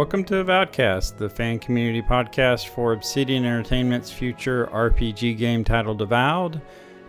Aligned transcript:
Welcome 0.00 0.24
to 0.24 0.42
Avowedcast, 0.42 1.18
the 1.18 1.28
fan 1.28 1.58
community 1.58 2.00
podcast 2.00 2.68
for 2.68 2.94
Obsidian 2.94 3.44
Entertainment's 3.44 4.10
future 4.10 4.66
RPG 4.72 5.36
game 5.36 5.62
titled 5.62 6.00
Avowed. 6.00 6.58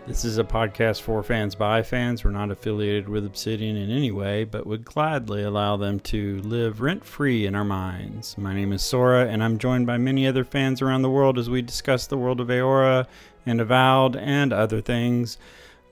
This 0.06 0.26
is 0.26 0.36
a 0.36 0.44
podcast 0.44 1.00
for 1.00 1.22
fans 1.22 1.54
by 1.54 1.82
fans. 1.82 2.22
We're 2.22 2.32
not 2.32 2.50
affiliated 2.50 3.08
with 3.08 3.24
Obsidian 3.24 3.76
in 3.76 3.90
any 3.90 4.10
way, 4.10 4.44
but 4.44 4.66
would 4.66 4.84
gladly 4.84 5.42
allow 5.42 5.78
them 5.78 6.00
to 6.00 6.42
live 6.42 6.82
rent 6.82 7.02
free 7.02 7.46
in 7.46 7.54
our 7.54 7.64
minds. 7.64 8.36
My 8.36 8.52
name 8.52 8.74
is 8.74 8.82
Sora, 8.82 9.26
and 9.26 9.42
I'm 9.42 9.56
joined 9.56 9.86
by 9.86 9.96
many 9.96 10.26
other 10.26 10.44
fans 10.44 10.82
around 10.82 11.00
the 11.00 11.10
world 11.10 11.38
as 11.38 11.48
we 11.48 11.62
discuss 11.62 12.06
the 12.06 12.18
world 12.18 12.40
of 12.40 12.48
Eora 12.48 13.06
and 13.46 13.58
Avowed 13.58 14.16
and 14.16 14.52
other 14.52 14.82
things. 14.82 15.38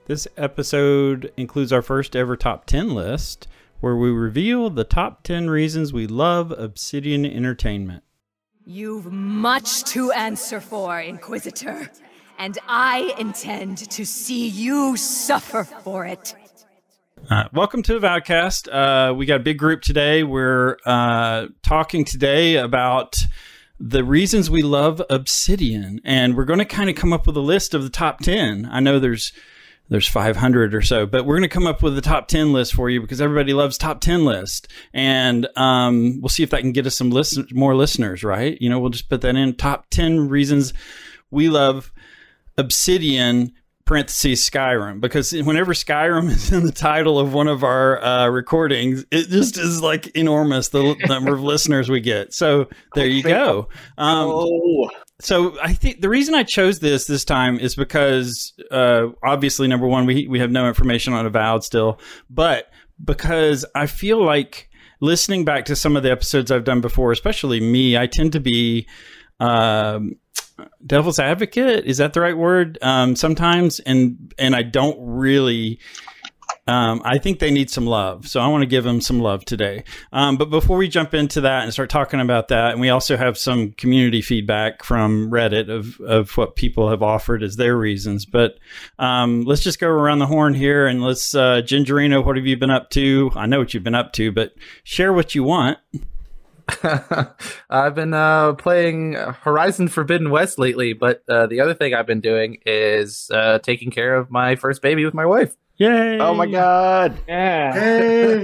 This 0.05 0.27
episode 0.37 1.33
includes 1.35 1.73
our 1.73 1.81
first 1.81 2.15
ever 2.15 2.37
top 2.37 2.67
10 2.67 2.93
list, 2.93 3.47
where 3.81 3.95
we 3.95 4.11
reveal 4.11 4.69
the 4.69 4.83
top 4.83 5.23
10 5.23 5.49
reasons 5.49 5.91
we 5.91 6.05
love 6.05 6.51
Obsidian 6.51 7.25
Entertainment. 7.25 8.03
You've 8.63 9.11
much 9.11 9.83
to 9.85 10.11
answer 10.11 10.61
for, 10.61 10.99
Inquisitor, 10.99 11.89
and 12.37 12.59
I 12.67 13.15
intend 13.17 13.79
to 13.89 14.05
see 14.05 14.47
you 14.47 14.95
suffer 14.97 15.63
for 15.63 16.05
it. 16.05 16.35
Uh, 17.27 17.45
welcome 17.53 17.81
to 17.81 17.99
the 17.99 18.07
Avowedcast. 18.07 18.67
Uh, 18.71 19.15
we 19.15 19.25
got 19.25 19.41
a 19.41 19.43
big 19.43 19.57
group 19.57 19.81
today. 19.81 20.21
We're 20.21 20.77
uh, 20.85 21.47
talking 21.63 22.05
today 22.05 22.57
about 22.57 23.17
the 23.79 24.03
reasons 24.03 24.47
we 24.47 24.61
love 24.61 25.01
Obsidian, 25.09 26.01
and 26.05 26.37
we're 26.37 26.45
going 26.45 26.59
to 26.59 26.65
kind 26.65 26.89
of 26.89 26.95
come 26.95 27.11
up 27.11 27.25
with 27.25 27.35
a 27.35 27.41
list 27.41 27.73
of 27.73 27.81
the 27.81 27.89
top 27.89 28.19
10. 28.19 28.69
I 28.71 28.79
know 28.79 28.99
there's 28.99 29.33
there's 29.91 30.07
500 30.07 30.73
or 30.73 30.81
so, 30.81 31.05
but 31.05 31.25
we're 31.25 31.35
going 31.35 31.49
to 31.49 31.53
come 31.53 31.67
up 31.67 31.83
with 31.83 31.95
the 31.95 32.01
top 32.01 32.29
10 32.29 32.53
list 32.53 32.73
for 32.73 32.89
you 32.89 33.01
because 33.01 33.19
everybody 33.19 33.53
loves 33.53 33.77
top 33.77 33.99
10 33.99 34.23
list. 34.23 34.69
And 34.93 35.49
um, 35.57 36.21
we'll 36.21 36.29
see 36.29 36.43
if 36.43 36.49
that 36.51 36.61
can 36.61 36.71
get 36.71 36.87
us 36.87 36.95
some 36.95 37.11
listen- 37.11 37.47
more 37.51 37.75
listeners, 37.75 38.23
right? 38.23 38.57
You 38.61 38.69
know, 38.69 38.79
we'll 38.79 38.89
just 38.89 39.09
put 39.09 39.19
that 39.19 39.35
in 39.35 39.53
top 39.53 39.87
10 39.89 40.29
reasons 40.29 40.73
we 41.29 41.49
love 41.49 41.91
Obsidian 42.57 43.51
parentheses 43.91 44.49
Skyrim 44.49 45.01
because 45.01 45.33
whenever 45.33 45.73
Skyrim 45.73 46.29
is 46.31 46.49
in 46.49 46.65
the 46.65 46.71
title 46.71 47.19
of 47.19 47.33
one 47.33 47.49
of 47.49 47.61
our 47.61 48.01
uh, 48.01 48.29
recordings, 48.29 49.03
it 49.11 49.27
just 49.27 49.57
is 49.57 49.81
like 49.81 50.07
enormous 50.15 50.69
the 50.69 50.95
number 51.09 51.33
of 51.33 51.43
listeners 51.43 51.89
we 51.89 51.99
get. 51.99 52.33
So 52.33 52.69
there 52.95 53.07
you 53.07 53.21
go. 53.21 53.67
Um, 53.97 54.29
Oh, 54.31 54.89
so 55.19 55.57
I 55.61 55.73
think 55.73 56.01
the 56.01 56.07
reason 56.09 56.33
I 56.33 56.43
chose 56.43 56.79
this 56.79 57.05
this 57.05 57.25
time 57.25 57.59
is 57.59 57.75
because 57.75 58.53
uh, 58.71 59.07
obviously 59.23 59.67
number 59.67 59.87
one 59.87 60.05
we 60.05 60.27
we 60.27 60.39
have 60.39 60.51
no 60.51 60.67
information 60.67 61.13
on 61.13 61.25
Avowed 61.25 61.63
still, 61.63 61.99
but 62.29 62.67
because 63.03 63.65
I 63.75 63.87
feel 63.87 64.23
like 64.23 64.69
listening 65.01 65.43
back 65.43 65.65
to 65.65 65.75
some 65.75 65.97
of 65.97 66.03
the 66.03 66.11
episodes 66.11 66.49
I've 66.49 66.63
done 66.63 66.79
before, 66.79 67.11
especially 67.11 67.59
me, 67.59 67.97
I 67.97 68.07
tend 68.07 68.31
to 68.33 68.39
be. 68.39 68.87
Um, 69.39 70.15
devil's 70.85 71.19
advocate 71.19 71.85
is 71.85 71.97
that 71.97 72.13
the 72.13 72.21
right 72.21 72.37
word 72.37 72.77
um, 72.81 73.15
sometimes 73.15 73.79
and 73.81 74.33
and 74.37 74.55
i 74.55 74.61
don't 74.61 74.97
really 74.99 75.79
um, 76.67 77.01
I 77.03 77.17
think 77.17 77.39
they 77.39 77.51
need 77.51 77.69
some 77.69 77.85
love, 77.85 78.27
so 78.27 78.39
I 78.39 78.47
want 78.47 78.61
to 78.61 78.67
give 78.67 78.83
them 78.83 79.01
some 79.01 79.19
love 79.19 79.43
today. 79.45 79.83
Um, 80.13 80.37
but 80.37 80.49
before 80.49 80.77
we 80.77 80.87
jump 80.87 81.13
into 81.13 81.41
that 81.41 81.63
and 81.63 81.73
start 81.73 81.89
talking 81.89 82.19
about 82.19 82.49
that, 82.49 82.71
and 82.71 82.81
we 82.81 82.89
also 82.89 83.17
have 83.17 83.37
some 83.37 83.71
community 83.73 84.21
feedback 84.21 84.83
from 84.83 85.31
Reddit 85.31 85.69
of 85.69 85.99
of 86.01 86.37
what 86.37 86.55
people 86.55 86.89
have 86.89 87.01
offered 87.01 87.41
as 87.41 87.55
their 87.55 87.75
reasons. 87.75 88.25
But 88.25 88.59
um, 88.99 89.43
let's 89.43 89.63
just 89.63 89.79
go 89.79 89.89
around 89.89 90.19
the 90.19 90.27
horn 90.27 90.53
here 90.53 90.85
and 90.85 91.03
let's 91.03 91.33
uh, 91.33 91.61
Gingerino, 91.63 92.23
what 92.23 92.37
have 92.37 92.45
you 92.45 92.57
been 92.57 92.69
up 92.69 92.89
to? 92.91 93.31
I 93.35 93.47
know 93.47 93.59
what 93.59 93.73
you've 93.73 93.83
been 93.83 93.95
up 93.95 94.13
to, 94.13 94.31
but 94.31 94.53
share 94.83 95.13
what 95.13 95.33
you 95.33 95.43
want. 95.43 95.79
I've 97.69 97.95
been 97.95 98.13
uh, 98.13 98.53
playing 98.53 99.13
Horizon 99.13 99.87
Forbidden 99.87 100.29
West 100.29 100.57
lately, 100.59 100.93
but 100.93 101.23
uh, 101.29 101.47
the 101.47 101.59
other 101.61 101.73
thing 101.73 101.93
I've 101.93 102.07
been 102.07 102.21
doing 102.21 102.59
is 102.65 103.29
uh, 103.33 103.59
taking 103.59 103.91
care 103.91 104.15
of 104.15 104.29
my 104.31 104.55
first 104.55 104.81
baby 104.81 105.05
with 105.05 105.13
my 105.13 105.25
wife. 105.25 105.55
Yay! 105.77 106.19
oh 106.19 106.35
my 106.35 106.45
god! 106.45 107.17
Yeah. 107.27 107.73
Hey, 107.73 108.43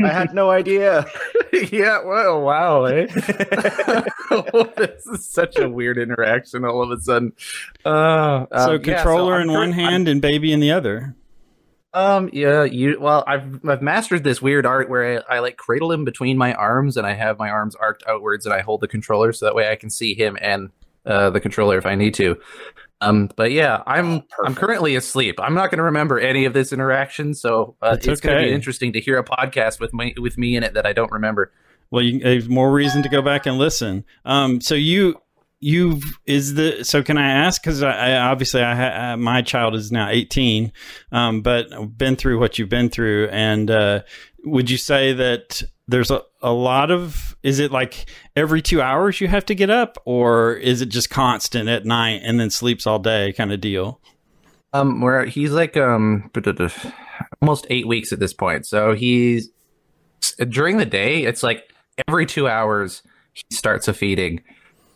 I 0.00 0.08
had 0.12 0.32
no 0.32 0.48
idea. 0.48 1.06
yeah, 1.72 2.04
well, 2.04 2.40
wow, 2.40 2.84
eh? 2.84 3.06
this 4.76 5.06
is 5.06 5.26
such 5.26 5.58
a 5.58 5.68
weird 5.68 5.98
interaction 5.98 6.64
all 6.64 6.80
of 6.80 6.96
a 6.96 7.00
sudden. 7.00 7.32
Uh, 7.84 8.46
So 8.52 8.74
um, 8.76 8.80
yeah, 8.84 8.94
controller 8.94 9.34
I'm 9.36 9.42
in 9.42 9.48
cur- 9.48 9.54
one 9.58 9.72
hand 9.72 10.06
and 10.06 10.22
baby 10.22 10.52
in 10.52 10.60
the 10.60 10.70
other. 10.70 11.16
Um. 11.94 12.30
Yeah. 12.32 12.64
You. 12.64 12.98
Well, 13.00 13.24
I've 13.26 13.60
I've 13.66 13.82
mastered 13.82 14.24
this 14.24 14.42
weird 14.42 14.66
art 14.66 14.90
where 14.90 15.24
I, 15.28 15.36
I 15.36 15.38
like 15.38 15.56
cradle 15.56 15.90
him 15.90 16.04
between 16.04 16.36
my 16.36 16.52
arms, 16.54 16.96
and 16.96 17.06
I 17.06 17.14
have 17.14 17.38
my 17.38 17.48
arms 17.48 17.74
arced 17.74 18.02
outwards, 18.06 18.44
and 18.44 18.54
I 18.54 18.60
hold 18.60 18.80
the 18.80 18.88
controller 18.88 19.32
so 19.32 19.46
that 19.46 19.54
way 19.54 19.70
I 19.70 19.76
can 19.76 19.88
see 19.90 20.14
him 20.14 20.36
and 20.40 20.70
uh, 21.06 21.30
the 21.30 21.40
controller 21.40 21.78
if 21.78 21.86
I 21.86 21.94
need 21.94 22.14
to. 22.14 22.36
Um. 23.00 23.30
But 23.36 23.52
yeah, 23.52 23.82
I'm 23.86 24.22
I'm 24.44 24.54
currently 24.54 24.96
asleep. 24.96 25.36
I'm 25.38 25.54
not 25.54 25.70
going 25.70 25.78
to 25.78 25.84
remember 25.84 26.18
any 26.18 26.44
of 26.44 26.52
this 26.52 26.72
interaction, 26.72 27.34
so 27.34 27.76
uh, 27.80 27.96
it's 28.00 28.20
going 28.20 28.36
to 28.36 28.48
be 28.48 28.52
interesting 28.52 28.92
to 28.92 29.00
hear 29.00 29.18
a 29.18 29.24
podcast 29.24 29.80
with 29.80 29.94
me 29.94 30.14
with 30.18 30.36
me 30.36 30.56
in 30.56 30.62
it 30.62 30.74
that 30.74 30.84
I 30.84 30.92
don't 30.92 31.12
remember. 31.12 31.52
Well, 31.90 32.02
you 32.02 32.20
have 32.20 32.48
more 32.50 32.70
reason 32.70 33.02
to 33.02 33.08
go 33.08 33.22
back 33.22 33.46
and 33.46 33.56
listen. 33.56 34.04
Um, 34.26 34.60
so 34.60 34.74
you 34.74 35.22
you 35.60 36.00
is 36.26 36.54
the 36.54 36.84
so 36.84 37.02
can 37.02 37.18
I 37.18 37.30
ask 37.30 37.62
because 37.62 37.82
I, 37.82 37.90
I 37.90 38.16
obviously 38.16 38.62
I 38.62 38.74
ha, 38.74 39.12
uh, 39.12 39.16
my 39.16 39.42
child 39.42 39.74
is 39.74 39.90
now 39.90 40.08
eighteen, 40.08 40.72
um, 41.12 41.42
but 41.42 41.72
I've 41.72 41.96
been 41.96 42.16
through 42.16 42.38
what 42.38 42.58
you've 42.58 42.68
been 42.68 42.90
through, 42.90 43.28
and 43.28 43.70
uh, 43.70 44.02
would 44.44 44.70
you 44.70 44.76
say 44.76 45.12
that 45.14 45.62
there's 45.88 46.10
a, 46.10 46.22
a 46.42 46.52
lot 46.52 46.90
of 46.90 47.36
is 47.42 47.58
it 47.58 47.72
like 47.72 48.06
every 48.36 48.62
two 48.62 48.80
hours 48.80 49.20
you 49.20 49.28
have 49.28 49.46
to 49.46 49.54
get 49.54 49.70
up, 49.70 49.98
or 50.04 50.54
is 50.54 50.80
it 50.80 50.90
just 50.90 51.10
constant 51.10 51.68
at 51.68 51.84
night 51.84 52.20
and 52.24 52.38
then 52.38 52.50
sleeps 52.50 52.86
all 52.86 52.98
day 52.98 53.32
kind 53.32 53.52
of 53.52 53.60
deal? 53.60 54.00
Um, 54.72 55.00
where 55.00 55.24
he's 55.24 55.50
like 55.50 55.76
um 55.76 56.30
almost 57.40 57.66
eight 57.70 57.88
weeks 57.88 58.12
at 58.12 58.20
this 58.20 58.34
point. 58.34 58.66
So 58.66 58.94
he's 58.94 59.50
during 60.48 60.76
the 60.76 60.86
day, 60.86 61.24
it's 61.24 61.42
like 61.42 61.72
every 62.06 62.26
two 62.26 62.48
hours 62.48 63.02
he 63.32 63.44
starts 63.50 63.88
a 63.88 63.94
feeding, 63.94 64.42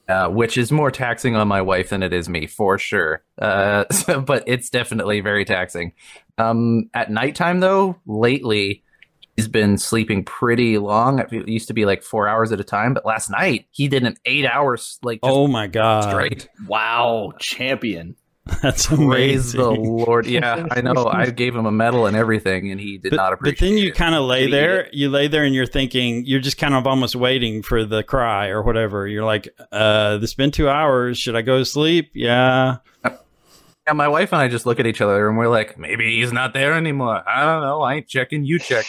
uh, 0.08 0.28
which 0.28 0.58
is 0.58 0.72
more 0.72 0.90
taxing 0.90 1.36
on 1.36 1.48
my 1.48 1.62
wife 1.62 1.90
than 1.90 2.02
it 2.02 2.12
is 2.12 2.28
me 2.28 2.46
for 2.46 2.78
sure. 2.78 3.22
Uh, 3.40 3.84
so, 3.90 4.20
but 4.20 4.44
it's 4.46 4.70
definitely 4.70 5.20
very 5.20 5.44
taxing. 5.44 5.92
Um, 6.38 6.90
at 6.94 7.10
nighttime 7.10 7.60
though, 7.60 7.96
lately 8.06 8.82
he's 9.36 9.48
been 9.48 9.78
sleeping 9.78 10.24
pretty 10.24 10.78
long. 10.78 11.18
It 11.18 11.48
used 11.48 11.68
to 11.68 11.74
be 11.74 11.84
like 11.84 12.02
four 12.02 12.28
hours 12.28 12.52
at 12.52 12.60
a 12.60 12.64
time, 12.64 12.94
but 12.94 13.06
last 13.06 13.30
night 13.30 13.66
he 13.70 13.88
did 13.88 14.04
an 14.04 14.16
eight 14.24 14.46
hours 14.46 14.98
like 15.02 15.20
just 15.22 15.32
oh 15.32 15.46
my 15.46 15.66
god, 15.66 16.10
straight. 16.10 16.48
Wow, 16.66 17.32
champion. 17.38 18.16
that's 18.62 18.86
Praise 18.88 19.54
amazing. 19.54 19.60
the 19.60 19.70
Lord. 19.70 20.26
Yeah, 20.26 20.66
I 20.70 20.80
know. 20.80 21.06
I 21.12 21.30
gave 21.30 21.54
him 21.54 21.64
a 21.66 21.70
medal 21.70 22.06
and 22.06 22.16
everything, 22.16 22.70
and 22.72 22.80
he 22.80 22.98
did 22.98 23.10
but, 23.10 23.16
not 23.16 23.32
appreciate. 23.32 23.60
but 23.60 23.64
then 23.64 23.78
you 23.78 23.92
kind 23.92 24.14
of 24.16 24.25
lay 24.25 24.41
Did 24.41 24.48
he 24.48 24.48
eat 24.48 24.58
there 24.60 24.80
it? 24.80 24.94
you 24.94 25.08
lay 25.10 25.28
there 25.28 25.44
and 25.44 25.54
you're 25.54 25.64
thinking 25.66 26.25
you're 26.26 26.41
just 26.41 26.58
kind 26.58 26.75
of 26.75 26.86
almost 26.86 27.14
waiting 27.14 27.62
for 27.62 27.84
the 27.84 28.02
cry 28.02 28.48
or 28.48 28.62
whatever 28.62 29.06
you're 29.06 29.25
like 29.25 29.48
uh 29.70 30.16
this 30.19 30.34
been 30.34 30.50
two 30.50 30.69
hours 30.69 31.19
should 31.19 31.36
i 31.36 31.42
go 31.42 31.58
to 31.58 31.64
sleep 31.64 32.11
yeah 32.14 32.78
Yeah, 33.05 33.93
my 33.94 34.08
wife 34.08 34.32
and 34.32 34.40
I 34.43 34.49
just 34.49 34.64
look 34.66 34.78
at 34.81 34.87
each 34.87 35.00
other 35.00 35.28
and 35.28 35.37
we're 35.37 35.49
like, 35.49 35.76
maybe 35.76 36.16
he's 36.20 36.32
not 36.32 36.52
there 36.52 36.72
anymore. 36.75 37.20
I 37.28 37.44
don't 37.44 37.62
know. 37.62 37.81
I 37.82 37.94
ain't 37.94 38.06
checking. 38.06 38.44
You 38.44 38.61
check. 38.61 38.87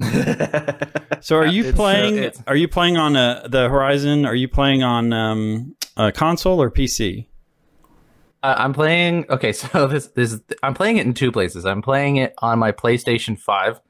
so 1.20 1.36
are 1.36 1.44
you 1.46 1.64
It's, 1.64 1.72
uh, 1.72 1.76
playing 1.76 2.16
it's- 2.16 2.42
are 2.46 2.56
you 2.56 2.66
playing 2.68 2.96
on 2.96 3.16
uh, 3.16 3.46
the 3.48 3.68
horizon 3.68 4.24
are 4.24 4.34
you 4.34 4.48
playing 4.48 4.82
on 4.82 5.12
um 5.12 5.76
a 5.98 6.10
console 6.10 6.60
or 6.62 6.70
pc 6.70 7.26
Uh, 8.42 8.54
I'm 8.56 8.72
playing. 8.72 9.26
Okay, 9.28 9.52
so 9.52 9.86
this 9.86 10.08
this 10.08 10.40
I'm 10.62 10.74
playing 10.74 10.96
it 10.98 11.06
in 11.06 11.14
two 11.14 11.32
places. 11.32 11.64
I'm 11.66 11.82
playing 11.82 12.16
it 12.16 12.34
on 12.38 12.58
my 12.58 12.72
PlayStation 12.72 13.38
Five, 13.38 13.80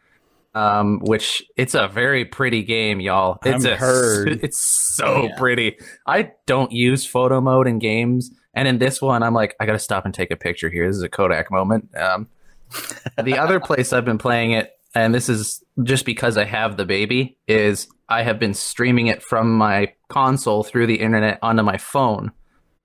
um, 0.54 1.00
which 1.00 1.42
it's 1.56 1.74
a 1.74 1.88
very 1.88 2.24
pretty 2.24 2.62
game, 2.62 3.00
y'all. 3.00 3.38
It's 3.44 3.64
I've 3.64 3.72
a, 3.72 3.76
heard. 3.76 4.40
It's 4.42 4.60
so 4.60 5.28
pretty. 5.38 5.78
I 6.06 6.32
don't 6.46 6.72
use 6.72 7.06
photo 7.06 7.40
mode 7.40 7.66
in 7.66 7.78
games, 7.78 8.30
and 8.54 8.66
in 8.66 8.78
this 8.78 9.00
one, 9.00 9.22
I'm 9.22 9.34
like, 9.34 9.54
I 9.60 9.66
gotta 9.66 9.78
stop 9.78 10.04
and 10.04 10.14
take 10.14 10.30
a 10.30 10.36
picture 10.36 10.70
here. 10.70 10.86
This 10.86 10.96
is 10.96 11.02
a 11.02 11.08
Kodak 11.08 11.50
moment. 11.50 11.88
Um, 11.96 12.28
the 13.22 13.38
other 13.38 13.60
place 13.60 13.92
I've 13.92 14.04
been 14.04 14.18
playing 14.18 14.52
it, 14.52 14.72
and 14.94 15.14
this 15.14 15.28
is 15.28 15.62
just 15.82 16.04
because 16.04 16.36
I 16.36 16.44
have 16.44 16.76
the 16.76 16.84
baby, 16.84 17.38
is 17.46 17.86
I 18.08 18.24
have 18.24 18.40
been 18.40 18.54
streaming 18.54 19.06
it 19.06 19.22
from 19.22 19.56
my 19.56 19.92
console 20.08 20.64
through 20.64 20.88
the 20.88 21.00
internet 21.00 21.38
onto 21.42 21.62
my 21.62 21.76
phone. 21.76 22.32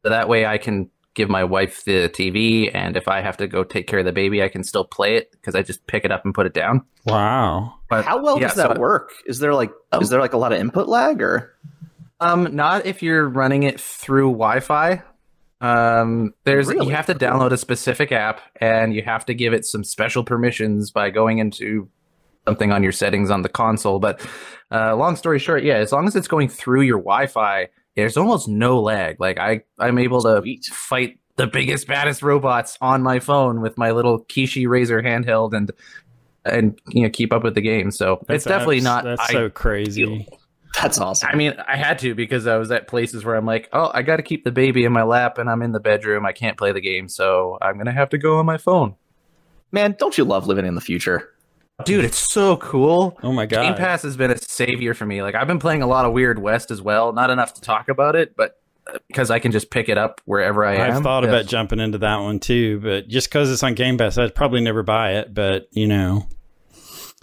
So 0.03 0.09
that 0.09 0.29
way 0.29 0.45
I 0.45 0.59
can 0.59 0.91
give 1.15 1.29
my 1.29 1.43
wife 1.43 1.83
the 1.85 2.09
TV, 2.09 2.69
and 2.73 2.95
if 2.95 3.07
I 3.07 3.21
have 3.21 3.37
to 3.37 3.47
go 3.47 3.63
take 3.63 3.87
care 3.87 3.99
of 3.99 4.05
the 4.05 4.11
baby, 4.11 4.43
I 4.43 4.49
can 4.49 4.63
still 4.63 4.83
play 4.85 5.15
it 5.15 5.31
because 5.31 5.55
I 5.55 5.63
just 5.63 5.87
pick 5.87 6.05
it 6.05 6.11
up 6.11 6.23
and 6.25 6.33
put 6.33 6.45
it 6.45 6.53
down. 6.53 6.81
wow 7.05 7.73
But 7.89 8.05
How 8.05 8.21
well 8.21 8.39
yeah, 8.39 8.47
does 8.49 8.57
that 8.57 8.75
so- 8.75 8.79
work? 8.79 9.11
Is 9.25 9.39
there 9.39 9.53
like 9.55 9.71
Um, 9.91 10.01
is 10.01 10.09
there 10.09 10.19
like 10.19 10.33
a 10.33 10.37
lot 10.37 10.53
of 10.53 10.59
input 10.59 10.87
lag 10.87 11.21
or? 11.21 11.53
Um, 12.19 12.55
not 12.55 12.85
if 12.85 13.01
you're 13.03 13.27
running 13.27 13.63
it 13.63 13.79
through 13.79 14.31
Wi-Fi. 14.31 15.01
Um, 15.61 16.33
there's 16.43 16.67
Really? 16.67 16.87
you 16.87 16.93
have 16.93 17.05
to 17.07 17.13
download 17.15 17.51
a 17.51 17.57
specific 17.57 18.11
app, 18.11 18.41
and 18.61 18.93
you 18.93 19.01
have 19.03 19.25
to 19.25 19.33
give 19.33 19.53
it 19.53 19.65
some 19.65 19.83
special 19.83 20.23
permissions 20.23 20.91
by 20.91 21.09
going 21.09 21.39
into 21.39 21.89
something 22.45 22.71
on 22.71 22.83
your 22.83 22.91
settings 22.91 23.31
on 23.31 23.41
the 23.41 23.49
console. 23.49 23.99
But 23.99 24.25
uh, 24.71 24.95
long 24.95 25.15
story 25.15 25.39
short, 25.39 25.63
yeah, 25.63 25.75
as 25.75 25.91
long 25.91 26.07
as 26.07 26.15
it's 26.15 26.27
going 26.27 26.49
through 26.49 26.81
your 26.81 26.99
Wi-Fi, 26.99 27.69
there's 27.95 28.17
almost 28.17 28.47
no 28.47 28.81
lag. 28.81 29.19
Like 29.19 29.39
I, 29.39 29.61
I'm 29.79 29.97
able 29.97 30.21
to 30.23 30.41
Sweet. 30.41 30.65
fight 30.65 31.19
the 31.37 31.47
biggest, 31.47 31.87
baddest 31.87 32.21
robots 32.21 32.77
on 32.81 33.03
my 33.03 33.19
phone 33.19 33.61
with 33.61 33.77
my 33.77 33.91
little 33.91 34.23
Kishi 34.25 34.65
Razer 34.65 35.03
handheld 35.03 35.53
and 35.53 35.71
and 36.45 36.79
you 36.89 37.03
know 37.03 37.09
keep 37.09 37.33
up 37.33 37.43
with 37.43 37.55
the 37.55 37.61
game. 37.61 37.91
So 37.91 38.23
it's 38.29 38.45
definitely 38.45 38.81
not. 38.81 39.03
That's 39.03 39.21
I- 39.21 39.31
so 39.31 39.49
crazy. 39.49 40.27
That's 40.81 40.99
awesome. 40.99 41.29
I 41.31 41.35
mean, 41.35 41.53
I 41.69 41.77
had 41.77 41.99
to 41.99 42.13
because 42.15 42.47
I 42.47 42.57
was 42.57 42.69
at 42.69 42.89
places 42.89 43.23
where 43.23 43.35
I'm 43.35 43.45
like, 43.45 43.69
oh, 43.71 43.91
I 43.93 44.01
got 44.01 44.17
to 44.17 44.23
keep 44.23 44.43
the 44.43 44.51
baby 44.51 44.83
in 44.83 44.91
my 44.91 45.03
lap 45.03 45.37
and 45.37 45.49
I'm 45.49 45.61
in 45.61 45.71
the 45.71 45.79
bedroom. 45.79 46.25
I 46.25 46.33
can't 46.33 46.57
play 46.57 46.73
the 46.73 46.81
game, 46.81 47.07
so 47.07 47.57
I'm 47.61 47.77
gonna 47.77 47.93
have 47.93 48.09
to 48.09 48.17
go 48.17 48.39
on 48.39 48.45
my 48.45 48.57
phone. 48.57 48.95
Man, 49.71 49.95
don't 49.97 50.17
you 50.17 50.25
love 50.25 50.47
living 50.47 50.65
in 50.65 50.75
the 50.75 50.81
future? 50.81 51.29
Dude, 51.83 52.05
it's 52.05 52.17
so 52.17 52.55
cool. 52.57 53.17
Oh 53.21 53.33
my 53.33 53.45
god. 53.45 53.63
Game 53.63 53.73
Pass 53.75 54.03
has 54.03 54.15
been 54.15 54.31
a 54.31 54.37
savior 54.37 54.93
for 54.93 55.05
me. 55.05 55.21
Like 55.21 55.35
I've 55.35 55.47
been 55.47 55.59
playing 55.59 55.81
a 55.81 55.87
lot 55.87 56.05
of 56.05 56.13
Weird 56.13 56.39
West 56.39 56.71
as 56.71 56.81
well. 56.81 57.11
Not 57.11 57.29
enough 57.29 57.53
to 57.55 57.61
talk 57.61 57.89
about 57.89 58.15
it, 58.15 58.35
but 58.37 58.57
uh, 58.87 58.97
because 59.09 59.29
I 59.29 59.39
can 59.39 59.51
just 59.51 59.69
pick 59.69 59.89
it 59.89 59.97
up 59.97 60.21
wherever 60.23 60.63
I 60.63 60.75
am. 60.75 60.97
I've 60.97 61.03
thought 61.03 61.23
Yeah. 61.23 61.29
about 61.29 61.47
jumping 61.47 61.79
into 61.81 61.97
that 61.97 62.17
one 62.17 62.39
too, 62.39 62.79
but 62.79 63.09
just 63.09 63.27
because 63.27 63.51
it's 63.51 63.61
on 63.63 63.73
Game 63.73 63.97
Pass, 63.97 64.17
I'd 64.17 64.33
probably 64.35 64.61
never 64.61 64.83
buy 64.83 65.15
it. 65.15 65.33
But 65.33 65.67
you 65.71 65.85
know, 65.87 66.27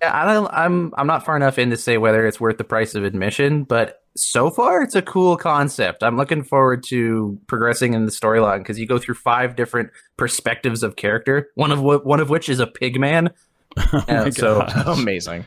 Yeah, 0.02 0.14
I 0.14 0.34
don't, 0.34 0.52
I'm 0.52 0.92
I'm 0.98 1.06
not 1.06 1.24
far 1.24 1.34
enough 1.36 1.58
in 1.58 1.70
to 1.70 1.76
say 1.78 1.96
whether 1.96 2.26
it's 2.26 2.38
worth 2.38 2.58
the 2.58 2.64
price 2.64 2.94
of 2.94 3.04
admission, 3.04 3.64
but 3.64 4.02
so 4.16 4.50
far 4.50 4.82
it's 4.82 4.94
a 4.94 5.00
cool 5.00 5.38
concept. 5.38 6.02
I'm 6.02 6.18
looking 6.18 6.42
forward 6.44 6.84
to 6.88 7.38
progressing 7.46 7.94
in 7.94 8.04
the 8.04 8.12
storyline 8.12 8.58
because 8.58 8.78
you 8.78 8.86
go 8.86 8.98
through 8.98 9.14
five 9.14 9.56
different 9.56 9.88
perspectives 10.18 10.82
of 10.82 10.96
character. 10.96 11.48
One 11.54 11.72
of 11.72 11.80
one 11.80 12.20
of 12.20 12.28
which 12.28 12.50
is 12.50 12.60
a 12.60 12.66
pig 12.66 13.00
man. 13.00 13.30
oh 14.08 14.30
so-. 14.30 14.60
Amazing. 14.86 15.44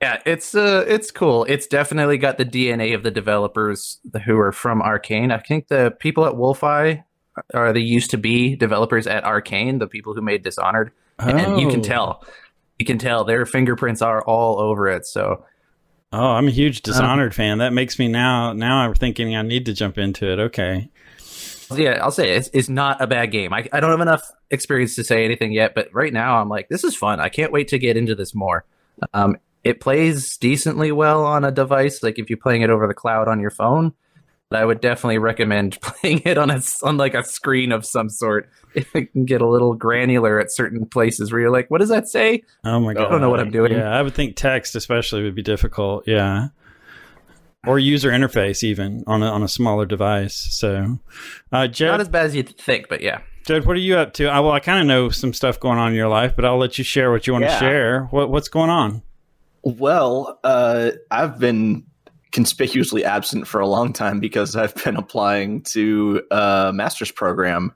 Yeah, 0.00 0.20
it's 0.24 0.54
uh 0.54 0.84
it's 0.88 1.10
cool. 1.10 1.44
It's 1.44 1.66
definitely 1.66 2.16
got 2.18 2.38
the 2.38 2.44
DNA 2.46 2.94
of 2.94 3.02
the 3.02 3.10
developers 3.10 3.98
who 4.24 4.38
are 4.38 4.52
from 4.52 4.80
Arkane. 4.80 5.30
I 5.32 5.38
think 5.38 5.68
the 5.68 5.94
people 5.98 6.24
at 6.24 6.34
Wolfeye 6.34 7.02
are 7.54 7.72
the 7.72 7.82
used 7.82 8.10
to 8.12 8.16
be 8.18 8.56
developers 8.56 9.06
at 9.06 9.24
Arkane, 9.24 9.78
the 9.78 9.86
people 9.86 10.14
who 10.14 10.22
made 10.22 10.42
Dishonored. 10.42 10.92
And 11.18 11.60
you 11.60 11.68
can 11.68 11.80
Oh. 11.80 11.82
tell. 11.82 12.24
You 12.78 12.86
can 12.86 12.96
tell 12.96 13.24
their 13.24 13.44
fingerprints 13.44 14.00
are 14.00 14.22
all 14.24 14.58
over 14.58 14.88
it. 14.88 15.04
So 15.06 15.44
Oh, 16.12 16.30
I'm 16.30 16.48
a 16.48 16.50
huge 16.50 16.80
Dishonored 16.80 17.34
fan. 17.34 17.58
That 17.58 17.72
makes 17.74 17.98
me 17.98 18.08
now. 18.08 18.52
Now 18.54 18.78
I'm 18.78 18.94
thinking 18.94 19.36
I 19.36 19.42
need 19.42 19.66
to 19.66 19.74
jump 19.74 19.96
into 19.98 20.32
it. 20.32 20.38
Okay. 20.40 20.88
Yeah, 21.76 21.98
I'll 22.02 22.10
say 22.10 22.36
it's, 22.36 22.50
it's 22.52 22.68
not 22.68 23.00
a 23.00 23.06
bad 23.06 23.30
game. 23.30 23.52
I, 23.52 23.68
I 23.72 23.80
don't 23.80 23.90
have 23.90 24.00
enough 24.00 24.22
experience 24.50 24.94
to 24.96 25.04
say 25.04 25.24
anything 25.24 25.52
yet, 25.52 25.74
but 25.74 25.88
right 25.92 26.12
now 26.12 26.40
I'm 26.40 26.48
like, 26.48 26.68
this 26.68 26.84
is 26.84 26.96
fun. 26.96 27.20
I 27.20 27.28
can't 27.28 27.52
wait 27.52 27.68
to 27.68 27.78
get 27.78 27.96
into 27.96 28.14
this 28.14 28.34
more. 28.34 28.64
Um, 29.12 29.36
it 29.62 29.80
plays 29.80 30.36
decently 30.36 30.92
well 30.92 31.24
on 31.24 31.44
a 31.44 31.50
device, 31.50 32.02
like 32.02 32.18
if 32.18 32.30
you're 32.30 32.38
playing 32.38 32.62
it 32.62 32.70
over 32.70 32.86
the 32.86 32.94
cloud 32.94 33.28
on 33.28 33.40
your 33.40 33.50
phone. 33.50 33.92
But 34.48 34.60
I 34.60 34.64
would 34.64 34.80
definitely 34.80 35.18
recommend 35.18 35.80
playing 35.82 36.22
it 36.24 36.36
on 36.36 36.50
a 36.50 36.60
on 36.82 36.96
like 36.96 37.14
a 37.14 37.22
screen 37.22 37.72
of 37.72 37.84
some 37.84 38.08
sort. 38.08 38.48
It 38.72 39.12
can 39.12 39.24
get 39.24 39.40
a 39.40 39.48
little 39.48 39.74
granular 39.74 40.38
at 40.38 40.52
certain 40.52 40.86
places 40.86 41.32
where 41.32 41.40
you're 41.40 41.50
like, 41.50 41.72
what 41.72 41.80
does 41.80 41.88
that 41.88 42.06
say? 42.06 42.44
Oh 42.62 42.78
my 42.78 42.94
god. 42.94 43.08
I 43.08 43.10
don't 43.10 43.20
know 43.20 43.28
what 43.28 43.40
I'm 43.40 43.50
doing. 43.50 43.72
Yeah, 43.72 43.90
I 43.90 44.00
would 44.00 44.14
think 44.14 44.36
text 44.36 44.76
especially 44.76 45.24
would 45.24 45.34
be 45.34 45.42
difficult. 45.42 46.06
Yeah. 46.06 46.50
Or 47.66 47.78
user 47.78 48.10
interface 48.10 48.62
even 48.62 49.04
on 49.06 49.22
a, 49.22 49.26
on 49.26 49.42
a 49.42 49.48
smaller 49.48 49.84
device. 49.84 50.34
So, 50.34 50.98
uh, 51.52 51.68
Not 51.78 52.00
as 52.00 52.08
bad 52.08 52.24
as 52.26 52.34
you'd 52.34 52.56
think, 52.58 52.88
but 52.88 53.02
yeah. 53.02 53.20
Jed, 53.46 53.66
what 53.66 53.76
are 53.76 53.80
you 53.80 53.96
up 53.98 54.14
to? 54.14 54.26
I, 54.28 54.40
well, 54.40 54.52
I 54.52 54.60
kind 54.60 54.80
of 54.80 54.86
know 54.86 55.10
some 55.10 55.34
stuff 55.34 55.60
going 55.60 55.78
on 55.78 55.90
in 55.90 55.94
your 55.94 56.08
life, 56.08 56.34
but 56.36 56.44
I'll 56.46 56.58
let 56.58 56.78
you 56.78 56.84
share 56.84 57.10
what 57.10 57.26
you 57.26 57.32
want 57.34 57.44
to 57.44 57.50
Yeah. 57.50 57.58
share. 57.58 58.04
What 58.06 58.30
what's 58.30 58.48
going 58.48 58.70
on? 58.70 59.02
Well, 59.62 60.38
uh, 60.42 60.92
I've 61.10 61.38
been 61.38 61.84
conspicuously 62.32 63.04
absent 63.04 63.46
for 63.46 63.60
a 63.60 63.66
long 63.66 63.92
time 63.92 64.20
because 64.20 64.56
I've 64.56 64.74
been 64.84 64.96
applying 64.96 65.62
to 65.64 66.22
a 66.30 66.70
master's 66.72 67.10
program 67.10 67.74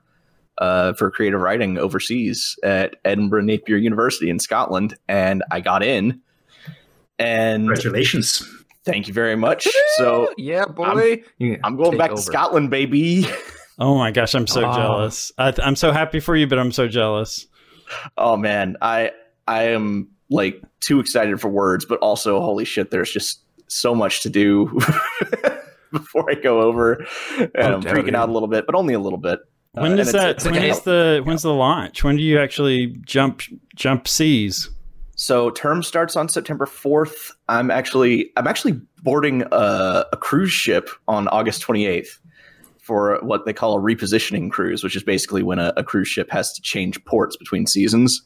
uh, 0.57 0.93
for 0.93 1.11
creative 1.11 1.41
writing 1.41 1.77
overseas 1.77 2.57
at 2.63 2.95
Edinburgh 3.05 3.43
Napier 3.43 3.77
University 3.77 4.29
in 4.31 4.39
Scotland, 4.39 4.95
and 5.07 5.43
I 5.51 5.59
got 5.61 5.83
in. 5.83 6.21
And 7.19 7.63
Congratulations. 7.67 8.47
Thank 8.85 9.07
you 9.07 9.13
very 9.13 9.35
much. 9.35 9.67
So 9.97 10.33
yeah, 10.37 10.65
boy. 10.65 11.23
You 11.39 11.59
I'm 11.63 11.75
going 11.75 11.97
back 11.97 12.11
over. 12.11 12.17
to 12.17 12.23
Scotland, 12.25 12.69
baby. 12.69 13.25
Oh 13.77 13.97
my 13.97 14.09
gosh, 14.11 14.33
I'm 14.35 14.47
so 14.47 14.61
Oh. 14.65 14.73
jealous. 14.73 15.33
I, 15.37 15.53
I'm 15.61 15.75
so 15.75 15.91
happy 15.91 16.21
for 16.21 16.33
you, 16.33 16.47
but 16.47 16.57
I'm 16.57 16.71
so 16.71 16.87
jealous. 16.87 17.45
Oh 18.17 18.37
man, 18.37 18.77
I 18.81 19.11
I 19.49 19.63
am 19.63 20.07
like 20.29 20.61
too 20.79 21.01
excited 21.01 21.41
for 21.41 21.49
words, 21.49 21.83
but 21.83 21.99
also 21.99 22.39
holy 22.39 22.63
shit, 22.63 22.89
there's 22.89 23.11
just 23.11 23.41
so 23.67 23.93
much 23.93 24.21
to 24.21 24.29
do 24.29 24.67
before 25.91 26.29
I 26.31 26.35
go 26.35 26.61
over. 26.61 27.05
And 27.37 27.51
I'm 27.73 27.81
freaking 27.81 28.07
it. 28.09 28.15
out 28.15 28.29
a 28.29 28.31
little 28.31 28.47
bit, 28.47 28.65
but 28.65 28.75
only 28.75 28.93
a 28.93 28.99
little 28.99 29.19
bit. 29.19 29.39
Uh, 29.77 29.81
When 29.81 29.91
and 29.91 29.97
does 29.97 30.13
that? 30.13 30.29
it's 30.29 30.45
when 30.45 30.53
like- 30.55 30.63
is 30.71 30.79
the 30.81 31.21
when's 31.25 31.41
the 31.41 31.53
launch? 31.53 32.01
When 32.01 32.15
do 32.15 32.23
you 32.23 32.39
actually 32.39 32.95
jump 33.05 33.41
jump 33.75 34.07
seas? 34.07 34.69
So 35.15 35.49
term 35.49 35.81
starts 35.81 36.15
on 36.15 36.27
September 36.27 36.65
4th. 36.65 37.31
I'm 37.47 37.71
actually 37.71 38.31
I'm 38.35 38.47
actually 38.47 38.79
boarding 39.01 39.43
a, 39.51 40.05
a 40.11 40.17
cruise 40.17 40.51
ship 40.51 40.89
on 41.07 41.27
August 41.29 41.63
28th 41.63 42.19
for 42.81 43.19
what 43.23 43.45
they 43.45 43.53
call 43.53 43.77
a 43.77 43.81
repositioning 43.81 44.51
cruise, 44.51 44.83
which 44.83 44.95
is 44.95 45.03
basically 45.03 45.41
when 45.41 45.57
a, 45.57 45.73
a 45.77 45.83
cruise 45.83 46.07
ship 46.07 46.29
has 46.29 46.53
to 46.53 46.61
change 46.61 47.03
ports 47.05 47.37
between 47.37 47.65
seasons. 47.65 48.21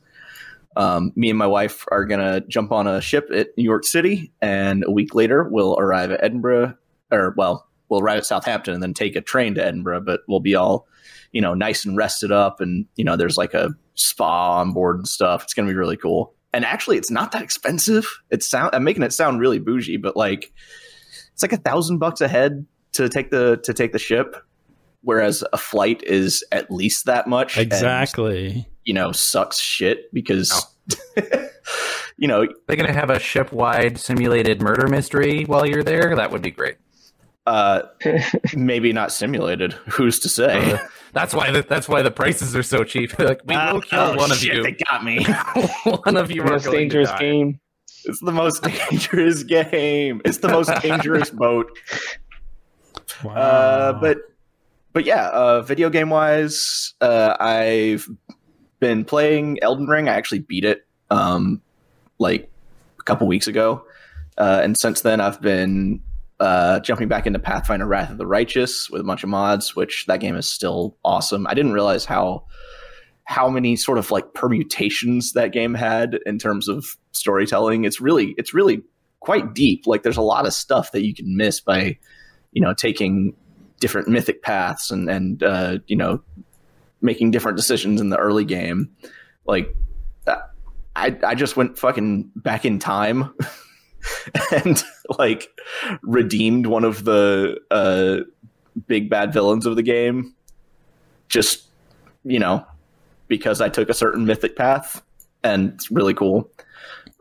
Um, 0.76 1.14
me 1.16 1.30
and 1.30 1.38
my 1.38 1.48
wife 1.48 1.86
are 1.92 2.06
gonna 2.06 2.42
jump 2.42 2.72
on 2.72 2.88
a 2.88 3.02
ship 3.02 3.30
at 3.34 3.50
New 3.56 3.64
York 3.64 3.86
City, 3.86 4.32
and 4.42 4.84
a 4.84 4.92
week 4.92 5.14
later 5.14 5.44
we'll 5.44 5.78
arrive 5.80 6.12
at 6.12 6.24
Edinburgh, 6.24 6.76
or 7.12 7.34
well, 7.38 7.68
we'll 7.90 8.02
arrive 8.02 8.18
at 8.18 8.26
Southampton 8.26 8.74
and 8.74 8.84
then 8.84 8.94
take 8.94 9.16
a 9.16 9.22
train 9.22 9.56
to 9.56 9.66
Edinburgh. 9.66 10.02
But 10.02 10.22
we'll 10.28 10.40
be 10.40 10.56
all, 10.56 10.88
you 11.32 11.42
know, 11.42 11.54
nice 11.54 11.86
and 11.86 11.96
rested 11.96 12.32
up, 12.32 12.60
and 12.62 12.86
you 12.96 13.04
know, 13.04 13.16
there's 13.16 13.38
like 13.38 13.54
a 13.54 13.70
spa 13.94 14.60
on 14.60 14.74
board 14.74 14.98
and 14.98 15.08
stuff. 15.08 15.44
It's 15.44 15.54
gonna 15.54 15.68
be 15.68 15.76
really 15.76 15.98
cool. 15.98 16.34
And 16.54 16.66
actually, 16.66 16.98
it's 16.98 17.12
not 17.12 17.32
that 17.34 17.42
expensive. 17.42 18.08
It's 18.30 18.48
sound 18.48 18.72
I'm 18.74 18.84
making 18.84 19.04
it 19.04 19.14
sound 19.14 19.40
really 19.40 19.60
bougie, 19.60 19.98
but 19.98 20.16
like 20.18 20.52
it's 21.34 21.44
like 21.44 21.54
a 21.54 21.58
thousand 21.58 22.00
bucks 22.00 22.22
a 22.22 22.28
head 22.28 22.66
to 22.94 23.08
take 23.08 23.30
the 23.30 23.58
to 23.64 23.74
take 23.74 23.92
the 23.92 24.00
ship, 24.00 24.36
whereas 25.02 25.44
a 25.54 25.58
flight 25.58 26.04
is 26.04 26.44
at 26.52 26.72
least 26.72 27.06
that 27.06 27.28
much. 27.28 27.58
and, 27.58 27.66
Exactly. 27.68 28.68
you 28.84 28.94
know, 28.94 29.12
sucks 29.12 29.60
shit 29.60 30.12
because 30.14 30.66
you 32.18 32.28
know 32.28 32.48
They're 32.68 32.76
gonna 32.78 32.94
have 32.94 33.10
a 33.10 33.20
ship-wide 33.20 34.00
simulated 34.00 34.62
murder 34.62 34.88
mystery 34.88 35.44
while 35.46 35.68
you're 35.68 35.84
there. 35.84 36.16
That 36.16 36.32
would 36.32 36.42
be 36.42 36.52
great. 36.52 36.78
Uh, 37.50 37.82
maybe 38.56 38.94
not 38.94 39.12
simulated. 39.12 39.74
Who's 39.92 40.20
to 40.20 40.30
say? 40.30 40.74
Uh, 40.74 40.78
that's 41.14 41.34
why 41.34 41.50
the, 41.50 41.64
that's 41.64 41.90
why 41.90 42.04
the 42.04 42.12
prices 42.12 42.56
are 42.56 42.64
so 42.64 42.84
cheap. 42.84 43.18
like 43.20 43.42
we 43.46 43.56
will 43.58 43.82
kill 43.82 44.00
Oh, 44.00 44.16
one 44.16 44.32
of 44.32 44.38
shit, 44.38 44.56
you. 44.56 44.64
They 44.64 44.78
got 44.90 45.04
me. 45.04 45.26
one 45.84 46.16
of 46.16 46.30
you 46.30 46.44
The 46.44 46.52
most 46.52 46.72
dangerous 46.72 47.12
game. 47.20 47.60
It's 48.06 48.20
the 48.22 48.32
most 48.32 48.64
dangerous 48.64 49.44
game. 49.44 50.22
It's 50.24 50.38
the 50.38 50.48
most 50.48 50.72
dangerous 50.82 51.32
boat. 51.32 51.76
Wow. 53.24 53.34
Uh, 53.34 53.94
but 53.94 54.18
but 54.94 55.06
yeah, 55.06 55.28
uh, 55.30 55.62
video 55.62 55.90
game 55.90 56.12
wise, 56.12 56.94
uh, 57.02 57.36
I've 57.40 58.08
been 58.80 59.06
playing 59.06 59.58
Elden 59.64 59.88
Ring. 59.88 60.08
I 60.08 60.14
actually 60.14 60.40
beat 60.40 60.66
it 60.66 60.86
um, 61.10 61.62
like 62.20 62.50
a 63.00 63.04
couple 63.04 63.28
weeks 63.28 63.48
ago, 63.48 63.84
uh, 64.38 64.62
and 64.64 64.78
since 64.78 65.02
then 65.02 65.20
I've 65.20 65.42
been 65.42 66.02
uh, 66.40 66.80
jumping 66.80 67.08
back 67.08 67.28
into 67.28 67.40
Pathfinder: 67.40 67.86
Wrath 67.86 68.12
of 68.12 68.18
the 68.18 68.28
Righteous 68.28 68.90
with 68.90 69.02
a 69.02 69.04
bunch 69.04 69.24
of 69.24 69.30
mods, 69.30 69.76
which 69.76 70.06
that 70.08 70.20
game 70.20 70.36
is 70.36 70.52
still 70.52 70.98
awesome. 71.04 71.48
I 71.48 71.54
didn't 71.54 71.74
realize 71.74 72.06
how 72.06 72.46
how 73.26 73.48
many 73.48 73.76
sort 73.76 73.98
of 74.00 74.10
like 74.10 74.34
permutations 74.34 75.34
that 75.34 75.52
game 75.52 75.76
had 75.76 76.20
in 76.26 76.40
terms 76.40 76.68
of 76.68 76.98
storytelling. 77.12 77.86
It's 77.86 78.02
really 78.02 78.34
it's 78.38 78.54
really 78.54 78.82
quite 79.20 79.54
deep. 79.54 79.86
Like 79.86 80.04
there's 80.04 80.18
a 80.18 80.22
lot 80.22 80.48
of 80.48 80.54
stuff 80.54 80.92
that 80.94 81.06
you 81.06 81.14
can 81.14 81.38
miss 81.38 81.60
by 81.60 81.98
you 82.52 82.62
know 82.62 82.74
taking 82.74 83.36
different 83.80 84.08
mythic 84.08 84.42
paths 84.42 84.92
and 84.92 85.10
and 85.10 85.44
uh, 85.44 85.80
you 85.88 85.96
know 85.96 86.22
making 87.02 87.32
different 87.32 87.56
decisions 87.58 88.02
in 88.02 88.10
the 88.10 88.18
early 88.18 88.46
game. 88.46 88.90
Like 89.46 89.76
I 90.96 91.18
I 91.24 91.36
just 91.36 91.56
went 91.56 91.78
fucking 91.78 92.32
back 92.36 92.66
in 92.66 92.80
time 92.80 93.34
and 94.52 94.84
like 95.18 95.50
redeemed 96.02 96.66
one 96.66 96.84
of 96.84 97.04
the 97.04 97.60
uh, 97.72 98.18
big 98.88 99.10
bad 99.10 99.34
villains 99.34 99.66
of 99.66 99.76
the 99.76 99.84
game. 99.84 100.36
Just 101.28 101.66
you 102.24 102.40
know 102.40 102.66
because 103.28 103.62
I 103.62 103.70
took 103.70 103.90
a 103.90 103.94
certain 103.94 104.26
mythic 104.26 104.56
path 104.56 105.04
and 105.44 105.74
it's 105.74 105.92
really 105.92 106.14
cool. 106.14 106.52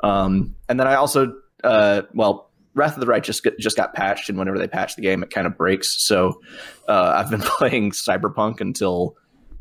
Um, 0.02 0.54
and 0.68 0.78
then 0.80 0.86
I 0.86 0.94
also 0.94 1.34
uh, 1.64 2.02
well 2.14 2.48
Wrath 2.74 2.94
of 2.94 3.00
the 3.00 3.06
Righteous 3.06 3.40
just, 3.40 3.58
just 3.58 3.76
got 3.76 3.94
patched, 3.94 4.28
and 4.28 4.38
whenever 4.38 4.58
they 4.58 4.68
patch 4.68 4.94
the 4.94 5.02
game, 5.02 5.22
it 5.22 5.30
kind 5.30 5.46
of 5.46 5.56
breaks. 5.56 6.00
So 6.02 6.40
uh, 6.86 7.14
I've 7.16 7.30
been 7.30 7.40
playing 7.58 7.90
Cyberpunk 7.90 8.60
until 8.60 9.16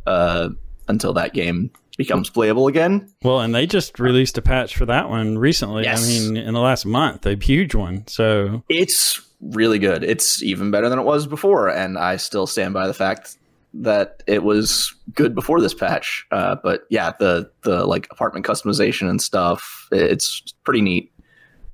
uh, 0.06 0.50
until 0.88 1.14
that 1.14 1.34
game 1.34 1.72
becomes 1.98 2.30
playable 2.30 2.68
again. 2.68 3.12
Well, 3.24 3.42
and 3.42 3.54
they 3.54 3.66
just 3.66 4.00
released 4.00 4.38
a 4.38 4.42
patch 4.42 4.78
for 4.78 4.86
that 4.86 5.10
one 5.10 5.38
recently. 5.38 5.84
Yes. 5.84 6.06
I 6.06 6.08
mean, 6.08 6.38
in 6.38 6.54
the 6.54 6.62
last 6.62 6.86
month, 6.86 7.26
a 7.26 7.36
huge 7.36 7.76
one. 7.76 8.06
So 8.08 8.64
It's 8.70 9.22
really 9.42 9.80
good. 9.80 10.04
It's 10.04 10.42
even 10.42 10.72
better 10.72 10.90
than 10.90 11.00
it 11.00 11.04
was 11.04 11.28
before, 11.28 11.68
and 11.68 11.98
I 11.98 12.18
still 12.18 12.48
stand 12.48 12.74
by 12.74 12.88
the 12.88 12.94
fact 12.94 13.38
that 13.74 14.24
it 14.28 14.44
was 14.44 14.94
good 15.14 15.36
before 15.36 15.60
this 15.60 15.74
patch. 15.74 16.26
Uh, 16.32 16.56
but 16.64 16.84
yeah, 16.90 17.12
the 17.20 17.52
the 17.64 17.86
like 17.86 18.08
apartment 18.12 18.46
customization 18.46 19.10
and 19.10 19.22
stuff, 19.22 19.88
it's 19.92 20.54
pretty 20.64 20.82
neat. 20.82 21.12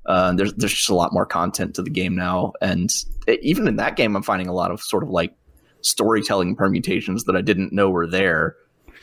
Uh, 0.06 0.32
there's 0.32 0.52
there's 0.54 0.74
just 0.74 0.90
a 0.90 0.94
lot 0.94 1.12
more 1.12 1.24
content 1.26 1.74
to 1.76 1.82
the 1.82 1.90
game 1.90 2.14
now, 2.14 2.52
and 2.60 2.90
it, 3.26 3.40
even 3.42 3.68
in 3.68 3.76
that 3.76 3.96
game, 3.96 4.16
I'm 4.16 4.22
finding 4.22 4.48
a 4.48 4.52
lot 4.52 4.70
of 4.70 4.80
sort 4.80 5.02
of 5.02 5.10
like 5.10 5.34
storytelling 5.80 6.56
permutations 6.56 7.24
that 7.24 7.36
I 7.36 7.42
didn't 7.42 7.72
know 7.72 7.90
were 7.90 8.06
there. 8.06 8.56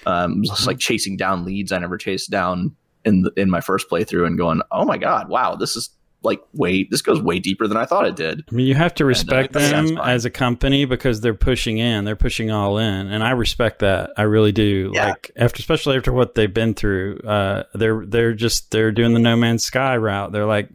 Um, 0.05 0.43
just 0.43 0.67
like 0.67 0.79
chasing 0.79 1.17
down 1.17 1.46
leads 1.46 1.72
I 1.72 1.77
never 1.79 1.98
chased 1.98 2.29
down 2.29 2.75
in 3.05 3.24
the, 3.24 3.31
in 3.38 3.50
my 3.50 3.62
first 3.62 3.89
playthrough, 3.89 4.25
and 4.25 4.38
going, 4.38 4.62
oh 4.72 4.86
my 4.86 4.98
god, 4.98 5.29
wow, 5.29 5.55
this 5.55 5.75
is 5.75 5.89
like 6.24 6.39
way 6.53 6.88
this 6.89 7.01
goes 7.01 7.22
way 7.22 7.39
deeper 7.39 7.67
than 7.67 7.77
I 7.77 7.86
thought 7.86 8.05
it 8.05 8.15
did. 8.15 8.43
I 8.51 8.55
mean, 8.55 8.67
you 8.67 8.75
have 8.75 8.93
to 8.96 9.05
respect 9.05 9.53
that's 9.53 9.72
them 9.72 9.98
as 9.98 10.25
a 10.25 10.29
company 10.29 10.86
because 10.86 11.22
they're 11.22 11.34
pushing 11.34 11.79
in, 11.79 12.05
they're 12.05 12.15
pushing 12.15 12.51
all 12.51 12.77
in, 12.77 13.08
and 13.08 13.24
I 13.24 13.31
respect 13.31 13.79
that. 13.79 14.12
I 14.17 14.24
really 14.24 14.51
do. 14.51 14.91
Yeah. 14.93 15.10
Like 15.10 15.31
after, 15.36 15.60
especially 15.60 15.98
after 15.98 16.13
what 16.13 16.36
they've 16.36 16.53
been 16.53 16.74
through, 16.74 17.20
uh, 17.20 17.63
they're 17.74 18.05
they're 18.05 18.34
just 18.34 18.72
they're 18.72 18.91
doing 18.91 19.13
the 19.13 19.20
No 19.20 19.36
Man's 19.36 19.63
Sky 19.63 19.98
route. 19.98 20.31
They're 20.31 20.46
like, 20.46 20.70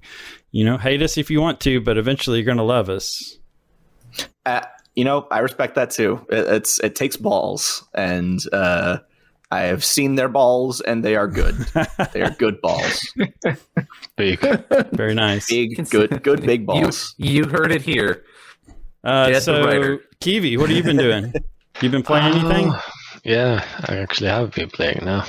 you 0.51 0.65
know, 0.65 0.79
hate 0.79 1.03
us 1.03 1.17
if 1.17 1.31
you 1.31 1.41
want 1.41 1.61
to, 1.61 1.81
but 1.81 1.97
eventually 1.97 2.39
you're 2.39 2.47
going 2.47 2.57
to 2.59 2.65
love 2.65 2.89
us. 2.89 3.39
Uh, 4.45 4.63
you 4.95 5.05
know, 5.05 5.29
I 5.31 5.41
respect 5.41 5.75
that 5.77 5.91
too. 5.91 6.27
It, 6.29 6.47
it's 6.49 6.81
it 6.81 6.97
takes 6.97 7.17
balls, 7.17 7.87
and 7.95 8.41
uh, 8.53 8.99
I 9.51 9.61
have 9.63 9.85
seen 9.85 10.17
their 10.17 10.29
balls, 10.29 10.81
and 10.81 11.05
they 11.05 11.15
are 11.15 11.29
good. 11.29 11.55
they 12.13 12.23
are 12.23 12.31
good 12.31 12.61
balls, 12.61 13.15
Big. 14.17 14.41
Very 14.93 15.15
nice. 15.15 15.49
big, 15.49 15.89
good, 15.89 16.23
good, 16.23 16.43
big 16.43 16.67
balls. 16.67 17.15
you 17.17 17.45
heard 17.45 17.71
it 17.71 17.83
here. 17.83 18.25
Uh, 19.05 19.31
Get 19.31 19.43
so, 19.45 19.65
writer. 19.65 20.01
Kiwi, 20.21 20.57
what 20.57 20.69
have 20.69 20.77
you 20.77 20.83
been 20.83 20.97
doing? 20.97 21.33
you 21.81 21.91
been 21.91 22.03
playing 22.03 22.35
anything? 22.35 22.73
Uh, 22.73 22.81
yeah, 23.25 23.65
I 23.89 23.97
actually 23.99 24.31
have 24.31 24.53
been 24.53 24.71
playing 24.71 25.01
now. 25.05 25.25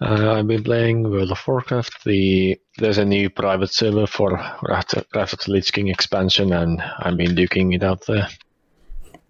Uh, 0.00 0.32
I've 0.32 0.46
been 0.46 0.62
playing 0.62 1.10
World 1.10 1.32
of 1.32 1.42
Warcraft. 1.46 2.04
The 2.04 2.58
there's 2.78 2.98
a 2.98 3.04
new 3.04 3.30
private 3.30 3.72
server 3.72 4.06
for 4.06 4.32
Wrath 4.62 4.94
Wrath 5.14 5.32
of 5.32 5.40
the 5.40 5.52
Lich 5.52 5.72
King 5.72 5.88
expansion, 5.88 6.52
and 6.52 6.80
I've 7.00 7.16
been 7.16 7.34
duking 7.34 7.74
it 7.74 7.82
out 7.82 8.06
there. 8.06 8.28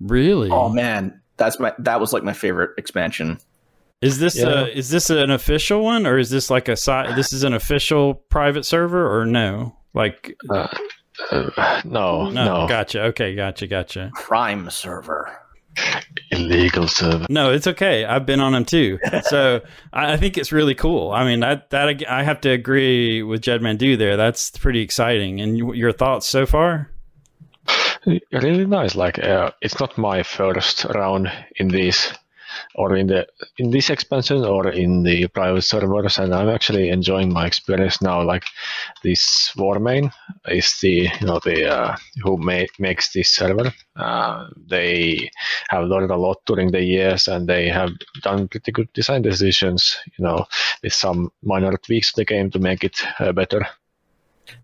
Really? 0.01 0.51
Oh 0.51 0.69
man, 0.69 1.21
that's 1.37 1.59
my 1.59 1.73
that 1.79 2.01
was 2.01 2.13
like 2.13 2.23
my 2.23 2.33
favorite 2.33 2.79
expansion. 2.79 3.39
Is 4.03 4.19
this 4.19 4.39
Yeah. 4.39 4.47
uh 4.47 4.67
is 4.67 4.91
this 4.91 5.11
an 5.11 5.31
official 5.31 5.83
one 5.85 6.07
or 6.07 6.19
is 6.19 6.31
this 6.31 6.51
like 6.51 6.69
a 6.69 6.77
side? 6.77 7.17
This 7.17 7.33
is 7.33 7.43
an 7.45 7.53
official 7.55 8.15
private 8.15 8.65
server 8.65 9.19
or 9.21 9.27
no? 9.27 9.77
Like 9.95 10.35
Uh, 10.49 10.69
uh, 11.31 11.83
no, 11.85 12.31
no, 12.31 12.45
no, 12.45 12.67
gotcha. 12.69 13.03
Okay, 13.07 13.35
gotcha, 13.35 13.67
gotcha. 13.67 14.11
Prime 14.15 14.71
server. 14.71 15.31
illegal 16.33 16.89
server. 16.89 17.27
No, 17.29 17.53
it's 17.53 17.67
okay. 17.67 18.05
I've 18.05 18.25
been 18.27 18.41
on 18.41 18.53
them 18.53 18.65
too, 18.65 18.99
so 19.29 19.61
I, 19.93 20.15
I 20.15 20.17
think 20.17 20.37
it's 20.39 20.51
really 20.51 20.75
cool. 20.75 21.13
I 21.13 21.25
mean, 21.25 21.41
that 21.41 21.71
that 21.71 22.03
I 22.09 22.23
have 22.23 22.41
to 22.43 22.51
agree 22.51 23.23
with 23.23 23.43
Jed 23.43 23.61
Mandu 23.61 23.97
there. 23.99 24.17
That's 24.17 24.51
pretty 24.51 24.81
exciting. 24.81 25.41
And 25.41 25.57
your 25.59 25.93
thoughts 25.93 26.27
so 26.27 26.47
far? 26.47 26.91
really 28.33 28.67
nice. 28.67 28.95
Like 28.95 29.19
uh, 29.19 29.51
it's 29.61 29.79
not 29.79 29.97
my 29.99 30.23
first 30.23 30.85
round 30.85 31.31
in 31.57 31.69
this 31.69 32.13
or 32.75 32.97
in 32.97 33.07
the 33.09 33.27
in 33.59 33.71
this 33.71 33.91
expansion 33.91 34.45
or 34.45 34.69
in 34.69 35.03
the 35.03 35.27
private 35.29 35.63
servers, 35.63 36.19
and 36.19 36.35
I'm 36.35 36.49
actually 36.49 36.89
enjoying 36.91 37.33
my 37.33 37.47
experience 37.47 38.01
now. 38.01 38.23
Like 38.23 38.45
this 39.03 39.53
Warmane 39.57 40.13
is 40.49 40.79
the 40.81 41.09
you 41.21 41.27
know 41.27 41.41
the 41.45 41.67
uh, 41.69 41.97
who 42.23 42.37
ma- 42.37 42.71
makes 42.79 43.13
this 43.13 43.31
server. 43.35 43.73
Uh, 43.97 44.47
they 44.69 45.31
have 45.69 45.85
learned 45.85 46.11
a 46.11 46.17
lot 46.17 46.39
during 46.47 46.71
the 46.71 46.83
years, 46.83 47.29
and 47.29 47.49
they 47.49 47.69
have 47.69 47.91
done 48.23 48.49
pretty 48.49 48.73
good 48.73 48.93
design 48.93 49.23
decisions. 49.23 49.97
You 50.19 50.25
know, 50.25 50.47
with 50.83 50.93
some 50.95 51.31
minor 51.43 51.77
tweaks 51.77 52.13
to 52.13 52.21
the 52.21 52.25
game 52.25 52.51
to 52.53 52.59
make 52.59 52.85
it 52.85 53.03
uh, 53.19 53.33
better. 53.33 53.67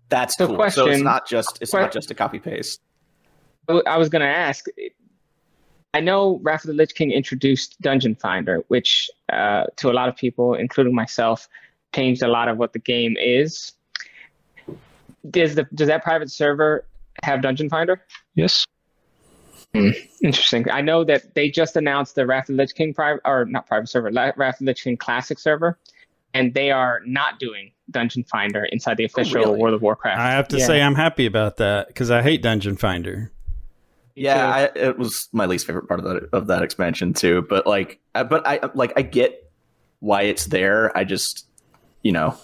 That's 0.09 0.35
So 0.37 0.47
cool. 0.47 0.57
so 0.57 0.63
it's 0.65 0.75
question- 0.75 1.03
not 1.03 1.27
just 1.27 1.59
it's 1.61 1.71
que- 1.71 1.79
not 1.81 1.91
just 1.91 2.11
a 2.11 2.15
copy 2.15 2.39
paste. 2.39 2.81
I 3.85 3.97
was 3.97 4.07
going 4.09 4.21
to 4.21 4.27
ask. 4.27 4.65
I 5.93 5.99
know 6.01 6.39
Wrath 6.43 6.63
of 6.63 6.67
the 6.67 6.73
Lich 6.73 6.93
King 6.95 7.11
introduced 7.11 7.79
Dungeon 7.81 8.15
Finder, 8.15 8.63
which 8.67 9.09
uh, 9.31 9.65
to 9.77 9.89
a 9.89 9.93
lot 9.93 10.09
of 10.09 10.15
people, 10.15 10.53
including 10.53 10.93
myself, 10.93 11.47
changed 11.95 12.21
a 12.21 12.27
lot 12.27 12.47
of 12.49 12.57
what 12.57 12.73
the 12.73 12.79
game 12.79 13.15
is. 13.17 13.71
Does 15.29 15.55
the 15.55 15.65
does 15.73 15.87
that 15.87 16.03
private 16.03 16.29
server 16.31 16.85
have 17.23 17.41
Dungeon 17.41 17.69
Finder? 17.69 18.01
Yes. 18.35 18.65
Interesting. 20.23 20.69
I 20.71 20.81
know 20.81 21.03
that 21.03 21.35
they 21.35 21.49
just 21.49 21.75
announced 21.75 22.15
the 22.15 22.25
Wrath 22.25 22.49
of 22.49 22.55
the 22.57 22.63
Lich 22.63 22.73
King 22.73 22.93
private 22.93 23.21
or 23.25 23.45
not 23.45 23.67
private 23.67 23.89
server, 23.89 24.09
Wrath 24.11 24.55
of 24.55 24.59
the 24.59 24.65
Lich 24.65 24.83
King 24.83 24.97
Classic 24.97 25.37
server, 25.37 25.77
and 26.33 26.53
they 26.53 26.71
are 26.71 27.01
not 27.05 27.39
doing 27.39 27.71
Dungeon 27.91 28.23
Finder 28.23 28.65
inside 28.65 28.97
the 28.97 29.05
official 29.05 29.41
really? 29.43 29.59
World 29.59 29.73
of 29.75 29.81
Warcraft. 29.81 30.19
I 30.19 30.31
have 30.31 30.47
to 30.49 30.57
Yeah. 30.57 30.65
say 30.65 30.81
I'm 30.81 30.95
happy 30.95 31.25
about 31.25 31.57
that 31.57 31.87
because 31.87 32.09
I 32.09 32.21
hate 32.21 32.41
Dungeon 32.41 32.75
Finder. 32.75 33.31
Yeah, 34.17 34.47
I, 34.47 34.63
it 34.77 34.97
was 34.97 35.29
my 35.31 35.45
least 35.45 35.67
favorite 35.67 35.87
part 35.87 35.99
of 35.99 36.05
that 36.05 36.29
of 36.33 36.47
that 36.47 36.63
expansion 36.63 37.13
too. 37.13 37.45
But 37.47 37.67
like, 37.67 37.99
I, 38.15 38.23
but 38.23 38.45
I 38.47 38.59
like 38.73 38.93
I 38.95 39.03
get 39.03 39.51
why 39.99 40.23
it's 40.23 40.45
there. 40.45 40.95
I 40.97 41.03
just 41.03 41.45
you 42.01 42.11
know 42.11 42.35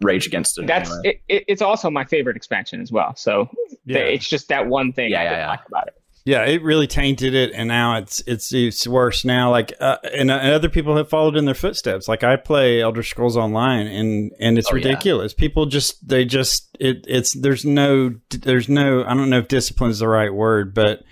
rage 0.00 0.26
against 0.26 0.58
it. 0.58 0.66
That's 0.66 0.90
anyway. 0.90 1.20
it, 1.28 1.36
it, 1.36 1.44
it's 1.48 1.62
also 1.62 1.90
my 1.90 2.04
favorite 2.04 2.36
expansion 2.36 2.80
as 2.80 2.90
well. 2.92 3.14
So 3.16 3.48
Yeah. 3.84 3.98
it's 3.98 4.28
just 4.28 4.48
that 4.48 4.66
one 4.66 4.92
thing 4.92 5.10
Yeah, 5.10 5.20
I 5.20 5.24
yeah, 5.24 5.36
yeah. 5.38 5.48
like 5.50 5.66
about 5.66 5.88
it. 5.88 5.97
Yeah, 6.28 6.44
it 6.44 6.62
really 6.62 6.86
tainted 6.86 7.32
it, 7.34 7.52
and 7.54 7.68
now 7.68 7.96
it's 7.96 8.22
it's 8.26 8.52
it's 8.52 8.86
worse 8.86 9.24
now. 9.24 9.50
Like, 9.50 9.72
uh, 9.80 9.96
and, 10.12 10.30
and 10.30 10.52
other 10.52 10.68
people 10.68 10.94
have 10.98 11.08
followed 11.08 11.36
in 11.36 11.46
their 11.46 11.54
footsteps. 11.54 12.06
Like, 12.06 12.22
I 12.22 12.36
play 12.36 12.82
Elder 12.82 13.02
Scrolls 13.02 13.34
Online, 13.34 13.86
and 13.86 14.32
and 14.38 14.58
it's 14.58 14.68
Oh, 14.70 14.76
yeah. 14.76 14.88
ridiculous. 14.88 15.32
People 15.32 15.64
just 15.64 16.06
they 16.06 16.26
just 16.26 16.76
it 16.78 17.06
it's 17.08 17.32
there's 17.32 17.64
no 17.64 18.14
there's 18.28 18.68
no 18.68 19.04
I 19.04 19.14
don't 19.14 19.30
know 19.30 19.38
if 19.38 19.48
discipline 19.48 19.90
is 19.90 20.00
the 20.00 20.08
right 20.08 20.28
word, 20.34 20.74
but 20.74 21.02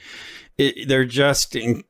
it, 0.58 0.86
they're 0.86 1.06
just 1.06 1.56
in, 1.56 1.82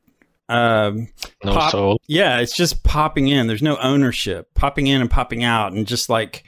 um 0.47 1.09
No 1.43 1.53
Pop- 1.53 1.71
soul. 1.71 1.99
yeah, 2.07 2.39
it's 2.39 2.55
just 2.55 2.81
popping 2.85 3.27
in. 3.27 3.47
There's 3.47 3.61
no 3.61 3.75
ownership, 3.79 4.53
popping 4.53 4.87
in 4.87 5.01
and 5.01 5.11
popping 5.11 5.43
out, 5.43 5.73
and 5.73 5.85
just 5.85 6.07
like 6.09 6.45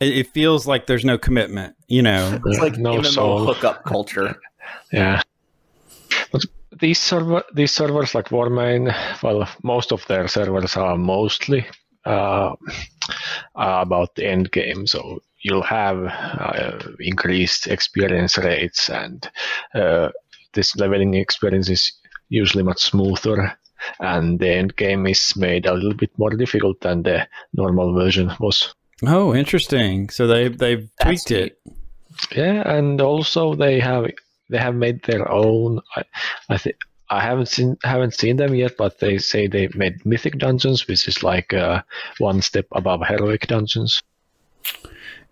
it, 0.00 0.18
it 0.18 0.26
feels 0.34 0.66
like 0.66 0.86
there's 0.86 1.04
no 1.06 1.16
commitment. 1.16 1.76
You 1.88 2.02
know, 2.02 2.38
it's 2.44 2.60
like 2.60 2.76
no 2.76 2.98
MMO 2.98 3.06
soul. 3.06 3.46
hookup 3.46 3.84
culture. 3.84 4.36
Yeah. 4.92 5.22
But 6.74 6.80
these 6.80 6.98
server 6.98 7.44
these 7.54 7.70
servers 7.70 8.14
like 8.16 8.30
Warmane, 8.30 8.92
well, 9.22 9.48
most 9.62 9.92
of 9.92 10.04
their 10.08 10.26
servers 10.26 10.76
are 10.76 10.96
mostly 10.96 11.66
uh, 12.04 12.56
about 13.54 14.16
the 14.16 14.26
end 14.26 14.50
game. 14.50 14.84
So 14.88 15.22
you'll 15.40 15.62
have 15.62 15.98
uh, 16.04 16.78
increased 16.98 17.68
experience 17.68 18.36
rates, 18.38 18.90
and 18.90 19.30
uh, 19.72 20.08
this 20.52 20.74
leveling 20.74 21.14
experience 21.14 21.68
is 21.68 21.92
usually 22.28 22.64
much 22.64 22.82
smoother. 22.82 23.56
And 24.00 24.40
the 24.40 24.48
end 24.48 24.74
game 24.76 25.06
is 25.06 25.36
made 25.36 25.66
a 25.66 25.74
little 25.74 25.94
bit 25.94 26.10
more 26.18 26.30
difficult 26.30 26.80
than 26.80 27.02
the 27.02 27.28
normal 27.52 27.94
version 27.94 28.32
was. 28.40 28.74
oh, 29.06 29.32
interesting. 29.32 30.10
So 30.10 30.26
they 30.26 30.48
they've 30.48 30.88
That's 30.98 31.24
tweaked 31.24 31.30
it. 31.30 31.58
Yeah, 32.34 32.68
and 32.68 33.00
also 33.00 33.54
they 33.54 33.78
have 33.78 34.06
they 34.50 34.58
have 34.58 34.74
made 34.74 35.02
their 35.04 35.30
own. 35.30 35.80
I, 35.96 36.04
I 36.48 36.58
think 36.58 36.76
I 37.10 37.20
haven't 37.20 37.46
seen 37.46 37.76
haven't 37.82 38.14
seen 38.14 38.36
them 38.36 38.54
yet, 38.54 38.76
but 38.76 38.98
they 38.98 39.18
say 39.18 39.46
they 39.46 39.68
made 39.74 40.04
mythic 40.04 40.38
dungeons, 40.38 40.86
which 40.88 41.06
is 41.06 41.22
like 41.22 41.52
uh, 41.52 41.82
one 42.18 42.42
step 42.42 42.66
above 42.72 43.06
heroic 43.06 43.46
dungeons. 43.46 44.02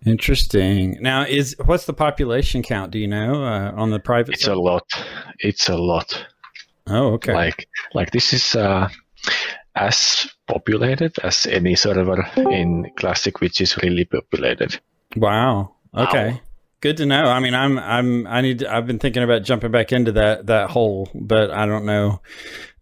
Interesting. 0.05 0.97
Now, 1.01 1.23
is 1.23 1.55
what's 1.65 1.85
the 1.85 1.93
population 1.93 2.61
count? 2.61 2.91
Do 2.91 2.99
you 2.99 3.07
know 3.07 3.43
uh, 3.43 3.71
on 3.75 3.89
the 3.91 3.99
private? 3.99 4.35
It's 4.35 4.45
side? 4.45 4.53
a 4.53 4.59
lot. 4.59 4.83
It's 5.39 5.69
a 5.69 5.77
lot. 5.77 6.25
oh, 6.87 7.13
okay. 7.13 7.33
Like 7.33 7.67
like 7.93 8.11
this 8.11 8.33
is 8.33 8.55
uh, 8.55 8.89
as 9.75 10.29
populated 10.47 11.17
as 11.23 11.45
any 11.45 11.75
server 11.75 12.27
in 12.35 12.91
Classic, 12.97 13.39
which 13.39 13.61
is 13.61 13.77
really 13.77 14.05
populated. 14.05 14.79
wow. 15.15 15.73
Okay. 15.95 16.31
Wow. 16.31 16.39
Good 16.83 16.97
to 16.97 17.05
know. 17.05 17.23
I 17.23 17.39
mean, 17.39 17.53
I'm 17.53 17.79
I'm 17.79 18.27
I 18.27 18.41
need. 18.41 18.65
I've 18.65 18.85
been 18.85 18.99
thinking 18.99 19.23
about 19.23 19.43
jumping 19.43 19.71
back 19.71 19.93
into 19.93 20.11
that 20.11 20.47
that 20.47 20.69
hole, 20.69 21.09
but 21.15 21.49
I 21.49 21.65
don't 21.65 21.85
know. 21.85 22.19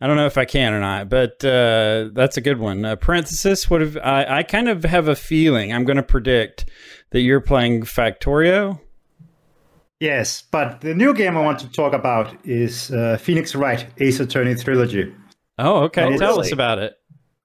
I 0.01 0.07
don't 0.07 0.15
know 0.17 0.25
if 0.25 0.39
I 0.39 0.45
can 0.45 0.73
or 0.73 0.79
not. 0.79 1.07
But 1.07 1.45
uh, 1.45 2.09
that's 2.11 2.35
a 2.35 2.41
good 2.41 2.57
one. 2.57 2.83
Uh, 2.83 2.95
parenthesis. 2.95 3.69
What 3.69 3.81
have 3.81 3.97
I? 3.97 4.39
I 4.39 4.41
kind 4.41 4.69
of 4.69 4.83
have 4.85 5.07
a 5.07 5.15
feeling. 5.15 5.71
I'm 5.71 5.83
going 5.83 5.97
to 5.97 6.03
predict 6.03 6.65
that 7.11 7.21
you're 7.21 7.41
playing 7.41 7.83
Factorio. 7.83 8.79
Yes, 9.99 10.41
but 10.49 10.81
the 10.81 10.95
new 10.95 11.13
game 11.13 11.37
I 11.37 11.41
want 11.41 11.59
to 11.59 11.71
talk 11.71 11.93
about 11.93 12.35
is 12.43 12.89
uh, 12.89 13.19
Phoenix 13.21 13.53
Wright 13.53 13.85
Ace 13.99 14.19
Attorney 14.19 14.55
Trilogy. 14.55 15.13
Oh, 15.59 15.83
okay. 15.83 16.17
Tell 16.17 16.39
us 16.39 16.51
about 16.51 16.79
it. 16.79 16.95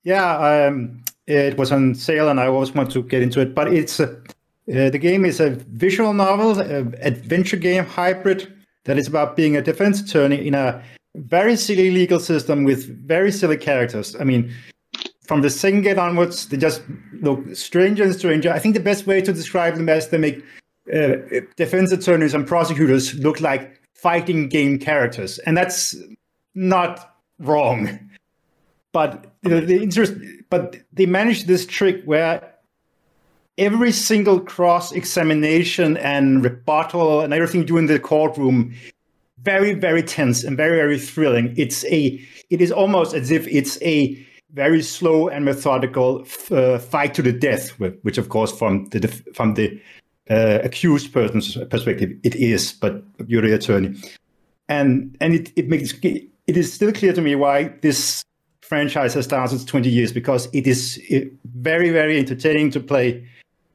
yeah, 0.04 0.68
um, 0.68 1.04
it 1.26 1.58
was 1.58 1.70
on 1.70 1.94
sale, 1.94 2.30
and 2.30 2.40
I 2.40 2.46
always 2.46 2.72
want 2.74 2.92
to 2.92 3.02
get 3.02 3.20
into 3.20 3.42
it. 3.42 3.54
But 3.54 3.74
it's 3.74 4.00
a, 4.00 4.22
uh, 4.74 4.90
the 4.90 4.98
game 4.98 5.24
is 5.24 5.40
a 5.40 5.50
visual 5.50 6.12
novel, 6.12 6.60
a 6.60 6.80
adventure 7.00 7.56
game 7.56 7.84
hybrid 7.84 8.52
that 8.84 8.98
is 8.98 9.06
about 9.06 9.36
being 9.36 9.56
a 9.56 9.62
defense 9.62 10.00
attorney 10.00 10.46
in 10.46 10.54
a 10.54 10.82
very 11.14 11.56
silly 11.56 11.90
legal 11.90 12.18
system 12.18 12.64
with 12.64 13.06
very 13.06 13.30
silly 13.30 13.56
characters. 13.56 14.16
I 14.18 14.24
mean, 14.24 14.52
from 15.26 15.42
the 15.42 15.50
second 15.50 15.82
game 15.82 15.98
onwards, 15.98 16.48
they 16.48 16.56
just 16.56 16.82
look 17.20 17.54
stranger 17.54 18.04
and 18.04 18.14
stranger. 18.14 18.52
I 18.52 18.58
think 18.58 18.74
the 18.74 18.80
best 18.80 19.06
way 19.06 19.20
to 19.20 19.32
describe 19.32 19.76
them 19.76 19.88
is 19.88 20.08
they 20.08 20.18
make 20.18 20.44
uh, 20.92 21.16
defense 21.56 21.92
attorneys 21.92 22.34
and 22.34 22.46
prosecutors 22.46 23.14
look 23.14 23.40
like 23.40 23.80
fighting 23.94 24.48
game 24.48 24.78
characters, 24.78 25.38
and 25.40 25.56
that's 25.56 25.96
not 26.54 27.16
wrong. 27.38 27.98
But 28.92 29.32
you 29.42 29.50
know, 29.50 29.60
the 29.60 29.82
interest, 29.82 30.14
but 30.48 30.76
they 30.92 31.06
manage 31.06 31.44
this 31.44 31.66
trick 31.66 32.02
where 32.04 32.55
every 33.58 33.92
single 33.92 34.40
cross 34.40 34.92
examination 34.92 35.96
and 35.96 36.44
rebuttal 36.44 37.20
and 37.20 37.32
everything 37.32 37.60
you 37.60 37.66
do 37.66 37.78
in 37.78 37.86
the 37.86 37.98
courtroom 37.98 38.74
very 39.46 39.74
very 39.74 40.02
tense 40.02 40.44
and 40.44 40.56
very 40.56 40.76
very 40.76 40.98
thrilling. 40.98 41.54
It's 41.56 41.84
a 41.86 42.20
it 42.50 42.60
is 42.60 42.72
almost 42.72 43.14
as 43.14 43.30
if 43.30 43.46
it's 43.46 43.80
a 43.82 44.18
very 44.52 44.82
slow 44.82 45.28
and 45.28 45.44
methodical 45.44 46.26
uh, 46.50 46.78
fight 46.78 47.14
to 47.14 47.22
the 47.22 47.32
death 47.32 47.70
which 48.02 48.18
of 48.18 48.28
course 48.28 48.52
from 48.56 48.86
the 48.86 49.08
from 49.34 49.54
the 49.54 49.80
uh, 50.28 50.58
accused 50.64 51.12
person's 51.12 51.56
perspective 51.70 52.10
it 52.24 52.34
is 52.34 52.72
but 52.72 53.02
you're 53.26 53.42
the 53.42 53.54
attorney. 53.54 53.94
And 54.68 55.16
and 55.20 55.34
it, 55.34 55.52
it 55.56 55.68
makes 55.68 55.94
it 56.02 56.56
is 56.56 56.72
still 56.72 56.92
clear 56.92 57.12
to 57.12 57.22
me 57.22 57.36
why 57.36 57.72
this 57.82 58.24
franchise 58.62 59.14
has 59.14 59.30
lasted 59.30 59.64
20 59.68 59.88
years 59.88 60.12
because 60.12 60.48
it 60.52 60.66
is 60.66 61.00
very 61.44 61.90
very 61.90 62.18
entertaining 62.18 62.70
to 62.72 62.80
play 62.80 63.24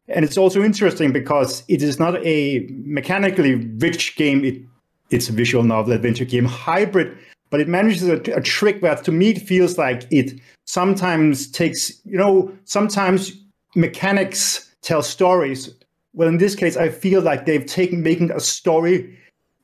and 0.08 0.26
it's 0.26 0.38
also 0.38 0.64
interesting 0.64 1.12
because 1.12 1.64
it 1.68 1.82
is 1.82 2.00
not 2.00 2.16
a 2.26 2.68
mechanically 2.70 3.56
rich 3.56 4.16
game. 4.16 4.44
It, 4.44 4.62
it's 5.10 5.30
a 5.30 5.34
visual 5.34 5.64
novel 5.64 5.94
adventure 5.94 6.26
game 6.26 6.46
hybrid 6.46 7.18
but 7.50 7.60
it 7.60 7.68
manages 7.68 8.08
a, 8.08 8.16
a 8.34 8.42
trick 8.42 8.82
where 8.82 8.96
to 8.96 9.12
me 9.12 9.32
it 9.32 9.42
feels 9.42 9.78
like 9.78 10.08
it 10.10 10.40
sometimes 10.66 11.52
takes 11.52 11.92
you 12.06 12.18
know 12.18 12.52
sometimes 12.64 13.34
mechanics 13.76 14.74
tell 14.82 15.04
stories. 15.04 15.70
Well 16.14 16.28
in 16.28 16.38
this 16.38 16.56
case 16.56 16.78
i 16.78 16.90
feel 16.90 17.22
like 17.22 17.46
they've 17.46 17.66
taken 17.66 18.02
making 18.04 18.32
a 18.32 18.40
story 18.40 19.18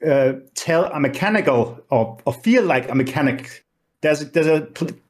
uh, 0.05 0.33
tell 0.55 0.85
a 0.85 0.99
mechanical 0.99 1.79
or, 1.89 2.17
or 2.25 2.33
feel 2.33 2.63
like 2.63 2.89
a 2.89 2.95
mechanic. 2.95 3.65
There's 4.01 4.29
there's 4.31 4.47
a 4.47 4.67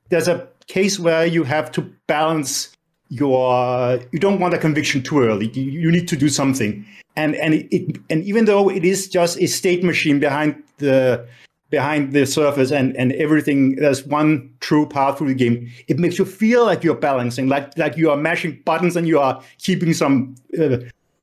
there's 0.09 0.27
a 0.27 0.47
case 0.67 0.99
where 0.99 1.25
you 1.25 1.43
have 1.43 1.71
to 1.73 1.81
balance 2.07 2.69
your 3.09 3.99
you 4.11 4.19
don't 4.19 4.39
want 4.39 4.53
a 4.53 4.57
conviction 4.57 5.01
too 5.01 5.21
early. 5.21 5.49
You, 5.49 5.63
you 5.63 5.91
need 5.91 6.07
to 6.09 6.17
do 6.17 6.29
something, 6.29 6.85
and 7.15 7.35
and 7.35 7.53
it, 7.53 7.75
it, 7.75 7.97
and 8.09 8.23
even 8.23 8.45
though 8.45 8.69
it 8.69 8.83
is 8.83 9.07
just 9.07 9.39
a 9.39 9.47
state 9.47 9.83
machine 9.83 10.19
behind 10.19 10.61
the 10.77 11.25
behind 11.69 12.13
the 12.13 12.25
surface 12.25 12.71
and 12.71 12.95
and 12.97 13.13
everything, 13.13 13.75
there's 13.75 14.05
one 14.05 14.49
true 14.59 14.85
path 14.87 15.17
through 15.17 15.29
the 15.29 15.35
game. 15.35 15.71
It 15.87 15.99
makes 15.99 16.17
you 16.19 16.25
feel 16.25 16.65
like 16.65 16.83
you're 16.83 16.95
balancing, 16.95 17.47
like 17.47 17.77
like 17.77 17.97
you 17.97 18.09
are 18.11 18.17
mashing 18.17 18.61
buttons 18.65 18.95
and 18.95 19.07
you 19.07 19.19
are 19.19 19.41
keeping 19.57 19.93
some 19.93 20.35
uh, 20.59 20.77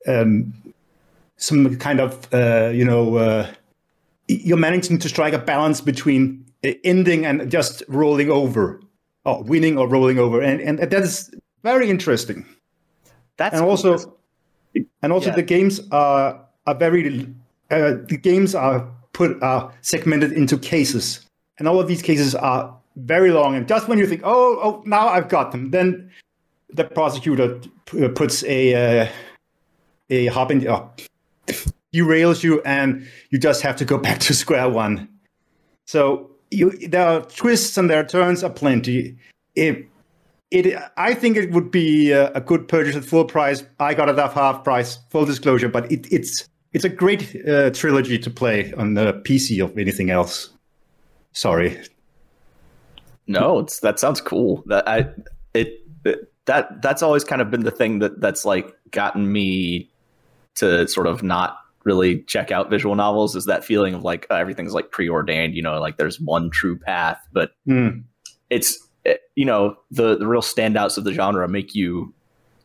um, 0.07 0.53
some 1.37 1.77
kind 1.77 2.01
of 2.01 2.33
uh, 2.33 2.70
you 2.73 2.85
know 2.85 3.16
uh, 3.16 3.51
you're 4.29 4.57
managing 4.57 4.99
to 4.99 5.09
strike 5.09 5.35
a 5.35 5.38
balance 5.38 5.81
between 5.81 6.44
ending 6.62 7.27
and 7.27 7.51
just 7.51 7.83
rolling 7.88 8.31
over, 8.31 8.81
or 9.25 9.42
winning 9.42 9.77
or 9.77 9.87
rolling 9.87 10.18
over, 10.18 10.40
and 10.40 10.61
and 10.61 10.79
that 10.79 11.03
is 11.03 11.31
very 11.64 11.90
interesting. 11.90 12.46
That's 13.37 13.55
and 13.55 13.62
cool. 13.62 13.70
also, 13.70 14.16
and 15.03 15.12
also 15.12 15.31
Yeah. 15.31 15.37
the 15.37 15.42
games 15.42 15.81
are 15.90 16.40
are 16.66 16.74
very 16.79 17.27
uh, 17.70 17.94
the 18.09 18.16
games 18.22 18.55
are 18.55 18.87
put 19.12 19.42
are 19.42 19.72
segmented 19.81 20.31
into 20.33 20.57
cases, 20.59 21.27
and 21.59 21.66
all 21.66 21.81
of 21.81 21.88
these 21.88 22.03
cases 22.03 22.35
are 22.37 22.72
very 22.96 23.31
long. 23.33 23.57
And 23.57 23.66
just 23.66 23.88
when 23.88 23.98
you 23.98 24.07
think, 24.07 24.20
oh, 24.24 24.59
oh, 24.62 24.83
now 24.87 25.09
I've 25.09 25.29
got 25.29 25.50
them, 25.50 25.70
then 25.72 26.11
the 26.72 26.85
prosecutor 26.85 27.61
p- 27.87 28.05
uh, 28.05 28.09
puts 28.11 28.44
a 28.44 29.03
uh, 29.03 29.09
a 30.11 30.27
hop 30.27 30.50
in, 30.53 30.66
uh, 30.68 30.87
derails 31.92 32.42
you, 32.44 32.61
and 32.62 33.07
you 33.31 33.38
just 33.38 33.62
have 33.62 33.77
to 33.77 33.85
go 33.85 33.98
back 34.07 34.20
to 34.20 34.35
square 34.35 34.68
one. 34.68 35.09
So 35.87 36.31
you, 36.50 36.70
there 36.88 37.07
are 37.07 37.20
twists 37.22 37.77
and 37.79 37.90
there 37.90 38.00
are 38.00 38.07
turns 38.07 38.42
aplenty. 38.42 39.16
It, 39.57 39.87
it, 40.51 40.77
I 40.97 41.15
think 41.15 41.37
it 41.37 41.51
would 41.51 41.71
be 41.71 42.13
a, 42.13 42.31
a 42.33 42.41
good 42.41 42.69
purchase 42.69 42.97
at 42.97 43.05
full 43.05 43.25
price. 43.25 43.65
I 43.81 43.95
got 43.95 44.09
it 44.09 44.19
at 44.19 44.33
half 44.33 44.65
price, 44.65 44.99
full 45.11 45.25
disclosure. 45.25 45.69
But 45.69 45.91
it, 45.91 46.07
it's 46.13 46.49
it's 46.73 46.85
a 46.85 46.89
great 46.89 47.35
uh, 47.49 47.71
trilogy 47.71 48.19
to 48.19 48.31
play 48.31 48.73
on 48.75 48.95
the 48.95 49.13
PC 49.25 49.65
of 49.65 49.77
anything 49.79 50.11
else. 50.11 50.51
Sorry. 51.33 51.81
No, 53.27 53.59
it's 53.61 53.81
that 53.81 53.99
sounds 53.99 54.21
cool. 54.21 54.63
That 54.67 54.87
I 54.89 55.07
it, 55.55 55.81
it 56.05 56.33
that 56.45 56.83
that's 56.83 57.03
always 57.03 57.25
kind 57.25 57.41
of 57.41 57.51
been 57.51 57.63
the 57.65 57.71
thing 57.71 58.01
that 58.01 58.21
that's 58.21 58.45
like 58.45 58.73
gotten 58.91 59.33
me 59.33 59.91
to 60.57 60.87
sort 60.89 61.07
of 61.07 61.23
not 61.23 61.57
really 61.85 62.23
check 62.23 62.51
out 62.51 62.71
visual 62.71 62.95
novels 62.95 63.35
is 63.37 63.45
that 63.47 63.65
feeling 63.65 63.95
of 63.95 64.03
like 64.03 64.27
uh, 64.31 64.35
everything's 64.35 64.73
like 64.73 64.91
preordained, 64.91 65.55
you 65.55 65.63
know, 65.63 65.79
like 65.81 65.97
there's 65.97 66.21
one 66.21 66.51
true 66.51 66.79
path, 66.79 67.19
but 67.33 67.53
Hmm. 67.67 68.01
it's 68.51 68.77
it, 68.77 68.84
you 69.35 69.45
know 69.45 69.77
the 69.90 70.17
the 70.17 70.27
real 70.27 70.43
standouts 70.43 70.97
of 70.97 71.05
the 71.05 71.12
genre 71.12 71.49
make 71.49 71.75
you 71.75 72.12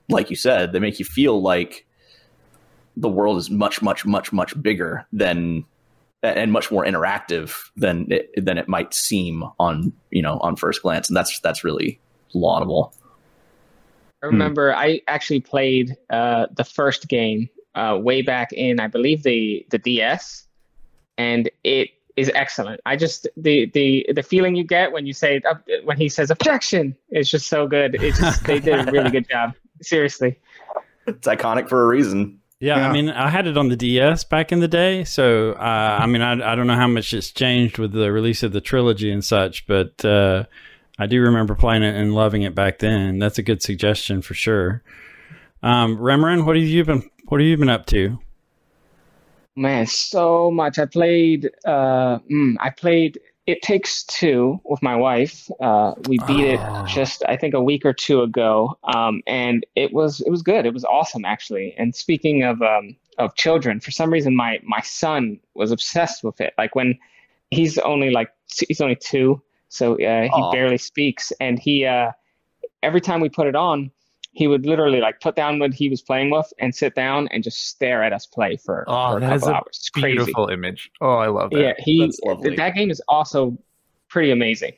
like 0.10 0.30
you 0.30 0.36
said 0.36 0.71
they 0.71 0.80
make 0.80 0.99
you 0.99 1.06
feel 1.06 1.41
like 1.41 1.86
the 2.95 3.10
world 3.10 3.38
is 3.38 3.49
much 3.49 3.82
much 3.82 4.06
much 4.06 4.32
much 4.34 4.62
bigger 4.62 5.06
than 5.12 5.65
and 6.21 6.52
much 6.52 6.71
more 6.71 6.86
interactive 6.86 7.69
than 7.78 8.12
it, 8.12 8.30
than 8.36 8.58
it 8.58 8.67
might 8.67 8.93
seem 8.93 9.43
on 9.60 9.93
you 10.12 10.21
know 10.21 10.38
on 10.39 10.56
first 10.56 10.82
glance. 10.82 11.08
And 11.08 11.15
that's 11.15 11.39
that's 11.39 11.63
really 11.63 11.99
laudable. 12.34 12.93
I 14.21 14.25
remember 14.25 14.75
I 14.75 15.02
actually 15.08 15.39
played 15.39 15.95
uh, 16.10 16.47
the 16.56 16.65
first 16.65 17.08
game 17.08 17.49
uh, 17.75 17.97
way 18.02 18.21
back 18.21 18.52
in, 18.52 18.80
I 18.80 18.88
believe 18.88 19.23
the 19.23 19.65
the 19.69 19.78
DS, 19.78 20.45
and 21.17 21.49
it 21.63 21.91
is 22.15 22.32
excellent. 22.36 22.82
I 22.86 22.95
just 22.95 23.28
the 23.38 23.69
the 23.74 24.06
the 24.13 24.24
feeling 24.24 24.56
you 24.56 24.63
get 24.63 24.91
when 24.91 25.06
you 25.06 25.13
say 25.13 25.41
uh, 25.50 25.56
when 25.84 25.98
he 25.98 26.10
says 26.10 26.32
objection 26.32 26.95
is 27.12 27.30
just 27.30 27.48
so 27.48 27.67
good. 27.67 27.95
It's 27.95 28.19
just 28.19 28.43
they 28.45 28.60
did 28.60 28.88
a 28.88 28.91
really 28.91 29.10
good 29.12 29.28
job. 29.30 29.54
Seriously. 29.82 30.38
it's 31.08 31.28
iconic 31.28 31.69
for 31.69 31.84
a 31.84 31.88
reason 31.88 32.39
Yeah, 32.60 32.78
Yeah. 32.78 32.89
I 32.89 32.93
mean, 32.93 33.10
I 33.10 33.30
had 33.30 33.48
it 33.48 33.58
on 33.58 33.69
the 33.69 33.76
DS 33.76 34.24
back 34.26 34.52
in 34.52 34.60
the 34.60 34.67
day, 34.67 35.04
so 35.04 35.54
uh, 35.54 35.98
I 36.02 36.06
mean, 36.06 36.22
I, 36.22 36.52
I 36.52 36.56
don't 36.56 36.67
know 36.67 36.76
how 36.76 36.88
much 36.88 37.13
it's 37.13 37.32
changed 37.32 37.78
with 37.78 37.93
the 37.93 38.12
release 38.12 38.43
of 38.43 38.52
the 38.52 38.62
trilogy 38.62 39.12
and 39.12 39.24
such, 39.24 39.65
but 39.67 40.04
uh, 40.04 40.43
I 40.98 41.08
do 41.08 41.22
remember 41.22 41.56
playing 41.56 41.84
it 41.84 41.95
and 41.95 42.13
loving 42.13 42.41
it 42.41 42.54
back 42.54 42.80
then. 42.80 43.19
That's 43.19 43.38
a 43.38 43.43
good 43.43 43.62
suggestion 43.62 44.22
for 44.22 44.34
sure. 44.34 44.84
Um, 45.63 45.98
Remeron, 45.98 46.45
what 46.45 46.56
have 46.56 46.65
you 46.65 46.84
been 46.84 47.10
What 47.28 47.41
have 47.41 47.48
you 47.48 47.58
been 47.58 47.69
up 47.69 47.86
to? 47.88 48.19
Man, 49.55 49.85
so 49.88 50.51
much. 50.51 50.79
I 50.79 50.85
played. 50.85 51.49
Uh, 51.65 52.19
mm, 52.31 52.55
I 52.59 52.69
played. 52.69 53.19
It 53.45 53.62
Takes 53.63 54.03
Two 54.03 54.62
with 54.63 54.81
my 54.83 54.95
wife. 54.95 55.49
Uh, 55.59 55.95
we 56.07 56.19
beat 56.27 56.59
Oh. 56.59 56.83
it 56.83 56.88
just, 56.88 57.23
I 57.27 57.35
think, 57.35 57.55
a 57.55 57.62
week 57.63 57.83
or 57.83 57.93
two 57.93 58.21
ago, 58.21 58.77
um, 58.83 59.21
and 59.25 59.65
it 59.75 59.91
was 59.91 60.21
it 60.21 60.29
was 60.29 60.43
good. 60.43 60.65
It 60.67 60.73
was 60.73 60.85
awesome, 60.85 61.25
actually. 61.25 61.73
And 61.77 61.95
speaking 61.95 62.43
of 62.43 62.62
um, 62.62 62.95
of 63.17 63.35
children, 63.35 63.79
for 63.79 63.89
some 63.91 64.12
reason, 64.13 64.35
my 64.35 64.59
my 64.63 64.81
son 64.81 65.39
was 65.55 65.71
obsessed 65.71 66.23
with 66.23 66.39
it. 66.39 66.53
Like 66.59 66.75
when 66.75 66.97
he's 67.49 67.79
only 67.79 68.12
like 68.12 68.29
he's 68.67 68.81
only 68.81 68.95
two, 68.95 69.41
so 69.69 69.93
uh, 69.95 69.97
he 69.97 70.29
Aw. 70.29 70.51
barely 70.51 70.77
speaks, 70.77 71.33
and 71.41 71.57
he 71.57 71.85
uh, 71.85 72.12
every 72.83 73.01
time 73.01 73.19
we 73.19 73.29
put 73.29 73.47
it 73.47 73.55
on, 73.55 73.89
he 74.32 74.48
would 74.48 74.65
literally 74.65 75.00
like 75.00 75.20
put 75.22 75.36
down 75.36 75.60
what 75.60 75.74
he 75.74 75.89
was 75.89 76.02
playing 76.02 76.30
with 76.30 76.52
and 76.60 76.74
sit 76.74 76.96
down 76.96 77.28
and 77.30 77.44
just 77.44 77.68
stare 77.68 78.04
at 78.04 78.13
us 78.13 78.26
play 78.26 78.58
for, 78.58 78.86
Oh, 78.88 79.12
for 79.12 79.18
a 79.18 79.22
that 79.22 79.36
is 79.36 79.42
couple 79.42 79.54
a 79.54 79.58
hours. 79.58 79.65
It's 79.70 79.89
crazy. 79.89 80.18
Beautiful 80.18 80.48
image. 80.50 80.92
Oh, 81.02 81.15
I 81.15 81.28
love 81.28 81.52
that. 81.52 81.60
Yeah, 81.60 81.74
he 81.78 82.02
That's 82.02 82.20
that 82.58 82.74
game 82.76 82.92
is 82.92 83.02
also 83.08 83.58
pretty 84.08 84.32
amazing. 84.32 84.74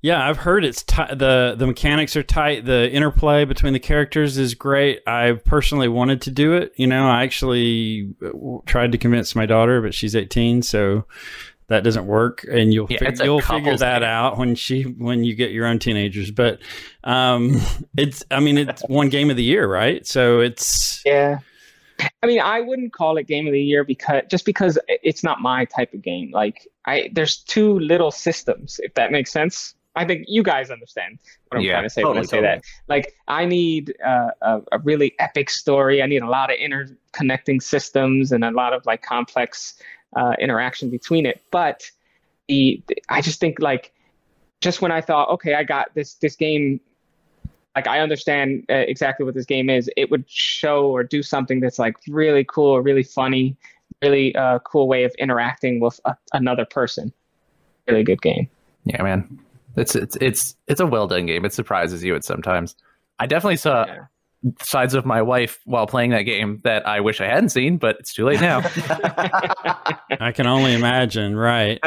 Yeah, 0.00 0.28
I've 0.28 0.38
heard 0.38 0.64
it's 0.64 0.82
ti 0.82 1.02
the 1.10 1.54
the 1.56 1.66
mechanics 1.66 2.16
are 2.16 2.22
tight. 2.22 2.64
The 2.64 2.90
interplay 2.90 3.44
between 3.44 3.72
the 3.72 3.78
characters 3.80 4.38
is 4.38 4.54
great. 4.54 5.00
I 5.06 5.32
personally 5.44 5.88
wanted 5.88 6.22
to 6.22 6.30
do 6.30 6.54
it. 6.54 6.72
You 6.76 6.86
know, 6.86 7.06
I 7.08 7.22
actually 7.24 8.14
uh, 8.22 8.26
w- 8.28 8.62
tried 8.66 8.92
to 8.92 8.98
convince 8.98 9.34
my 9.34 9.46
daughter, 9.46 9.80
but 9.80 9.94
she's 9.94 10.16
18, 10.16 10.62
so 10.62 11.04
that 11.68 11.84
doesn't 11.84 12.06
work. 12.06 12.44
And 12.50 12.72
you'll 12.72 12.88
Yeah, 12.88 12.98
fi- 12.98 13.14
you'll 13.14 13.42
figure 13.42 13.76
that 13.76 14.02
game. 14.02 14.02
out 14.02 14.38
when 14.38 14.54
she 14.54 14.82
when 14.84 15.24
you 15.24 15.34
get 15.34 15.50
your 15.52 15.66
own 15.66 15.78
teenagers. 15.78 16.30
But 16.30 16.60
um, 17.04 17.60
it's 17.96 18.24
I 18.30 18.40
mean 18.40 18.58
it's 18.58 18.82
one 18.88 19.08
game 19.08 19.30
of 19.30 19.36
the 19.36 19.44
year, 19.44 19.66
right? 19.68 20.06
So 20.06 20.40
it's 20.40 21.04
Yeah. 21.04 21.38
I 22.22 22.26
mean, 22.26 22.40
I 22.40 22.60
wouldn't 22.60 22.92
call 22.92 23.16
it 23.16 23.26
game 23.26 23.46
of 23.46 23.52
the 23.52 23.60
year 23.62 23.84
because 23.84 24.22
just 24.30 24.44
because 24.44 24.78
it's 24.88 25.24
not 25.24 25.40
my 25.40 25.64
type 25.64 25.92
of 25.94 26.02
game. 26.02 26.30
Like 26.32 26.68
I 26.86 27.10
there's 27.12 27.38
too 27.38 27.78
little 27.80 28.10
systems, 28.10 28.78
if 28.82 28.94
that 28.94 29.10
makes 29.10 29.32
sense. 29.32 29.74
I 29.96 30.04
think 30.04 30.26
you 30.28 30.44
guys 30.44 30.70
understand 30.70 31.18
what 31.48 31.58
I'm 31.58 31.64
Yeah, 31.64 31.66
trying 31.66 31.82
to 31.84 31.90
say 31.90 32.04
when 32.04 32.18
I 32.18 32.22
totally, 32.22 32.22
say 32.22 32.40
that. 32.40 32.62
Like, 32.86 33.14
I 33.26 33.46
need 33.46 33.94
uh, 34.04 34.28
a, 34.42 34.60
a 34.70 34.78
really 34.78 35.14
epic 35.18 35.50
story. 35.50 36.00
I 36.02 36.06
need 36.06 36.22
a 36.22 36.28
lot 36.28 36.52
of 36.52 36.58
interconnecting 36.58 37.60
systems 37.60 38.30
and 38.30 38.44
a 38.44 38.52
lot 38.52 38.72
of 38.74 38.86
like 38.86 39.02
complex 39.02 39.74
uh, 40.16 40.34
interaction 40.38 40.90
between 40.90 41.26
it. 41.26 41.42
But 41.50 41.90
the, 42.48 42.82
I 43.08 43.20
just 43.20 43.40
think 43.40 43.60
like 43.60 43.92
just 44.60 44.82
when 44.82 44.92
I 44.92 45.00
thought, 45.00 45.28
okay, 45.30 45.54
I 45.54 45.64
got 45.64 45.94
this 45.94 46.14
this 46.14 46.36
game. 46.36 46.80
Like 47.76 47.86
I 47.86 48.00
understand 48.00 48.64
uh, 48.70 48.74
exactly 48.74 49.24
what 49.24 49.34
this 49.34 49.46
game 49.46 49.70
is. 49.70 49.88
It 49.96 50.10
would 50.10 50.28
show 50.28 50.90
or 50.90 51.04
do 51.04 51.22
something 51.22 51.60
that's 51.60 51.78
like 51.78 51.96
really 52.08 52.44
cool, 52.44 52.70
or 52.70 52.82
really 52.82 53.04
funny, 53.04 53.56
really 54.02 54.34
uh, 54.34 54.58
cool 54.60 54.88
way 54.88 55.04
of 55.04 55.14
interacting 55.18 55.78
with 55.78 56.00
a, 56.04 56.16
another 56.32 56.64
person. 56.64 57.12
Really 57.86 58.02
good 58.02 58.20
game. 58.20 58.48
Yeah, 58.84 59.02
man. 59.02 59.38
It's 59.76 59.94
it's 59.94 60.16
it's 60.20 60.56
it's 60.66 60.80
a 60.80 60.86
well 60.86 61.06
done 61.06 61.26
game. 61.26 61.44
It 61.44 61.52
surprises 61.52 62.02
you 62.02 62.16
at 62.16 62.24
sometimes. 62.24 62.74
I 63.20 63.26
definitely 63.26 63.56
saw 63.56 63.86
Yeah. 63.86 64.06
Sides 64.62 64.94
of 64.94 65.04
my 65.04 65.22
wife 65.22 65.58
while 65.64 65.86
playing 65.86 66.10
that 66.10 66.22
game 66.22 66.60
that 66.64 66.86
I 66.86 67.00
wish 67.00 67.20
I 67.20 67.26
hadn't 67.26 67.50
seen, 67.50 67.76
but 67.76 67.96
it's 67.98 68.14
too 68.14 68.24
late 68.24 68.40
now. 68.40 68.60
I 70.20 70.32
can 70.34 70.46
only 70.46 70.74
imagine, 70.74 71.36
right? 71.36 71.80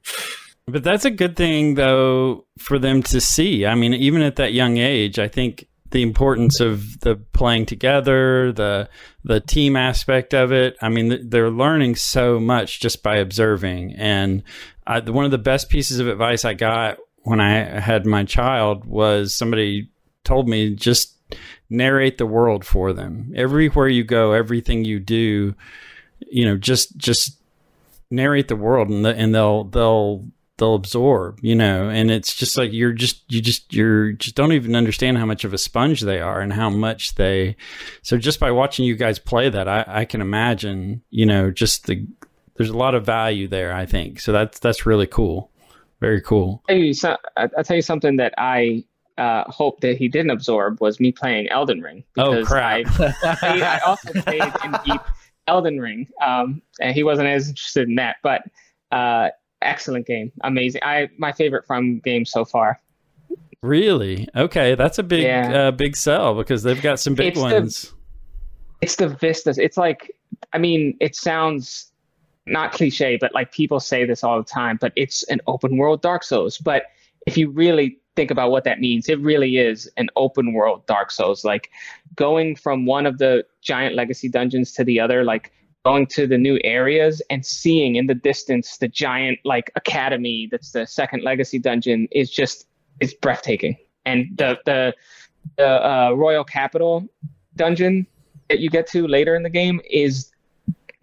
but 0.66 0.82
that's 0.82 1.04
a 1.04 1.10
good 1.10 1.36
thing, 1.36 1.74
though, 1.74 2.46
for 2.58 2.78
them 2.78 3.02
to 3.04 3.20
see. 3.20 3.66
I 3.66 3.74
mean, 3.74 3.94
even 3.94 4.22
at 4.22 4.36
that 4.36 4.52
young 4.52 4.78
age, 4.78 5.18
I 5.18 5.28
think 5.28 5.66
the 5.90 6.02
importance 6.02 6.60
of 6.60 7.00
the 7.00 7.16
playing 7.32 7.66
together, 7.66 8.52
the 8.52 8.88
the 9.24 9.40
team 9.40 9.76
aspect 9.76 10.34
of 10.34 10.52
it. 10.52 10.76
I 10.82 10.88
mean, 10.88 11.28
they're 11.28 11.50
learning 11.50 11.96
so 11.96 12.40
much 12.40 12.80
just 12.80 13.02
by 13.02 13.16
observing. 13.16 13.94
And 13.96 14.42
I, 14.86 15.00
one 15.00 15.24
of 15.24 15.30
the 15.30 15.38
best 15.38 15.68
pieces 15.68 16.00
of 16.00 16.08
advice 16.08 16.44
I 16.44 16.54
got 16.54 16.98
when 17.22 17.40
I 17.40 17.80
had 17.80 18.06
my 18.06 18.24
child 18.24 18.84
was 18.84 19.34
somebody 19.34 19.90
told 20.24 20.48
me 20.48 20.74
just 20.74 21.16
narrate 21.70 22.18
the 22.18 22.26
world 22.26 22.64
for 22.64 22.92
them. 22.92 23.32
Everywhere 23.34 23.88
you 23.88 24.04
go, 24.04 24.32
everything 24.32 24.84
you 24.84 25.00
do, 25.00 25.54
you 26.20 26.44
know, 26.44 26.56
just 26.56 26.96
just 26.96 27.38
narrate 28.10 28.48
the 28.48 28.56
world 28.56 28.88
and 28.88 29.04
the, 29.04 29.14
and 29.14 29.34
they'll 29.34 29.64
they'll 29.64 30.24
they'll 30.58 30.74
absorb, 30.74 31.38
you 31.42 31.54
know, 31.54 31.90
and 31.90 32.10
it's 32.10 32.34
just 32.34 32.56
like 32.56 32.72
you're 32.72 32.92
just 32.92 33.20
you 33.30 33.40
just 33.42 33.72
you're 33.74 34.12
just 34.12 34.34
don't 34.34 34.52
even 34.52 34.74
understand 34.74 35.18
how 35.18 35.26
much 35.26 35.44
of 35.44 35.52
a 35.52 35.58
sponge 35.58 36.00
they 36.00 36.20
are 36.20 36.40
and 36.40 36.52
how 36.54 36.70
much 36.70 37.14
they 37.16 37.56
so 38.02 38.16
just 38.16 38.40
by 38.40 38.50
watching 38.50 38.84
you 38.86 38.96
guys 38.96 39.18
play 39.18 39.48
that 39.50 39.68
I, 39.68 39.84
I 39.86 40.04
can 40.04 40.20
imagine, 40.20 41.02
you 41.10 41.26
know, 41.26 41.50
just 41.50 41.86
the 41.86 42.06
there's 42.56 42.70
a 42.70 42.76
lot 42.76 42.94
of 42.94 43.04
value 43.04 43.48
there, 43.48 43.74
I 43.74 43.84
think. 43.84 44.20
So 44.20 44.32
that's 44.32 44.58
that's 44.58 44.86
really 44.86 45.06
cool. 45.06 45.50
Very 46.00 46.20
cool. 46.22 46.62
you 46.68 46.94
so, 46.94 47.16
I- 47.36 47.48
I'll 47.56 47.64
tell 47.64 47.76
you 47.76 47.82
something 47.82 48.16
that 48.16 48.32
I 48.38 48.84
uh, 49.18 49.44
hope 49.50 49.80
that 49.80 49.96
he 49.96 50.08
didn't 50.08 50.30
absorb 50.30 50.80
was 50.80 51.00
me 51.00 51.12
playing 51.12 51.48
Elden 51.48 51.80
Ring. 51.80 52.04
Oh, 52.18 52.44
crap. 52.44 52.64
I, 52.64 52.84
played- 52.84 53.62
I 53.62 53.78
also 53.78 54.12
played 54.22 54.42
in 54.64 54.76
deep 54.84 55.00
Elden 55.48 55.80
Ring, 55.80 56.06
um, 56.24 56.60
and 56.80 56.94
he 56.94 57.02
wasn't 57.02 57.28
as 57.28 57.48
interested 57.48 57.88
in 57.88 57.94
that. 57.96 58.16
But 58.22 58.42
uh, 58.92 59.30
excellent 59.62 60.06
game, 60.06 60.32
amazing. 60.42 60.82
I 60.84 61.08
my 61.18 61.32
favorite 61.32 61.66
from 61.66 62.00
game 62.00 62.24
so 62.24 62.44
far. 62.44 62.80
Really? 63.62 64.28
Okay, 64.36 64.74
that's 64.74 64.98
a 64.98 65.02
big 65.02 65.22
Yeah. 65.24 65.68
uh, 65.68 65.70
big 65.70 65.96
sell 65.96 66.34
because 66.34 66.62
they've 66.62 66.80
got 66.80 67.00
some 67.00 67.14
big 67.14 67.28
It's 67.28 67.38
the- 67.38 67.42
ones. 67.42 67.92
It's 68.82 68.96
the 68.96 69.08
vistas. 69.08 69.56
It's 69.56 69.78
like, 69.78 70.12
I 70.52 70.58
mean, 70.58 70.96
it 71.00 71.16
sounds 71.16 71.90
not 72.46 72.72
cliche, 72.72 73.16
but 73.18 73.32
like 73.34 73.50
people 73.50 73.80
say 73.80 74.04
this 74.04 74.22
all 74.22 74.36
the 74.36 74.44
time. 74.44 74.76
But 74.80 74.92
it's 74.96 75.22
an 75.24 75.40
open 75.46 75.78
world 75.78 76.02
Dark 76.02 76.22
Souls. 76.22 76.58
But 76.58 76.82
if 77.26 77.38
you 77.38 77.48
really 77.50 77.98
think 78.16 78.30
about 78.30 78.50
what 78.50 78.64
that 78.64 78.80
means, 78.80 79.08
it 79.08 79.20
really 79.20 79.58
is 79.58 79.88
an 79.96 80.08
open 80.16 80.52
world 80.52 80.86
Dark 80.86 81.10
Souls. 81.10 81.44
Like 81.44 81.70
going 82.16 82.56
from 82.56 82.86
one 82.86 83.06
of 83.06 83.18
the 83.18 83.44
giant 83.62 83.94
legacy 83.94 84.28
dungeons 84.28 84.72
to 84.72 84.84
the 84.84 84.98
other, 84.98 85.22
like 85.22 85.52
going 85.84 86.06
to 86.06 86.26
the 86.26 86.38
new 86.38 86.58
areas 86.64 87.22
and 87.30 87.46
seeing 87.46 87.94
in 87.94 88.08
the 88.08 88.14
distance 88.14 88.78
the 88.78 88.88
giant 88.88 89.38
like 89.44 89.70
academy 89.76 90.48
that's 90.50 90.72
the 90.72 90.84
second 90.84 91.22
legacy 91.22 91.60
dungeon 91.60 92.08
is 92.10 92.28
just 92.30 92.66
it's 92.98 93.14
breathtaking. 93.14 93.76
And 94.04 94.26
the 94.36 94.58
the 94.64 94.94
the 95.56 95.68
uh, 95.68 96.10
royal 96.12 96.42
capital 96.42 97.06
dungeon 97.54 98.06
that 98.48 98.58
you 98.58 98.70
get 98.70 98.86
to 98.88 99.06
later 99.06 99.36
in 99.36 99.42
the 99.42 99.50
game 99.50 99.80
is 99.88 100.32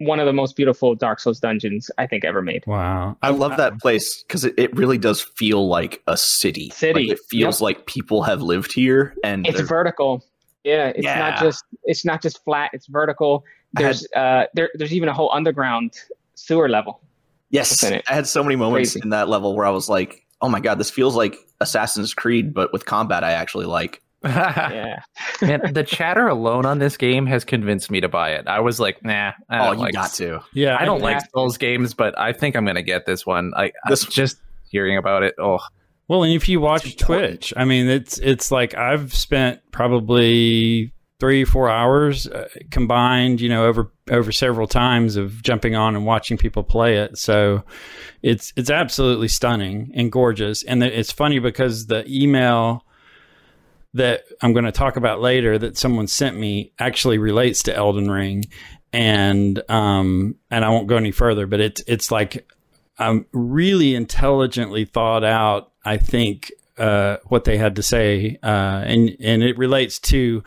one 0.06 0.20
of 0.20 0.26
the 0.26 0.32
most 0.32 0.56
beautiful 0.56 0.94
Dark 0.94 1.20
Souls 1.20 1.40
dungeons 1.40 1.90
I 1.98 2.06
think 2.06 2.24
ever 2.24 2.42
made. 2.42 2.64
Wow. 2.66 3.16
I 3.22 3.30
love 3.30 3.56
that 3.56 3.78
place 3.80 4.22
because 4.22 4.44
it, 4.44 4.54
it 4.58 4.74
really 4.76 4.98
does 4.98 5.20
feel 5.20 5.68
like 5.68 6.02
a 6.06 6.16
city. 6.16 6.70
City, 6.70 7.08
Like, 7.08 7.18
it 7.18 7.20
feels 7.28 7.60
like 7.60 7.86
people 7.86 8.22
have 8.22 8.42
lived 8.42 8.72
here, 8.72 9.14
and 9.24 9.46
It's 9.46 9.56
they're- 9.58 9.66
vertical. 9.66 10.24
Yeah, 10.64 10.88
it's 10.88 11.04
Yeah. 11.04 11.18
not 11.18 11.40
just 11.40 11.64
it's 11.84 12.04
not 12.04 12.22
just 12.22 12.42
flat. 12.44 12.70
It's 12.72 12.86
vertical. 12.86 13.44
I 13.76 13.80
had- 13.82 13.86
There's 13.86 14.06
uh 14.16 14.44
there 14.54 14.70
there's 14.74 14.92
even 14.94 15.08
a 15.08 15.12
whole 15.12 15.30
underground 15.32 15.92
sewer 16.34 16.68
level. 16.68 17.00
yes. 17.50 17.84
I 17.84 18.00
had 18.06 18.26
so 18.26 18.42
many 18.42 18.56
moments 18.56 18.92
Crazy. 18.92 19.00
in 19.04 19.10
that 19.10 19.28
level 19.28 19.54
where 19.54 19.66
I 19.66 19.70
was 19.70 19.88
like, 19.88 20.24
"Oh 20.40 20.48
my 20.48 20.60
god, 20.60 20.78
this 20.78 20.90
feels 20.90 21.14
like 21.16 21.36
Assassin's 21.60 22.14
Creed, 22.14 22.54
but 22.54 22.72
with 22.72 22.86
combat 22.86 23.22
I 23.24 23.32
actually 23.32 23.66
like." 23.66 24.00
Yeah. 24.24 25.00
Man, 25.42 25.72
the 25.72 25.82
chatter 25.84 26.26
alone 26.28 26.64
on 26.66 26.78
this 26.78 26.96
game 26.96 27.26
has 27.26 27.44
convinced 27.44 27.90
me 27.90 28.00
to 28.00 28.08
buy 28.08 28.30
it. 28.30 28.46
I 28.48 28.60
was 28.60 28.80
like, 28.80 29.04
nah, 29.04 29.32
I 29.48 29.68
Oh, 29.68 29.72
you 29.72 29.78
like 29.78 29.92
got 29.94 30.12
to. 30.14 30.40
Yeah, 30.52 30.76
I 30.80 30.84
don't 30.84 30.98
Yeah. 31.00 31.04
like 31.04 31.30
Souls 31.32 31.56
games, 31.58 31.94
but 31.94 32.18
I 32.18 32.32
think 32.32 32.56
I'm 32.56 32.64
gonna 32.64 32.82
get 32.82 33.06
this 33.06 33.24
one. 33.26 33.52
I, 33.56 33.72
This- 33.88 34.06
I 34.06 34.10
just 34.10 34.36
hearing 34.70 34.96
about 34.96 35.22
it. 35.22 35.34
Oh, 35.38 35.58
Well, 36.08 36.22
and 36.24 36.32
if 36.32 36.48
you 36.48 36.60
watch 36.60 36.96
Twitch, 36.96 37.52
I 37.56 37.64
mean, 37.64 37.88
it's 37.88 38.18
it's 38.18 38.50
like 38.50 38.74
I've 38.74 39.14
spent 39.14 39.60
probably 39.72 40.92
three 41.20 41.44
four 41.44 41.70
hours 41.70 42.26
uh, 42.26 42.48
combined, 42.70 43.40
you 43.40 43.48
know, 43.48 43.64
over 43.66 43.92
over 44.10 44.32
several 44.32 44.66
times 44.66 45.16
of 45.16 45.42
jumping 45.42 45.74
on 45.74 45.96
and 45.96 46.04
watching 46.04 46.36
people 46.36 46.62
play 46.62 46.96
it. 46.98 47.16
So 47.16 47.62
it's 48.22 48.52
it's 48.56 48.68
absolutely 48.70 49.28
stunning 49.28 49.90
and 49.94 50.10
gorgeous. 50.12 50.62
And 50.64 50.82
the, 50.82 50.98
it's 50.98 51.12
funny 51.12 51.38
because 51.38 51.86
the 51.86 52.04
email 52.08 52.84
that 53.94 54.24
I'm 54.42 54.52
going 54.52 54.64
to 54.64 54.72
talk 54.72 54.96
about 54.96 55.20
later 55.20 55.58
that 55.58 55.78
someone 55.78 56.06
sent 56.06 56.36
me 56.36 56.72
actually 56.78 57.18
relates 57.18 57.62
to 57.64 57.74
Elden 57.74 58.10
Ring, 58.10 58.44
and 58.92 59.60
um 59.70 60.36
and 60.50 60.64
I 60.64 60.68
won't 60.68 60.88
go 60.88 60.96
any 60.96 61.12
further, 61.12 61.46
but 61.46 61.60
it's 61.60 61.82
it's 61.86 62.10
like 62.10 62.46
um, 62.98 63.26
really 63.32 63.94
intelligently 63.94 64.84
thought 64.84 65.24
out. 65.24 65.72
I 65.84 65.96
think 65.96 66.52
uh, 66.78 67.18
what 67.24 67.44
they 67.44 67.56
had 67.56 67.76
to 67.76 67.82
say, 67.82 68.38
uh, 68.42 68.82
and 68.84 69.16
and 69.20 69.42
it 69.42 69.58
relates 69.58 69.98
to 70.00 70.42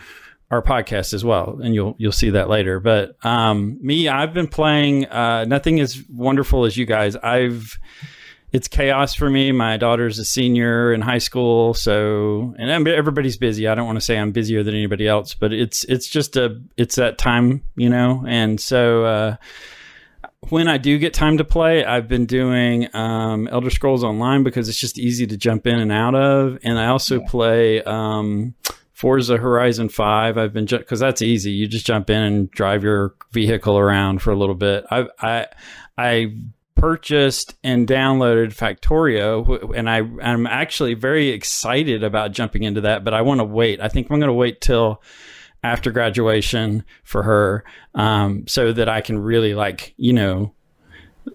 our 0.49 0.61
podcast 0.61 1.13
as 1.13 1.23
well, 1.25 1.59
and 1.61 1.75
you'll 1.75 1.95
you'll 1.97 2.11
see 2.11 2.31
that 2.31 2.49
later. 2.49 2.79
But 2.79 3.23
um, 3.25 3.77
me, 3.81 4.07
I've 4.07 4.33
been 4.33 4.47
playing 4.47 5.05
uh, 5.05 5.45
nothing 5.45 5.79
as 5.79 6.03
wonderful 6.09 6.65
as 6.65 6.77
you 6.77 6.85
guys. 6.85 7.15
I've 7.15 7.77
it's 8.53 8.67
chaos 8.67 9.13
for 9.13 9.29
me. 9.29 9.51
My 9.51 9.77
daughter's 9.77 10.19
a 10.19 10.25
senior 10.25 10.93
in 10.93 11.01
high 11.01 11.17
school, 11.17 11.73
so 11.73 12.55
and 12.57 12.87
everybody's 12.87 13.37
busy. 13.37 13.67
I 13.67 13.75
don't 13.75 13.85
want 13.85 13.97
to 13.97 14.05
say 14.05 14.17
I'm 14.17 14.31
busier 14.31 14.63
than 14.63 14.73
anybody 14.73 15.07
else, 15.07 15.33
but 15.33 15.51
it's 15.51 15.83
it's 15.85 16.07
just 16.07 16.37
a 16.37 16.61
it's 16.77 16.95
that 16.95 17.17
time, 17.17 17.63
you 17.75 17.89
know, 17.89 18.23
and 18.27 18.59
so. 18.59 19.05
Uh, 19.05 19.35
when 20.49 20.67
I 20.67 20.77
do 20.77 20.97
get 20.97 21.13
time 21.13 21.39
to 21.39 21.43
play, 21.43 21.83
I've 21.83 22.07
been 22.07 22.25
doing 22.25 22.95
um, 22.95 23.47
Elder 23.47 23.71
Scrolls 23.71 24.03
Online 24.03 24.43
because 24.43 24.69
it's 24.69 24.79
just 24.79 24.97
easy 24.97 25.27
to 25.27 25.35
jump 25.35 25.67
in 25.67 25.77
and 25.79 25.91
out 25.91 26.15
of, 26.15 26.59
and 26.63 26.79
I 26.79 26.87
also 26.87 27.19
play 27.21 27.81
um, 27.83 28.53
Forza 28.93 29.37
Horizon 29.37 29.89
Five. 29.89 30.37
I've 30.37 30.53
been 30.53 30.65
because 30.65 30.99
that's 30.99 31.21
easy. 31.21 31.51
You 31.51 31.67
just 31.67 31.85
jump 31.85 32.09
in 32.09 32.21
and 32.21 32.51
drive 32.51 32.83
your 32.83 33.15
vehicle 33.31 33.77
around 33.77 34.21
for 34.21 34.31
a 34.31 34.35
little 34.35 34.55
bit. 34.55 34.85
I 34.89 35.07
I 35.19 35.47
I 35.97 36.35
purchased 36.77 37.55
and 37.63 37.87
downloaded 37.87 38.55
Factorio, 38.55 39.75
and 39.75 39.89
I 39.89 39.97
I'm 40.21 40.47
actually 40.47 40.93
very 40.93 41.29
excited 41.29 42.03
about 42.03 42.31
jumping 42.31 42.63
into 42.63 42.81
that, 42.81 43.03
but 43.03 43.13
I 43.13 43.21
want 43.21 43.39
to 43.39 43.45
wait. 43.45 43.81
I 43.81 43.87
think 43.87 44.09
I'm 44.09 44.19
going 44.19 44.27
to 44.27 44.33
wait 44.33 44.61
till 44.61 45.01
after 45.63 45.91
graduation 45.91 46.85
for 47.03 47.23
her 47.23 47.63
um, 47.95 48.45
so 48.47 48.71
that 48.71 48.87
I 48.87 49.01
can 49.01 49.19
really 49.19 49.53
like 49.53 49.93
you 49.97 50.13
know 50.13 50.53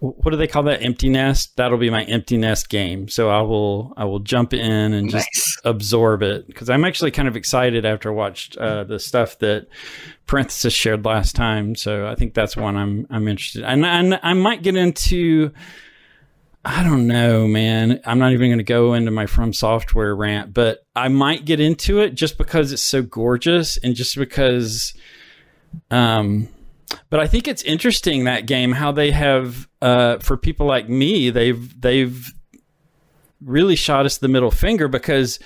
what 0.00 0.30
do 0.30 0.36
they 0.36 0.46
call 0.46 0.62
that 0.64 0.82
empty 0.82 1.08
nest 1.08 1.56
that'll 1.56 1.78
be 1.78 1.90
my 1.90 2.04
empty 2.04 2.36
nest 2.36 2.68
game 2.68 3.08
so 3.08 3.28
I 3.30 3.42
will 3.42 3.92
I 3.96 4.04
will 4.04 4.20
jump 4.20 4.52
in 4.54 4.92
and 4.92 5.10
just 5.10 5.28
Nice. 5.34 5.56
absorb 5.64 6.22
it 6.22 6.46
because 6.46 6.70
I'm 6.70 6.84
actually 6.84 7.10
kind 7.10 7.28
of 7.28 7.36
excited 7.36 7.84
after 7.84 8.10
I 8.10 8.14
watched 8.14 8.56
uh, 8.56 8.84
the 8.84 8.98
stuff 8.98 9.38
that 9.40 9.66
parenthesis 10.26 10.72
shared 10.72 11.04
last 11.04 11.36
time 11.36 11.74
so 11.74 12.06
I 12.06 12.14
think 12.14 12.34
that's 12.34 12.56
one 12.56 12.76
I'm 12.76 13.06
I'm 13.10 13.28
interested 13.28 13.64
and, 13.64 13.84
and 13.84 14.18
I 14.22 14.32
might 14.32 14.62
get 14.62 14.76
into 14.76 15.52
I 16.64 16.84
don't 16.84 17.08
know, 17.08 17.48
man. 17.48 18.00
I'm 18.06 18.20
not 18.20 18.30
even 18.30 18.48
going 18.48 18.58
to 18.58 18.62
go 18.62 18.94
into 18.94 19.10
my 19.10 19.26
From 19.26 19.52
Software 19.52 20.14
rant, 20.14 20.54
but 20.54 20.86
I 20.94 21.08
might 21.08 21.44
get 21.44 21.58
into 21.58 21.98
it 21.98 22.14
just 22.14 22.38
because 22.38 22.70
it's 22.70 22.84
so 22.84 23.02
gorgeous 23.02 23.78
and 23.78 23.96
just 23.96 24.16
because. 24.16 24.94
Um, 25.90 26.46
but 27.10 27.20
I 27.20 27.26
think 27.26 27.48
it's 27.48 27.62
interesting 27.62 28.24
that 28.24 28.46
game 28.46 28.72
how 28.72 28.92
they 28.92 29.10
have 29.10 29.68
uh, 29.80 30.18
for 30.18 30.36
people 30.36 30.66
like 30.66 30.88
me 30.88 31.30
they've 31.30 31.80
they've 31.80 32.32
really 33.40 33.76
shot 33.76 34.06
us 34.06 34.18
the 34.18 34.28
middle 34.28 34.50
finger 34.50 34.88
because 34.88 35.38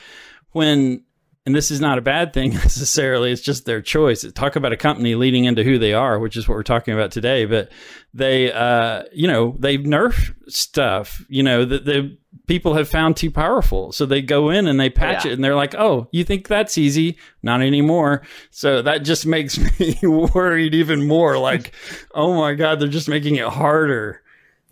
when 0.53 1.03
and 1.47 1.55
this 1.55 1.71
is 1.71 1.81
not 1.81 1.97
a 1.97 2.03
bad 2.03 2.33
thing 2.35 2.51
necessarily 2.55 3.31
it's 3.33 3.41
just 3.41 3.65
their 3.65 3.81
choice. 3.81 4.25
Talk 4.35 4.57
about 4.57 4.73
a 4.73 4.77
company 4.77 5.15
leading 5.15 5.45
into 5.45 5.63
who 5.63 5.79
they 5.79 5.95
are 5.95 6.19
which 6.19 6.37
is 6.37 6.47
what 6.49 6.55
we're 6.57 6.63
talking 6.65 6.93
about 6.93 7.11
today 7.13 7.45
but 7.47 7.71
they 8.13 8.53
uh 8.53 9.05
you 9.13 9.27
know 9.29 9.55
they 9.59 9.79
nerf 9.79 10.35
stuff 10.49 11.25
you 11.29 11.43
know 11.43 11.65
that 11.65 11.85
the 11.85 12.17
people 12.47 12.75
have 12.75 12.89
found 12.89 13.17
too 13.17 13.31
powerful. 13.31 13.91
So 13.93 14.07
they 14.07 14.23
go 14.23 14.51
in 14.51 14.67
and 14.69 14.79
they 14.79 14.89
patch 14.91 15.25
Yeah. 15.25 15.31
it 15.31 15.35
and 15.35 15.43
they're 15.45 15.55
like 15.57 15.75
oh 15.77 16.09
you 16.13 16.25
think 16.25 16.49
that's 16.49 16.77
easy? 16.79 17.17
Not 17.43 17.63
anymore. 17.63 18.23
So 18.51 18.83
that 18.83 18.99
just 18.99 19.25
makes 19.37 19.59
me 19.81 19.97
worried 20.03 20.75
even 20.75 21.07
more 21.09 21.39
like 21.39 21.73
oh 22.15 22.35
my 22.35 22.55
god 22.55 22.81
they're 22.81 22.89
just 22.89 23.09
making 23.09 23.37
it 23.37 23.47
harder. 23.49 24.23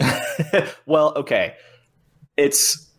Well, 0.87 1.13
okay. 1.19 1.55
It's 2.37 2.91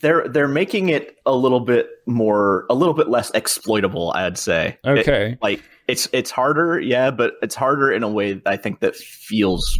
they're 0.00 0.28
they're 0.28 0.48
making 0.48 0.88
it 0.88 1.18
a 1.26 1.34
little 1.34 1.60
bit 1.60 1.88
more 2.06 2.66
a 2.70 2.74
little 2.74 2.94
bit 2.94 3.08
less 3.08 3.30
exploitable, 3.32 4.12
I'd 4.14 4.38
say. 4.38 4.78
It- 4.84 5.00
okay 5.00 5.38
like 5.42 5.62
it's 5.88 6.08
it's 6.12 6.30
harder, 6.30 6.78
yeah, 6.80 7.10
but 7.10 7.34
it's 7.42 7.54
harder 7.54 7.90
in 7.90 8.02
a 8.02 8.08
way 8.08 8.40
I 8.46 8.56
think 8.56 8.80
that 8.80 8.94
feels 8.96 9.78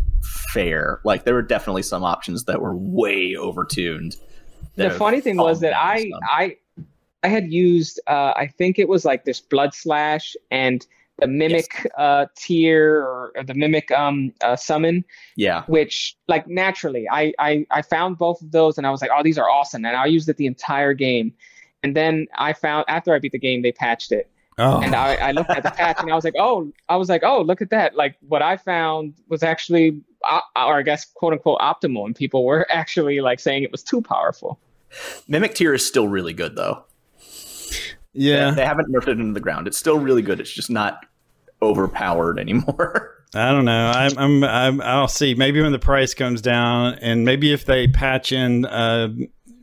fair. 0.53 1.01
Like 1.05 1.25
there 1.25 1.35
were 1.35 1.43
definitely 1.43 1.83
some 1.83 2.03
options 2.05 2.45
that 2.45 2.61
were 2.61 2.77
way 2.77 3.35
overtuned. 3.35 4.17
that 4.77 4.93
the 4.93 4.99
funny 4.99 5.21
thing 5.21 5.37
was 5.37 5.61
that 5.61 5.77
I 5.77 6.03
some. 6.03 6.21
I 6.25 6.57
I 7.23 7.29
had 7.29 7.53
used 7.53 8.01
uh, 8.07 8.33
I 8.37 8.49
think 8.59 8.79
it 8.79 8.89
was 8.89 9.05
like 9.05 9.25
this 9.25 9.41
blood 9.41 9.75
slash 9.75 10.35
and 10.51 10.85
the 11.21 11.27
mimic 11.27 11.87
uh, 11.97 12.27
tier 12.37 12.97
or, 12.97 13.33
or 13.37 13.45
the 13.45 13.55
mimic 13.55 13.91
um 13.91 14.33
uh, 14.41 14.57
summon, 14.57 15.05
yeah. 15.37 15.65
which 15.67 16.17
like 16.29 16.49
naturally 16.49 17.09
I, 17.11 17.33
I 17.39 17.67
I 17.71 17.83
found 17.83 18.19
both 18.19 18.41
of 18.43 18.53
those 18.53 18.79
and 18.79 18.87
I 18.87 18.91
was 18.91 19.01
like, 19.01 19.11
oh, 19.15 19.23
these 19.23 19.39
are 19.39 19.49
awesome, 19.49 19.85
and 19.85 19.97
I 19.97 20.07
used 20.07 20.29
it 20.29 20.37
the 20.37 20.47
entire 20.47 20.95
game. 20.95 21.33
And 21.83 21.97
then 21.97 22.27
I 22.37 22.53
found 22.53 22.85
after 22.89 23.15
I 23.15 23.19
beat 23.19 23.33
the 23.33 23.39
game, 23.39 23.63
they 23.63 23.73
patched 23.73 24.13
it, 24.13 24.31
oh 24.59 24.81
and 24.81 24.95
I, 24.95 25.15
I 25.17 25.33
looked 25.33 25.51
at 25.51 25.63
the 25.63 25.71
patch 25.71 25.99
and 26.01 26.11
I 26.11 26.15
was 26.15 26.25
like, 26.25 26.35
oh, 26.39 26.71
I 26.89 26.97
was 26.97 27.09
like, 27.09 27.23
oh, 27.25 27.43
look 27.43 27.63
at 27.63 27.71
that! 27.71 27.97
Like 27.97 28.17
what 28.21 28.43
I 28.43 28.57
found 28.57 29.15
was 29.29 29.43
actually, 29.43 30.01
uh, 30.29 30.41
or 30.57 30.79
I 30.79 30.83
guess 30.83 31.05
quote 31.05 31.33
unquote 31.33 31.61
optimal, 31.61 32.05
and 32.07 32.15
people 32.15 32.45
were 32.45 32.67
actually 32.71 33.21
like 33.21 33.41
saying 33.41 33.63
it 33.63 33.73
was 33.73 33.83
too 33.83 34.03
powerful. 34.03 34.59
Mimic 35.29 35.55
tier 35.55 35.73
is 35.73 35.87
still 35.87 36.09
really 36.09 36.33
good 36.33 36.57
though. 36.57 36.85
yeah 38.13 38.51
They 38.51 38.67
haven't 38.67 38.93
nerfed 38.93 39.09
it 39.09 39.21
into 39.21 39.33
the 39.33 39.41
ground. 39.41 39.67
It's 39.67 39.79
still 39.79 39.99
really 39.99 40.23
good. 40.23 40.41
It's 40.41 40.53
just 40.53 40.71
not 40.71 41.07
overpowered 41.63 42.39
anymore. 42.39 43.17
I 43.35 43.53
don't 43.53 43.65
know. 43.65 43.93
I'm, 43.95 44.19
I'm, 44.19 44.45
I'm, 44.45 44.81
I'll 44.81 45.09
see. 45.09 45.35
Maybe 45.35 45.63
when 45.63 45.71
the 45.71 45.79
price 45.79 46.15
comes 46.15 46.41
down, 46.41 46.95
and 46.95 47.25
maybe 47.25 47.53
if 47.53 47.65
they 47.65 47.87
patch 47.87 48.33
in 48.33 48.65
uh, 48.65 49.09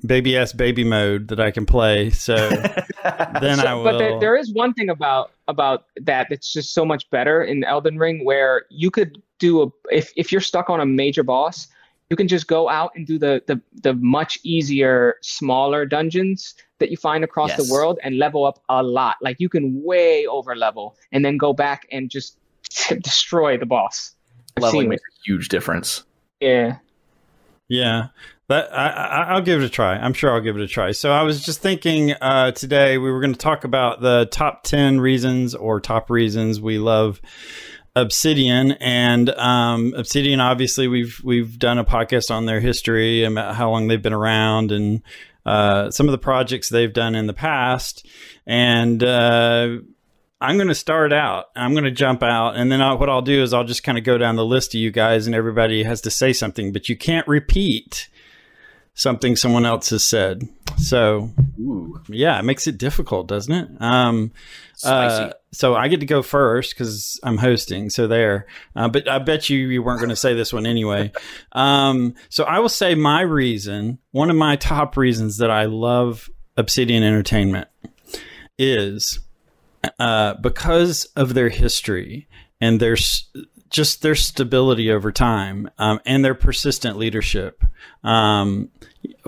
baby 0.05 0.37
ass 0.37 0.53
baby 0.53 0.83
mode 0.83 1.27
that 1.27 1.39
I 1.39 1.51
can 1.51 1.65
play. 1.65 2.09
So 2.09 2.35
then 3.41 3.59
I 3.59 3.73
will. 3.73 3.83
But 3.83 3.97
there, 3.97 4.19
there 4.19 4.37
is 4.37 4.53
one 4.53 4.73
thing 4.73 4.89
about 4.89 5.31
about 5.47 5.85
that 6.01 6.27
that's 6.29 6.51
just 6.51 6.73
so 6.73 6.85
much 6.85 7.09
better 7.09 7.43
in 7.43 7.63
Elden 7.63 7.97
Ring, 7.97 8.23
where 8.23 8.63
you 8.69 8.91
could 8.91 9.21
do 9.39 9.63
a 9.63 9.67
if 9.91 10.11
if 10.15 10.31
you're 10.31 10.41
stuck 10.41 10.69
on 10.69 10.79
a 10.79 10.85
major 10.85 11.23
boss, 11.23 11.67
you 12.09 12.15
can 12.15 12.27
just 12.27 12.47
go 12.47 12.69
out 12.69 12.91
and 12.95 13.05
do 13.05 13.19
the 13.19 13.43
the 13.47 13.61
the 13.83 13.93
much 13.95 14.39
easier 14.43 15.15
smaller 15.21 15.85
dungeons 15.85 16.55
that 16.79 16.91
you 16.91 16.97
find 16.97 17.23
across 17.23 17.49
Yes. 17.49 17.65
the 17.65 17.71
world 17.73 17.99
and 18.03 18.17
level 18.17 18.45
up 18.45 18.59
a 18.69 18.83
lot. 18.83 19.17
Like 19.21 19.37
you 19.39 19.49
can 19.49 19.81
way 19.83 20.25
over 20.27 20.55
level 20.55 20.95
and 21.11 21.23
then 21.25 21.37
go 21.37 21.53
back 21.53 21.87
and 21.91 22.09
just 22.09 22.37
destroy 23.01 23.57
the 23.57 23.65
boss. 23.65 24.13
I've 24.55 24.63
Leveling 24.63 24.89
makes 24.89 25.01
a 25.01 25.15
huge 25.25 25.49
difference. 25.49 26.03
Yeah. 26.39 26.77
Yeah. 27.67 28.07
That 28.49 28.71
I, 28.73 28.87
I, 28.87 29.21
I'll 29.33 29.41
give 29.41 29.61
it 29.61 29.65
a 29.65 29.69
try. 29.69 29.95
I'm 29.97 30.13
sure 30.13 30.33
I'll 30.33 30.41
give 30.41 30.55
it 30.55 30.61
a 30.61 30.67
try. 30.67 30.91
So 30.93 31.11
I 31.11 31.23
was 31.23 31.43
just 31.43 31.61
thinking 31.61 32.13
uh, 32.13 32.51
today 32.51 32.97
we 32.97 33.11
were 33.11 33.19
going 33.19 33.33
to 33.33 33.39
talk 33.39 33.65
about 33.65 34.01
the 34.01 34.27
top 34.31 34.63
ten 34.63 35.01
reasons 35.01 35.53
or 35.53 35.81
top 35.81 36.09
reasons 36.09 36.61
we 36.61 36.77
love 36.79 37.19
Obsidian, 37.95 38.73
and 38.73 39.29
um, 39.31 39.93
Obsidian. 39.97 40.39
Obviously, 40.39 40.87
we've 40.87 41.19
we've 41.23 41.57
done 41.57 41.79
a 41.79 41.83
podcast 41.83 42.29
on 42.29 42.45
their 42.45 42.59
history 42.59 43.23
and 43.23 43.37
about 43.37 43.55
how 43.55 43.71
long 43.71 43.87
they've 43.87 44.01
been 44.01 44.13
around 44.13 44.71
and 44.71 45.01
uh, 45.47 45.89
some 45.91 46.07
of 46.07 46.11
the 46.11 46.17
projects 46.17 46.69
they've 46.69 46.93
done 46.93 47.15
in 47.15 47.25
the 47.25 47.33
past. 47.33 48.05
And 48.45 49.01
uh, 49.03 49.77
I'm 50.39 50.57
going 50.57 50.67
to 50.67 50.75
start 50.75 51.13
out. 51.13 51.45
I'm 51.55 51.71
going 51.71 51.85
to 51.85 51.91
jump 51.91 52.21
out, 52.21 52.55
and 52.55 52.71
then 52.71 52.81
I, 52.81 52.93
what 52.93 53.09
I'll 53.09 53.21
do 53.21 53.41
is 53.41 53.53
I'll 53.53 53.63
just 53.63 53.83
kind 53.83 53.97
of 53.97 54.03
go 54.03 54.17
down 54.17 54.35
the 54.35 54.45
list 54.45 54.75
of 54.75 54.81
you 54.81 54.91
guys, 54.91 55.25
and 55.25 55.35
everybody 55.35 55.83
has 55.83 56.01
to 56.01 56.11
say 56.11 56.33
something, 56.33 56.71
but 56.71 56.89
you 56.89 56.97
can't 56.97 57.27
repeat 57.27 58.09
something 58.93 59.35
someone 59.35 59.65
else 59.65 59.89
has 59.91 60.03
said. 60.03 60.47
So 60.77 61.31
Ooh, 61.59 62.01
yeah, 62.07 62.37
it 62.39 62.43
makes 62.43 62.67
it 62.67 62.77
difficult, 62.77 63.27
doesn't 63.27 63.53
it? 63.53 63.69
Um, 63.81 64.31
spicy. 64.75 65.23
uh, 65.23 65.33
so 65.51 65.75
I 65.75 65.87
get 65.87 66.01
to 66.01 66.05
go 66.05 66.21
first 66.21 66.73
because 66.73 67.19
I'm 67.23 67.37
hosting. 67.37 67.89
So 67.89 68.07
there, 68.07 68.47
uh, 68.75 68.89
but 68.89 69.09
I 69.09 69.19
bet 69.19 69.49
you 69.49 69.57
you 69.57 69.81
weren't 69.81 69.99
going 69.99 70.09
to 70.09 70.15
say 70.15 70.33
this 70.33 70.53
one 70.53 70.65
anyway. 70.65 71.11
Um, 71.53 72.13
so 72.29 72.43
I 72.43 72.59
will 72.59 72.69
say 72.69 72.93
my 72.93 73.21
reason, 73.21 73.97
one 74.11 74.29
of 74.29 74.35
my 74.35 74.57
top 74.57 74.95
reasons 74.95 75.37
that 75.37 75.49
I 75.49 75.65
love 75.65 76.29
Obsidian 76.55 77.01
Entertainment 77.01 77.67
is 78.59 79.19
uh, 79.97 80.35
because 80.35 81.05
of 81.15 81.33
their 81.33 81.49
history 81.49 82.27
and 82.61 82.79
their 82.79 82.95
just 83.69 84.01
their 84.01 84.15
stability 84.15 84.91
over 84.91 85.11
time 85.11 85.69
um, 85.77 85.99
and 86.05 86.23
their 86.23 86.35
persistent 86.35 86.97
leadership. 86.97 87.63
Um, 88.03 88.69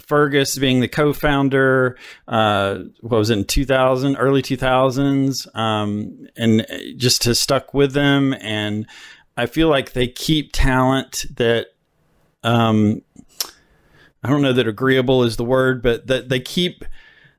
Feargus 0.01 0.59
being 0.59 0.79
the 0.79 0.87
co-founder, 0.87 1.97
uh, 2.27 2.79
what 3.01 3.17
was 3.17 3.29
it 3.29 3.37
in 3.39 3.45
2000, 3.45 4.15
early 4.15 4.41
2000s, 4.41 5.55
um, 5.55 6.27
and 6.35 6.65
just 6.97 7.23
has 7.25 7.39
stuck 7.39 7.73
with 7.73 7.93
them. 7.93 8.33
And 8.39 8.87
I 9.37 9.45
feel 9.45 9.69
like 9.69 9.93
they 9.93 10.07
keep 10.07 10.51
talent 10.53 11.25
that, 11.35 11.67
um, 12.43 13.01
I 14.23 14.29
don't 14.29 14.41
know 14.41 14.53
that 14.53 14.67
agreeable 14.67 15.23
is 15.23 15.37
the 15.37 15.45
word, 15.45 15.81
but 15.81 16.07
that 16.07 16.29
they 16.29 16.39
keep, 16.39 16.83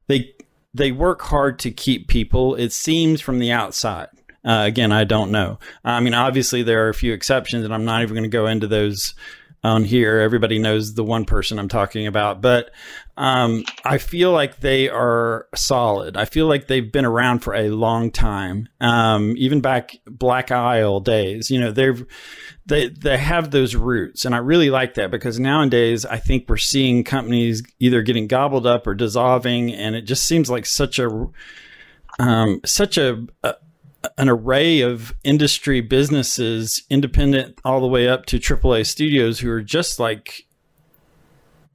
they, 0.07 0.35
they 0.73 0.93
work 0.93 1.23
hard 1.23 1.59
to 1.61 1.71
keep 1.71 2.09
people. 2.09 2.55
It 2.55 2.73
seems 2.73 3.21
from 3.21 3.39
the 3.39 3.53
outside. 3.53 4.09
Uh, 4.45 4.65
again, 4.67 4.93
I 4.93 5.05
don't 5.05 5.31
know. 5.31 5.59
I 5.85 6.01
mean, 6.01 6.15
obviously 6.15 6.63
there 6.63 6.87
are 6.87 6.89
a 6.89 6.95
few 6.95 7.13
exceptions, 7.13 7.65
and 7.65 7.75
I'm 7.75 7.85
not 7.85 8.03
even 8.03 8.15
going 8.15 8.23
to 8.23 8.29
go 8.29 8.47
into 8.47 8.67
those 8.67 9.15
on 9.63 9.85
here. 9.85 10.21
Everybody 10.21 10.59
knows 10.59 10.95
the 10.95 11.05
one 11.05 11.25
person 11.25 11.59
I'm 11.59 11.69
talking 11.69 12.07
about, 12.07 12.41
but 12.41 12.71
um, 13.17 13.65
I 13.85 13.99
feel 13.99 14.33
like 14.33 14.61
they 14.61 14.89
are 14.89 15.47
solid. 15.55 16.17
I 16.17 16.25
feel 16.25 16.47
like 16.47 16.67
they've 16.67 16.91
been 16.91 17.05
around 17.05 17.41
for 17.41 17.55
a 17.55 17.69
long 17.69 18.11
time, 18.11 18.69
um, 18.81 19.35
even 19.37 19.61
back 19.61 19.99
Black 20.07 20.51
Isle 20.51 21.01
days. 21.01 21.51
You 21.51 21.61
know, 21.61 21.73
they've 21.73 22.07
they 22.65 22.89
they 22.89 23.19
have 23.19 23.51
those 23.51 23.77
roots, 23.77 24.25
and 24.25 24.35
I 24.35 24.39
really 24.39 24.71
like 24.71 24.95
that 24.95 25.11
because 25.11 25.39
nowadays 25.39 26.07
I 26.07 26.17
think 26.17 26.49
we're 26.49 26.57
seeing 26.57 27.05
companies 27.05 27.63
either 27.79 28.01
getting 28.01 28.27
gobbled 28.27 28.67
up 28.67 28.87
or 28.87 28.95
dissolving, 28.95 29.75
and 29.75 29.95
it 29.95 30.03
just 30.03 30.23
seems 30.23 30.49
like 30.49 30.65
such 30.65 30.99
a 30.99 31.29
um, 32.19 32.61
such 32.65 32.97
a, 32.97 33.27
a 33.43 33.55
an 34.17 34.29
array 34.29 34.81
of 34.81 35.15
industry 35.25 35.81
businesses, 35.81 36.83
independent 36.89 37.59
all 37.65 37.81
the 37.81 37.87
way 37.87 38.09
up 38.09 38.27
to 38.27 38.39
AAA 38.39 38.87
studios, 38.87 39.41
who 39.41 39.51
are 39.51 39.63
just 39.63 39.99
like 39.99 40.47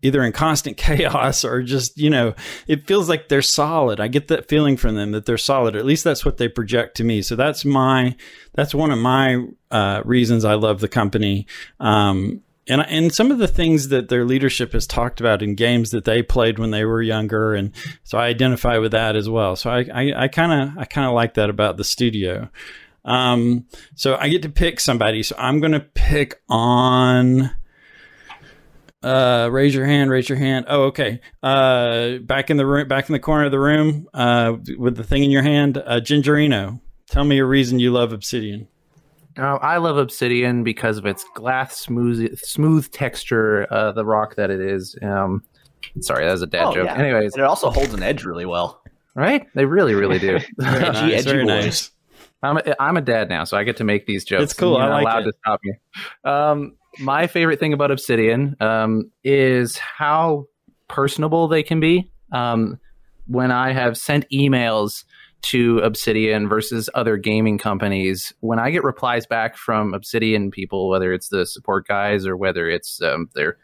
either 0.02 0.24
in 0.24 0.32
constant 0.32 0.78
chaos 0.86 1.44
or 1.44 1.64
just 1.64 1.98
you 1.98 2.10
know 2.10 2.34
it 2.68 2.88
feels 2.88 3.10
like 3.10 3.28
they're 3.28 3.42
solid. 3.42 4.00
I 4.00 4.08
get 4.08 4.28
that 4.28 4.48
feeling 4.48 4.78
from 4.78 4.96
them 4.96 5.12
that 5.12 5.26
they're 5.26 5.38
solid. 5.38 5.76
At 5.76 5.86
least 5.86 6.04
that's 6.04 6.24
what 6.26 6.38
they 6.38 6.48
project 6.48 6.98
to 6.98 7.04
me. 7.04 7.22
So 7.22 7.36
that's 7.36 7.66
my 7.66 8.16
that's 8.54 8.76
one 8.76 8.92
of 8.92 9.00
my 9.00 9.46
uh, 9.72 10.02
reasons 10.06 10.46
i 10.46 10.54
love 10.54 10.80
the 10.80 10.88
company. 10.88 11.48
Um, 11.80 12.42
and 12.68 12.82
and 12.88 13.14
some 13.14 13.32
of 13.32 13.38
the 13.38 13.48
things 13.48 13.90
that 13.90 14.10
their 14.10 14.26
leadership 14.26 14.74
has 14.74 14.88
talked 14.88 15.20
about 15.20 15.42
in 15.42 15.56
games 15.56 15.92
that 15.92 16.06
they 16.06 16.22
played 16.22 16.60
when 16.60 16.72
they 16.72 16.86
were 16.86 17.02
younger 17.02 17.54
and 17.54 17.72
so 18.04 18.18
i 18.18 18.28
identify 18.28 18.78
with 18.78 18.92
that 18.92 19.16
as 19.16 19.30
well 19.30 19.56
so 19.56 19.70
i 19.70 20.12
i 20.16 20.28
kind 20.28 20.52
of 20.52 20.78
i 20.78 20.86
kind 20.86 21.08
of 21.08 21.14
like 21.14 21.36
that 21.36 21.50
about 21.50 21.78
the 21.78 21.84
studio 21.84 22.50
um, 23.06 23.66
so 23.94 24.16
i 24.20 24.30
get 24.30 24.42
to 24.42 24.50
pick 24.50 24.80
somebody 24.80 25.22
so 25.22 25.36
i'm 25.38 25.60
gonna 25.60 25.80
pick 25.80 26.42
on 26.50 27.52
uh, 29.04 29.48
raise 29.52 29.76
your 29.76 29.86
hand. 29.86 30.10
Raise 30.10 30.28
your 30.28 30.40
hand. 30.40 30.66
Oh, 30.68 30.86
okay. 30.86 31.22
Uh, 31.44 32.18
back 32.18 32.50
in 32.50 32.58
the 32.58 32.66
room, 32.66 32.88
back 32.88 33.08
in 33.08 33.14
the 33.14 33.20
corner 33.20 33.46
of 33.46 33.52
the 33.52 33.60
room, 33.60 34.08
uh, 34.16 34.56
with 34.80 34.98
the 34.98 35.04
thing 35.04 35.24
in 35.24 35.30
your 35.30 35.44
hand. 35.44 35.78
Uh, 35.78 36.00
Gingerino, 36.00 36.82
tell 37.08 37.24
me 37.24 37.38
a 37.38 37.46
reason 37.46 37.78
you 37.78 37.92
love 37.92 38.12
Obsidian. 38.12 38.68
Uh, 39.38 39.58
I 39.62 39.78
love 39.78 39.98
Obsidian 39.98 40.64
because 40.64 40.98
of 40.98 41.06
its 41.06 41.26
glass 41.34 41.78
smooth 41.78 42.38
smooth 42.40 42.90
texture, 42.92 43.68
uh, 43.72 43.92
the 43.92 44.06
rock 44.06 44.36
that 44.36 44.50
it 44.50 44.60
is. 44.62 44.98
Um, 45.02 45.44
sorry, 46.02 46.26
that 46.26 46.32
was 46.32 46.42
a 46.42 46.48
dad 46.48 46.66
Oh, 46.68 46.74
joke. 46.74 46.86
yeah. 46.86 46.96
Anyways, 46.98 47.34
and 47.34 47.42
it 47.44 47.46
also 47.46 47.70
holds 47.70 47.94
an 47.94 48.02
edge 48.04 48.24
really 48.24 48.46
well. 48.46 48.82
right? 49.14 49.48
They 49.54 49.66
really, 49.66 49.94
really 49.94 50.20
do. 50.20 50.40
Very 50.58 50.84
Edgy, 50.86 51.02
nice. 51.02 51.14
edgy 51.14 51.30
Very 51.32 51.46
nice. 51.46 51.92
I'm 52.44 52.58
a, 52.58 52.76
I'm 52.80 52.98
a 52.98 53.02
dad 53.02 53.28
now, 53.30 53.44
so 53.44 53.58
I 53.58 53.64
get 53.64 53.78
to 53.78 53.84
make 53.84 54.06
these 54.06 54.24
jokes. 54.24 54.44
It's 54.44 54.54
cool. 54.54 54.74
You're 54.74 54.84
I 54.84 54.88
not 54.90 54.96
like 54.96 55.04
allowed 55.04 55.28
it. 55.28 55.32
to 55.32 55.38
stop 55.44 55.60
me. 55.64 55.74
Um, 56.24 56.76
my 57.00 57.28
favorite 57.28 57.60
thing 57.60 57.74
about 57.74 57.92
Obsidian 57.92 58.56
um, 58.62 59.10
is 59.24 59.78
how 59.78 60.46
personable 60.88 61.48
they 61.48 61.64
can 61.64 61.80
be. 61.80 62.12
Um, 62.32 62.80
when 63.28 63.52
I 63.52 63.72
have 63.72 63.98
sent 63.98 64.30
emails 64.32 65.04
to 65.46 65.80
Obsidian 65.80 66.48
versus 66.50 66.90
other 66.96 67.18
gaming 67.18 67.58
companies, 67.58 68.34
when 68.40 68.60
I 68.60 68.72
get 68.72 68.84
replies 68.84 69.26
back 69.26 69.58
from 69.58 69.94
Obsidian 69.94 70.52
people, 70.52 70.90
whether 70.90 71.14
it's 71.14 71.30
the 71.30 71.46
support 71.46 71.88
guys 71.88 72.26
or 72.26 72.36
whether 72.36 72.70
it's 72.70 73.02
um, 73.02 73.30
their 73.36 73.58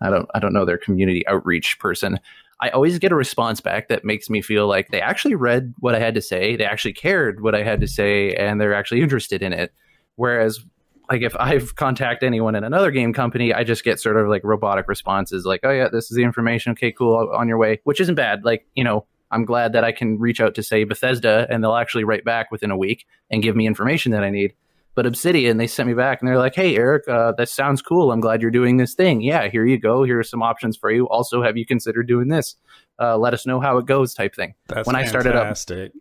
I 0.00 0.10
don't 0.10 0.28
I 0.34 0.38
don't 0.38 0.52
know 0.52 0.64
their 0.64 0.78
community 0.78 1.26
outreach 1.26 1.78
person, 1.78 2.20
I 2.60 2.70
always 2.70 2.98
get 2.98 3.12
a 3.12 3.16
response 3.16 3.60
back 3.60 3.88
that 3.88 4.04
makes 4.04 4.30
me 4.30 4.40
feel 4.40 4.66
like 4.66 4.88
they 4.88 5.00
actually 5.00 5.34
read 5.34 5.74
what 5.78 5.94
I 5.94 5.98
had 5.98 6.14
to 6.14 6.22
say, 6.22 6.56
they 6.56 6.64
actually 6.64 6.94
cared 6.94 7.42
what 7.42 7.54
I 7.54 7.62
had 7.62 7.80
to 7.80 7.88
say, 7.88 8.34
and 8.34 8.60
they're 8.60 8.74
actually 8.74 9.02
interested 9.02 9.42
in 9.42 9.52
it. 9.52 9.72
Whereas 10.16 10.64
like 11.10 11.22
if 11.22 11.36
I've 11.38 11.76
contact 11.76 12.22
anyone 12.22 12.54
in 12.54 12.64
another 12.64 12.90
game 12.90 13.12
company, 13.12 13.52
I 13.52 13.64
just 13.64 13.84
get 13.84 14.00
sort 14.00 14.16
of 14.16 14.28
like 14.28 14.42
robotic 14.44 14.88
responses 14.88 15.44
like, 15.44 15.60
"Oh 15.62 15.70
yeah, 15.70 15.88
this 15.88 16.10
is 16.10 16.16
the 16.16 16.24
information. 16.24 16.72
Okay, 16.72 16.92
cool, 16.92 17.30
on 17.34 17.48
your 17.48 17.58
way," 17.58 17.80
which 17.84 18.00
isn't 18.00 18.14
bad. 18.16 18.44
Like 18.44 18.66
you 18.74 18.84
know, 18.84 19.06
I'm 19.30 19.44
glad 19.44 19.72
that 19.72 19.84
I 19.84 19.92
can 19.92 20.18
reach 20.18 20.40
out 20.40 20.54
to 20.54 20.62
say 20.62 20.84
Bethesda 20.84 21.46
and 21.50 21.62
they'll 21.62 21.74
actually 21.74 22.04
write 22.04 22.24
back 22.24 22.50
within 22.50 22.70
a 22.70 22.76
week 22.76 23.06
and 23.30 23.42
give 23.42 23.56
me 23.56 23.66
information 23.66 24.12
that 24.12 24.22
I 24.22 24.30
need. 24.30 24.54
But 24.94 25.04
Obsidian, 25.04 25.58
they 25.58 25.66
sent 25.66 25.86
me 25.88 25.94
back 25.94 26.22
and 26.22 26.28
they're 26.28 26.38
like, 26.38 26.54
"Hey, 26.54 26.74
Eric, 26.74 27.06
uh, 27.06 27.32
that 27.36 27.50
sounds 27.50 27.82
cool. 27.82 28.12
I'm 28.12 28.20
glad 28.20 28.40
you're 28.40 28.50
doing 28.50 28.78
this 28.78 28.94
thing. 28.94 29.20
Yeah, 29.20 29.48
here 29.48 29.66
you 29.66 29.78
go. 29.78 30.04
Here 30.04 30.18
are 30.18 30.22
some 30.22 30.42
options 30.42 30.76
for 30.76 30.90
you. 30.90 31.06
Also, 31.08 31.42
have 31.42 31.58
you 31.58 31.66
considered 31.66 32.08
doing 32.08 32.28
this? 32.28 32.56
Uh, 32.98 33.18
let 33.18 33.34
us 33.34 33.46
know 33.46 33.60
how 33.60 33.76
it 33.76 33.84
goes." 33.84 34.14
Type 34.14 34.34
thing. 34.34 34.54
That's 34.68 34.86
when 34.86 34.96
I 34.96 35.04
started 35.04 35.36
up, 35.36 35.42
fantastic. 35.42 35.92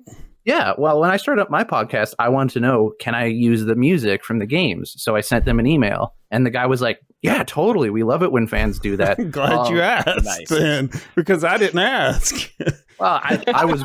yeah, 0.46 0.76
well, 0.78 1.02
when 1.02 1.10
I 1.10 1.18
started 1.18 1.42
up 1.42 1.50
my 1.50 1.66
podcast, 1.66 2.14
I 2.20 2.30
wanted 2.30 2.54
to 2.54 2.62
know 2.62 2.94
can 2.98 3.16
I 3.16 3.26
use 3.26 3.66
the 3.66 3.76
music 3.76 4.24
from 4.24 4.40
the 4.40 4.46
games? 4.46 4.96
So 4.98 5.14
I 5.18 5.20
sent 5.20 5.44
them 5.44 5.60
an 5.60 5.68
email, 5.68 6.14
and 6.32 6.46
the 6.46 6.50
guy 6.52 6.66
was 6.66 6.82
like, 6.82 7.00
"Yeah, 7.26 7.44
totally. 7.44 7.90
We 7.90 8.04
love 8.04 8.24
it 8.24 8.32
when 8.32 8.48
fans 8.48 8.80
do 8.80 8.98
that." 8.98 9.20
I'm 9.20 9.32
glad 9.32 9.52
Oh, 9.54 9.70
you 9.72 9.82
asked 9.82 10.24
nice. 10.26 10.50
then, 10.50 10.90
because 11.16 11.44
I 11.44 11.58
didn't 11.58 11.80
ask. 11.80 12.52
Well, 12.98 13.20
I, 13.22 13.44
I 13.54 13.66
was, 13.66 13.84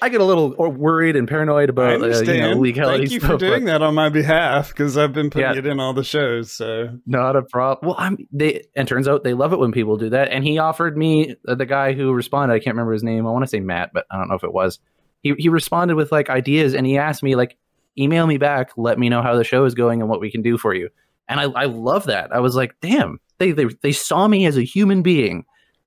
I 0.00 0.08
get 0.08 0.22
a 0.22 0.24
little 0.24 0.54
worried 0.56 1.16
and 1.16 1.28
paranoid 1.28 1.68
about 1.68 2.00
uh, 2.02 2.06
you 2.22 2.40
know, 2.40 2.52
legality 2.54 2.98
Thank 3.04 3.10
you 3.12 3.18
stuff. 3.20 3.32
for 3.32 3.36
doing 3.36 3.64
but 3.66 3.72
that 3.72 3.82
on 3.82 3.94
my 3.94 4.08
behalf 4.08 4.68
because 4.68 4.96
I've 4.96 5.12
been 5.12 5.28
putting 5.28 5.50
Yeah. 5.52 5.58
it 5.58 5.66
in 5.66 5.78
all 5.80 5.92
the 5.92 6.02
shows. 6.02 6.50
So 6.50 6.98
Not 7.06 7.36
a 7.36 7.42
problem. 7.42 7.88
Well, 7.88 7.96
I'm 7.98 8.16
they 8.32 8.64
and 8.74 8.88
turns 8.88 9.06
out 9.06 9.22
they 9.22 9.34
love 9.34 9.52
it 9.52 9.58
when 9.58 9.70
people 9.70 9.98
do 9.98 10.08
that. 10.08 10.30
And 10.30 10.44
he 10.44 10.56
offered 10.56 10.96
me 10.96 11.36
uh, 11.46 11.54
the 11.56 11.66
guy 11.66 11.92
who 11.92 12.10
responded. 12.14 12.54
I 12.54 12.58
can't 12.58 12.74
remember 12.74 12.94
his 12.94 13.02
name. 13.02 13.26
I 13.26 13.30
want 13.30 13.42
to 13.44 13.48
say 13.50 13.60
Matt, 13.60 13.90
but 13.92 14.06
I 14.10 14.16
don't 14.16 14.30
know 14.30 14.34
if 14.36 14.44
it 14.44 14.52
was. 14.54 14.78
He 15.22 15.34
he 15.38 15.50
responded 15.50 15.96
with 15.96 16.10
like 16.12 16.30
ideas, 16.30 16.74
and 16.74 16.86
he 16.86 16.96
asked 16.96 17.22
me 17.22 17.36
like, 17.36 17.58
email 17.98 18.26
me 18.26 18.38
back, 18.38 18.70
let 18.78 18.98
me 18.98 19.10
know 19.10 19.20
how 19.20 19.36
the 19.36 19.44
show 19.44 19.66
is 19.66 19.74
going 19.74 20.00
and 20.00 20.08
what 20.08 20.20
we 20.20 20.30
can 20.30 20.40
do 20.40 20.56
for 20.56 20.72
you. 20.74 20.88
And 21.28 21.40
I 21.40 21.44
I 21.44 21.64
love 21.64 22.04
that. 22.06 22.32
I 22.32 22.40
was 22.40 22.54
like, 22.54 22.74
damn, 22.80 23.18
they 23.38 23.52
they 23.52 23.66
they 23.82 23.92
saw 23.92 24.28
me 24.28 24.46
as 24.46 24.56
a 24.56 24.62
human 24.62 25.02
being, 25.02 25.44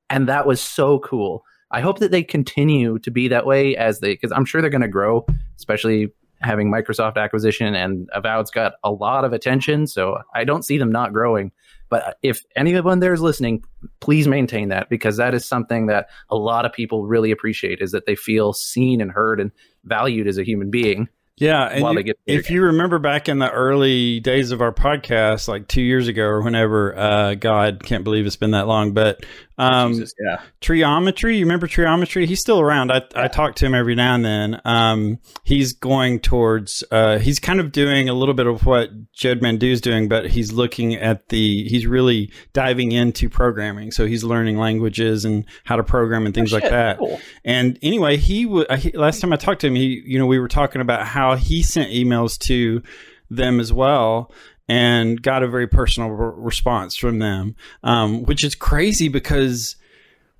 and 0.10 0.28
that 0.28 0.46
was 0.46 0.62
so 0.62 1.00
cool. 1.00 1.44
I 1.72 1.82
hope 1.82 2.00
that 2.00 2.12
they 2.12 2.24
continue 2.24 2.98
to 3.00 3.12
be 3.12 3.28
that 3.28 3.46
way 3.46 3.76
as 3.76 4.00
they 4.00 4.14
because 4.14 4.32
I'm 4.32 4.46
sure 4.46 4.62
they're 4.62 4.70
going 4.70 4.82
to 4.82 4.88
grow, 4.88 5.26
especially 5.58 6.12
having 6.42 6.72
Microsoft 6.72 7.18
acquisition 7.18 7.76
and 7.76 8.10
Avowed's 8.14 8.52
got 8.52 8.74
a 8.84 8.92
lot 8.92 9.26
of 9.26 9.34
attention, 9.34 9.88
so 9.88 10.20
I 10.34 10.44
don't 10.46 10.64
see 10.64 10.78
them 10.78 10.92
not 10.92 11.14
growing. 11.14 11.52
But 11.90 12.18
if 12.22 12.44
anyone 12.56 13.00
there 13.00 13.14
is 13.14 13.22
listening, 13.22 13.64
please 14.00 14.28
maintain 14.28 14.70
that 14.70 14.90
because 14.90 15.18
that 15.18 15.34
is 15.34 15.44
something 15.44 15.88
that 15.88 16.08
a 16.30 16.36
lot 16.36 16.66
of 16.66 16.72
people 16.72 17.08
really 17.08 17.32
appreciate 17.32 17.82
is 17.82 17.92
that 17.92 18.06
they 18.06 18.16
feel 18.16 18.54
seen 18.54 19.02
and 19.02 19.12
heard 19.12 19.40
and 19.40 19.52
valued 19.86 20.28
as 20.28 20.38
a 20.38 20.44
human 20.44 20.70
being. 20.70 21.10
Yeah, 21.40 21.66
and 21.68 21.82
you- 22.06 22.14
if 22.28 22.50
you 22.52 22.62
remember 22.64 23.00
back 23.00 23.28
in 23.30 23.40
the 23.40 23.50
early 23.52 24.20
days 24.20 24.52
of 24.52 24.62
our 24.62 24.72
podcast, 24.74 25.48
like 25.48 25.68
two 25.68 25.82
years 25.82 26.08
ago 26.08 26.24
or 26.24 26.42
whenever, 26.42 26.98
uh, 26.98 27.34
God 27.36 27.84
can't 27.84 28.04
believe 28.04 28.26
it's 28.26 28.36
been 28.36 28.52
that 28.52 28.68
long, 28.68 28.94
but 28.94 29.26
um, 29.60 29.94
Jesus, 29.94 30.14
yeah. 30.20 30.42
Triometry, 30.62 31.38
you 31.38 31.46
remember 31.46 31.68
Triometry? 31.68 32.26
He's 32.26 32.40
still 32.40 32.60
around. 32.60 32.92
I, 32.92 33.02
I 33.16 33.28
talk 33.28 33.56
to 33.56 33.66
him 33.66 33.74
every 33.74 33.96
now 33.96 34.16
and 34.16 34.24
then. 34.24 34.62
Um, 34.66 35.20
he's 35.44 35.74
going 35.74 36.20
towards, 36.20 36.84
uh, 36.92 37.20
he's 37.20 37.40
kind 37.40 37.60
of 37.60 37.72
doing 37.72 38.08
a 38.08 38.14
little 38.14 38.34
bit 38.34 38.48
of 38.48 38.66
what 38.66 38.90
Jed 39.12 39.42
Mandu's 39.42 39.82
doing, 39.82 40.08
but 40.08 40.28
he's 40.28 40.52
looking 40.54 40.96
at 40.96 41.30
the, 41.30 41.68
he's 41.68 41.86
really 41.86 42.32
diving 42.54 42.92
into 42.92 43.30
programming. 43.30 43.92
So 43.92 44.06
he's 44.06 44.24
learning 44.24 44.58
languages 44.58 45.26
and 45.26 45.46
how 45.66 45.76
to 45.76 45.84
program 45.84 46.26
and 46.26 46.34
things 46.34 46.54
like 46.54 46.64
shit, 46.64 46.72
that. 46.72 46.98
cool. 46.98 47.20
And 47.44 47.78
anyway, 47.82 48.18
he, 48.18 48.46
w- 48.46 48.66
uh, 48.70 48.78
he 48.78 48.92
last 48.92 49.20
time 49.20 49.34
I 49.34 49.36
talked 49.36 49.62
to 49.62 49.68
him, 49.68 49.76
he, 49.76 50.02
you 50.06 50.18
know, 50.18 50.26
we 50.26 50.40
were 50.40 50.48
talking 50.48 50.82
about 50.82 51.06
how 51.06 51.36
he 51.36 51.64
sent 51.64 51.92
emails 51.92 52.38
to 52.46 52.82
them 53.30 53.60
as 53.60 53.72
well 53.72 54.32
and 54.70 55.22
got 55.22 55.44
a 55.44 55.48
very 55.50 55.68
personal 55.68 56.10
r- 56.10 56.32
response 56.32 56.96
from 56.96 57.20
them, 57.20 57.56
um, 57.84 58.24
which 58.24 58.44
is 58.46 58.56
crazy 58.56 59.10
because 59.10 59.76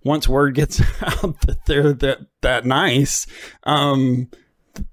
once 0.06 0.30
word 0.30 0.56
gets 0.56 0.80
out 1.02 1.42
that 1.42 1.66
they're 1.66 1.92
that 1.94 2.20
that 2.42 2.66
nice, 2.66 3.28
um, 3.64 4.30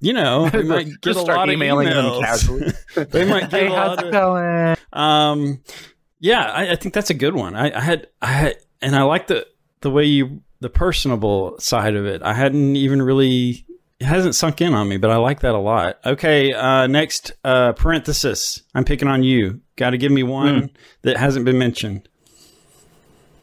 you 0.00 0.12
know, 0.12 0.48
they 0.48 0.62
might 0.64 0.86
get 0.86 1.00
Just 1.02 1.18
a 1.20 1.22
start 1.22 1.38
lot 1.38 1.50
emailing 1.50 1.86
of 1.88 1.94
them 1.94 2.04
emails. 2.06 2.20
casually. 2.22 2.72
they 3.10 3.24
might 3.24 3.50
get 3.50 3.60
Hey, 3.60 3.66
a 3.68 3.70
lot 3.70 3.98
it 4.00 4.06
of. 4.06 4.12
going? 4.12 4.76
Um, 4.92 5.60
yeah, 6.18 6.42
I, 6.46 6.72
I 6.72 6.76
think 6.76 6.94
that's 6.94 7.10
a 7.10 7.14
good 7.14 7.34
one. 7.34 7.54
I, 7.54 7.70
I 7.76 7.80
had, 7.80 8.06
I 8.22 8.26
had, 8.32 8.56
and 8.80 8.96
I 8.96 9.02
like 9.02 9.26
the 9.28 9.46
the 9.82 9.90
way 9.90 10.04
you 10.06 10.40
the 10.60 10.70
personable 10.70 11.54
side 11.60 11.94
of 11.94 12.06
it. 12.06 12.22
I 12.22 12.32
hadn't 12.32 12.74
even 12.76 13.02
really 13.02 13.66
it 13.98 14.04
hasn't 14.04 14.34
sunk 14.34 14.60
in 14.60 14.74
on 14.74 14.88
me, 14.88 14.98
but 14.98 15.10
I 15.10 15.16
like 15.16 15.40
that 15.40 15.54
a 15.54 15.58
lot. 15.58 15.98
Okay, 16.04 16.52
uh, 16.52 16.86
next 16.86 17.32
uh, 17.44 17.72
parenthesis. 17.72 18.62
I'm 18.74 18.84
picking 18.84 19.08
on 19.08 19.22
you. 19.22 19.60
Got 19.76 19.90
to 19.90 19.98
give 19.98 20.12
me 20.12 20.22
one 20.22 20.70
that 21.02 21.16
hasn't 21.16 21.44
been 21.44 21.58
mentioned. 21.58 22.08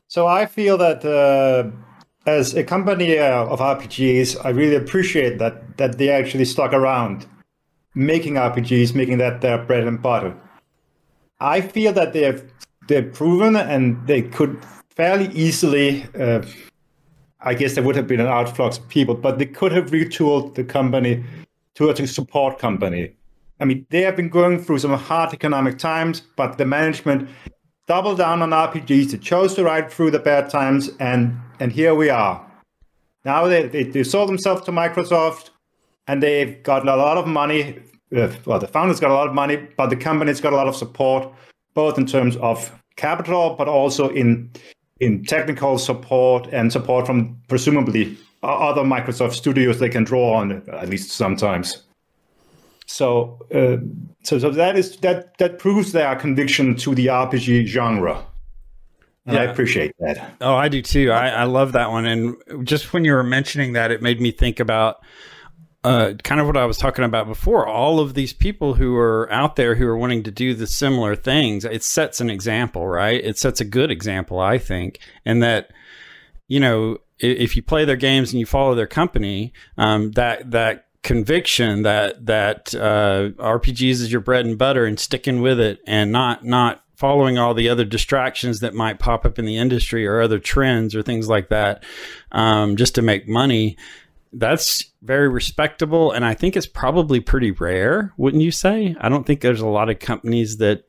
So 0.08 0.28
I 0.28 0.46
feel 0.46 0.78
that 0.78 1.04
uh, 1.04 1.72
as 2.30 2.54
a 2.54 2.64
company 2.64 3.18
uh, 3.18 3.46
of 3.46 3.60
RPGs, 3.60 4.46
I 4.46 4.50
really 4.50 4.76
appreciate 4.76 5.40
that 5.40 5.78
that 5.78 5.98
they 5.98 6.10
actually 6.10 6.46
stuck 6.46 6.72
around 6.72 7.26
making 7.96 8.36
RPGs, 8.36 8.94
making 8.94 9.18
that 9.18 9.42
their 9.42 9.58
bread 9.58 9.88
and 9.88 10.02
butter. 10.02 10.36
I 11.40 11.62
feel 11.62 11.94
that 11.94 12.14
they 12.14 12.24
have 12.24 12.44
they've 12.88 13.12
proven 13.12 13.56
and 13.56 14.06
they 14.06 14.22
could 14.22 14.64
fairly 14.90 15.30
easily. 15.34 16.06
I 17.44 17.54
guess 17.54 17.76
there 17.76 17.84
would 17.84 17.96
have 17.96 18.08
been 18.08 18.20
an 18.20 18.28
outflux 18.28 18.80
of 18.80 18.88
people, 18.88 19.16
but 19.16 19.38
they 19.38 19.46
could 19.46 19.72
have 19.74 19.92
retooled 19.92 20.56
the 20.56 20.64
company 20.64 21.24
to 21.76 21.90
a 21.90 22.08
support 22.08 22.60
company. 22.60 23.14
I 23.60 23.66
mean, 23.66 23.86
they 23.90 24.02
have 24.02 24.16
been 24.16 24.30
going 24.30 24.64
through 24.64 24.80
some 24.80 24.94
hard 24.94 25.34
economic 25.34 25.78
times, 25.78 26.22
but 26.36 26.58
the 26.58 26.66
management 26.66 27.30
doubled 27.88 28.18
down 28.18 28.42
on 28.42 28.50
RPGs. 28.52 29.12
They 29.12 29.18
chose 29.18 29.54
to 29.56 29.64
ride 29.64 29.92
through 29.92 30.12
the 30.12 30.20
bad 30.20 30.50
times, 30.50 30.90
and 31.00 31.38
and 31.60 31.72
here 31.72 31.96
we 31.96 32.10
are. 32.10 32.46
Now 33.26 33.48
they 33.48 33.68
they, 33.68 33.84
they 33.84 34.04
sold 34.04 34.30
themselves 34.30 34.64
to 34.64 34.72
Microsoft, 34.72 35.50
and 36.08 36.22
they've 36.24 36.62
got 36.64 36.88
a 36.88 36.96
lot 36.96 37.18
of 37.18 37.28
money. 37.28 37.80
Uh, 38.16 38.32
well, 38.46 38.60
the 38.60 38.68
founders 38.68 39.00
got 39.00 39.12
a 39.12 39.14
lot 39.14 39.28
of 39.28 39.34
money, 39.34 39.58
but 39.78 39.88
the 39.88 39.96
company's 39.96 40.40
got 40.40 40.54
a 40.54 40.56
lot 40.56 40.68
of 40.68 40.76
support, 40.76 41.32
both 41.74 41.98
in 41.98 42.06
terms 42.06 42.38
of 42.38 42.72
capital, 42.96 43.56
but 43.58 43.68
also 43.68 44.10
in 44.10 44.52
in 45.00 45.24
technical 45.26 45.78
support 45.78 46.48
and 46.52 46.72
support 46.72 47.06
from 47.06 47.38
presumably 47.48 48.18
other 48.44 48.82
Microsoft 48.82 49.34
studios 49.34 49.80
they 49.80 49.90
can 49.90 50.04
draw 50.04 50.36
on 50.36 50.64
at 50.70 50.90
least 50.90 51.12
sometimes. 51.12 51.84
So, 52.86 53.40
uh, 53.54 53.78
so, 54.24 54.40
so 54.40 54.50
that 54.52 54.78
is 54.78 54.98
that 54.98 55.38
that 55.38 55.58
proves 55.58 55.94
their 55.94 56.16
conviction 56.16 56.76
to 56.76 56.94
the 56.94 57.08
RPG 57.08 57.66
genre, 57.68 58.24
and 59.26 59.38
I 59.38 59.44
appreciate 59.44 59.96
that. 60.00 60.36
Oh, 60.42 60.56
I 60.56 60.68
do 60.68 60.82
too. 60.82 61.12
I, 61.12 61.30
I 61.30 61.44
love 61.46 61.72
that 61.72 61.92
one. 61.92 62.06
And 62.06 62.36
just 62.68 62.94
when 62.94 63.06
you 63.06 63.14
were 63.14 63.24
mentioning 63.24 63.74
that, 63.74 63.90
it 63.90 64.02
made 64.02 64.20
me 64.20 64.32
think 64.32 64.60
about 64.60 65.02
uh, 65.84 66.14
kind 66.24 66.40
of 66.40 66.48
what 66.48 66.58
I 66.58 66.66
was 66.66 66.78
talking 66.78 67.04
about 67.04 67.28
before. 67.28 67.68
All 67.68 68.00
of 68.00 68.14
these 68.14 68.34
people 68.34 68.76
who 68.76 68.96
are 68.96 69.32
out 69.32 69.56
there 69.56 69.76
who 69.76 69.86
are 69.88 69.98
wanting 69.98 70.24
to 70.24 70.32
do 70.32 70.54
the 70.54 70.68
similar 70.68 71.16
things, 71.16 71.66
it 71.66 71.84
sets 71.84 72.22
an 72.22 72.30
example, 72.30 72.88
right? 72.88 73.24
It 73.24 73.38
sets 73.38 73.60
a 73.60 73.66
good 73.66 73.92
example, 73.92 74.40
I 74.40 74.58
think. 74.58 75.00
And 75.26 75.44
that, 75.44 75.72
you 76.48 76.60
know, 76.60 77.00
if 77.20 77.56
you 77.56 77.64
play 77.64 77.86
their 77.86 77.98
games 77.98 78.32
and 78.32 78.40
you 78.40 78.46
follow 78.46 78.76
their 78.76 78.88
company, 78.88 79.54
um, 79.78 80.12
that, 80.12 80.52
that, 80.52 80.86
conviction 81.04 81.82
that 81.82 82.26
that 82.26 82.74
uh, 82.74 83.30
RPGs 83.38 83.92
is 83.92 84.10
your 84.10 84.22
bread 84.22 84.46
and 84.46 84.58
butter 84.58 84.86
and 84.86 84.98
sticking 84.98 85.42
with 85.42 85.60
it 85.60 85.80
and 85.86 86.14
not 86.14 86.46
not 86.46 86.82
following 86.96 87.38
all 87.38 87.54
the 87.54 87.68
other 87.68 87.84
distractions 87.84 88.62
that 88.62 88.74
might 88.74 89.00
pop 89.00 89.26
up 89.26 89.38
in 89.38 89.44
the 89.44 89.58
industry 89.58 90.08
or 90.08 90.22
other 90.22 90.40
trends 90.40 90.96
or 90.96 91.04
things 91.04 91.28
like 91.28 91.50
that 91.50 91.84
um, 92.32 92.78
just 92.78 92.96
to 92.96 93.02
make 93.02 93.28
money 93.28 93.76
that's 94.34 94.92
very 95.02 95.30
respectable 95.30 96.12
and 96.12 96.26
i 96.26 96.34
think 96.34 96.56
it's 96.56 96.68
probably 96.68 97.20
pretty 97.20 97.52
rare 97.52 98.14
wouldn't 98.18 98.44
you 98.44 98.52
say 98.52 98.96
i 99.00 99.10
don't 99.10 99.26
think 99.26 99.42
there's 99.42 99.62
a 99.62 99.68
lot 99.68 99.90
of 99.90 100.00
companies 100.00 100.58
that 100.58 100.84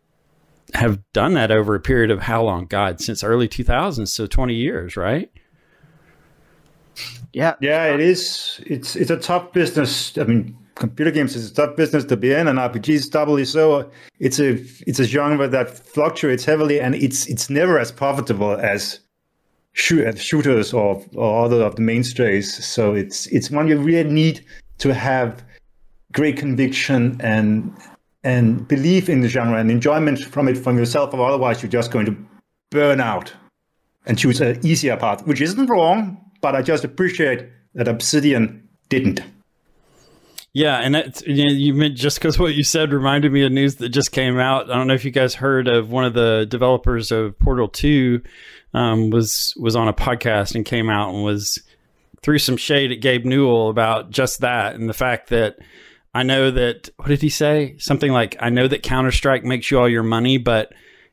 have 0.72 0.98
done 1.12 1.34
that 1.34 1.50
over 1.50 1.74
a 1.74 1.80
period 1.80 2.10
of 2.10 2.20
how 2.20 2.42
long 2.42 2.64
god 2.66 3.00
since 3.00 3.22
early 3.22 3.48
2000s 3.48 4.08
so 4.08 4.26
20 4.26 4.54
years 4.54 4.96
right 4.96 5.30
Yeah. 7.32 7.54
Yeah, 7.60 7.86
it 7.86 8.00
is. 8.00 8.60
It's 8.66 8.96
it's 8.96 9.10
a 9.10 9.16
tough 9.16 9.52
business. 9.52 10.16
I 10.16 10.24
mean, 10.24 10.56
computer 10.76 11.10
games 11.10 11.34
is 11.36 11.50
a 11.50 11.54
tough 11.54 11.76
business 11.76 12.04
to 12.06 12.16
be 12.16 12.32
in, 12.32 12.46
and 12.48 12.58
RPGs 12.58 13.10
doubly 13.10 13.44
so. 13.44 13.90
It's 14.20 14.38
a 14.38 14.52
it's 14.86 15.00
a 15.00 15.04
genre 15.04 15.48
that 15.48 15.70
fluctuates 15.70 16.44
heavily, 16.44 16.80
and 16.80 16.94
it's 16.94 17.26
it's 17.26 17.50
never 17.50 17.78
as 17.78 17.90
profitable 17.90 18.52
as 18.52 19.00
shoot, 19.74 20.06
uh, 20.06 20.14
shooters 20.16 20.72
or, 20.72 21.04
or 21.14 21.44
other 21.44 21.62
of 21.62 21.76
the 21.76 21.82
mainstays. 21.82 22.64
So 22.64 22.94
it's 22.94 23.26
it's 23.26 23.50
one 23.50 23.68
you 23.68 23.78
really 23.78 24.10
need 24.10 24.44
to 24.78 24.94
have 24.94 25.44
great 26.12 26.38
conviction 26.38 27.20
and 27.20 27.76
and 28.22 28.66
belief 28.66 29.10
in 29.10 29.20
the 29.20 29.28
genre 29.28 29.58
and 29.58 29.70
enjoyment 29.70 30.18
from 30.20 30.48
it 30.48 30.56
from 30.56 30.78
yourself, 30.78 31.12
or 31.12 31.28
otherwise 31.28 31.62
you're 31.62 31.70
just 31.70 31.90
going 31.90 32.06
to 32.06 32.16
burn 32.70 33.00
out 33.00 33.32
and 34.06 34.18
choose 34.18 34.40
an 34.40 34.58
easier 34.64 34.96
path, 34.96 35.26
which 35.26 35.40
isn't 35.40 35.66
wrong, 35.66 36.18
but 36.40 36.54
I 36.54 36.62
just 36.62 36.84
appreciate 36.84 37.48
that 37.74 37.88
Obsidian 37.88 38.66
didn't. 38.88 39.20
Yeah, 40.52 40.76
and 40.76 40.94
that's, 40.94 41.22
you, 41.26 41.44
know, 41.44 41.50
you 41.50 41.74
meant 41.74 41.96
just 41.96 42.18
because 42.18 42.38
what 42.38 42.54
you 42.54 42.62
said 42.62 42.92
reminded 42.92 43.32
me 43.32 43.44
of 43.44 43.50
news 43.50 43.76
that 43.76 43.88
just 43.88 44.12
came 44.12 44.38
out. 44.38 44.70
I 44.70 44.76
don't 44.76 44.86
know 44.86 44.94
if 44.94 45.04
you 45.04 45.10
guys 45.10 45.34
heard 45.34 45.66
of 45.66 45.90
one 45.90 46.04
of 46.04 46.14
the 46.14 46.46
developers 46.48 47.10
of 47.10 47.36
Portal 47.40 47.66
Two 47.66 48.22
um, 48.74 49.10
was 49.10 49.54
was 49.56 49.74
on 49.76 49.88
a 49.88 49.94
podcast 49.94 50.54
and 50.54 50.64
came 50.66 50.90
out 50.90 51.14
and 51.14 51.24
was 51.24 51.62
threw 52.22 52.38
some 52.38 52.56
shade 52.56 52.90
at 52.92 53.00
Gabe 53.00 53.24
Newell 53.24 53.70
about 53.70 54.10
just 54.10 54.40
that 54.40 54.74
and 54.74 54.88
the 54.88 54.94
fact 54.94 55.28
that 55.30 55.56
I 56.14 56.22
know 56.22 56.50
that 56.50 56.90
what 56.96 57.08
did 57.08 57.22
he 57.22 57.28
say? 57.28 57.76
Something 57.78 58.12
like 58.12 58.36
I 58.40 58.50
know 58.50 58.68
that 58.68 58.82
Counter 58.82 59.10
Strike 59.12 59.44
makes 59.44 59.70
you 59.70 59.78
all 59.78 59.88
your 59.88 60.02
money, 60.02 60.38
but 60.38 60.72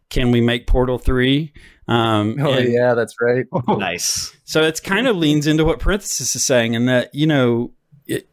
can 0.09 0.31
we 0.31 0.41
make 0.41 0.67
Portal 0.67 0.97
Three? 0.97 1.53
Um, 1.87 2.37
Oh 2.39 2.53
and- 2.53 2.71
yeah, 2.71 2.93
that's 2.93 3.15
right. 3.21 3.45
Nice. 3.67 4.35
so 4.43 4.61
it's 4.63 4.79
kind 4.79 5.07
of 5.07 5.15
leans 5.15 5.47
into 5.47 5.65
what 5.65 5.79
Parenthesis 5.79 6.35
is 6.35 6.43
saying, 6.43 6.75
and 6.75 6.87
that 6.87 7.13
you 7.13 7.27
know, 7.27 7.71
it, 8.07 8.27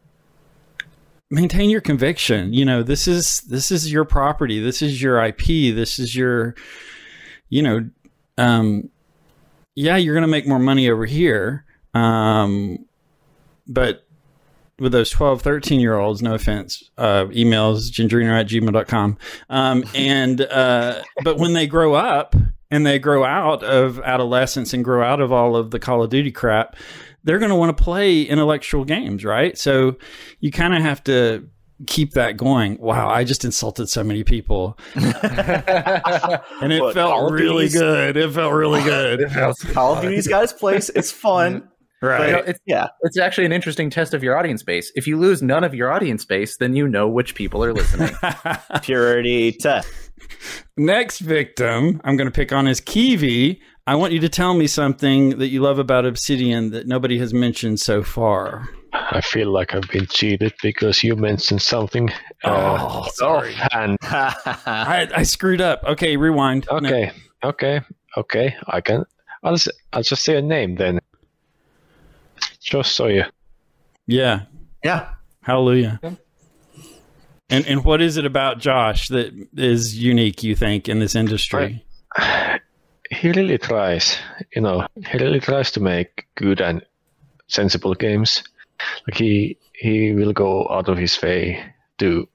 maintain 1.31 1.71
your 1.71 1.81
conviction. 1.81 2.53
You 2.53 2.65
know, 2.65 2.83
this 2.83 3.09
is 3.09 3.41
this 3.43 3.71
is 3.71 3.91
your 3.91 4.05
property. 4.05 4.61
This 4.61 4.83
is 4.83 5.01
your 5.03 5.23
IP. 5.25 5.47
This 5.75 5.99
is 5.99 6.15
your, 6.15 6.55
you 7.49 7.63
know, 7.63 7.89
um, 8.37 8.91
yeah, 9.79 9.97
you're 9.97 10.15
gonna 10.15 10.27
make 10.27 10.47
more 10.47 10.59
money 10.59 10.91
over 10.91 11.07
here, 11.07 11.65
um, 11.95 12.85
but 13.67 14.05
with 14.81 14.93
those 14.93 15.11
12 15.11 15.43
13 15.43 15.81
year 15.81 15.97
olds 15.97 16.23
no 16.23 16.35
offense 16.35 16.89
uh, 16.99 17.25
emails 17.27 17.91
gingerino 17.91 18.31
at 18.31 18.47
gmail.com 18.47 19.19
um, 19.51 19.85
and 19.95 20.41
uh, 20.43 21.03
but 21.25 21.37
when 21.37 21.53
they 21.53 21.67
grow 21.67 21.95
up 21.95 22.37
and 22.71 22.87
they 22.87 22.97
grow 22.99 23.25
out 23.25 23.65
of 23.65 23.99
adolescence 24.01 24.73
and 24.73 24.85
grow 24.85 25.03
out 25.03 25.21
of 25.21 25.33
all 25.33 25.57
of 25.57 25.73
the 25.73 25.81
call 25.81 26.03
of 26.03 26.11
duty 26.11 26.31
crap 26.31 26.77
they're 27.25 27.41
going 27.41 27.51
to 27.51 27.57
want 27.57 27.77
to 27.77 27.83
play 27.83 28.23
intellectual 28.23 28.85
games 28.85 29.25
right? 29.25 29.59
So 29.59 29.97
you 30.41 30.51
kind 30.51 30.75
of 30.75 30.83
have 30.83 31.03
to 31.05 31.49
keep 31.87 32.13
that 32.13 32.37
going 32.37 32.77
wow 32.79 33.09
i 33.09 33.23
just 33.23 33.45
insulted 33.45 33.89
so 33.89 34.03
many 34.03 34.25
people 34.25 34.77
and 34.97 36.73
it 36.73 36.81
What, 36.81 36.95
Call 36.95 36.95
felt 36.95 37.27
of 37.27 37.33
really 37.33 37.67
Duty's- 37.69 37.75
good 37.81 38.17
it 38.17 38.33
felt 38.33 38.53
really 38.53 38.83
good 38.83 39.31
Call 39.73 39.95
of 39.97 40.03
Duty's 40.03 40.27
got 40.27 40.45
its 40.45 40.53
place. 40.53 40.89
It's 40.91 41.11
fun. 41.13 41.61
Mm-hmm. 41.61 42.07
right 42.07 42.27
You 42.27 42.33
know, 42.33 42.39
it's, 42.47 42.61
Yeah. 42.67 42.89
it's 43.03 43.19
actually 43.19 43.47
an 43.47 43.53
interesting 43.53 43.91
test 43.91 44.15
of 44.15 44.23
your 44.23 44.37
audience 44.37 44.63
base. 44.63 44.91
If 44.95 45.07
you 45.07 45.19
lose 45.19 45.43
none 45.43 45.65
of 45.65 45.75
your 45.75 45.91
audience 45.93 46.25
base, 46.25 46.57
then 46.57 46.75
you 46.77 46.89
know 46.89 47.09
which 47.09 47.35
people 47.35 47.63
are 47.65 47.73
listening. 47.73 48.11
Purity 48.83 49.53
test. 49.53 49.89
Next 50.77 51.19
victim 51.21 52.01
I'm 52.05 52.17
going 52.17 52.27
to 52.29 52.33
pick 52.33 52.53
on 52.53 52.67
is 52.69 52.81
Kiwi. 52.81 53.61
I 53.87 53.95
want 53.95 54.13
you 54.13 54.21
to 54.21 54.29
tell 54.29 54.55
me 54.55 54.67
something 54.67 55.39
that 55.39 55.49
you 55.49 55.61
love 55.63 55.79
about 55.79 56.05
Obsidian 56.07 56.71
that 56.71 56.87
nobody 56.87 57.19
has 57.19 57.33
mentioned 57.33 57.81
so 57.81 58.03
far. 58.03 58.69
I 58.93 59.21
feel 59.21 59.51
like 59.51 59.75
I've 59.75 59.89
been 59.91 60.07
cheated 60.07 60.55
because 60.63 61.03
you 61.05 61.15
mentioned 61.17 61.63
something. 61.63 62.11
Uh, 62.45 62.77
Oh, 62.81 63.09
sorry. 63.15 63.55
and 63.73 63.99
I, 64.03 65.09
I 65.15 65.23
screwed 65.25 65.61
up. 65.61 65.83
Okay, 65.85 66.17
rewind. 66.17 66.67
No. 66.71 66.77
okay, 66.79 67.13
okay, 67.45 67.81
okay. 68.17 68.57
I 68.67 68.81
can. 68.81 69.05
I'll 69.43 69.55
s- 69.55 69.69
I'll 69.93 70.03
just 70.03 70.25
say 70.25 70.37
a 70.37 70.43
name 70.43 70.77
then. 70.77 71.01
Just 72.61 72.93
so 72.93 73.07
you. 73.07 73.25
Yeah. 74.07 74.43
yeah. 74.85 75.11
Hallelujah. 75.43 76.01
And 77.51 77.67
and 77.67 77.85
what 77.85 78.03
is 78.03 78.17
it 78.17 78.27
about 78.27 78.59
Josh 78.59 79.09
that 79.09 79.33
is 79.57 79.97
unique? 79.99 80.43
You 80.43 80.55
think 80.55 80.89
in 80.89 80.99
this 80.99 81.15
industry? 81.15 81.85
He 83.11 83.31
really 83.33 83.57
tries. 83.59 84.19
You 84.55 84.61
know, 84.63 84.87
he 85.07 85.19
really 85.19 85.41
tries 85.41 85.71
to 85.73 85.81
make 85.81 86.27
good 86.35 86.61
and 86.61 86.85
sensible 87.47 87.95
games. 87.95 88.43
Like 89.07 89.17
he 89.17 89.59
he 89.73 90.13
will 90.13 90.33
go 90.33 90.69
out 90.69 90.89
of 90.89 90.99
his 90.99 91.21
way 91.23 91.65
to 91.99 92.29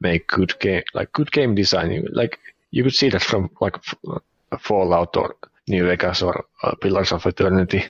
make 0.00 0.28
good 0.28 0.58
game, 0.58 0.82
like 0.94 1.12
good 1.12 1.30
game 1.32 1.54
design. 1.54 2.06
Like 2.12 2.38
you 2.70 2.82
could 2.82 2.94
see 2.94 3.08
that 3.10 3.22
from 3.22 3.50
like 3.60 3.76
Fallout 4.58 5.16
or 5.16 5.36
New 5.68 5.86
Vegas 5.86 6.22
or 6.22 6.44
uh, 6.62 6.74
Pillars 6.80 7.12
of 7.12 7.26
Eternity. 7.26 7.84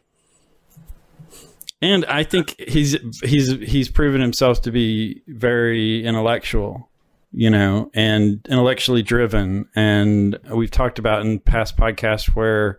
And 1.82 2.06
I 2.06 2.24
think 2.24 2.54
he's 2.58 2.96
he's 3.22 3.50
he's 3.60 3.90
proven 3.90 4.20
himself 4.20 4.62
to 4.62 4.72
be 4.72 5.22
very 5.28 6.06
intellectual, 6.06 6.88
you 7.32 7.50
know, 7.50 7.90
and 7.94 8.40
intellectually 8.48 9.02
driven. 9.02 9.68
And 9.76 10.38
we've 10.50 10.70
talked 10.70 10.98
about 10.98 11.22
in 11.22 11.38
past 11.38 11.76
podcasts 11.76 12.28
where 12.28 12.78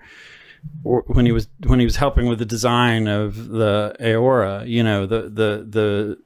when 0.84 1.26
he 1.26 1.32
was 1.32 1.48
when 1.66 1.80
he 1.80 1.86
was 1.86 1.98
helping 1.98 2.28
with 2.28 2.40
the 2.40 2.46
design 2.46 3.08
of 3.08 3.50
the 3.50 3.96
Eora, 4.00 4.68
you 4.68 4.84
know, 4.84 5.06
the 5.06 5.24
the 5.24 5.66
the 5.68 6.18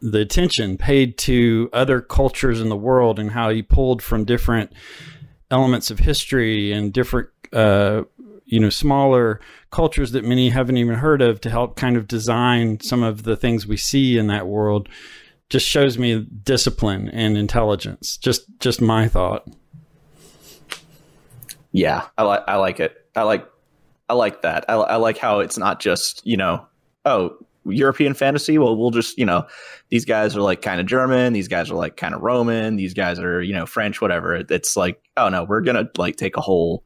the 0.00 0.20
attention 0.20 0.78
paid 0.78 1.18
to 1.18 1.68
other 1.72 2.00
cultures 2.00 2.60
in 2.60 2.68
the 2.68 2.76
world 2.76 3.18
and 3.18 3.32
how 3.32 3.50
he 3.50 3.62
pulled 3.62 4.02
from 4.02 4.24
different 4.24 4.72
elements 5.50 5.90
of 5.90 5.98
history 5.98 6.72
and 6.72 6.92
different 6.92 7.28
uh, 7.52 8.02
you 8.44 8.60
know 8.60 8.70
smaller 8.70 9.40
cultures 9.70 10.12
that 10.12 10.24
many 10.24 10.50
haven't 10.50 10.76
even 10.76 10.94
heard 10.94 11.20
of 11.20 11.40
to 11.40 11.50
help 11.50 11.76
kind 11.76 11.96
of 11.96 12.06
design 12.06 12.80
some 12.80 13.02
of 13.02 13.24
the 13.24 13.36
things 13.36 13.66
we 13.66 13.76
see 13.76 14.16
in 14.16 14.28
that 14.28 14.46
world 14.46 14.88
just 15.50 15.66
shows 15.66 15.98
me 15.98 16.26
discipline 16.44 17.08
and 17.10 17.36
intelligence 17.36 18.16
just 18.16 18.46
just 18.60 18.80
my 18.80 19.08
thought 19.08 19.48
Yeah. 21.72 22.06
I 22.16 22.22
like. 22.22 22.42
I 22.48 22.56
like 22.56 22.80
it. 22.80 23.07
I 23.18 23.22
like. 23.22 23.48
I 24.10 24.14
like 24.14 24.40
that. 24.40 24.64
I, 24.68 24.74
I 24.74 24.96
like 24.96 25.18
how 25.18 25.40
it's 25.40 25.58
not 25.58 25.80
just 25.80 26.26
you 26.26 26.36
know. 26.36 26.66
Oh, 27.04 27.36
European 27.64 28.14
fantasy. 28.14 28.58
Well, 28.58 28.76
we'll 28.76 28.90
just 28.90 29.18
you 29.18 29.26
know, 29.26 29.46
these 29.90 30.04
guys 30.04 30.36
are 30.36 30.40
like 30.40 30.62
kind 30.62 30.80
of 30.80 30.86
German. 30.86 31.32
These 31.32 31.48
guys 31.48 31.70
are 31.70 31.74
like 31.74 31.96
kind 31.96 32.14
of 32.14 32.22
Roman. 32.22 32.76
These 32.76 32.94
guys 32.94 33.18
are 33.18 33.42
you 33.42 33.54
know 33.54 33.66
French. 33.66 34.00
Whatever. 34.00 34.34
It's 34.34 34.76
like 34.76 35.02
oh 35.16 35.28
no, 35.28 35.44
we're 35.44 35.60
gonna 35.60 35.88
like 35.96 36.16
take 36.16 36.36
a 36.36 36.40
whole 36.40 36.84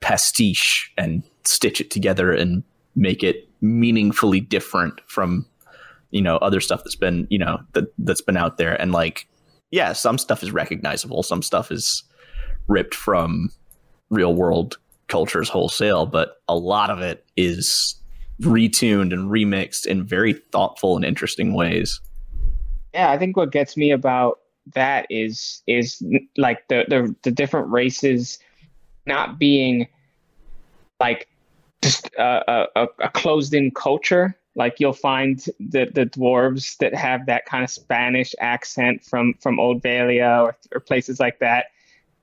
pastiche 0.00 0.92
and 0.96 1.22
stitch 1.44 1.80
it 1.80 1.90
together 1.90 2.32
and 2.32 2.62
make 2.94 3.22
it 3.22 3.48
meaningfully 3.60 4.40
different 4.40 5.00
from 5.06 5.46
you 6.10 6.22
know 6.22 6.36
other 6.38 6.60
stuff 6.60 6.82
that's 6.84 6.96
been 6.96 7.26
you 7.30 7.38
know 7.38 7.58
that 7.72 7.84
that's 7.98 8.20
been 8.20 8.36
out 8.36 8.56
there 8.56 8.80
and 8.80 8.92
like 8.92 9.28
yeah 9.70 9.92
some 9.92 10.18
stuff 10.18 10.42
is 10.42 10.52
recognizable 10.52 11.22
some 11.22 11.42
stuff 11.42 11.70
is 11.70 12.04
ripped 12.68 12.94
from 12.94 13.50
real 14.10 14.34
world 14.34 14.78
cultures 15.08 15.48
wholesale 15.48 16.06
but 16.06 16.40
a 16.48 16.56
lot 16.56 16.90
of 16.90 17.00
it 17.00 17.24
is 17.36 17.94
retuned 18.40 19.12
and 19.12 19.30
remixed 19.30 19.86
in 19.86 20.06
very 20.06 20.32
thoughtful 20.32 20.94
and 20.94 21.04
interesting 21.04 21.54
ways. 21.54 22.00
Yeah 22.94 23.10
i 23.10 23.18
think 23.18 23.36
what 23.36 23.52
gets 23.52 23.76
me 23.76 23.90
about 23.90 24.38
that 24.74 25.06
is 25.10 25.62
is 25.66 26.02
like 26.36 26.66
the 26.68 26.84
the, 26.88 27.14
the 27.22 27.30
different 27.30 27.68
races 27.70 28.38
not 29.06 29.38
being 29.38 29.88
like 31.00 31.28
just 31.82 32.06
a, 32.18 32.66
a, 32.76 32.86
a 33.00 33.08
closed 33.10 33.54
in 33.54 33.70
culture. 33.70 34.36
Like 34.54 34.76
you'll 34.78 34.92
find 34.92 35.38
the 35.60 35.88
the 35.94 36.06
dwarves 36.06 36.76
that 36.78 36.94
have 36.94 37.26
that 37.26 37.46
kind 37.46 37.62
of 37.62 37.70
spanish 37.70 38.34
accent 38.40 39.04
from 39.04 39.34
from 39.40 39.60
old 39.60 39.82
Vailia 39.82 40.42
or, 40.42 40.56
or 40.72 40.80
places 40.80 41.20
like 41.20 41.38
that. 41.38 41.66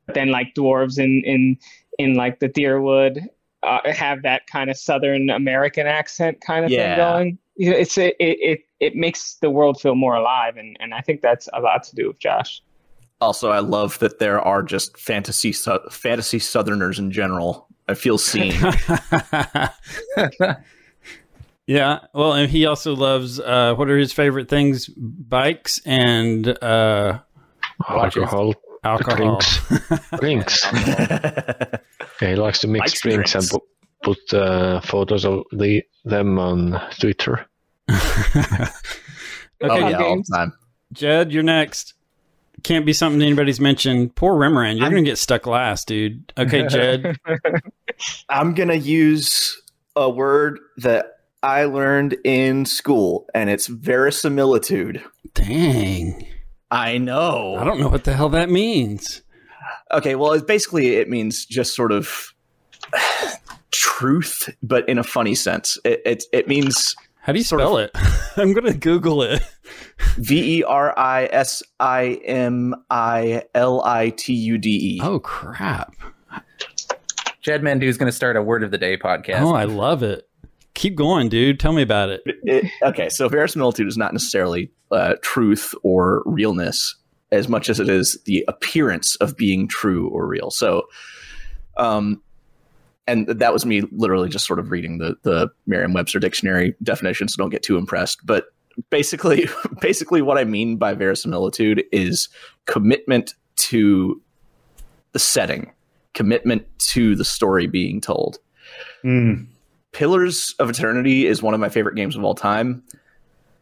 But 0.06 0.16
then 0.16 0.30
like 0.30 0.54
dwarves 0.54 1.00
in 1.00 1.24
in 1.26 1.58
in 2.00 2.16
like 2.16 2.40
the 2.40 2.50
Dyrwood 2.50 3.20
uh, 3.64 3.80
have 3.92 4.22
that 4.24 4.46
kind 4.48 4.70
of 4.70 4.78
southern 4.78 5.30
american 5.30 5.88
accent 5.88 6.40
kind 6.42 6.66
of 6.66 6.72
Yeah. 6.72 6.96
thing 6.96 6.98
going. 6.98 7.38
You 7.58 7.72
know, 7.72 7.78
it's 7.78 7.98
it, 7.98 8.16
it 8.20 8.38
it 8.42 8.60
it 8.80 8.96
makes 8.96 9.36
the 9.42 9.50
world 9.50 9.80
feel 9.82 9.96
more 9.96 10.16
alive 10.16 10.58
and 10.58 10.76
and 10.80 10.94
i 10.94 11.00
think 11.02 11.22
that's 11.22 11.48
a 11.54 11.62
lot 11.62 11.84
to 11.84 11.96
do 11.96 12.08
with 12.10 12.20
josh. 12.20 12.62
Also 13.22 13.50
i 13.50 13.60
love 13.60 13.98
that 14.00 14.20
there 14.20 14.40
are 14.42 14.62
just 14.62 14.98
fantasy 14.98 15.52
su- 15.54 15.80
fantasy 15.90 16.38
southerners 16.38 17.00
in 17.00 17.12
general 17.12 17.68
i 17.88 17.94
feel 17.94 18.18
seen. 18.18 18.54
Yeah 21.68 22.00
well 22.14 22.34
and 22.34 22.52
he 22.52 22.68
also 22.68 22.96
loves 22.96 23.40
uh 23.40 23.74
what 23.74 23.90
are 23.90 23.98
his 23.98 24.14
favorite 24.14 24.50
things? 24.50 24.88
Bikes 24.88 25.80
and 25.86 26.48
uh 26.64 27.20
Alcohol, 27.90 28.54
alcohol 28.86 29.40
drinks, 29.40 30.10
drinks. 30.20 30.64
Yeah, 32.22 32.30
he 32.30 32.36
likes 32.36 32.60
to 32.60 32.68
mix 32.68 32.82
Likes 32.82 33.02
drinks, 33.02 33.32
drinks. 33.32 33.52
and 33.52 33.62
put, 34.04 34.18
put 34.30 34.34
uh, 34.38 34.82
photos 34.82 35.26
of 35.26 35.44
the 35.52 35.84
them 36.04 36.40
on 36.40 36.82
Twitter. 37.00 37.46
okay 37.90 38.70
oh 39.62 39.88
yeah 39.90 40.02
all 40.02 40.16
the 40.18 40.24
time 40.34 40.52
jed 40.92 41.32
you're 41.32 41.44
next 41.44 41.94
can't 42.64 42.84
be 42.84 42.94
something 42.94 43.22
anybody's 43.22 43.60
mentioned 43.60 44.16
poor 44.16 44.34
Remoran, 44.34 44.80
you're 44.80 44.90
gonna 44.90 45.04
get 45.04 45.20
stuck 45.20 45.46
last 45.46 45.88
dude 45.88 46.34
okay 46.36 46.66
jed 46.66 47.16
i'm 48.30 48.56
gonna 48.56 48.74
use 48.74 49.62
a 49.96 50.10
word 50.10 50.60
that 50.78 51.16
I 51.46 51.66
learned 51.66 52.18
in 52.24 52.66
school, 52.66 53.28
and 53.36 53.52
it's 53.52 53.68
verisimilitude. 53.68 55.04
Dang. 55.36 56.26
I 56.76 56.98
know. 56.98 57.56
I 57.56 57.64
don't 57.64 57.80
know 57.80 57.88
what 57.88 58.04
the 58.04 58.14
hell 58.14 58.30
that 58.30 58.50
means. 58.50 59.22
Okay, 59.92 60.16
well, 60.16 60.34
it's 60.34 60.44
basically 60.44 60.96
it 60.96 61.10
means 61.10 61.46
just 61.46 61.76
sort 61.76 61.92
of 61.92 62.34
truth, 63.72 64.50
but 64.62 64.88
in 64.90 64.98
a 64.98 65.04
funny 65.04 65.36
sense. 65.36 65.78
It 65.86 66.02
it, 66.06 66.24
it 66.34 66.48
means 66.48 66.96
How 67.22 67.32
do 67.34 67.40
you 67.40 67.46
Sort 67.46 67.62
spell 67.62 67.78
it? 67.78 67.92
I'm 68.38 68.54
going 68.54 68.66
to 68.66 68.78
Google 68.78 69.22
it. 69.22 69.42
V 70.18 70.60
E 70.60 70.64
R 70.64 70.98
I 70.98 71.30
S 71.32 71.64
I 71.80 72.20
M 72.26 72.76
I 72.90 73.44
L 73.54 73.82
I 73.86 74.10
T 74.10 74.34
U 74.34 74.58
D 74.58 74.98
E. 74.98 75.00
Oh, 75.02 75.20
crap. 75.20 75.94
Jed 77.42 77.62
Mandu 77.62 77.84
is 77.84 77.98
going 77.98 78.12
to 78.12 78.16
start 78.16 78.36
a 78.36 78.42
word 78.42 78.64
of 78.64 78.72
the 78.72 78.78
day 78.78 78.98
podcast. 78.98 79.42
Oh, 79.42 79.54
I 79.54 79.66
love 79.66 80.04
it. 80.04 80.28
Keep 80.76 80.96
going, 80.96 81.30
dude. 81.30 81.60
Tell 81.60 81.74
me 81.74 81.82
about 81.82 82.10
it. 82.10 82.22
It- 82.26 82.70
okay, 82.84 83.10
so 83.10 83.28
verisimilitude 83.28 83.88
is 83.88 83.98
not 83.98 84.14
necessarily 84.14 84.72
uh, 84.92 85.16
truth 85.22 85.74
or 85.84 86.22
realness 86.26 86.96
as 87.32 87.50
much 87.50 87.70
as 87.70 87.80
it 87.80 87.90
is 87.90 88.22
the 88.26 88.46
appearance 88.48 89.16
of 89.16 89.36
being 89.36 89.68
true 89.68 90.10
or 90.10 90.28
real. 90.28 90.52
So, 90.52 90.84
um, 91.78 92.22
and 93.08 93.28
that 93.28 93.54
was 93.54 93.66
me 93.66 93.82
literally 93.92 94.30
just 94.30 94.46
sort 94.46 94.60
of 94.60 94.72
reading 94.72 94.98
the 94.98 95.16
the 95.24 95.50
Merriam-Webster 95.66 96.20
dictionary 96.20 96.76
definition. 96.84 97.28
So 97.28 97.36
don't 97.38 97.50
get 97.50 97.64
too 97.64 97.78
impressed. 97.78 98.26
But 98.26 98.48
basically, 98.90 99.48
basically, 99.82 100.22
what 100.22 100.38
I 100.38 100.44
mean 100.44 100.78
by 100.78 100.94
verisimilitude 100.94 101.84
is 101.92 102.30
commitment 102.66 103.34
to 103.58 104.22
the 105.14 105.20
setting, 105.20 105.72
commitment 106.14 106.68
to 106.80 107.16
the 107.16 107.26
story 107.26 107.68
being 107.68 108.02
told. 108.02 108.40
Mm. 109.04 109.48
Pillars 109.96 110.54
of 110.60 110.70
Eternity 110.70 111.26
is 111.26 111.42
one 111.42 111.54
of 111.54 111.62
my 111.62 111.70
favorite 111.70 111.96
games 111.96 112.18
of 112.18 112.24
all 112.26 112.36
time, 112.36 112.84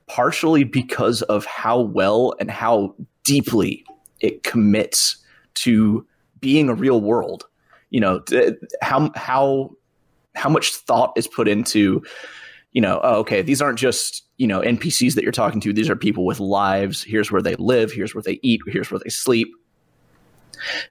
partially 0.07 0.63
because 0.63 1.21
of 1.21 1.45
how 1.45 1.79
well 1.79 2.33
and 2.39 2.49
how 2.49 2.95
deeply 3.23 3.85
it 4.19 4.41
commits 4.41 5.23
to 5.53 6.07
being 6.39 6.69
a 6.69 6.73
real 6.73 7.01
world. 7.01 7.45
You 7.91 7.99
know, 7.99 8.23
how 8.81 9.11
how 9.13 9.75
how 10.33 10.49
much 10.49 10.73
thought 10.73 11.13
is 11.15 11.27
put 11.27 11.47
into, 11.47 12.01
you 12.71 12.81
know, 12.81 12.99
oh, 13.03 13.17
okay, 13.17 13.43
these 13.43 13.61
aren't 13.61 13.77
just 13.77 14.23
you 14.37 14.47
know 14.47 14.61
NPCs 14.61 15.13
that 15.13 15.21
you're 15.21 15.31
talking 15.31 15.61
to. 15.61 15.71
These 15.71 15.87
are 15.87 15.95
people 15.95 16.25
with 16.25 16.39
lives. 16.39 17.03
Here's 17.03 17.31
where 17.31 17.43
they 17.43 17.53
live. 17.57 17.91
Here's 17.91 18.15
where 18.15 18.23
they 18.23 18.39
eat. 18.41 18.61
Here's 18.65 18.89
where 18.89 18.99
they 18.99 19.11
sleep. 19.11 19.49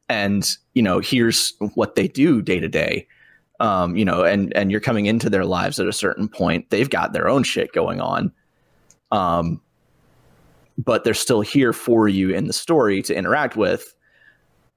And 0.09 0.49
you 0.74 0.82
know, 0.82 1.01
here's 1.01 1.53
what 1.74 1.97
they 1.97 2.07
do 2.07 2.43
day 2.43 2.61
to 2.61 2.68
day 2.68 3.09
um, 3.63 3.97
you 3.97 4.05
know, 4.05 4.25
and 4.25 4.53
and 4.57 4.71
you're 4.71 4.81
coming 4.81 5.07
into 5.07 5.31
their 5.31 5.45
lives 5.47 5.79
at 5.81 5.87
a 5.87 5.93
certain 5.93 6.29
point. 6.29 6.69
They've 6.71 6.91
got 6.91 7.13
their 7.13 7.29
own 7.29 7.45
shit 7.45 7.73
going 7.73 8.01
on, 8.01 8.33
um, 9.13 9.61
but 10.77 11.05
they're 11.05 11.15
still 11.15 11.41
here 11.43 11.73
for 11.73 12.09
you 12.09 12.31
in 12.31 12.47
the 12.49 12.53
story 12.53 13.01
to 13.03 13.15
interact 13.15 13.57
with. 13.57 13.95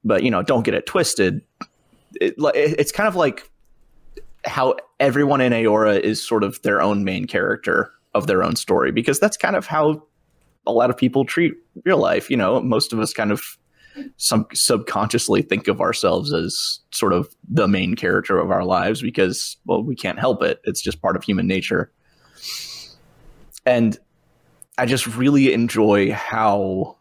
But 0.03 0.23
you 0.23 0.29
know, 0.31 0.43
don't 0.43 0.63
get 0.63 0.75
it 0.75 0.85
twisted. 0.85 1.41
It, 2.21 2.35
it- 2.37 2.79
it's 2.79 2.91
kind 2.91 3.07
of 3.07 3.15
like 3.15 3.49
how 4.45 4.75
everyone 4.99 5.41
in 5.41 5.51
Eora 5.51 5.99
is 5.99 6.25
sort 6.25 6.43
of 6.43 6.61
their 6.61 6.79
own 6.81 7.03
main 7.03 7.25
character 7.25 7.91
of 8.13 8.27
their 8.27 8.43
own 8.43 8.55
story 8.55 8.91
because 8.91 9.19
that's 9.19 9.35
kind 9.37 9.55
of 9.55 9.65
how 9.65 10.03
a 10.67 10.71
lot 10.71 10.89
of 10.91 10.97
people 10.97 11.25
treat 11.25 11.53
real 11.83 11.97
life. 11.97 12.29
You 12.29 12.37
know, 12.37 12.61
most 12.61 12.93
of 12.93 12.99
us 12.99 13.11
kind 13.13 13.31
of 13.31 13.57
some 14.17 14.47
subconsciously 14.53 15.41
think 15.41 15.67
of 15.67 15.81
ourselves 15.81 16.33
as 16.33 16.79
sort 16.91 17.13
of 17.13 17.33
the 17.47 17.67
main 17.67 17.95
character 17.95 18.39
of 18.39 18.51
our 18.51 18.63
lives 18.63 19.01
because 19.01 19.57
well 19.65 19.83
we 19.83 19.95
can't 19.95 20.19
help 20.19 20.43
it. 20.43 20.61
It's 20.63 20.81
just 20.81 21.01
part 21.01 21.15
of 21.15 21.23
human 21.23 21.47
nature. 21.47 21.91
And 23.65 23.97
i 24.77 24.85
just 24.85 25.07
really 25.07 25.53
enjoy 25.53 26.11
how 26.11 26.97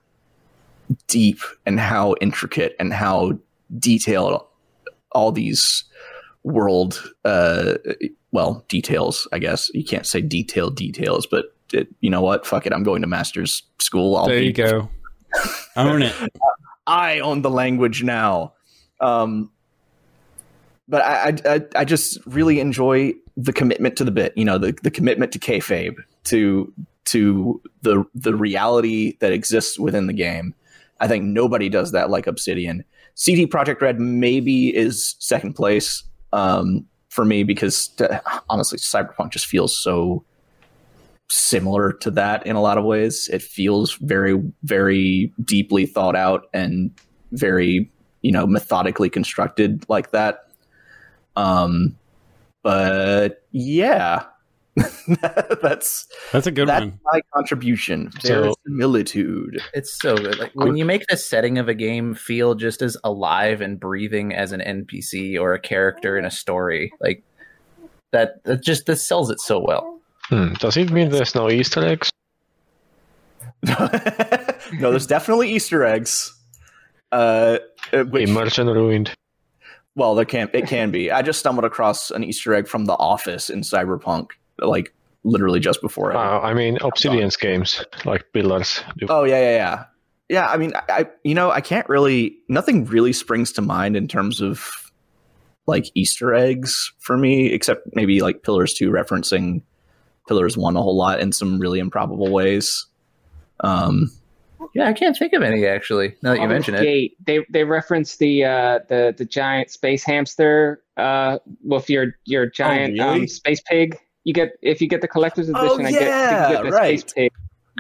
deep 1.09 1.41
and 1.67 1.81
how 1.81 2.15
intricate 2.21 2.77
and 2.79 2.93
how 2.93 3.37
detailed 3.79 4.47
all 5.11 5.33
these 5.33 5.85
world 6.45 7.03
uh 7.25 7.75
well 8.31 8.65
details 8.69 9.27
i 9.33 9.39
guess. 9.39 9.71
You 9.75 9.85
can't 9.85 10.07
say 10.07 10.21
detailed 10.21 10.77
details 10.77 11.27
but 11.27 11.55
it, 11.75 11.89
you 12.01 12.11
know 12.11 12.21
what? 12.23 12.47
Fuck 12.47 12.67
it. 12.67 12.73
I'm 12.73 12.83
going 12.83 13.03
to 13.03 13.09
master's 13.09 13.63
school. 13.79 14.17
I'll 14.17 14.27
There 14.27 14.39
be 14.39 14.47
you 14.47 14.53
go. 14.53 14.89
Own 15.77 16.03
it. 16.03 16.15
I 16.87 17.21
own 17.21 17.43
the 17.43 17.51
language 17.51 18.03
now. 18.03 18.53
Um, 19.01 19.51
but 20.89 21.03
I, 21.03 21.35
I, 21.47 21.61
I- 21.77 21.85
just 21.85 22.19
really 22.27 22.61
enjoy 22.61 23.15
the 23.37 23.53
commitment 23.53 23.97
to 23.97 24.05
the 24.05 24.11
bit. 24.11 24.37
You 24.37 24.45
know, 24.45 24.59
the, 24.59 24.77
the 24.83 24.91
commitment 24.91 25.33
to 25.33 25.39
kayfabe, 25.39 25.97
to 26.25 26.73
to 27.07 27.61
the 27.83 28.05
the 28.15 28.35
reality 28.35 29.17
that 29.21 29.33
exists 29.33 29.79
within 29.79 30.07
the 30.07 30.13
game. 30.13 30.55
I 31.01 31.09
think 31.09 31.25
nobody 31.25 31.69
does 31.69 31.93
that 31.93 32.11
like 32.11 32.27
Obsidian. 32.27 32.85
CD 33.15 33.47
Projekt 33.47 33.81
Red 33.81 33.99
maybe 34.01 34.75
is 34.75 35.17
second 35.19 35.55
place 35.55 36.03
um, 36.33 36.87
for 37.09 37.25
me 37.25 37.43
because 37.45 37.91
honestly, 38.49 38.79
Cyberpunk 38.79 39.31
just 39.31 39.47
feels 39.47 39.77
so 39.77 40.25
similar 41.31 41.93
to 41.93 42.11
that 42.13 42.47
in 42.47 42.57
a 42.57 42.61
lot 42.63 42.79
of 42.79 42.85
ways. 42.85 43.29
It 43.33 43.43
feels 43.43 43.95
very, 43.95 44.41
very 44.63 45.33
deeply 45.43 45.87
thought 45.87 46.17
out 46.17 46.47
and 46.53 46.91
very, 47.33 47.91
you 48.23 48.33
know, 48.33 48.47
methodically 48.47 49.11
constructed 49.11 49.85
like 49.89 50.11
that. 50.13 50.49
Um, 51.37 51.97
but 52.63 53.43
yeah, 53.51 54.25
that's 55.63 56.07
That's 56.33 56.47
a 56.47 56.51
good 56.51 56.69
that's 56.69 56.85
one. 56.85 57.01
my 57.05 57.21
contribution. 57.35 58.11
So- 58.21 58.55
Verisimilitude. 58.67 59.61
It's 59.73 59.99
so 60.01 60.17
good. 60.17 60.39
Like 60.39 60.53
when 60.55 60.77
you 60.77 60.85
make 60.85 61.07
the 61.09 61.17
setting 61.17 61.59
of 61.59 61.69
a 61.69 61.75
game 61.75 62.15
feel 62.15 62.55
just 62.55 62.83
as 62.83 62.97
alive 63.05 63.61
and 63.61 63.79
breathing 63.79 64.35
as 64.35 64.53
an 64.53 64.61
NPC 64.61 65.39
or 65.41 65.55
a 65.55 65.61
character 65.61 66.17
in 66.19 66.25
a 66.25 66.31
story, 66.31 66.93
like 67.01 67.23
that, 68.13 68.43
that 68.45 68.63
just 68.63 68.87
this 68.87 69.07
sells 69.07 69.31
it 69.31 69.41
so 69.41 69.61
well. 69.61 69.94
Hmm. 70.29 70.55
Does 70.55 70.77
it 70.77 70.91
mean 70.91 71.11
there's 71.11 71.35
no 71.35 71.51
Easter 71.51 71.85
eggs? 71.85 72.11
no, 73.63 74.91
there's 74.91 75.07
definitely 75.07 75.53
Easter 75.53 75.85
eggs. 75.85 76.35
Uh, 77.13 77.59
uh, 77.93 78.05
which, 78.05 78.29
Immersion 78.29 78.67
ruined. 78.67 79.15
well, 79.95 80.15
there 80.15 80.25
can 80.25 80.51
it 80.53 80.67
can 80.67 80.91
be. 80.91 81.11
I 81.11 81.23
just 81.23 81.39
stumbled 81.39 81.65
across 81.65 82.11
an 82.11 82.25
Easter 82.25 82.55
egg 82.55 82.67
from 82.67 82.87
The 82.87 82.95
Office 82.95 83.51
in 83.51 83.61
Cyberpunk, 83.61 84.31
like 84.59 84.93
literally 85.23 85.61
just 85.61 85.81
before 85.81 86.11
it. 86.11 86.17
Uh, 86.17 86.41
I 86.41 86.55
mean, 86.55 86.79
Obsidian's 86.81 87.37
games, 87.37 87.85
like 88.05 88.25
Pillars. 88.33 88.83
do. 88.97 89.07
Oh 89.09 89.25
yeah, 89.25 89.41
yeah, 89.41 89.57
yeah. 89.57 89.85
Yeah, 90.31 90.47
I 90.49 90.57
mean, 90.57 90.73
I, 90.75 90.83
I 90.89 91.07
you 91.23 91.35
know, 91.35 91.51
I 91.51 91.61
can't 91.61 91.89
really 91.89 92.39
nothing 92.49 92.87
really 92.87 93.13
springs 93.13 93.53
to 93.53 93.63
mind 93.63 93.97
in 93.97 94.09
terms 94.09 94.41
of 94.41 94.91
like 95.67 95.87
Easter 95.95 96.35
eggs 96.35 96.93
for 96.99 97.17
me, 97.17 97.53
except 97.53 97.89
maybe 97.95 98.21
like 98.21 98.43
Pillars 98.43 98.75
2 98.75 98.91
referencing 98.91 99.63
Pillars 100.29 100.57
1 100.57 100.77
a 100.77 100.83
whole 100.83 100.97
lot 100.97 101.21
in 101.21 101.33
some 101.33 101.59
really 101.59 101.79
improbable 101.79 102.31
ways. 102.31 102.87
Um 103.61 104.11
Yeah, 104.75 104.89
I 104.89 104.93
can't 104.93 105.17
think 105.17 105.33
of 105.35 105.43
any 105.43 105.67
actually. 105.67 106.17
Now 106.23 106.31
that 106.31 106.37
you 106.37 106.49
Baldur's 106.49 106.69
mention 106.69 106.75
it, 106.77 107.13
they 107.27 107.45
they 107.51 107.65
reference 107.65 108.17
the 108.17 108.45
uh, 108.45 108.79
the 108.89 109.15
the 109.17 109.25
giant 109.25 109.71
space 109.71 110.03
hamster 110.05 110.83
uh, 110.97 111.39
with 111.63 111.89
your 111.91 112.17
your 112.25 112.47
giant 112.47 112.95
really? 112.99 113.23
um, 113.23 113.29
space 113.29 113.61
pig. 113.69 113.97
You 114.25 114.33
get 114.33 114.53
if 114.63 114.81
you 114.81 114.89
get 114.89 115.01
the 115.03 115.09
collector's 115.09 115.49
edition. 115.51 115.69
Oh, 115.83 115.85
I 115.85 115.91
get, 115.93 116.01
you 116.01 116.09
yeah, 116.09 116.49
get 116.53 116.63
the 116.65 116.71
right. 116.71 116.99
space 116.99 117.13
pig. 117.13 117.33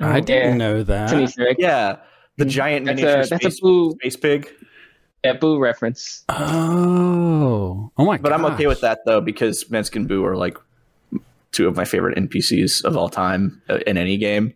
I 0.02 0.20
didn't 0.20 0.50
Yeah. 0.52 0.56
know 0.56 0.82
that. 0.82 1.56
Yeah, 1.58 1.96
the 2.36 2.44
giant 2.44 2.84
That's 2.86 2.96
miniature 3.00 3.22
a 3.22 3.26
that's 3.26 3.32
a 3.32 3.50
space, 3.50 3.60
boo 3.60 3.90
space 3.92 4.16
pig. 4.16 4.52
yeah, 5.24 5.32
boo 5.32 5.58
reference. 5.58 6.24
Oh, 6.28 7.90
oh 7.96 8.04
my! 8.04 8.18
But 8.18 8.32
I'm 8.32 8.44
okay 8.46 8.66
with 8.66 8.80
that 8.82 9.00
though 9.06 9.20
because 9.20 9.64
Minsc 9.64 9.96
and 9.96 10.06
Boo 10.06 10.24
are 10.24 10.36
like 10.36 10.58
two 11.54 11.68
of 11.68 11.76
my 11.76 11.84
favorite 11.84 12.18
NPCs 12.18 12.84
of 12.84 12.96
all 12.96 13.08
time 13.08 13.62
uh, 13.70 13.78
in 13.86 13.96
any 13.96 14.16
game. 14.16 14.54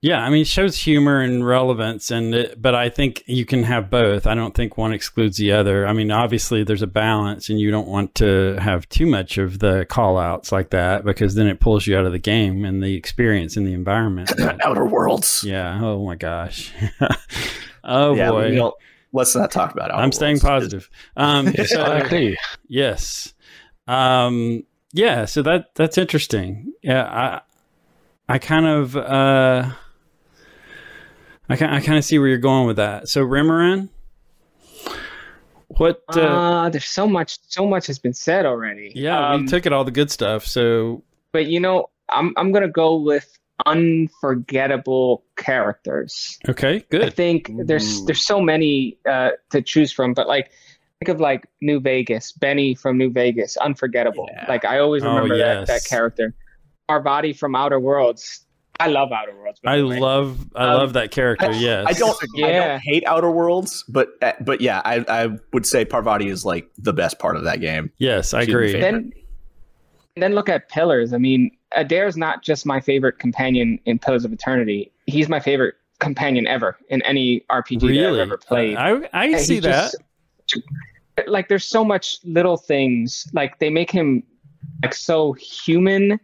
Yeah, 0.00 0.18
I 0.22 0.28
mean, 0.28 0.42
it 0.42 0.46
shows 0.46 0.76
humor 0.76 1.22
and 1.22 1.46
relevance, 1.46 2.10
and 2.10 2.34
it, 2.34 2.60
but 2.60 2.74
I 2.74 2.90
think 2.90 3.22
you 3.24 3.46
can 3.46 3.62
have 3.62 3.88
both. 3.88 4.26
I 4.26 4.34
don't 4.34 4.54
think 4.54 4.76
one 4.76 4.92
excludes 4.92 5.38
the 5.38 5.52
other. 5.52 5.86
I 5.86 5.94
mean, 5.94 6.10
obviously, 6.10 6.62
there's 6.62 6.82
a 6.82 6.86
balance, 6.86 7.48
and 7.48 7.58
you 7.58 7.70
don't 7.70 7.88
want 7.88 8.14
to 8.16 8.56
have 8.60 8.86
too 8.90 9.06
much 9.06 9.38
of 9.38 9.60
the 9.60 9.86
call 9.88 10.18
outs 10.18 10.52
like 10.52 10.68
that 10.70 11.06
because 11.06 11.36
then 11.36 11.46
it 11.46 11.58
pulls 11.58 11.86
you 11.86 11.96
out 11.96 12.04
of 12.04 12.12
the 12.12 12.18
game 12.18 12.66
and 12.66 12.82
the 12.82 12.94
experience 12.96 13.56
and 13.56 13.66
the 13.66 13.72
environment. 13.72 14.30
But, 14.38 14.62
Outer 14.66 14.84
Worlds. 14.84 15.42
yeah. 15.42 15.80
Oh 15.82 16.04
my 16.04 16.16
gosh. 16.16 16.70
oh 17.84 18.14
yeah, 18.14 18.30
boy. 18.30 18.50
we 18.50 18.56
don't- 18.56 18.74
let's 19.14 19.34
not 19.34 19.50
talk 19.50 19.72
about. 19.72 19.90
Outer 19.90 20.02
I'm 20.02 20.12
staying 20.12 20.40
positive. 20.40 20.90
Um, 21.16 21.48
I 21.58 21.64
so, 21.64 21.82
agree. 21.82 22.36
yes. 22.68 23.32
Um, 23.88 24.64
yeah. 24.94 25.26
So 25.26 25.42
that 25.42 25.74
that's 25.74 25.98
interesting. 25.98 26.72
Yeah. 26.82 27.02
I 27.04 27.40
I 28.34 28.38
kind 28.38 28.64
of 28.66 28.96
uh, 28.96 29.70
I 31.48 31.56
kind 31.56 31.74
I 31.74 31.80
kind 31.80 31.98
of 31.98 32.04
see 32.04 32.18
where 32.18 32.28
you're 32.28 32.38
going 32.38 32.66
with 32.66 32.76
that. 32.76 33.08
So 33.10 33.22
Remoran, 33.22 33.90
What? 35.68 36.02
Uh, 36.16 36.20
Uh, 36.20 36.68
there's 36.70 36.86
so 36.86 37.06
much, 37.06 37.38
so 37.48 37.66
much 37.66 37.86
has 37.88 37.98
been 37.98 38.14
said 38.14 38.46
already. 38.46 38.92
yeah, 38.94 39.30
Um, 39.32 39.42
we 39.42 39.46
took 39.48 39.66
it 39.66 39.72
all 39.72 39.84
the 39.84 39.90
good 39.90 40.10
stuff. 40.10 40.46
So 40.46 41.02
but 41.32 41.46
you 41.46 41.60
know, 41.60 41.90
I'm 42.08 42.32
I'm 42.36 42.52
gonna 42.52 42.68
go 42.68 42.96
with 42.96 43.36
unforgettable 43.66 45.24
characters. 45.36 46.38
okay, 46.48 46.84
good. 46.90 47.02
I 47.02 47.10
think 47.10 47.50
there's 47.66 48.00
Ooh. 48.00 48.06
there's 48.06 48.24
so 48.26 48.40
many 48.40 48.96
uh, 49.08 49.30
to 49.50 49.62
choose 49.62 49.92
from, 49.92 50.14
but 50.14 50.26
like 50.28 50.50
of 51.08 51.20
like 51.20 51.46
New 51.60 51.80
Vegas, 51.80 52.32
Benny 52.32 52.74
from 52.74 52.98
New 52.98 53.10
Vegas, 53.10 53.56
unforgettable. 53.58 54.28
Yeah. 54.32 54.46
Like 54.48 54.64
I 54.64 54.78
always 54.78 55.02
Oh, 55.04 55.08
remember 55.14 55.36
yes. 55.36 55.66
that 55.68 55.74
that 55.82 55.88
character. 55.88 56.34
Parvati 56.88 57.32
from 57.32 57.54
Outer 57.56 57.80
Worlds. 57.80 58.44
I 58.80 58.88
love 58.88 59.10
Outer 59.12 59.34
Worlds. 59.36 59.60
I 59.64 59.82
way. 59.82 59.98
love 60.00 60.38
I 60.56 60.64
Um, 60.64 60.74
love 60.78 60.92
that 60.94 61.10
character. 61.12 61.46
I- 61.46 61.52
yes, 61.52 61.86
I 61.88 61.92
don't. 61.92 62.16
I 62.22 62.26
Yeah. 62.34 62.68
don't 62.68 62.80
hate 62.82 63.04
Outer 63.06 63.30
Worlds, 63.30 63.84
but 63.88 64.08
uh, 64.20 64.32
but 64.40 64.60
yeah, 64.60 64.82
I 64.84 65.04
I 65.08 65.28
would 65.52 65.64
say 65.64 65.84
Parvati 65.84 66.28
is 66.28 66.44
like 66.44 66.68
the 66.76 66.92
best 66.92 67.18
part 67.18 67.36
of 67.36 67.44
that 67.44 67.60
game. 67.60 67.90
Yes, 67.98 68.34
I 68.34 68.40
She's 68.44 68.48
agree. 68.54 68.72
then 68.80 69.12
then 70.16 70.34
look 70.34 70.48
at 70.48 70.68
Pillars. 70.68 71.12
I 71.12 71.18
mean, 71.18 71.50
Edér's 71.76 72.16
not 72.16 72.42
just 72.42 72.66
my 72.66 72.80
favorite 72.80 73.18
companion 73.18 73.78
in 73.84 73.98
Pillars 73.98 74.24
of 74.24 74.32
Eternity. 74.32 74.92
He's 75.06 75.28
my 75.28 75.40
favorite 75.40 75.74
companion 76.00 76.46
ever 76.46 76.76
in 76.88 77.00
any 77.02 77.44
RPG 77.50 77.80
that 77.80 78.08
I've 78.10 78.18
ever 78.18 78.36
played. 78.36 78.76
I 78.76 79.08
I 79.12 79.26
And 79.26 79.40
see 79.40 79.60
that. 79.60 79.92
just- 80.46 80.64
like 81.26 81.48
there's 81.48 81.64
so 81.64 81.84
much 81.84 82.18
little 82.24 82.56
things 82.56 83.26
like 83.32 83.58
they 83.58 83.70
make 83.70 83.90
him 83.90 84.22
like 84.82 84.94
so 84.94 85.32
human 85.34 86.18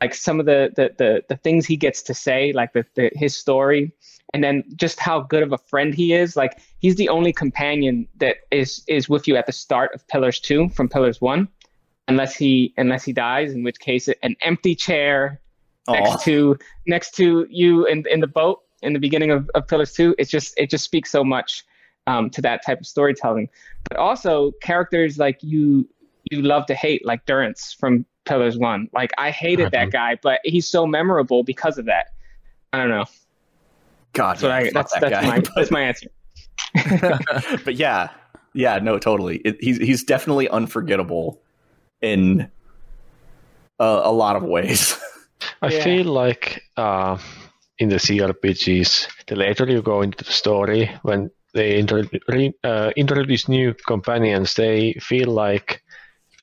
like 0.00 0.14
some 0.14 0.40
of 0.40 0.46
the 0.46 0.72
the 0.76 0.90
the, 0.98 1.22
the 1.28 1.36
things 1.36 1.66
he 1.66 1.76
gets 1.76 2.02
to 2.02 2.14
say 2.14 2.52
like 2.52 2.72
the, 2.72 2.84
the 2.94 3.10
his 3.14 3.36
story 3.36 3.92
and 4.34 4.42
then 4.42 4.64
just 4.76 4.98
how 4.98 5.20
good 5.20 5.42
of 5.42 5.52
a 5.52 5.58
friend 5.58 5.94
he 5.94 6.12
is 6.12 6.36
like 6.36 6.60
he's 6.78 6.96
the 6.96 7.08
only 7.08 7.32
companion 7.32 8.08
that 8.16 8.36
is 8.50 8.82
is 8.88 9.08
with 9.08 9.28
you 9.28 9.36
at 9.36 9.46
the 9.46 9.52
start 9.52 9.94
of 9.94 10.06
pillars 10.08 10.40
2 10.40 10.70
from 10.70 10.88
pillars 10.88 11.20
1 11.20 11.48
unless 12.08 12.34
he 12.34 12.74
unless 12.76 13.04
he 13.04 13.12
dies 13.12 13.52
in 13.52 13.62
which 13.62 13.78
case 13.78 14.08
an 14.22 14.36
empty 14.42 14.74
chair 14.74 15.40
Aw. 15.88 15.92
next 15.92 16.24
to 16.24 16.58
next 16.86 17.14
to 17.16 17.46
you 17.50 17.86
in 17.86 18.04
in 18.08 18.20
the 18.20 18.26
boat 18.26 18.60
in 18.82 18.92
the 18.92 18.98
beginning 18.98 19.30
of, 19.30 19.48
of 19.54 19.66
Pillars 19.66 19.92
Two. 19.92 20.14
it 20.18 20.28
just 20.28 20.54
it 20.56 20.68
just 20.68 20.84
speaks 20.84 21.10
so 21.10 21.24
much 21.24 21.64
um, 22.06 22.30
to 22.30 22.42
that 22.42 22.64
type 22.64 22.80
of 22.80 22.86
storytelling. 22.86 23.48
But 23.88 23.98
also 23.98 24.52
characters 24.62 25.18
like 25.18 25.38
you 25.42 25.88
you 26.30 26.42
love 26.42 26.66
to 26.66 26.74
hate, 26.74 27.04
like 27.04 27.26
Durance 27.26 27.72
from 27.72 28.06
Pillars 28.24 28.56
One. 28.56 28.88
Like 28.94 29.10
I 29.18 29.30
hated 29.30 29.70
that 29.72 29.90
guy, 29.90 30.18
but 30.22 30.40
he's 30.44 30.68
so 30.68 30.86
memorable 30.86 31.42
because 31.42 31.78
of 31.78 31.86
that. 31.86 32.06
I 32.72 32.78
don't 32.78 32.88
know. 32.88 33.04
God, 34.12 34.38
So 34.38 34.48
yeah, 34.48 34.54
I, 34.54 34.70
that's 34.72 34.92
that 34.94 35.00
that's 35.00 35.20
guy. 35.20 35.26
my 35.26 35.42
that's 35.56 35.70
my 35.70 35.82
answer. 35.82 36.08
but 37.64 37.74
yeah, 37.74 38.10
yeah, 38.54 38.78
no, 38.78 38.98
totally. 38.98 39.36
It, 39.38 39.56
he's 39.60 39.78
he's 39.78 40.04
definitely 40.04 40.48
unforgettable 40.48 41.40
in 42.00 42.48
a, 43.78 43.84
a 44.04 44.12
lot 44.12 44.36
of 44.36 44.42
ways. 44.42 44.98
I 45.60 45.70
Yeah. 45.70 45.84
feel 45.84 46.06
like 46.06 46.62
uh, 46.76 47.18
in 47.78 47.88
the 47.88 47.96
CRPGs, 47.96 49.08
the 49.26 49.36
later 49.36 49.66
you 49.68 49.82
go 49.82 50.02
into 50.02 50.22
the 50.24 50.32
story, 50.32 50.90
when 51.02 51.30
they 51.54 51.78
intro- 51.78 52.08
re- 52.28 52.54
uh, 52.64 52.90
introduce 52.96 53.48
new 53.48 53.74
companions, 53.86 54.54
they 54.54 54.94
feel 54.94 55.28
like 55.28 55.82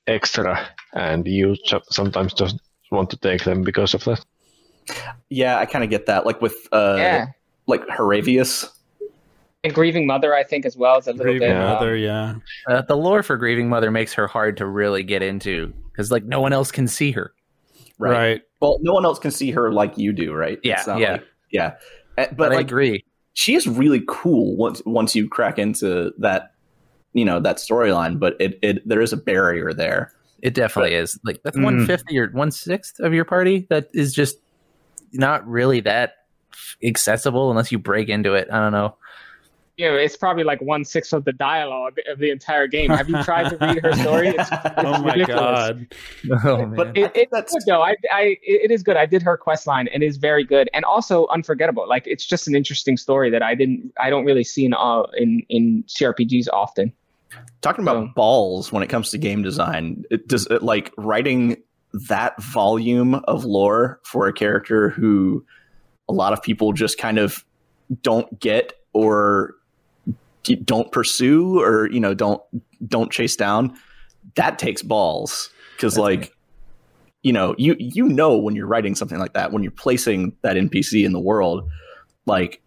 extra, 0.07 0.67
and 0.93 1.25
you 1.27 1.55
ju- 1.65 1.81
sometimes 1.89 2.33
just 2.33 2.59
want 2.91 3.09
to 3.11 3.17
take 3.17 3.43
them 3.43 3.63
because 3.63 3.93
of 3.93 4.03
that. 4.05 4.23
yeah, 5.29 5.57
I 5.59 5.65
kind 5.65 5.83
of 5.83 5.89
get 5.89 6.05
that. 6.07 6.25
Like 6.25 6.41
with 6.41 6.55
uh, 6.71 6.95
yeah. 6.97 7.25
like 7.67 7.85
Hiravias. 7.87 8.67
And 9.63 9.73
grieving 9.73 10.07
mother, 10.07 10.33
I 10.33 10.45
think 10.45 10.65
as 10.65 10.77
well 10.77 10.97
is 10.99 11.07
a 11.07 11.11
little 11.11 11.25
Grieving 11.25 11.49
bit. 11.49 11.55
Yeah. 11.55 11.67
um, 11.67 11.73
Mother, 11.73 11.95
yeah. 11.97 12.35
Uh, 12.69 12.81
the 12.81 12.95
lore 12.95 13.21
for 13.23 13.35
Grieving 13.35 13.67
Mother 13.67 13.91
makes 13.91 14.13
her 14.13 14.25
hard 14.25 14.55
to 14.57 14.65
really 14.65 15.03
get 15.03 15.21
into 15.21 15.73
because 15.91 16.11
like 16.11 16.23
no 16.23 16.39
one 16.39 16.53
else 16.53 16.71
can 16.71 16.87
see 16.87 17.11
her. 17.11 17.33
Right. 17.97 18.11
Right. 18.11 18.41
Well, 18.61 18.77
no 18.81 18.93
one 18.93 19.03
else 19.03 19.19
can 19.19 19.31
see 19.31 19.51
her 19.51 19.69
like 19.73 19.97
you 19.97 20.13
do, 20.13 20.31
right? 20.33 20.59
Yeah, 20.63 20.81
yeah. 20.97 21.11
like- 21.11 21.25
yeah. 21.51 21.65
Uh, 22.17 22.27
But, 22.27 22.37
But 22.37 22.51
I 22.53 22.61
agree. 22.61 23.03
She 23.33 23.55
is 23.55 23.67
really 23.67 24.03
cool 24.07 24.55
once 24.57 24.81
once 24.85 25.15
you 25.15 25.27
crack 25.29 25.57
into 25.59 26.11
that, 26.17 26.53
you 27.13 27.25
know, 27.25 27.39
that 27.39 27.57
storyline. 27.57 28.19
But 28.19 28.35
it, 28.39 28.59
it 28.61 28.87
there 28.87 29.01
is 29.01 29.13
a 29.13 29.17
barrier 29.17 29.73
there. 29.73 30.11
It 30.41 30.53
definitely 30.53 30.95
is. 30.95 31.19
Like 31.23 31.41
that's 31.43 31.57
Mm. 31.57 31.63
one 31.63 31.85
fifth 31.85 32.03
or 32.13 32.27
one 32.31 32.51
sixth 32.51 32.99
of 32.99 33.13
your 33.13 33.25
party 33.25 33.67
that 33.69 33.89
is 33.93 34.13
just 34.13 34.37
not 35.11 35.47
really 35.47 35.81
that 35.81 36.13
accessible 36.83 37.49
unless 37.49 37.71
you 37.71 37.79
break 37.79 38.09
into 38.09 38.33
it. 38.35 38.47
I 38.51 38.59
don't 38.59 38.71
know. 38.71 38.95
You 39.79 39.89
know, 39.89 39.95
it's 39.95 40.17
probably 40.17 40.43
like 40.43 40.61
one 40.61 40.83
sixth 40.83 41.13
of 41.13 41.23
the 41.23 41.31
dialogue 41.31 41.97
of 42.11 42.19
the 42.19 42.29
entire 42.31 42.67
game. 42.67 42.89
Have 42.89 43.07
you 43.09 43.23
tried 43.23 43.49
to 43.49 43.57
read 43.65 43.81
her 43.81 43.93
story? 43.93 44.27
It's, 44.27 44.49
it's 44.51 44.51
Oh 44.77 45.01
my 45.01 45.13
ridiculous. 45.13 45.27
god. 45.29 45.87
Oh, 46.43 46.65
But 46.65 46.87
It, 46.97 47.05
I 47.05 47.07
think 47.07 47.11
it's 47.15 47.31
that's 47.31 47.53
good 47.53 47.63
though. 47.65 47.81
I, 47.81 47.95
I, 48.11 48.37
it 48.43 48.71
is 48.71 48.83
good. 48.83 48.97
I 48.97 49.05
did 49.05 49.21
her 49.23 49.37
quest 49.37 49.67
line, 49.67 49.87
and 49.93 50.03
it 50.03 50.05
is 50.05 50.17
very 50.17 50.43
good, 50.43 50.69
and 50.73 50.83
also 50.83 51.27
unforgettable. 51.27 51.87
Like 51.87 52.03
it's 52.07 52.25
just 52.25 52.45
an 52.49 52.55
interesting 52.55 52.97
story 52.97 53.29
that 53.29 53.41
I 53.41 53.55
didn't, 53.55 53.93
I 53.97 54.09
don't 54.09 54.25
really 54.25 54.43
see 54.43 54.65
in 54.65 54.73
uh, 54.73 55.03
in 55.17 55.43
in 55.47 55.83
CRPGs 55.87 56.47
often. 56.51 56.91
talking 57.61 57.83
about 57.85 58.07
So- 58.07 58.11
balls 58.15 58.71
when 58.73 58.83
it 58.83 58.87
comes 58.87 59.11
to 59.11 59.17
game 59.17 59.43
design. 59.43 60.03
It 60.11 60.27
does 60.27 60.45
it, 60.47 60.61
like 60.61 60.91
writing 60.97 61.55
that 62.09 62.41
volume 62.43 63.15
of 63.15 63.45
lore 63.45 64.01
for 64.03 64.27
a 64.27 64.33
character 64.33 64.89
who 64.89 65.45
a 66.09 66.13
lot 66.13 66.33
of 66.33 66.43
people 66.43 66.73
just 66.73 66.97
kind 66.97 67.17
of 67.17 67.45
don't 68.03 68.39
get 68.41 68.73
or 68.93 69.55
don't 70.43 70.91
pursue 70.91 71.59
or 71.59 71.89
you 71.91 71.99
know 71.99 72.13
don't 72.13 72.41
don't 72.87 73.11
chase 73.11 73.35
down 73.35 73.75
that 74.35 74.57
takes 74.59 74.81
balls 74.81 75.49
because 75.75 75.97
like 75.97 76.33
you 77.23 77.33
know 77.33 77.53
you 77.57 77.75
you 77.79 78.07
know 78.07 78.37
when 78.37 78.55
you're 78.55 78.67
writing 78.67 78.95
something 78.95 79.19
like 79.19 79.33
that 79.33 79.51
when 79.51 79.63
you're 79.63 79.71
placing 79.71 80.33
that 80.41 80.55
npc 80.55 81.05
in 81.05 81.11
the 81.11 81.19
world 81.19 81.67
like 82.25 82.61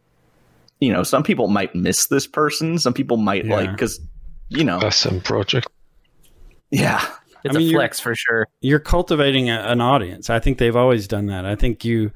you 0.81 0.93
know 0.93 1.03
some 1.03 1.23
people 1.23 1.49
might 1.49 1.75
miss 1.75 2.07
this 2.07 2.27
person 2.27 2.79
some 2.79 2.93
people 2.93 3.16
might 3.16 3.45
Yeah. 3.47 3.57
like 3.57 3.70
because 3.73 4.01
you 4.49 4.64
know 4.64 4.79
SM 4.91 5.18
project. 5.20 5.68
yeah 6.70 7.07
It's 7.45 7.57
I 7.57 7.59
mean, 7.59 7.70
a 7.70 7.73
flex 7.73 7.99
for 8.01 8.14
sure. 8.14 8.47
you're 8.61 8.79
cultivating 8.81 9.49
a, 9.51 9.59
an 9.61 9.81
audience. 9.81 10.29
I 10.31 10.39
think 10.41 10.59
they've 10.59 10.77
always 10.77 11.09
done 11.09 11.27
that. 11.27 11.45
I 11.47 11.57
think 11.57 11.85
you, 11.85 12.12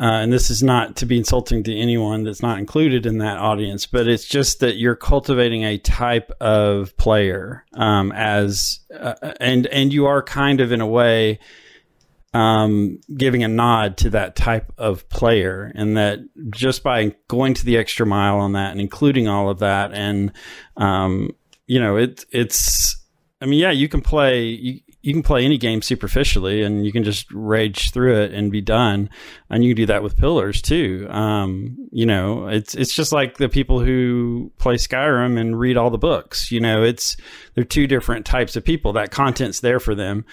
uh, 0.00 0.22
and 0.22 0.32
this 0.32 0.48
is 0.48 0.62
not 0.62 0.96
to 0.96 1.04
be 1.04 1.18
insulting 1.18 1.62
to 1.62 1.76
anyone 1.76 2.24
that's 2.24 2.40
not 2.40 2.58
included 2.58 3.04
in 3.04 3.18
that 3.18 3.36
audience, 3.36 3.84
but 3.84 4.08
it's 4.08 4.24
just 4.24 4.60
that 4.60 4.78
you're 4.78 4.96
cultivating 4.96 5.62
a 5.62 5.76
type 5.76 6.32
of 6.40 6.96
player 6.96 7.66
um, 7.74 8.10
as, 8.12 8.80
uh, 8.98 9.14
and 9.40 9.66
and 9.66 9.92
you 9.92 10.06
are 10.06 10.22
kind 10.22 10.62
of 10.62 10.72
in 10.72 10.80
a 10.80 10.86
way 10.86 11.38
um, 12.32 12.98
giving 13.14 13.44
a 13.44 13.48
nod 13.48 13.98
to 13.98 14.08
that 14.08 14.36
type 14.36 14.72
of 14.78 15.06
player, 15.10 15.70
and 15.74 15.98
that 15.98 16.20
just 16.48 16.82
by 16.82 17.14
going 17.28 17.52
to 17.52 17.64
the 17.66 17.76
extra 17.76 18.06
mile 18.06 18.38
on 18.38 18.52
that 18.52 18.72
and 18.72 18.80
including 18.80 19.28
all 19.28 19.50
of 19.50 19.58
that, 19.58 19.92
and 19.92 20.32
um, 20.78 21.30
you 21.66 21.78
know, 21.78 21.96
it 21.96 22.24
it's. 22.30 22.96
I 23.42 23.46
mean, 23.46 23.58
yeah, 23.58 23.70
you 23.70 23.88
can 23.88 24.02
play 24.02 24.44
you, 24.44 24.80
you 25.02 25.12
can 25.12 25.22
play 25.22 25.44
any 25.44 25.58
game 25.58 25.82
superficially, 25.82 26.62
and 26.62 26.84
you 26.84 26.92
can 26.92 27.04
just 27.04 27.26
rage 27.32 27.90
through 27.92 28.20
it 28.20 28.32
and 28.32 28.52
be 28.52 28.60
done. 28.60 29.08
And 29.48 29.64
you 29.64 29.70
can 29.70 29.76
do 29.82 29.86
that 29.86 30.02
with 30.02 30.16
Pillars 30.16 30.60
too. 30.60 31.06
Um, 31.10 31.88
you 31.90 32.06
know, 32.06 32.48
it's 32.48 32.74
it's 32.74 32.94
just 32.94 33.12
like 33.12 33.38
the 33.38 33.48
people 33.48 33.80
who 33.80 34.52
play 34.58 34.74
Skyrim 34.74 35.38
and 35.40 35.58
read 35.58 35.76
all 35.76 35.90
the 35.90 35.98
books. 35.98 36.50
You 36.52 36.60
know, 36.60 36.82
it's 36.82 37.16
they're 37.54 37.64
two 37.64 37.86
different 37.86 38.26
types 38.26 38.56
of 38.56 38.64
people. 38.64 38.92
That 38.92 39.10
content's 39.10 39.60
there 39.60 39.80
for 39.80 39.94
them, 39.94 40.24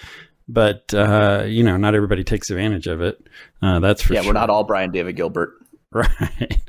but 0.48 0.92
uh, 0.92 1.44
you 1.46 1.62
know, 1.62 1.76
not 1.76 1.94
everybody 1.94 2.24
takes 2.24 2.50
advantage 2.50 2.86
of 2.86 3.00
it. 3.00 3.26
Uh, 3.62 3.80
that's 3.80 4.02
for 4.02 4.14
yeah 4.14 4.20
sure. 4.20 4.28
we're 4.28 4.38
not 4.38 4.50
all 4.50 4.62
brian 4.62 4.92
david 4.92 5.16
gilbert 5.16 5.54
Right. 5.90 6.60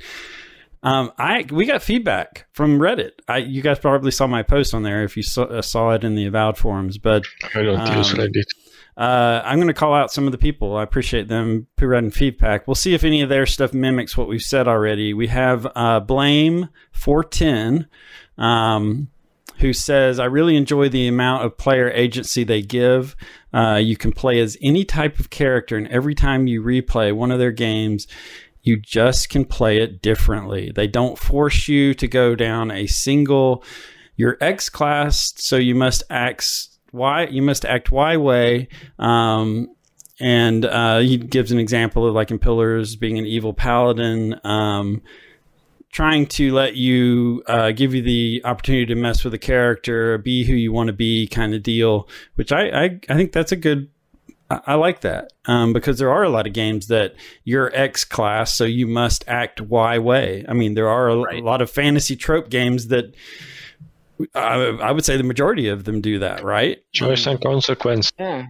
Um, 0.82 1.12
I 1.18 1.46
we 1.52 1.66
got 1.66 1.82
feedback 1.84 2.48
from 2.54 2.80
Reddit. 2.80 3.12
I 3.28 3.38
you 3.38 3.62
guys 3.62 3.80
probably 3.80 4.12
saw 4.12 4.28
my 4.28 4.44
post 4.44 4.74
on 4.74 4.84
there 4.84 5.04
if 5.04 5.18
you 5.18 5.24
saw, 5.24 5.44
uh, 5.44 5.62
saw 5.62 5.92
it 5.92 6.04
in 6.04 6.16
the 6.16 6.26
avowed 6.26 6.58
forums, 6.58 6.98
but 6.98 7.24
I 7.54 7.64
don't 7.64 7.98
use 7.98 8.14
Um, 8.14 8.20
Reddit. 8.20 8.46
uh, 8.96 9.42
I'm 9.44 9.58
going 9.58 9.68
to 9.68 9.74
call 9.74 9.94
out 9.94 10.12
some 10.12 10.26
of 10.26 10.32
the 10.32 10.38
people. 10.38 10.78
I 10.78 10.84
appreciate 10.84 11.28
them 11.28 11.68
providing 11.76 12.12
feedback. 12.12 12.66
We'll 12.68 12.76
see 12.76 12.94
if 12.94 13.04
any 13.04 13.22
of 13.22 13.28
their 13.30 13.46
stuff 13.46 13.74
mimics 13.74 14.16
what 14.16 14.30
we've 14.30 14.42
said 14.42 14.68
already. 14.70 15.14
We 15.14 15.28
have 15.28 15.68
uh, 15.76 16.00
Blame 16.00 16.70
410, 16.94 17.88
um, 18.38 19.10
who 19.58 19.74
says, 19.74 20.20
I 20.20 20.26
really 20.26 20.56
enjoy 20.56 20.88
the 20.88 21.08
amount 21.10 21.44
of 21.46 21.58
player 21.58 21.90
agency 21.92 22.46
they 22.46 22.62
give. 22.62 23.16
Uh, 23.54 23.76
you 23.82 23.98
can 23.98 24.14
play 24.14 24.40
as 24.40 24.58
any 24.62 24.86
type 24.86 25.20
of 25.20 25.30
character, 25.30 25.76
and 25.76 25.88
every 25.90 26.16
time 26.16 26.48
you 26.48 26.62
replay 26.62 27.14
one 27.14 27.32
of 27.32 27.40
their 27.40 27.52
games, 27.52 28.08
you 28.70 28.78
just 28.78 29.30
can 29.30 29.46
play 29.46 29.80
it 29.82 30.02
differently. 30.02 30.72
They 30.74 30.88
don't 30.88 31.18
force 31.18 31.68
you 31.68 31.94
to 31.96 32.08
go 32.08 32.36
down 32.36 32.72
a 32.72 32.86
single. 32.86 33.64
You're 34.16 34.38
X 34.40 34.70
class, 34.70 35.34
so 35.38 35.56
you 35.56 35.76
must 35.76 36.04
act 36.10 36.46
Y. 36.94 37.26
You 37.26 37.42
must 37.42 37.66
act 37.66 37.92
Y 37.92 38.18
way. 38.18 38.68
Um, 39.00 39.68
and 40.20 40.66
uh, 40.66 41.00
he 41.00 41.18
gives 41.18 41.52
an 41.52 41.60
example 41.60 42.06
of 42.06 42.14
like 42.14 42.30
in 42.30 42.40
Pillars 42.40 42.96
being 42.96 43.18
an 43.18 43.26
evil 43.26 43.54
paladin. 43.54 44.40
Um, 44.44 45.02
trying 45.92 46.28
to 46.28 46.54
let 46.54 46.76
you 46.76 47.42
uh, 47.48 47.72
give 47.72 47.96
you 47.96 48.02
the 48.02 48.42
opportunity 48.46 48.86
to 48.86 48.96
mess 48.96 49.24
with 49.24 49.32
the 49.32 49.40
character, 49.40 50.18
be 50.20 50.44
who 50.46 50.54
you 50.54 50.72
want 50.72 50.88
to 50.88 50.94
be, 50.94 51.28
kind 51.28 51.56
of 51.56 51.64
deal. 51.64 52.08
Which 52.36 52.52
I 52.52 52.70
I, 52.70 53.00
I 53.10 53.16
think 53.16 53.32
that's 53.32 53.52
a 53.52 53.58
good. 53.58 53.90
I, 54.50 54.62
I 54.68 54.74
like 54.76 55.02
that 55.02 55.32
um, 55.46 55.74
because 55.74 56.00
there 56.00 56.12
are 56.12 56.24
a 56.24 56.30
lot 56.30 56.48
of 56.48 56.54
games 56.54 56.88
that 56.88 57.16
you're 57.44 57.72
X 57.74 58.04
class, 58.06 58.54
so 58.54 58.64
you 58.66 58.88
must 58.88 59.24
act 59.28 59.62
Y 59.62 59.98
way. 60.00 60.46
I 60.48 60.54
mean, 60.54 60.74
there 60.74 60.90
are 60.90 61.10
a, 61.10 61.18
Right. 61.18 61.42
a 61.42 61.46
lot 61.46 61.62
of 61.62 61.70
fantasy 61.70 62.16
trope 62.16 62.50
games 62.50 62.88
that 62.88 63.14
I, 64.36 64.56
I 64.82 64.92
would 64.92 65.06
say 65.06 65.18
the 65.18 65.24
majority 65.24 65.68
of 65.70 65.86
them 65.86 66.02
do 66.02 66.20
that, 66.20 66.44
right? 66.44 66.84
Choice 66.92 67.26
and 67.26 67.42
consequence. 67.42 68.12
Yeah. 68.20 68.48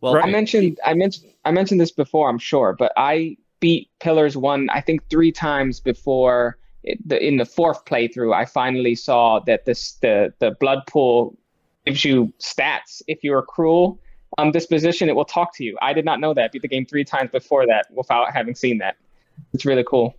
Well, 0.00 0.16
I 0.16 0.26
mentioned 0.26 0.78
I 0.84 0.94
mentioned 0.94 1.32
I 1.44 1.50
mentioned 1.50 1.80
this 1.80 1.92
before, 1.92 2.28
I'm 2.28 2.38
sure, 2.38 2.74
but 2.78 2.92
I 2.96 3.36
beat 3.60 3.90
Pillars 4.00 4.36
one 4.36 4.68
I 4.70 4.80
think 4.80 5.08
three 5.08 5.32
times 5.32 5.80
before 5.80 6.58
it, 6.84 6.98
the, 7.08 7.24
in 7.24 7.36
the 7.36 7.44
fourth 7.44 7.84
playthrough. 7.84 8.34
I 8.34 8.44
finally 8.44 8.94
saw 8.94 9.40
that 9.46 9.64
this 9.64 9.92
the 9.94 10.32
the 10.40 10.52
blood 10.60 10.80
pool 10.86 11.36
gives 11.86 12.04
you 12.04 12.32
stats 12.40 13.02
if 13.06 13.22
you're 13.22 13.42
cruel 13.42 14.00
um, 14.38 14.50
disposition. 14.52 15.08
It 15.08 15.16
will 15.16 15.24
talk 15.24 15.54
to 15.56 15.64
you. 15.64 15.76
I 15.82 15.92
did 15.92 16.04
not 16.04 16.20
know 16.20 16.32
that. 16.34 16.52
Beat 16.52 16.62
the 16.62 16.68
game 16.68 16.86
three 16.86 17.04
times 17.04 17.30
before 17.30 17.66
that 17.66 17.86
without 17.92 18.32
having 18.32 18.54
seen 18.54 18.78
that. 18.78 18.96
It's 19.52 19.64
really 19.66 19.84
cool. 19.84 20.14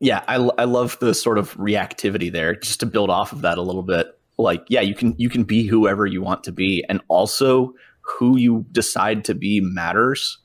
yeah, 0.00 0.22
I, 0.26 0.36
I 0.58 0.64
love 0.64 0.98
the 1.00 1.14
sort 1.14 1.38
of 1.38 1.54
reactivity 1.56 2.32
there. 2.32 2.54
Just 2.54 2.80
to 2.80 2.86
build 2.86 3.10
off 3.10 3.32
of 3.32 3.42
that 3.42 3.58
a 3.58 3.62
little 3.62 3.82
bit, 3.82 4.06
like 4.38 4.64
yeah, 4.68 4.80
you 4.80 4.94
can 4.94 5.14
you 5.18 5.28
can 5.28 5.44
be 5.44 5.66
whoever 5.66 6.06
you 6.06 6.22
want 6.22 6.42
to 6.44 6.52
be, 6.52 6.84
and 6.88 7.00
also 7.08 7.72
who 8.00 8.36
you 8.36 8.66
decide 8.72 9.24
to 9.26 9.34
be 9.34 9.60
matters. 9.60 10.38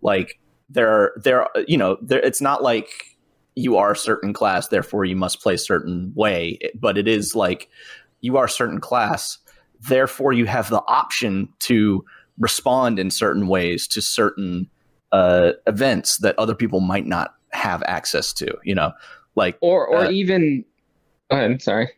Like 0.00 0.38
there 0.70 0.88
are 0.88 1.12
there 1.22 1.42
are- 1.42 1.50
you 1.66 1.76
know 1.76 1.96
there 2.02 2.20
it's 2.20 2.40
not 2.40 2.62
like 2.62 2.88
you 3.54 3.76
are 3.76 3.92
a 3.92 3.96
certain 3.96 4.32
class, 4.32 4.68
therefore 4.68 5.04
you 5.04 5.16
must 5.16 5.42
play 5.42 5.54
a 5.54 5.58
certain 5.58 6.12
way, 6.14 6.58
but 6.74 6.96
it 6.96 7.06
is 7.06 7.34
like 7.34 7.68
you 8.22 8.36
are 8.38 8.44
a 8.46 8.48
certain 8.50 8.80
class, 8.80 9.38
therefore 9.88 10.32
you 10.32 10.46
have 10.46 10.70
the 10.70 10.82
option 10.86 11.48
to 11.58 12.02
respond 12.38 12.98
in 12.98 13.10
certain 13.10 13.46
ways 13.48 13.86
to 13.88 14.00
certain 14.02 14.68
uh, 15.12 15.52
events 15.66 16.16
that 16.18 16.38
other 16.38 16.54
people 16.54 16.80
might 16.80 17.06
not 17.06 17.34
have 17.52 17.82
access 17.86 18.32
to. 18.34 18.56
You 18.64 18.74
know, 18.74 18.92
like 19.34 19.58
Or 19.60 19.86
or 19.86 20.06
Uh, 20.06 20.10
even. 20.10 20.64
Go 21.30 21.36
ahead. 21.36 21.62
Sorry. 21.62 21.88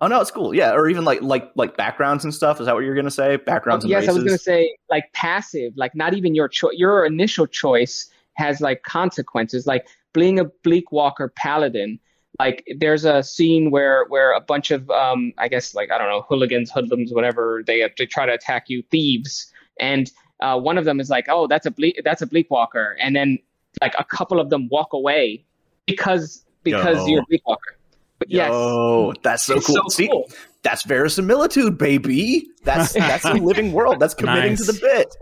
oh 0.00 0.06
no, 0.08 0.20
it's 0.20 0.30
cool. 0.30 0.54
Yeah, 0.54 0.72
or 0.72 0.88
even 0.88 1.04
like 1.04 1.22
like 1.22 1.50
like 1.54 1.76
backgrounds 1.76 2.24
and 2.24 2.34
stuff. 2.34 2.60
Is 2.60 2.66
that 2.66 2.74
what 2.74 2.84
you're 2.84 2.94
gonna 2.94 3.10
say? 3.10 3.36
Backgrounds 3.36 3.84
and 3.84 3.92
Oh, 3.92 3.96
yes, 3.96 4.02
races. 4.02 4.08
I 4.08 4.12
was 4.18 4.24
going 4.24 4.38
to 4.38 4.42
say 4.42 4.76
like 4.90 5.04
passive, 5.12 5.72
like 5.76 5.94
not 5.94 6.14
even 6.14 6.34
your 6.34 6.48
choice. 6.48 6.74
Your 6.76 7.04
initial 7.06 7.46
choice 7.46 8.10
has 8.34 8.60
like 8.60 8.82
consequences, 8.82 9.66
like 9.66 9.86
being 10.12 10.38
a 10.38 10.44
Bleak 10.62 10.92
Walker 10.92 11.32
paladin. 11.36 11.98
Like 12.38 12.66
there's 12.78 13.06
a 13.06 13.22
scene 13.22 13.70
where 13.70 14.04
where 14.08 14.32
a 14.34 14.40
bunch 14.42 14.70
of 14.70 14.90
um 14.90 15.32
I 15.38 15.48
guess 15.48 15.74
like 15.74 15.90
I 15.90 15.96
don't 15.96 16.08
know 16.10 16.26
hooligans, 16.28 16.70
hoodlums, 16.70 17.14
whatever 17.14 17.62
they 17.66 17.88
they 17.96 18.04
try 18.04 18.26
to 18.26 18.32
attack 18.34 18.64
you, 18.68 18.82
thieves, 18.90 19.50
and 19.80 20.10
uh, 20.40 20.58
one 20.58 20.78
of 20.78 20.84
them 20.84 21.00
is 21.00 21.08
like, 21.10 21.26
oh, 21.28 21.46
that's 21.46 21.66
a 21.66 21.70
bleak 21.70 22.00
that's 22.04 22.22
a 22.22 22.26
Bleak 22.26 22.50
Walker, 22.50 22.96
and 23.00 23.14
then 23.16 23.38
like 23.80 23.94
a 23.98 24.04
couple 24.04 24.40
of 24.40 24.50
them 24.50 24.68
walk 24.70 24.92
away 24.92 25.44
because 25.86 26.44
because 26.62 26.96
Yo. 26.98 27.06
you're 27.06 27.20
a 27.22 27.26
Bleak 27.28 27.46
Walker. 27.46 27.76
But 28.18 28.30
yes, 28.30 28.50
Oh, 28.52 29.12
that's 29.22 29.44
so 29.44 29.56
it's 29.56 29.66
cool. 29.66 29.76
so 29.76 29.88
See, 29.88 30.08
cool. 30.08 30.30
that's 30.62 30.84
verisimilitude, 30.84 31.76
baby. 31.78 32.48
That's 32.64 32.92
that's 32.94 33.24
a 33.24 33.32
living 33.34 33.72
world. 33.72 34.00
That's 34.00 34.14
committing 34.14 34.56
to 34.56 34.64
the 34.64 34.72
bit. 34.80 35.14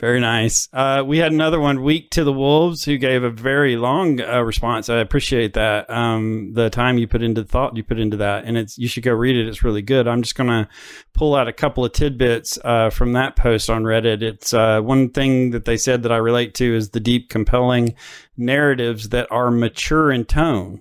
Very 0.00 0.18
nice. 0.18 0.66
Uh, 0.72 1.04
we 1.06 1.18
had 1.18 1.30
another 1.30 1.60
one, 1.60 1.82
Week 1.82 2.10
to 2.12 2.24
the 2.24 2.32
Wolves, 2.32 2.86
who 2.86 2.96
gave 2.96 3.22
a 3.22 3.28
very 3.28 3.76
long 3.76 4.18
uh, 4.18 4.40
response. 4.40 4.88
I 4.88 4.96
appreciate 4.96 5.52
that. 5.52 5.90
Um, 5.90 6.54
the 6.54 6.70
time 6.70 6.96
you 6.96 7.06
put 7.06 7.22
into 7.22 7.44
thought 7.44 7.76
you 7.76 7.84
put 7.84 8.00
into 8.00 8.16
that, 8.16 8.46
and 8.46 8.56
it's 8.56 8.78
you 8.78 8.88
should 8.88 9.02
go 9.02 9.12
read 9.12 9.36
it. 9.36 9.46
It's 9.46 9.62
really 9.62 9.82
good. 9.82 10.08
I'm 10.08 10.22
just 10.22 10.36
gonna 10.36 10.70
pull 11.12 11.34
out 11.34 11.48
a 11.48 11.52
couple 11.52 11.84
of 11.84 11.92
tidbits 11.92 12.58
uh, 12.64 12.88
from 12.88 13.12
that 13.12 13.36
post 13.36 13.68
on 13.68 13.82
Reddit. 13.82 14.22
It's 14.22 14.54
uh, 14.54 14.80
one 14.80 15.10
thing 15.10 15.50
that 15.50 15.66
they 15.66 15.76
said 15.76 16.02
that 16.04 16.12
I 16.12 16.16
relate 16.16 16.54
to 16.54 16.74
is 16.74 16.90
the 16.90 17.00
deep, 17.00 17.28
compelling 17.28 17.94
narratives 18.38 19.10
that 19.10 19.30
are 19.30 19.50
mature 19.50 20.10
in 20.10 20.24
tone. 20.24 20.80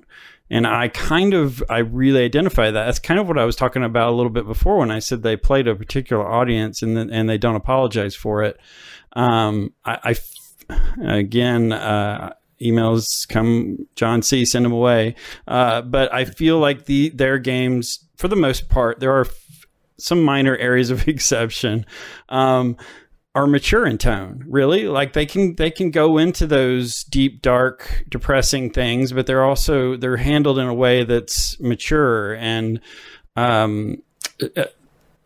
And 0.51 0.65
I 0.65 0.87
kind 0.87 1.33
of, 1.35 1.61
I 1.69 1.79
really 1.79 2.23
identify 2.23 2.71
that. 2.71 2.85
That's 2.85 2.97
kind 2.97 3.19
of 3.19 3.27
what 3.27 3.37
I 3.37 3.45
was 3.45 3.55
talking 3.55 3.83
about 3.83 4.09
a 4.09 4.15
little 4.15 4.31
bit 4.31 4.47
before 4.47 4.77
when 4.77 4.89
I 4.89 4.97
said 4.97 5.21
they 5.21 5.37
played 5.37 5.67
a 5.67 5.75
particular 5.75 6.27
audience 6.27 6.81
and 6.81 6.97
and 6.97 7.29
they 7.29 7.37
don't 7.37 7.55
apologize 7.55 8.15
for 8.15 8.41
it. 8.43 8.59
Um, 9.13 9.73
I, 9.85 10.15
I 10.69 11.17
again, 11.17 11.71
uh, 11.71 12.33
emails 12.61 13.27
come, 13.27 13.87
John 13.95 14.21
C, 14.21 14.45
send 14.45 14.65
them 14.65 14.73
away. 14.73 15.15
Uh, 15.47 15.81
but 15.81 16.13
I 16.13 16.25
feel 16.25 16.59
like 16.59 16.85
the, 16.85 17.09
their 17.09 17.37
games, 17.37 18.05
for 18.15 18.27
the 18.27 18.35
most 18.35 18.69
part, 18.69 18.99
there 18.99 19.15
are 19.15 19.25
f- 19.25 19.65
some 19.97 20.23
minor 20.23 20.55
areas 20.57 20.89
of 20.89 21.07
exception. 21.07 21.85
Um, 22.29 22.77
are 23.35 23.45
mature 23.45 23.85
in 23.85 23.97
tone 23.97 24.43
really 24.47 24.87
like 24.87 25.13
they 25.13 25.25
can 25.25 25.55
they 25.55 25.69
can 25.69 25.91
go 25.91 26.17
into 26.17 26.47
those 26.47 27.03
deep 27.03 27.43
dark 27.43 28.03
depressing 28.09 28.71
things 28.71 29.13
but 29.13 29.27
they're 29.27 29.45
also 29.45 29.95
they're 29.95 30.17
handled 30.17 30.57
in 30.57 30.65
a 30.65 30.73
way 30.73 31.03
that's 31.03 31.57
mature 31.59 32.33
and 32.35 32.81
um 33.35 34.01
uh, 34.57 34.63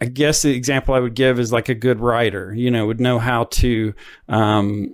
i 0.04 0.06
guess 0.06 0.42
the 0.42 0.54
example 0.56 0.94
i 0.94 1.00
would 1.00 1.16
give 1.16 1.40
is 1.40 1.52
like 1.52 1.70
a 1.70 1.76
good 1.76 2.00
writer 2.00 2.54
you 2.54 2.70
know 2.70 2.86
would 2.86 3.00
know 3.00 3.20
how 3.20 3.46
to 3.46 3.94
um 4.30 4.94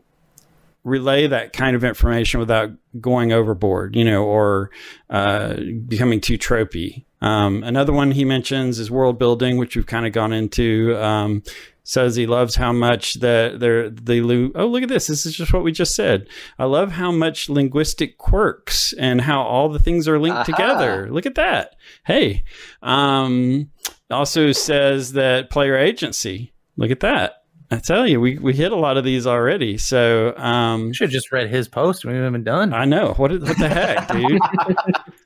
relay 0.83 1.27
that 1.27 1.53
kind 1.53 1.75
of 1.75 1.83
information 1.83 2.39
without 2.39 2.71
going 2.99 3.31
overboard, 3.31 3.95
you 3.95 4.03
know, 4.03 4.23
or 4.23 4.71
uh, 5.09 5.55
becoming 5.87 6.21
too 6.21 6.37
tropey. 6.37 7.05
Um, 7.21 7.63
another 7.63 7.93
one 7.93 8.11
he 8.11 8.25
mentions 8.25 8.79
is 8.79 8.89
world 8.89 9.19
building, 9.19 9.57
which 9.57 9.75
we've 9.75 9.85
kind 9.85 10.05
of 10.05 10.13
gone 10.13 10.33
into. 10.33 10.97
Um, 10.97 11.43
says 11.83 12.15
he 12.15 12.27
loves 12.27 12.55
how 12.55 12.71
much 12.71 13.15
that 13.15 13.59
they're 13.59 13.89
they 13.89 14.21
lo- 14.21 14.51
oh 14.53 14.67
look 14.67 14.83
at 14.83 14.89
this 14.89 15.07
this 15.07 15.25
is 15.25 15.33
just 15.33 15.51
what 15.51 15.63
we 15.63 15.71
just 15.71 15.95
said 15.95 16.27
i 16.59 16.63
love 16.63 16.91
how 16.91 17.11
much 17.11 17.49
linguistic 17.49 18.19
quirks 18.19 18.93
and 18.93 19.21
how 19.21 19.41
all 19.41 19.69
the 19.69 19.79
things 19.79 20.07
are 20.07 20.19
linked 20.19 20.37
Aha. 20.37 20.43
together 20.43 21.09
look 21.09 21.25
at 21.25 21.33
that 21.33 21.75
hey 22.05 22.43
um 22.83 23.71
also 24.11 24.51
says 24.51 25.13
that 25.13 25.49
player 25.49 25.77
agency 25.77 26.53
look 26.77 26.91
at 26.91 26.99
that 27.01 27.43
i 27.71 27.77
tell 27.77 28.07
you 28.07 28.19
we, 28.19 28.37
we 28.37 28.53
hit 28.53 28.71
a 28.71 28.75
lot 28.75 28.97
of 28.97 29.03
these 29.03 29.27
already 29.27 29.77
so 29.77 30.35
um 30.37 30.91
Should 30.93 31.05
have 31.09 31.11
just 31.11 31.31
read 31.31 31.49
his 31.49 31.67
post. 31.67 32.05
We 32.05 32.13
haven't 32.13 32.33
been 32.33 32.43
done. 32.43 32.73
I 32.73 32.85
know. 32.85 33.13
What, 33.17 33.31
what 33.31 33.57
the 33.57 33.69
heck, 33.69 34.07
dude? 34.11 34.39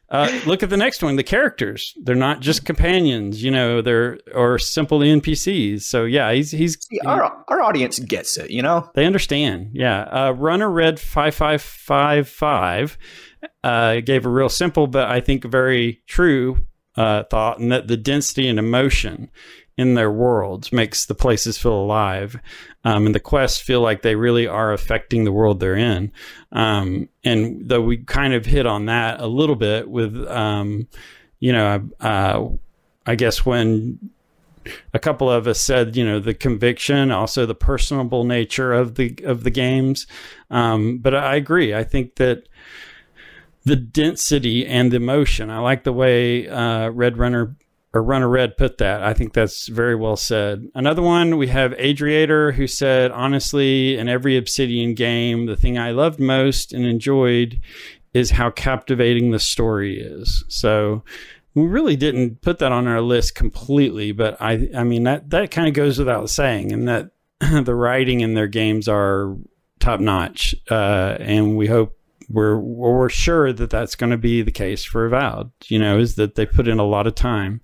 uh, 0.09 0.41
look 0.45 0.61
at 0.63 0.69
the 0.69 0.77
next 0.77 1.01
one. 1.01 1.15
The 1.15 1.23
characters. 1.23 1.93
They're 2.03 2.15
not 2.15 2.39
just 2.41 2.65
companions, 2.65 3.43
you 3.43 3.49
know, 3.51 3.81
they're 3.81 4.19
or 4.33 4.59
simple 4.59 4.99
NPCs. 4.99 5.83
So 5.83 6.03
yeah, 6.03 6.31
he's 6.33 6.51
he's 6.51 6.77
See, 6.85 6.99
our 7.05 7.43
our 7.47 7.61
audience 7.61 7.99
gets 7.99 8.37
it, 8.37 8.51
you 8.51 8.61
know. 8.61 8.89
they 8.95 9.05
understand. 9.05 9.69
Yeah. 9.73 10.01
Uh, 10.01 10.31
Runner 10.31 10.69
Red 10.69 10.99
five 10.99 11.33
five 11.35 11.61
five 11.61 12.27
five 12.27 12.97
uh, 13.63 14.01
gave 14.01 14.25
a 14.25 14.29
real 14.29 14.49
simple, 14.49 14.87
but 14.87 15.09
I 15.09 15.19
think 15.21 15.45
very 15.45 16.01
true 16.07 16.65
uh, 16.95 17.23
thought, 17.23 17.59
and 17.59 17.71
that 17.71 17.87
the 17.87 17.97
density 17.97 18.47
and 18.47 18.59
emotion 18.59 19.29
in 19.75 19.95
their 19.95 20.11
worlds 20.11 20.71
makes 20.71 21.05
the 21.05 21.15
places 21.15 21.57
feel 21.57 21.73
alive, 21.73 22.39
um, 22.83 23.05
and 23.07 23.15
the 23.15 23.19
quests 23.19 23.59
feel 23.59 23.81
like 23.81 24.01
they 24.01 24.15
really 24.15 24.45
are 24.45 24.71
affecting 24.71 25.23
the 25.23 25.31
world 25.31 25.59
they're 25.59 25.75
in. 25.75 26.11
Um, 26.51 27.09
and 27.23 27.67
though 27.67 27.81
we 27.81 27.97
kind 27.97 28.33
of 28.33 28.45
hit 28.45 28.67
on 28.67 28.85
that 28.85 29.19
a 29.19 29.27
little 29.27 29.55
bit 29.55 29.89
with, 29.89 30.15
um, 30.27 30.87
you 31.39 31.51
know, 31.51 31.89
uh, 31.99 32.47
I 33.05 33.15
guess 33.15 33.45
when 33.45 34.11
a 34.93 34.99
couple 34.99 35.29
of 35.29 35.47
us 35.47 35.59
said, 35.59 35.95
you 35.95 36.05
know, 36.05 36.19
the 36.19 36.33
conviction, 36.33 37.11
also 37.11 37.45
the 37.45 37.55
personable 37.55 38.23
nature 38.23 38.73
of 38.73 38.95
the 38.95 39.17
of 39.23 39.43
the 39.43 39.49
games. 39.49 40.07
Um, 40.49 40.99
but 40.99 41.15
I 41.15 41.35
agree. 41.35 41.73
I 41.73 41.83
think 41.83 42.15
that 42.15 42.47
the 43.65 43.75
density 43.75 44.65
and 44.65 44.91
the 44.91 44.97
emotion. 44.97 45.49
I 45.49 45.59
like 45.59 45.83
the 45.83 45.93
way 45.93 46.47
uh, 46.47 46.89
Red 46.89 47.17
Runner 47.17 47.55
or 47.93 48.01
Runner 48.01 48.27
Red 48.27 48.57
put 48.57 48.79
that. 48.79 49.03
I 49.03 49.13
think 49.13 49.33
that's 49.33 49.67
very 49.67 49.95
well 49.95 50.15
said. 50.15 50.67
Another 50.73 51.01
one 51.01 51.37
we 51.37 51.47
have 51.47 51.71
Adriator 51.73 52.53
who 52.53 52.65
said, 52.65 53.11
honestly, 53.11 53.97
in 53.97 54.09
every 54.09 54.35
Obsidian 54.35 54.95
game, 54.95 55.45
the 55.45 55.55
thing 55.55 55.77
I 55.77 55.91
loved 55.91 56.19
most 56.19 56.73
and 56.73 56.85
enjoyed 56.85 57.61
is 58.13 58.31
how 58.31 58.49
captivating 58.49 59.31
the 59.31 59.39
story 59.39 59.99
is. 59.99 60.43
So 60.47 61.03
we 61.55 61.63
really 61.63 61.95
didn't 61.95 62.41
put 62.41 62.59
that 62.59 62.71
on 62.71 62.87
our 62.87 63.01
list 63.01 63.35
completely, 63.35 64.11
but 64.11 64.41
I 64.41 64.69
I 64.75 64.83
mean 64.83 65.03
that 65.03 65.29
that 65.29 65.51
kind 65.51 65.67
of 65.67 65.73
goes 65.73 65.99
without 65.99 66.29
saying, 66.29 66.71
and 66.71 66.87
that 66.87 67.11
the 67.39 67.75
writing 67.75 68.21
in 68.21 68.33
their 68.33 68.47
games 68.47 68.87
are 68.87 69.35
top 69.79 69.99
notch, 69.99 70.55
uh, 70.71 71.17
and 71.19 71.57
we 71.57 71.67
hope 71.67 71.97
we're 72.29 72.57
we're 72.57 73.09
sure 73.09 73.53
that 73.53 73.69
that's 73.69 73.95
going 73.95 74.11
to 74.11 74.17
be 74.17 74.41
the 74.41 74.51
case 74.51 74.83
for 74.83 75.05
Avowed. 75.05 75.51
You 75.65 75.79
know, 75.79 75.97
is 75.97 76.15
that 76.15 76.35
they 76.35 76.45
put 76.45 76.67
in 76.67 76.79
a 76.79 76.85
lot 76.85 77.07
of 77.07 77.15
time. 77.15 77.61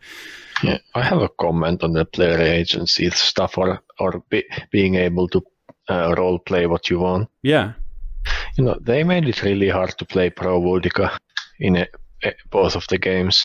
Yeah, 0.64 0.80
I 0.96 1.04
have 1.04 1.22
a 1.22 1.30
comment 1.30 1.84
on 1.84 1.94
the 1.94 2.06
player 2.06 2.40
agency 2.40 3.10
stuff 3.12 3.58
or 3.58 3.82
or 4.00 4.24
be, 4.30 4.44
being 4.72 4.96
able 4.96 5.28
to 5.30 5.42
uh, 5.90 6.14
role 6.18 6.40
play 6.40 6.68
what 6.68 6.90
you 6.90 7.00
want. 7.00 7.30
Yeah, 7.42 7.74
You 8.58 8.66
know, 8.66 8.78
they 8.82 9.04
made 9.04 9.28
it 9.28 9.44
really 9.44 9.70
hard 9.70 9.98
to 9.98 10.06
play 10.06 10.30
Pro 10.30 10.60
Woedica 10.60 11.18
in 11.60 11.76
a 11.78 11.88
eh, 12.24 12.32
both 12.50 12.76
of 12.76 12.86
the 12.90 12.98
games. 12.98 13.44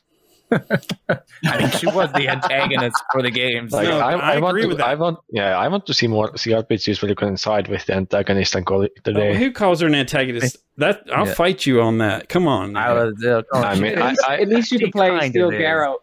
I 0.52 1.58
mean, 1.58 1.70
she 1.70 1.86
was 1.86 2.12
the 2.12 2.28
antagonist 2.28 3.02
for 3.12 3.22
the 3.22 3.30
games. 3.30 3.72
Like, 3.72 3.88
No, 3.88 3.98
I, 3.98 4.12
I 4.12 4.34
I, 4.34 4.38
want 4.40 4.58
to, 4.60 4.66
with 4.66 4.78
that. 4.78 4.86
I 4.88 4.94
want, 4.94 5.18
yeah, 5.30 5.58
I 5.58 5.68
want 5.68 5.86
to 5.86 5.94
see 5.94 6.06
more 6.06 6.30
CRPGs 6.32 7.02
where 7.02 7.08
you 7.08 7.14
can 7.14 7.36
side 7.36 7.68
with 7.68 7.86
the 7.86 7.94
antagonist 7.94 8.54
and 8.54 8.64
call 8.64 8.82
it 8.82 8.92
the 9.04 9.10
Oh, 9.18 9.34
who 9.34 9.50
calls 9.52 9.80
her 9.80 9.86
an 9.86 9.94
antagonist? 9.94 10.58
That 10.76 11.02
I'll 11.12 11.26
Yeah. 11.26 11.34
fight 11.34 11.66
you 11.66 11.80
on 11.80 11.98
that. 11.98 12.28
Come 12.28 12.46
on. 12.46 12.76
I 12.76 12.92
was, 12.92 13.24
uh, 13.24 13.42
oh, 13.52 13.62
I 13.62 13.74
she- 13.74 13.80
mean, 13.82 13.98
At 13.98 14.08
least, 14.10 14.24
I- 14.28 14.36
at 14.40 14.48
least 14.48 14.72
you 14.72 14.78
she 14.78 14.84
could 14.86 14.92
play 14.92 15.28
Steel 15.30 15.50
is. 15.50 15.58
Garrote. 15.58 16.02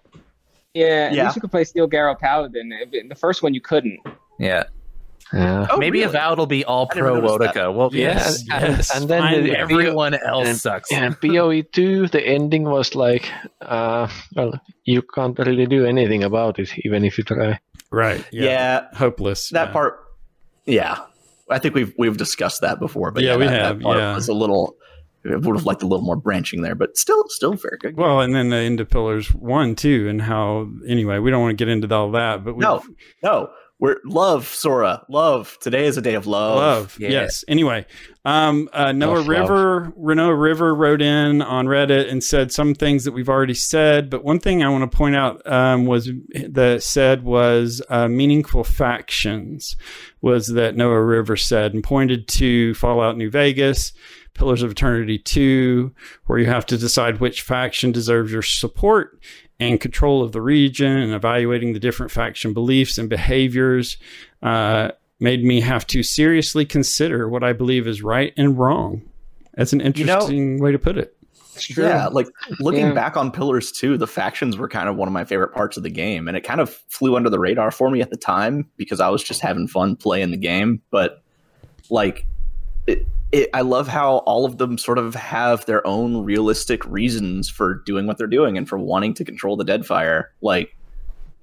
Yeah, 0.74 0.86
at 0.86 1.14
Yeah. 1.14 1.24
least 1.26 1.36
you 1.36 1.42
could 1.42 1.52
play 1.52 1.64
Steel 1.64 1.88
Garrote 1.88 2.20
Paladin. 2.20 2.72
In 2.94 3.08
the 3.10 3.16
first 3.16 3.44
one, 3.44 3.54
you 3.54 3.62
couldn't. 3.62 4.00
yeah. 4.40 4.64
Yeah. 5.34 5.68
Oh, 5.70 5.78
Maybe 5.78 6.00
really? 6.00 6.10
Avowed 6.10 6.38
will 6.40 6.46
be 6.46 6.66
all 6.66 6.88
I 6.92 6.94
pro 7.00 7.20
noticed 7.20 7.40
that. 7.40 7.56
Woedica. 7.56 7.74
Well, 7.74 7.90
Yes, 7.94 8.44
Yeah, 8.48 8.58
and- 8.66 8.78
yes, 8.78 8.96
and 8.96 9.10
then 9.10 9.22
finally. 9.22 9.50
the- 9.52 9.58
everyone 9.60 10.14
else 10.14 10.48
and- 10.48 10.58
sucks. 10.58 10.92
And 10.92 11.20
PoE 11.20 11.62
two, 11.62 12.08
the 12.08 12.22
ending 12.26 12.64
was 12.64 12.96
like, 12.96 13.30
uh, 13.62 14.08
well, 14.36 14.60
you 14.84 15.02
can't 15.02 15.38
really 15.40 15.66
do 15.68 15.86
anything 15.86 16.24
about 16.24 16.60
it, 16.60 16.70
even 16.86 17.06
if 17.06 17.18
you 17.18 17.24
try. 17.24 17.60
right. 17.92 18.24
Yeah, 18.32 18.44
Yeah. 18.44 18.82
Hopeless. 18.94 19.50
that 19.50 19.68
yeah. 19.68 19.74
part. 19.74 20.00
Yeah, 20.66 20.98
I 21.50 21.60
think 21.60 21.76
we've 21.76 21.94
we've 21.98 22.18
discussed 22.18 22.62
that 22.62 22.80
before. 22.80 23.12
But 23.12 23.24
Yeah, 23.24 23.32
yeah, 23.32 23.38
we 23.38 23.46
that, 23.48 23.62
have, 23.66 23.78
That 23.80 23.84
part 23.84 23.98
yeah. 23.98 24.16
was 24.16 24.28
a 24.30 24.34
little. 24.34 24.76
Would 25.24 25.56
have 25.56 25.68
liked 25.68 25.84
a 25.84 25.86
little 25.88 26.04
more 26.04 26.16
branching 26.16 26.64
there, 26.64 26.74
but 26.74 26.98
still, 26.98 27.24
still 27.30 27.54
very 27.54 27.78
good. 27.80 27.96
Well, 27.96 28.22
and 28.22 28.34
then 28.34 28.50
the 28.50 28.56
into 28.58 28.86
Pillars 28.86 29.32
one 29.36 29.76
too, 29.76 30.08
and 30.10 30.20
how 30.20 30.68
anyway, 30.88 31.20
we 31.20 31.30
don't 31.30 31.42
want 31.42 31.56
to 31.56 31.64
get 31.64 31.70
into 31.72 31.94
all 31.94 32.10
that, 32.14 32.44
but 32.44 32.56
we 32.56 32.62
No, 32.62 32.82
no, 33.22 33.50
we're 33.82 33.98
love 34.06 34.48
Sora, 34.48 35.04
love. 35.10 35.58
Today 35.60 35.86
is 35.86 35.98
a 35.98 36.04
day 36.04 36.14
of 36.14 36.28
love. 36.28 36.56
love. 36.56 36.98
Yeah. 37.00 37.10
Yes. 37.10 37.44
Anyway, 37.48 37.88
um, 38.24 38.70
uh, 38.72 38.92
Noah 38.92 39.16
Love, 39.16 39.18
love. 39.18 39.28
River, 39.28 39.94
Renault 39.96 40.30
River 40.30 40.76
wrote 40.76 41.02
in 41.02 41.42
on 41.42 41.66
Reddit 41.66 42.10
and 42.10 42.24
said 42.24 42.52
some 42.52 42.76
things 42.76 43.06
that 43.06 43.12
we've 43.12 43.28
already 43.28 43.56
said, 43.56 44.12
but 44.12 44.24
one 44.24 44.40
thing 44.40 44.64
I 44.64 44.70
want 44.70 44.90
to 44.90 44.96
point 44.96 45.16
out 45.16 45.46
um, 45.52 45.88
was 45.88 46.12
that 46.50 46.84
said 46.84 47.24
was 47.24 47.82
uh, 47.90 48.08
meaningful 48.08 48.64
factions 48.64 49.76
was 50.22 50.48
that 50.50 50.76
Noah 50.76 51.04
River 51.04 51.36
said 51.36 51.74
and 51.74 51.84
pointed 51.84 52.28
to 52.30 52.76
Fallout 52.76 53.18
New 53.18 53.32
Vegas. 53.32 53.94
Pillars 54.34 54.64
of 54.64 54.72
Eternity 54.72 55.18
2, 55.18 55.94
where 56.26 56.40
you 56.40 56.46
have 56.46 56.66
to 56.68 56.78
decide 56.78 57.20
which 57.20 57.42
faction 57.42 57.92
deserves 57.92 58.32
your 58.32 58.42
support 58.42 59.20
and 59.62 59.80
control 59.80 60.22
of 60.24 60.32
the 60.34 60.42
region 60.42 60.92
and 60.92 61.14
evaluating 61.14 61.72
the 61.74 61.80
different 61.80 62.12
faction 62.12 62.54
beliefs 62.54 62.98
and 62.98 63.10
behaviors 63.10 63.96
uh, 64.42 64.90
made 65.20 65.44
me 65.44 65.62
have 65.62 65.86
to 65.88 66.04
seriously 66.04 66.66
consider 66.66 67.30
what 67.30 67.44
I 67.44 67.54
believe 67.54 67.88
is 67.88 68.02
right 68.02 68.34
and 68.36 68.58
wrong. 68.58 69.04
That's 69.54 69.72
an 69.72 69.80
know- 69.80 69.86
interesting 69.86 70.60
way 70.60 70.72
to 70.72 70.80
put 70.80 70.98
it. 70.98 71.16
It's 71.54 71.66
true. 71.68 71.84
Yeah, 71.86 72.08
like 72.08 72.28
looking 72.60 72.88
Yeah. 72.88 72.94
back 72.94 73.18
on 73.18 73.30
Pillars 73.30 73.72
2, 73.74 73.98
the 73.98 74.08
factions 74.08 74.58
were 74.58 74.70
kind 74.70 74.88
of 74.90 74.96
one 74.96 75.08
of 75.10 75.14
my 75.14 75.26
favorite 75.26 75.50
parts 75.54 75.76
of 75.78 75.84
the 75.84 75.90
game. 75.90 76.28
And 76.30 76.36
it 76.38 76.42
kind 76.42 76.62
of 76.62 76.70
flew 76.88 77.16
under 77.18 77.30
the 77.30 77.40
radar 77.40 77.72
for 77.72 77.92
me 77.92 78.02
at 78.02 78.10
the 78.10 78.16
time 78.18 78.68
because 78.78 79.00
I 79.02 79.10
was 79.10 79.22
just 79.22 79.42
having 79.42 79.68
fun 79.68 79.98
playing 79.98 80.32
the 80.32 80.38
game. 80.38 80.82
But 80.92 81.22
like, 81.90 82.26
it, 82.88 83.06
it, 83.32 83.50
I 83.54 83.62
love 83.62 83.88
how 83.88 84.18
all 84.20 84.46
of 84.46 84.58
them 84.58 84.78
sort 84.78 84.98
of 84.98 85.16
have 85.16 85.66
their 85.66 85.86
own 85.88 86.24
realistic 86.24 86.86
reasons 86.86 87.50
for 87.50 87.76
doing 87.86 88.06
what 88.06 88.18
they're 88.18 88.28
doing 88.28 88.58
and 88.58 88.68
for 88.68 88.78
wanting 88.78 89.14
to 89.16 89.26
control 89.26 89.56
the 89.56 89.66
Deadfire. 89.66 90.26
Like, 90.42 90.76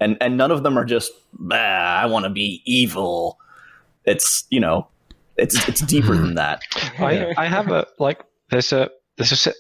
and 0.01 0.17
and 0.21 0.37
none 0.37 0.51
of 0.51 0.63
them 0.63 0.79
are 0.79 0.85
just, 0.85 1.13
bah, 1.33 1.57
I 1.57 2.07
want 2.07 2.25
to 2.25 2.31
be 2.31 2.63
evil. 2.65 3.39
It's 4.05 4.45
you 4.51 4.61
know, 4.61 4.89
it's 5.37 5.69
it's 5.69 5.81
deeper 5.81 6.17
than 6.17 6.35
that. 6.37 6.63
I, 6.99 7.35
I 7.37 7.47
have 7.47 7.71
a 7.71 7.87
like 7.99 8.23
there's 8.51 8.73
a 8.73 8.91
there's 9.17 9.47
a 9.47 9.53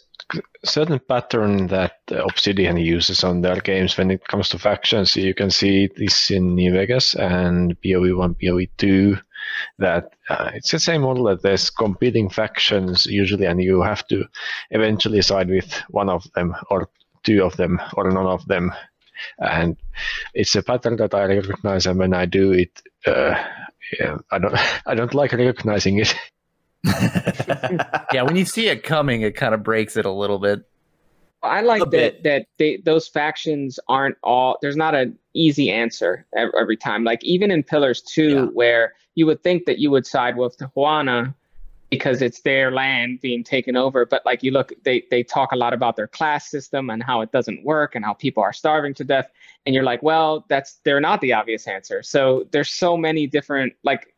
certain 0.64 0.98
pattern 0.98 1.68
that 1.68 1.94
uh, 2.12 2.22
Obsidian 2.24 2.76
uses 2.76 3.24
on 3.24 3.40
their 3.40 3.56
games 3.56 3.96
when 3.96 4.10
it 4.10 4.26
comes 4.28 4.50
to 4.50 4.58
factions. 4.58 5.16
You 5.16 5.34
can 5.34 5.50
see 5.50 5.88
this 5.96 6.30
in 6.30 6.54
New 6.54 6.72
Vegas 6.72 7.14
and 7.14 7.76
PoE 7.82 8.14
one, 8.14 8.34
PoE 8.34 8.66
two. 8.76 9.16
That 9.78 10.12
uh, 10.28 10.50
it's 10.54 10.70
the 10.70 10.78
same 10.78 11.02
model 11.02 11.24
that 11.24 11.42
there's 11.42 11.70
competing 11.70 12.28
factions 12.30 13.06
usually, 13.06 13.46
and 13.46 13.62
you 13.62 13.82
have 13.82 14.06
to 14.08 14.24
eventually 14.70 15.22
side 15.22 15.48
with 15.48 15.72
one 15.90 16.08
of 16.08 16.26
them 16.34 16.54
or 16.70 16.88
two 17.24 17.42
of 17.44 17.56
them 17.56 17.80
or 17.94 18.10
none 18.10 18.26
of 18.26 18.46
them. 18.46 18.72
And 19.38 19.76
it's 20.34 20.54
a 20.54 20.62
pattern 20.62 20.96
that 20.96 21.14
I 21.14 21.24
recognize, 21.24 21.86
and 21.86 21.98
when 21.98 22.14
I 22.14 22.26
do 22.26 22.52
it, 22.52 22.80
uh, 23.06 23.34
yeah, 23.98 24.18
I 24.30 24.38
don't 24.38 24.54
I 24.86 24.94
don't 24.94 25.14
like 25.14 25.32
recognizing 25.32 25.98
it. 25.98 26.14
yeah, 28.12 28.22
when 28.22 28.36
you 28.36 28.44
see 28.44 28.68
it 28.68 28.82
coming, 28.82 29.22
it 29.22 29.34
kind 29.34 29.54
of 29.54 29.62
breaks 29.62 29.96
it 29.96 30.04
a 30.06 30.12
little 30.12 30.38
bit. 30.38 30.60
I 31.42 31.60
like 31.60 31.82
A 31.82 31.84
that 31.84 31.90
bit. 31.90 32.22
that 32.24 32.46
they, 32.58 32.78
those 32.84 33.06
factions 33.06 33.78
aren't 33.88 34.16
all. 34.24 34.58
There's 34.60 34.76
not 34.76 34.94
an 34.94 35.18
easy 35.34 35.70
answer 35.70 36.26
ev- 36.36 36.50
every 36.58 36.76
time. 36.76 37.04
Like 37.04 37.22
even 37.22 37.50
in 37.50 37.62
Pillars 37.62 38.02
Two, 38.02 38.28
Yeah. 38.28 38.44
where 38.46 38.94
you 39.18 39.26
would 39.26 39.42
think 39.42 39.66
that 39.66 39.78
you 39.78 39.90
would 39.90 40.06
side 40.06 40.36
with 40.36 40.56
the 40.58 40.70
Huana 40.76 41.34
because 41.90 42.22
it's 42.22 42.40
their 42.42 42.70
land 42.70 43.20
being 43.20 43.42
taken 43.42 43.74
over, 43.76 44.06
but 44.06 44.20
like 44.24 44.42
you 44.44 44.52
look, 44.52 44.72
they 44.84 45.04
they 45.10 45.22
talk 45.22 45.52
a 45.52 45.56
lot 45.56 45.72
about 45.72 45.96
their 45.96 46.06
class 46.06 46.48
system 46.48 46.90
and 46.90 47.02
how 47.02 47.20
it 47.22 47.32
doesn't 47.32 47.64
work 47.64 47.94
and 47.94 48.04
how 48.04 48.14
people 48.14 48.42
are 48.42 48.52
starving 48.52 48.94
to 48.94 49.04
death, 49.04 49.28
and 49.64 49.74
you're 49.74 49.88
like, 49.92 50.02
well, 50.02 50.44
that's 50.48 50.78
they're 50.84 51.00
not 51.00 51.20
the 51.20 51.32
obvious 51.32 51.66
answer. 51.66 52.02
So 52.02 52.46
there's 52.52 52.70
so 52.70 52.96
many 52.96 53.26
different 53.26 53.72
like. 53.82 54.14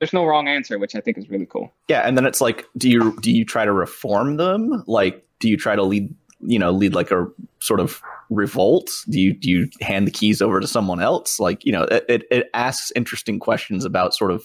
There's 0.00 0.12
no 0.12 0.24
wrong 0.26 0.48
answer, 0.48 0.78
which 0.78 0.94
I 0.94 1.00
think 1.00 1.16
is 1.16 1.30
really 1.30 1.46
cool. 1.46 1.72
Yeah, 1.88 2.02
and 2.06 2.16
then 2.16 2.26
it's 2.26 2.40
like, 2.40 2.66
do 2.76 2.90
you 2.90 3.16
do 3.20 3.30
you 3.32 3.44
try 3.44 3.64
to 3.64 3.72
reform 3.72 4.36
them? 4.36 4.84
Like, 4.86 5.24
do 5.38 5.48
you 5.48 5.56
try 5.56 5.76
to 5.76 5.82
lead, 5.82 6.14
you 6.44 6.58
know, 6.58 6.70
lead 6.70 6.94
like 6.94 7.10
a 7.10 7.26
sort 7.60 7.80
of 7.80 8.00
revolt? 8.30 8.90
Do 9.08 9.20
you 9.20 9.34
do 9.34 9.50
you 9.50 9.68
hand 9.80 10.06
the 10.06 10.12
keys 10.12 10.40
over 10.40 10.60
to 10.60 10.66
someone 10.66 11.00
else? 11.00 11.40
Like, 11.40 11.64
you 11.64 11.72
know, 11.72 11.82
it 11.84 12.24
it, 12.30 12.50
asks 12.54 12.92
interesting 12.94 13.38
questions 13.38 13.84
about 13.84 14.14
sort 14.14 14.30
of 14.30 14.44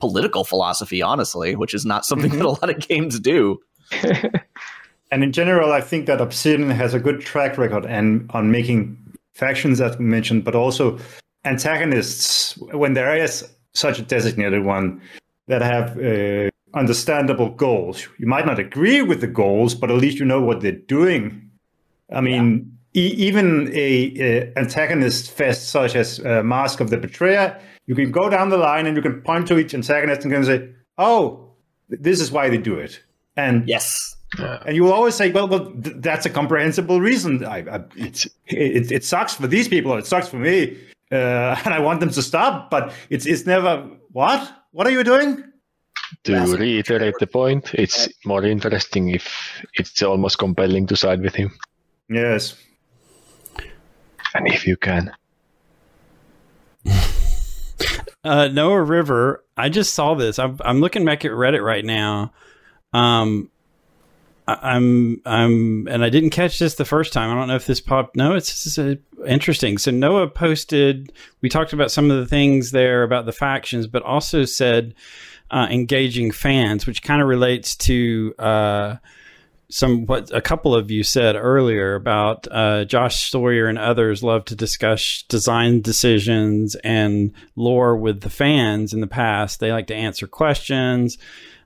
political 0.00 0.44
philosophy, 0.44 1.02
honestly, 1.02 1.56
which 1.56 1.74
is 1.74 1.84
not 1.84 2.04
something 2.04 2.30
that 2.32 2.44
a 2.44 2.50
lot 2.50 2.70
of 2.70 2.78
games 2.86 3.18
do. 3.18 3.58
And 5.10 5.24
in 5.24 5.32
general, 5.32 5.72
I 5.72 5.80
think 5.80 6.06
that 6.06 6.20
Obsidian 6.20 6.70
has 6.70 6.94
a 6.94 7.00
good 7.00 7.20
track 7.20 7.56
record 7.56 7.86
and 7.86 8.30
on 8.34 8.50
making 8.50 8.96
factions, 9.34 9.80
as 9.80 9.96
we 9.98 10.04
mentioned, 10.04 10.44
but 10.44 10.54
also 10.54 10.98
antagonists 11.44 12.56
when 12.72 12.92
there 12.92 13.16
is 13.16 13.48
such 13.74 13.98
a 13.98 14.02
designated 14.02 14.64
one 14.64 15.00
that 15.46 15.62
have 15.62 15.98
uh, 15.98 16.50
understandable 16.74 17.50
goals. 17.50 18.06
You 18.18 18.26
might 18.26 18.46
not 18.46 18.58
agree 18.58 19.02
with 19.02 19.20
the 19.20 19.26
goals, 19.26 19.74
but 19.74 19.90
at 19.90 19.96
least 19.96 20.18
you 20.18 20.24
know 20.24 20.40
what 20.40 20.60
they're 20.60 20.72
doing. 20.72 21.50
I 22.12 22.20
mean, 22.20 22.78
e- 22.94 23.14
even 23.16 23.68
a, 23.74 24.12
a 24.20 24.52
antagonist 24.58 25.30
fest 25.30 25.68
such 25.70 25.94
as 25.94 26.20
uh, 26.24 26.42
Mask 26.42 26.80
of 26.80 26.90
the 26.90 26.96
Betrayer, 26.96 27.60
you 27.86 27.94
can 27.94 28.10
go 28.10 28.28
down 28.28 28.48
the 28.50 28.58
line 28.58 28.86
and 28.86 28.96
you 28.96 29.02
can 29.02 29.20
point 29.22 29.46
to 29.48 29.58
each 29.58 29.74
antagonist 29.74 30.22
and 30.24 30.32
can 30.32 30.44
say, 30.44 30.68
"Oh, 30.98 31.50
this 31.88 32.20
is 32.20 32.30
why 32.30 32.48
they 32.50 32.58
do 32.58 32.74
it." 32.78 33.02
And 33.36 33.68
Yes. 33.68 34.14
and 34.38 34.74
you 34.76 34.84
will 34.84 34.92
always 34.92 35.14
say, 35.14 35.30
"Well, 35.30 35.48
well, 35.48 35.70
th- 35.72 35.96
that's 36.00 36.26
a 36.26 36.30
comprehensible 36.30 37.00
reason. 37.00 37.44
I, 37.44 37.58
I, 37.76 37.80
it's 37.96 38.26
it, 38.46 38.92
it 38.92 39.04
sucks 39.04 39.34
for 39.34 39.46
these 39.46 39.68
people. 39.68 39.94
It 39.96 40.06
sucks 40.06 40.28
for 40.28 40.36
me, 40.36 40.76
uh, 41.10 41.56
and 41.64 41.72
I 41.74 41.80
want 41.80 42.00
them 42.00 42.10
to 42.10 42.22
stop. 42.22 42.70
But 42.70 42.92
it's 43.10 43.24
it's 43.26 43.46
never 43.46 43.86
what? 44.12 44.52
What 44.72 44.86
are 44.86 44.90
you 44.90 45.02
doing? 45.02 45.44
To 46.24 46.56
reiterate 46.56 47.14
the 47.20 47.26
point, 47.26 47.74
it's 47.74 48.08
more 48.24 48.44
interesting 48.44 49.10
if 49.10 49.64
it's 49.74 50.02
almost 50.02 50.38
compelling 50.38 50.86
to 50.86 50.96
side 50.96 51.20
with 51.20 51.34
him. 51.34 51.50
Yes, 52.08 52.54
And 54.34 54.46
if 54.48 54.66
you 54.66 54.76
can. 54.76 55.12
Uh, 58.24 58.48
Noah 58.48 58.82
River. 58.82 59.44
I 59.56 59.68
just 59.68 59.94
saw 59.94 60.14
this. 60.14 60.38
I'm 60.40 60.58
I'm 60.64 60.80
looking 60.80 61.04
back 61.04 61.24
at 61.24 61.30
Reddit 61.30 61.64
right 61.64 61.84
now. 61.84 62.32
Um, 62.92 63.48
I- 64.46 64.58
I'm 64.74 65.22
I'm 65.24 65.86
and 65.88 66.04
I 66.04 66.10
didn't 66.10 66.30
catch 66.30 66.58
this 66.58 66.74
the 66.74 66.84
first 66.84 67.12
time. 67.12 67.30
I 67.30 67.34
don't 67.34 67.46
know 67.48 67.54
if 67.54 67.66
this 67.66 67.80
popped. 67.80 68.16
No, 68.16 68.34
it's 68.34 68.64
just, 68.64 68.78
uh, 68.78 68.96
interesting. 69.26 69.78
So 69.78 69.92
Noah 69.92 70.28
posted. 70.28 71.12
We 71.42 71.48
talked 71.48 71.72
about 71.72 71.92
some 71.92 72.10
of 72.10 72.18
the 72.18 72.26
things 72.26 72.72
there 72.72 73.04
about 73.04 73.24
the 73.24 73.32
factions, 73.32 73.86
but 73.86 74.02
also 74.02 74.44
said 74.44 74.94
uh, 75.50 75.68
engaging 75.70 76.30
fans, 76.30 76.86
which 76.86 77.02
kind 77.02 77.22
of 77.22 77.28
relates 77.28 77.76
to. 77.76 78.34
Uh, 78.38 78.96
some 79.70 80.06
what 80.06 80.32
a 80.34 80.40
couple 80.40 80.74
of 80.74 80.90
you 80.90 81.02
said 81.02 81.36
earlier 81.36 81.94
about 81.94 82.48
uh, 82.50 82.84
Josh 82.86 83.30
Sawyer 83.30 83.66
and 83.66 83.78
others 83.78 84.22
love 84.22 84.46
to 84.46 84.56
discuss 84.56 85.24
design 85.28 85.82
decisions 85.82 86.74
and 86.76 87.32
lore 87.54 87.96
with 87.96 88.22
the 88.22 88.30
fans 88.30 88.94
in 88.94 89.00
the 89.00 89.06
past. 89.06 89.60
They 89.60 89.70
like 89.70 89.86
to 89.88 89.94
answer 89.94 90.26
questions, 90.26 91.18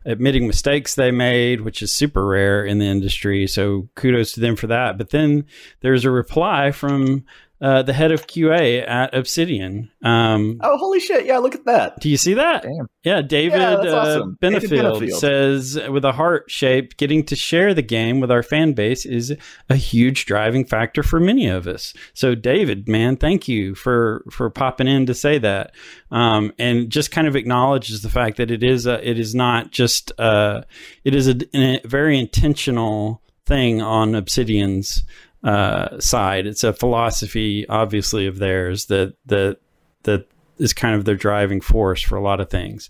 admitting 0.05 0.49
mistakes 0.49 0.97
they 0.97 1.13
made, 1.13 1.61
which 1.61 1.81
is 1.81 1.93
super 1.93 2.27
rare 2.27 2.65
in 2.65 2.79
the 2.79 2.87
industry. 2.87 3.47
So 3.47 3.89
kudos 3.95 4.33
to 4.33 4.41
them 4.41 4.57
for 4.57 4.67
that. 4.67 4.99
But 4.99 5.11
then 5.11 5.47
there's 5.81 6.05
a 6.05 6.11
reply 6.11 6.73
from 6.73 7.25
uh, 7.63 7.81
the 7.83 7.93
head 7.93 8.11
of 8.11 8.27
QA 8.27 8.87
at 8.87 9.15
Obsidian. 9.15 9.89
Um, 10.03 10.59
Oh, 10.63 10.77
holy 10.77 10.99
shit! 10.99 11.25
Yeah, 11.27 11.39
look 11.39 11.55
at 11.55 11.65
that. 11.67 12.01
do 12.01 12.11
you 12.11 12.17
see 12.17 12.35
that? 12.35 12.65
Damn. 12.65 12.89
Yeah, 13.05 13.23
David, 13.23 13.61
Yeah, 13.61 13.75
uh, 13.75 13.95
awesome. 13.97 14.39
David 14.41 14.63
Benefield 14.71 15.01
Benefield. 15.01 15.19
says 15.19 15.79
with 15.89 16.05
a 16.05 16.13
heart 16.13 16.51
shape, 16.51 16.97
getting 16.97 17.25
to 17.27 17.37
share 17.37 17.73
the 17.73 17.83
game 17.83 18.19
with 18.21 18.31
our 18.33 18.43
fan 18.43 18.73
base 18.73 19.07
is 19.07 19.35
a 19.71 19.77
huge 19.77 20.27
driving 20.27 20.65
factor 20.65 21.03
for 21.05 21.21
many 21.21 21.47
of 21.47 21.67
us. 21.69 21.95
So, 22.15 22.35
David, 22.35 22.89
man, 22.89 23.17
thank 23.17 23.47
you 23.47 23.75
for 23.77 24.25
for 24.31 24.51
popping 24.51 24.89
in 24.89 25.07
to 25.07 25.15
say 25.15 25.39
that, 25.39 25.73
um, 26.11 26.53
and 26.59 26.91
just 26.91 27.13
kind 27.13 27.29
of 27.29 27.37
acknowledges 27.37 28.03
the 28.03 28.11
fact 28.11 28.39
that 28.39 28.51
it 28.51 28.63
is 28.65 28.87
a, 28.87 29.09
it 29.09 29.19
is 29.21 29.35
not 29.37 29.71
just 29.71 30.11
uh, 30.19 30.63
it 31.05 31.15
is 31.15 31.29
a, 31.29 31.37
a 31.57 31.81
very 31.87 32.19
intentional 32.19 33.23
thing 33.47 33.81
on 33.83 34.15
Obsidian's 34.15 35.05
uh, 35.45 35.99
side. 35.99 36.47
It's 36.47 36.65
a 36.65 36.73
philosophy, 36.73 37.67
obviously, 37.69 38.27
of 38.27 38.39
theirs 38.39 38.87
that 38.87 39.15
that 39.27 39.59
that 40.05 40.29
is 40.59 40.73
kind 40.73 40.95
of 40.95 41.05
their 41.05 41.17
driving 41.17 41.61
force 41.61 42.03
for 42.03 42.17
a 42.17 42.23
lot 42.23 42.41
of 42.41 42.51
things. 42.51 42.89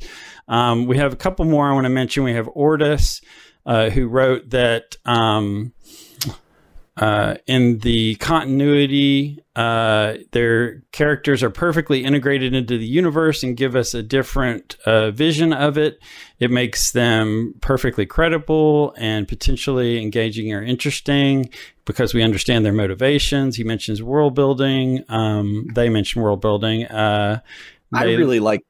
Um, 0.48 0.86
we 0.86 0.98
have 0.98 1.12
a 1.12 1.16
couple 1.16 1.44
more 1.44 1.68
I 1.68 1.72
want 1.72 1.84
to 1.84 1.90
mention. 1.90 2.24
We 2.24 2.34
have 2.34 2.48
Ordis, 2.54 3.20
uh, 3.64 3.90
who 3.90 4.06
wrote 4.06 4.50
that 4.50 4.96
um, 5.04 5.72
uh, 6.98 7.36
in 7.46 7.78
the 7.78 8.16
continuity, 8.16 9.42
uh, 9.56 10.14
their 10.32 10.80
characters 10.92 11.42
are 11.42 11.50
perfectly 11.50 12.04
integrated 12.04 12.54
into 12.54 12.76
the 12.76 12.84
universe 12.86 13.42
and 13.42 13.56
give 13.56 13.74
us 13.74 13.94
a 13.94 14.02
different 14.02 14.76
uh, 14.84 15.10
vision 15.10 15.54
of 15.54 15.78
it. 15.78 15.98
It 16.38 16.50
makes 16.50 16.92
them 16.92 17.54
perfectly 17.62 18.04
credible 18.04 18.94
and 18.98 19.26
potentially 19.26 20.02
engaging 20.02 20.52
or 20.52 20.62
interesting 20.62 21.48
because 21.86 22.12
we 22.12 22.22
understand 22.22 22.64
their 22.64 22.74
motivations. 22.74 23.56
He 23.56 23.64
mentions 23.64 24.02
world 24.02 24.34
building. 24.34 25.02
Um, 25.08 25.68
they 25.74 25.88
mention 25.88 26.20
world 26.20 26.42
building. 26.42 26.84
Uh, 26.84 27.40
I 27.94 28.04
they- 28.04 28.16
really 28.16 28.40
like 28.40 28.60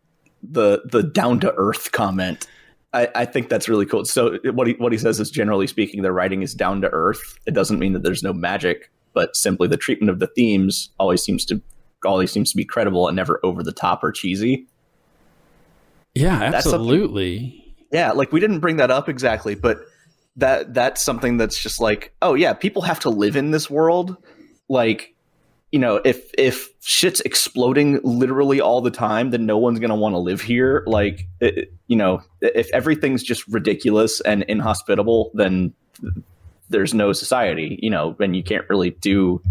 the 0.43 0.83
the 0.85 1.03
down 1.03 1.41
to 1.41 1.53
earth 1.57 1.93
comment. 1.93 2.47
I, 2.93 3.09
I 3.14 3.24
think 3.24 3.49
that's 3.49 3.68
really 3.68 3.86
cool. 3.86 4.05
So 4.05 4.38
what 4.53 4.66
he 4.66 4.74
what 4.74 4.93
he 4.93 4.99
says 4.99 5.18
is 5.18 5.30
generally 5.30 5.66
speaking, 5.66 6.03
their 6.03 6.12
writing 6.12 6.43
is 6.43 6.55
down 6.55 6.80
to 6.82 6.90
earth. 6.90 7.38
It 7.47 7.55
doesn't 7.55 7.78
mean 7.78 7.95
that 7.95 8.03
there's 8.03 8.22
no 8.22 8.32
magic, 8.32 8.90
but 9.14 9.34
simply 9.34 9.68
the 9.68 9.76
treatment 9.76 10.11
of 10.11 10.18
the 10.18 10.26
themes 10.26 10.90
always 10.99 11.22
seems 11.22 11.45
to 11.47 11.61
always 12.05 12.30
seems 12.30 12.51
to 12.51 12.57
be 12.57 12.64
credible 12.64 13.09
and 13.09 13.16
never 13.16 13.40
over 13.43 13.62
the 13.62 13.72
top 13.72 14.05
or 14.05 14.12
cheesy. 14.12 14.66
Yeah, 16.14 16.38
absolutely. 16.43 17.74
Yeah, 17.90 18.12
like 18.12 18.32
we 18.32 18.40
didn't 18.40 18.61
bring 18.61 18.76
that 18.76 18.90
up 18.90 19.09
exactly, 19.09 19.55
but 19.55 19.80
that 20.36 20.74
that's 20.74 21.03
something 21.03 21.36
that's 21.36 21.59
just 21.59 21.80
like, 21.80 22.14
oh 22.22 22.34
yeah, 22.34 22.53
people 22.53 22.82
have 22.82 23.01
to 23.01 23.11
live 23.11 23.36
in 23.36 23.51
this 23.51 23.70
world. 23.70 24.16
Like, 24.68 25.12
you 25.73 25.79
know, 25.79 26.01
if 26.05 26.31
if 26.37 26.68
shit's 26.81 27.23
exploding 27.23 27.99
literally 28.05 28.61
all 28.61 28.83
the 28.83 28.91
time, 28.91 29.31
then 29.31 29.47
no 29.47 29.57
one's 29.57 29.81
gonna 29.81 29.97
want 29.97 30.12
to 30.12 30.18
live 30.18 30.43
here. 30.43 30.85
Like, 30.87 31.27
it, 31.41 31.73
you 31.87 31.97
know, 31.97 32.23
if 32.43 32.70
everything's 32.73 33.23
just 33.23 33.49
ridiculous 33.49 34.20
and 34.20 34.43
inhospitable, 34.45 35.31
then 35.35 35.73
there's 36.68 36.93
no 36.93 37.12
society. 37.12 37.79
You 37.83 37.89
know, 37.89 38.14
and 38.20 38.37
you 38.37 38.43
can't 38.43 38.68
really 38.68 38.91
do 38.91 39.43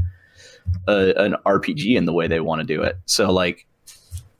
a, 0.87 1.13
an 1.17 1.35
RPG 1.45 1.97
in 1.97 2.05
the 2.05 2.13
way 2.13 2.27
they 2.27 2.39
want 2.39 2.61
to 2.61 2.67
do 2.67 2.83
it. 2.83 2.97
So, 3.07 3.31
like, 3.31 3.65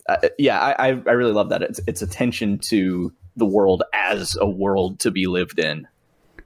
uh, 0.08 0.18
yeah, 0.38 0.60
I, 0.60 0.72
I 0.72 0.88
I 0.90 1.12
really 1.14 1.34
love 1.34 1.50
that. 1.50 1.64
It's 1.64 1.80
it's 1.88 2.04
attention 2.04 2.60
to 2.70 3.12
the 3.36 3.46
world 3.46 3.82
as 3.92 4.38
a 4.40 4.48
world 4.48 5.00
to 5.00 5.10
be 5.10 5.26
lived 5.26 5.58
in. 5.58 5.88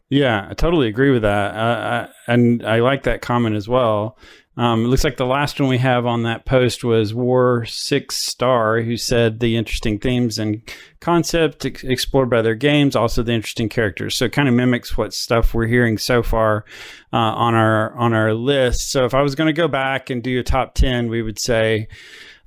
Yeah, 0.09 0.47
I 0.49 0.53
totally 0.53 0.87
agree 0.87 1.09
with 1.09 1.23
that. 1.23 1.55
Uh, 1.55 2.07
I, 2.07 2.31
and 2.31 2.65
I 2.65 2.79
like 2.79 3.03
that 3.03 3.21
comment 3.21 3.55
as 3.55 3.67
well. 3.67 4.17
Um, 4.57 4.85
it 4.85 4.87
looks 4.87 5.03
like 5.03 5.17
the 5.17 5.25
last 5.25 5.59
one 5.59 5.67
we 5.67 5.79
have 5.79 6.05
on 6.05 6.23
that 6.23 6.45
post 6.45 6.83
was 6.83 7.13
War 7.13 7.65
Six 7.65 8.15
Star, 8.15 8.81
who 8.81 8.95
said 8.95 9.39
the 9.39 9.57
interesting 9.57 9.99
themes 9.99 10.39
and 10.39 10.61
concept 11.01 11.65
ex- 11.65 11.83
explored 11.83 12.29
by 12.29 12.41
their 12.41 12.55
games, 12.55 12.95
also 12.95 13.21
the 13.21 13.33
interesting 13.33 13.67
characters. 13.67 14.15
So 14.15 14.25
it 14.25 14.31
kind 14.31 14.47
of 14.47 14.53
mimics 14.53 14.97
what 14.97 15.13
stuff 15.13 15.53
we're 15.53 15.67
hearing 15.67 15.97
so 15.97 16.23
far 16.23 16.63
uh, 17.11 17.17
on 17.17 17.53
our 17.53 17.93
on 17.95 18.13
our 18.13 18.33
list. 18.33 18.91
So 18.91 19.03
if 19.03 19.13
I 19.13 19.21
was 19.21 19.35
going 19.35 19.47
to 19.47 19.61
go 19.61 19.67
back 19.67 20.09
and 20.09 20.23
do 20.23 20.39
a 20.39 20.43
top 20.43 20.73
ten, 20.73 21.09
we 21.09 21.21
would 21.21 21.37
say 21.37 21.89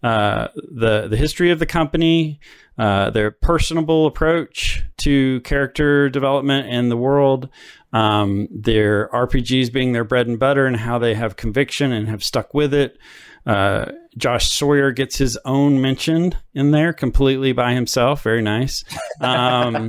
uh, 0.02 0.48
the 0.54 1.08
the 1.08 1.16
history 1.16 1.50
of 1.50 1.58
the 1.58 1.66
company, 1.66 2.40
uh, 2.78 3.10
their 3.10 3.30
personable 3.30 4.06
approach 4.06 4.82
to 4.98 5.40
character 5.42 6.08
development 6.08 6.68
and 6.68 6.90
the 6.90 6.96
world, 6.96 7.48
um, 7.92 8.48
their 8.50 9.08
RPGs 9.08 9.72
being 9.72 9.92
their 9.92 10.04
bread 10.04 10.26
and 10.26 10.38
butter, 10.38 10.66
and 10.66 10.76
how 10.76 10.98
they 10.98 11.14
have 11.14 11.36
conviction 11.36 11.92
and 11.92 12.08
have 12.08 12.22
stuck 12.22 12.52
with 12.54 12.74
it. 12.74 12.98
Uh, 13.46 13.92
Josh 14.18 14.50
Sawyer 14.52 14.90
gets 14.92 15.16
his 15.16 15.38
own 15.44 15.80
mentioned 15.80 16.36
in 16.54 16.70
there 16.72 16.92
completely 16.92 17.52
by 17.52 17.72
himself. 17.72 18.22
Very 18.22 18.42
nice. 18.42 18.84
Um, 19.20 19.88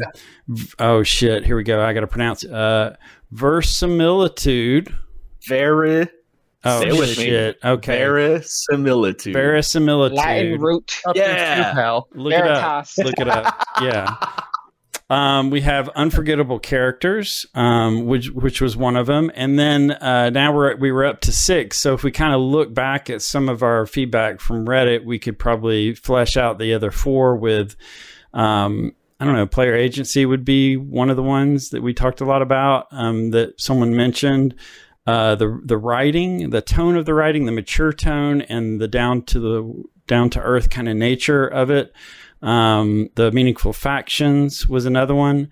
oh 0.79 1.03
shit! 1.03 1.45
Here 1.45 1.55
we 1.57 1.63
go. 1.63 1.83
I 1.83 1.93
got 1.93 2.01
to 2.01 2.07
pronounce 2.07 2.43
it. 2.43 2.51
Uh, 2.53 2.93
verisimilitude. 3.31 4.93
Very 5.47 6.07
Oh 6.65 6.81
Say 6.81 6.89
it 6.89 6.93
with 6.93 7.17
me. 7.17 7.23
shit! 7.25 7.57
Okay, 7.63 7.97
verisimilitude. 7.97 9.33
verisimilitude. 9.33 10.17
Latin 10.17 10.59
root. 10.59 10.99
Up 11.05 11.15
Yeah. 11.15 11.55
too, 11.71 11.75
pal. 11.75 12.07
Look 12.13 12.33
it 12.33 12.45
up. 12.47 12.87
Look 12.97 13.13
it 13.19 13.27
up. 13.29 13.65
Yeah. 13.81 14.15
Um, 15.09 15.49
we 15.49 15.61
have 15.61 15.89
unforgettable 15.89 16.59
characters, 16.59 17.47
um, 17.55 18.05
which 18.05 18.29
which 18.29 18.61
was 18.61 18.77
one 18.77 18.95
of 18.95 19.07
them, 19.07 19.31
and 19.33 19.57
then 19.57 19.91
uh, 19.91 20.29
now 20.29 20.53
we're 20.53 20.75
we 20.75 20.91
were 20.91 21.05
up 21.05 21.21
to 21.21 21.31
six. 21.31 21.79
So 21.79 21.95
if 21.95 22.03
we 22.03 22.11
kind 22.11 22.33
of 22.33 22.41
look 22.41 22.73
back 22.75 23.09
at 23.09 23.23
some 23.23 23.49
of 23.49 23.63
our 23.63 23.87
feedback 23.87 24.39
from 24.39 24.67
Reddit, 24.67 25.03
we 25.05 25.17
could 25.17 25.39
probably 25.39 25.95
flesh 25.95 26.37
out 26.37 26.59
the 26.59 26.73
other 26.73 26.91
four 26.91 27.35
with. 27.35 27.75
Um, 28.33 28.93
I 29.19 29.25
don't 29.25 29.35
know. 29.35 29.47
Player 29.47 29.75
agency 29.75 30.25
would 30.25 30.45
be 30.45 30.77
one 30.77 31.09
of 31.09 31.17
the 31.17 31.23
ones 31.23 31.71
that 31.71 31.81
we 31.81 31.93
talked 31.93 32.21
a 32.21 32.25
lot 32.25 32.41
about. 32.41 32.87
Um, 32.91 33.31
that 33.31 33.59
someone 33.59 33.95
mentioned. 33.95 34.55
Uh, 35.07 35.33
the 35.33 35.59
the 35.65 35.77
writing, 35.77 36.51
the 36.51 36.61
tone 36.61 36.95
of 36.95 37.05
the 37.05 37.15
writing, 37.15 37.45
the 37.45 37.51
mature 37.51 37.91
tone, 37.91 38.41
and 38.41 38.79
the 38.79 38.87
down 38.87 39.23
to 39.23 39.39
the 39.39 39.83
down 40.05 40.29
to 40.29 40.39
earth 40.39 40.69
kind 40.69 40.87
of 40.87 40.95
nature 40.95 41.47
of 41.47 41.71
it. 41.71 41.93
Um, 42.41 43.09
the 43.15 43.31
meaningful 43.31 43.73
factions 43.73 44.67
was 44.67 44.85
another 44.85 45.15
one. 45.15 45.49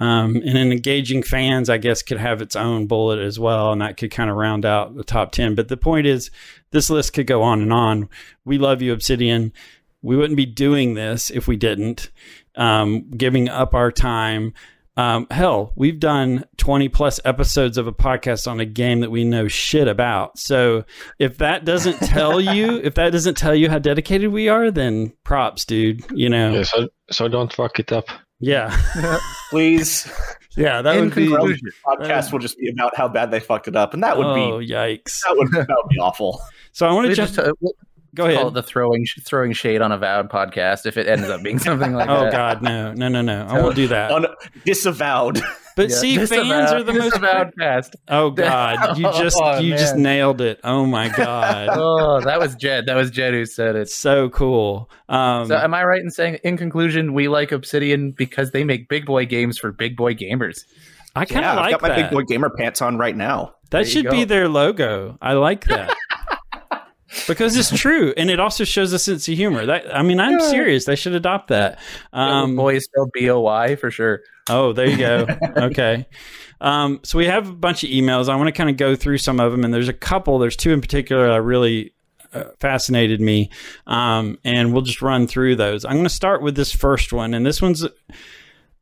Um, 0.00 0.36
and 0.36 0.56
then 0.56 0.72
engaging 0.72 1.22
fans, 1.22 1.68
I 1.68 1.76
guess, 1.76 2.02
could 2.02 2.16
have 2.16 2.40
its 2.40 2.56
own 2.56 2.86
bullet 2.86 3.18
as 3.18 3.38
well, 3.38 3.70
and 3.70 3.82
that 3.82 3.98
could 3.98 4.10
kind 4.10 4.30
of 4.30 4.36
round 4.36 4.64
out 4.64 4.96
the 4.96 5.04
top 5.04 5.30
10. 5.30 5.54
But 5.54 5.68
the 5.68 5.76
point 5.76 6.06
is, 6.06 6.30
this 6.70 6.88
list 6.88 7.12
could 7.12 7.26
go 7.26 7.42
on 7.42 7.60
and 7.60 7.72
on. 7.72 8.08
We 8.46 8.56
love 8.56 8.80
you, 8.80 8.94
Obsidian. 8.94 9.52
We 10.00 10.16
wouldn't 10.16 10.38
be 10.38 10.46
doing 10.46 10.94
this 10.94 11.28
if 11.28 11.46
we 11.46 11.56
didn't, 11.56 12.10
um, 12.56 13.10
giving 13.10 13.50
up 13.50 13.74
our 13.74 13.92
time. 13.92 14.54
Um, 15.00 15.26
hell, 15.30 15.72
we've 15.76 15.98
done 15.98 16.44
20 16.58 16.90
plus 16.90 17.20
episodes 17.24 17.78
of 17.78 17.86
a 17.86 17.92
podcast 17.92 18.46
on 18.46 18.60
a 18.60 18.66
game 18.66 19.00
that 19.00 19.10
we 19.10 19.24
know 19.24 19.48
shit 19.48 19.88
about. 19.88 20.38
So 20.38 20.84
if 21.18 21.38
that 21.38 21.64
doesn't 21.64 21.98
tell 22.02 22.38
you, 22.38 22.76
if 22.84 22.96
that 22.96 23.08
doesn't 23.10 23.36
tell 23.38 23.54
you 23.54 23.70
how 23.70 23.78
dedicated 23.78 24.30
we 24.30 24.50
are, 24.50 24.70
then 24.70 25.14
props, 25.24 25.64
dude. 25.64 26.04
You 26.12 26.28
know, 26.28 26.52
Yeah, 26.52 26.62
so 26.64 26.88
so 27.10 27.28
don't 27.28 27.50
fuck 27.50 27.78
it 27.80 27.92
up. 27.92 28.08
yeah, 28.40 28.76
Please. 29.50 30.06
yeah, 30.54 30.82
that 30.82 30.96
In 30.96 31.06
would 31.06 31.14
be. 31.14 31.28
conclusion, 31.28 31.68
Podcast 31.86 32.30
will 32.30 32.38
just 32.38 32.58
be 32.58 32.68
about 32.68 32.94
how 32.94 33.08
bad 33.08 33.30
they 33.30 33.40
fucked 33.40 33.68
it 33.68 33.76
up, 33.76 33.94
and 33.94 34.02
that 34.04 34.18
would 34.18 34.26
oh, 34.26 34.58
be 34.58 34.66
yikes! 34.68 35.20
that 35.22 35.34
would 35.34 35.50
that 35.52 35.66
would 35.66 35.88
be 35.88 35.98
awful. 35.98 36.42
So 36.72 36.86
I 36.86 36.92
want 36.92 37.08
to 37.08 37.14
just 37.14 37.36
just 37.36 37.48
uh, 37.48 37.52
we'll 38.16 38.26
go 38.28 38.32
call 38.32 38.42
ahead. 38.42 38.46
it 38.48 38.54
the 38.54 38.62
throwing 38.62 39.04
throwing 39.24 39.52
shade 39.52 39.80
on 39.82 39.92
Avowed 39.92 40.30
podcast 40.30 40.86
if 40.86 40.96
it 40.96 41.06
ends 41.06 41.28
up 41.28 41.42
being 41.42 41.58
something 41.58 41.92
like 41.92 42.08
Oh 42.10 42.24
that. 42.24 42.32
God, 42.32 42.62
no, 42.62 42.92
no, 42.92 43.08
no, 43.08 43.20
no! 43.22 43.46
I 43.48 43.60
won't 43.62 43.74
do 43.76 43.88
that. 43.88 44.10
Un- 44.10 44.26
disavowed. 44.64 45.40
But 45.76 45.88
Yeah. 45.90 45.96
see, 45.96 46.26
fans 46.26 46.72
are 46.72 46.82
the 46.82 46.92
most. 46.92 47.04
disavowed 47.14 47.52
cast. 47.58 47.96
Oh 48.08 48.30
God, 48.30 48.98
you 48.98 49.04
just 49.12 49.38
Oh, 49.40 49.60
you 49.60 49.70
just 49.76 49.96
nailed 49.96 50.40
it. 50.42 50.60
Oh 50.64 50.84
my 50.84 51.08
God, 51.08 51.68
Oh, 51.72 52.20
that 52.20 52.38
was 52.38 52.54
Jed. 52.56 52.86
That 52.86 52.96
was 52.96 53.10
Jed 53.10 53.32
who 53.32 53.46
said 53.46 53.76
it. 53.76 53.88
so 53.88 54.28
cool. 54.28 54.90
Um, 55.08 55.46
So, 55.46 55.56
am 55.56 55.72
I 55.72 55.84
right 55.84 56.02
in 56.02 56.10
saying, 56.10 56.38
in 56.44 56.58
conclusion, 56.58 57.14
we 57.14 57.28
like 57.28 57.52
Obsidian 57.52 58.10
because 58.10 58.50
they 58.50 58.64
make 58.64 58.88
big 58.88 59.06
boy 59.06 59.24
games 59.26 59.58
for 59.58 59.70
big 59.72 59.96
boy 59.96 60.12
gamers? 60.14 60.64
I 61.14 61.24
kind 61.24 61.42
Yeah, 61.44 61.52
of 61.52 61.58
I've 61.58 61.62
like 61.72 61.80
got 61.80 61.82
my 61.88 61.94
big 62.02 62.10
boy 62.10 62.22
gamer 62.24 62.50
pants 62.50 62.82
on 62.82 62.98
right 62.98 63.16
now. 63.16 63.54
That 63.70 63.70
There 63.70 63.80
you 63.82 63.86
should 63.86 64.10
be 64.10 64.24
their 64.24 64.48
logo. 64.48 65.16
I 65.22 65.32
like 65.34 65.64
that. 65.66 65.94
Because 67.26 67.56
it's 67.56 67.70
true 67.76 68.14
and 68.16 68.30
it 68.30 68.40
also 68.40 68.64
shows 68.64 68.92
a 68.92 68.98
sense 68.98 69.28
of 69.28 69.34
humor. 69.36 69.66
That 69.66 69.94
I 69.94 70.02
mean, 70.02 70.20
I'm 70.20 70.40
serious. 70.40 70.84
They 70.84 70.96
should 70.96 71.14
adopt 71.14 71.48
that. 71.48 71.78
Um, 72.12 72.56
boy 72.56 72.76
is 72.76 72.84
spelled 72.84 73.10
B 73.12 73.28
O 73.30 73.40
Y 73.40 73.76
for 73.76 73.90
sure. 73.90 74.20
Oh, 74.48 74.72
there 74.72 74.86
you 74.86 74.96
go. 74.96 75.26
okay. 75.56 76.06
Um, 76.60 77.00
so 77.02 77.18
we 77.18 77.26
have 77.26 77.48
a 77.48 77.52
bunch 77.52 77.84
of 77.84 77.90
emails. 77.90 78.28
I 78.28 78.36
want 78.36 78.48
to 78.48 78.52
kind 78.52 78.68
of 78.70 78.76
go 78.76 78.94
through 78.94 79.18
some 79.18 79.40
of 79.40 79.52
them, 79.52 79.64
and 79.64 79.72
there's 79.72 79.88
a 79.88 79.94
couple. 79.94 80.38
There's 80.38 80.56
two 80.56 80.72
in 80.72 80.80
particular 80.80 81.28
that 81.28 81.42
really 81.42 81.94
uh, 82.32 82.44
fascinated 82.58 83.20
me, 83.20 83.50
um, 83.86 84.38
and 84.44 84.72
we'll 84.72 84.82
just 84.82 85.02
run 85.02 85.26
through 85.26 85.56
those. 85.56 85.84
I'm 85.84 85.92
going 85.92 86.04
to 86.04 86.10
start 86.10 86.42
with 86.42 86.56
this 86.56 86.72
first 86.72 87.12
one, 87.12 87.34
and 87.34 87.46
this 87.46 87.62
one's 87.62 87.84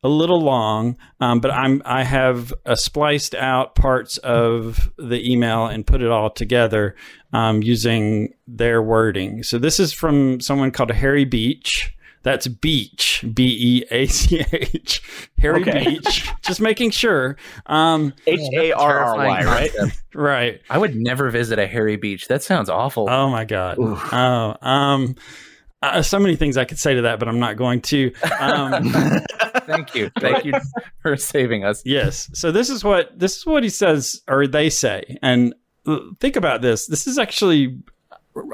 a 0.02 0.08
little 0.08 0.40
long, 0.40 0.96
um, 1.20 1.40
but 1.40 1.50
I'm 1.50 1.82
I 1.84 2.04
have 2.04 2.52
uh, 2.64 2.74
spliced 2.74 3.34
out 3.34 3.74
parts 3.74 4.16
of 4.18 4.90
the 4.96 5.30
email 5.30 5.66
and 5.66 5.86
put 5.86 6.02
it 6.02 6.10
all 6.10 6.30
together 6.30 6.94
um, 7.32 7.62
using 7.62 8.32
their 8.46 8.82
wording. 8.82 9.42
So 9.42 9.58
this 9.58 9.80
is 9.80 9.92
from 9.92 10.40
someone 10.40 10.70
called 10.70 10.90
Harry 10.92 11.24
Beach. 11.24 11.94
That's 12.24 12.48
Beach, 12.48 13.24
B 13.32 13.56
E 13.58 13.84
A 13.90 14.06
C 14.06 14.44
H. 14.52 15.02
Harry 15.38 15.60
Okay. 15.62 15.84
Beach. 15.84 16.28
Just 16.42 16.60
making 16.60 16.90
sure. 16.90 17.36
Um, 17.66 18.12
H 18.26 18.40
A 18.54 18.72
R 18.72 18.98
R 18.98 19.16
Y, 19.16 19.44
right? 19.44 19.70
right. 20.14 20.60
I 20.68 20.78
would 20.78 20.94
never 20.96 21.30
visit 21.30 21.58
a 21.58 21.66
Harry 21.66 21.96
beach. 21.96 22.26
That 22.28 22.42
sounds 22.42 22.68
awful. 22.68 23.08
Oh 23.08 23.30
my 23.30 23.44
god. 23.44 23.78
Oh, 23.80 24.56
um, 24.60 25.14
uh, 25.82 26.02
so 26.02 26.18
many 26.18 26.36
things 26.36 26.56
I 26.56 26.64
could 26.64 26.78
say 26.78 26.94
to 26.94 27.02
that, 27.02 27.18
but 27.18 27.28
I'm 27.28 27.38
not 27.38 27.56
going 27.56 27.80
to. 27.82 28.12
Um, 28.40 28.90
Thank 29.66 29.94
you. 29.94 30.10
Thank 30.18 30.44
you 30.44 30.52
for 31.02 31.16
saving 31.16 31.64
us. 31.64 31.82
yes. 31.84 32.30
So 32.32 32.50
this 32.50 32.70
is 32.70 32.82
what 32.82 33.18
this 33.18 33.36
is 33.36 33.46
what 33.46 33.62
he 33.62 33.68
says, 33.68 34.22
or 34.28 34.46
they 34.46 34.70
say, 34.70 35.18
and 35.22 35.54
think 36.20 36.36
about 36.36 36.62
this. 36.62 36.86
This 36.86 37.06
is 37.06 37.18
actually. 37.18 37.78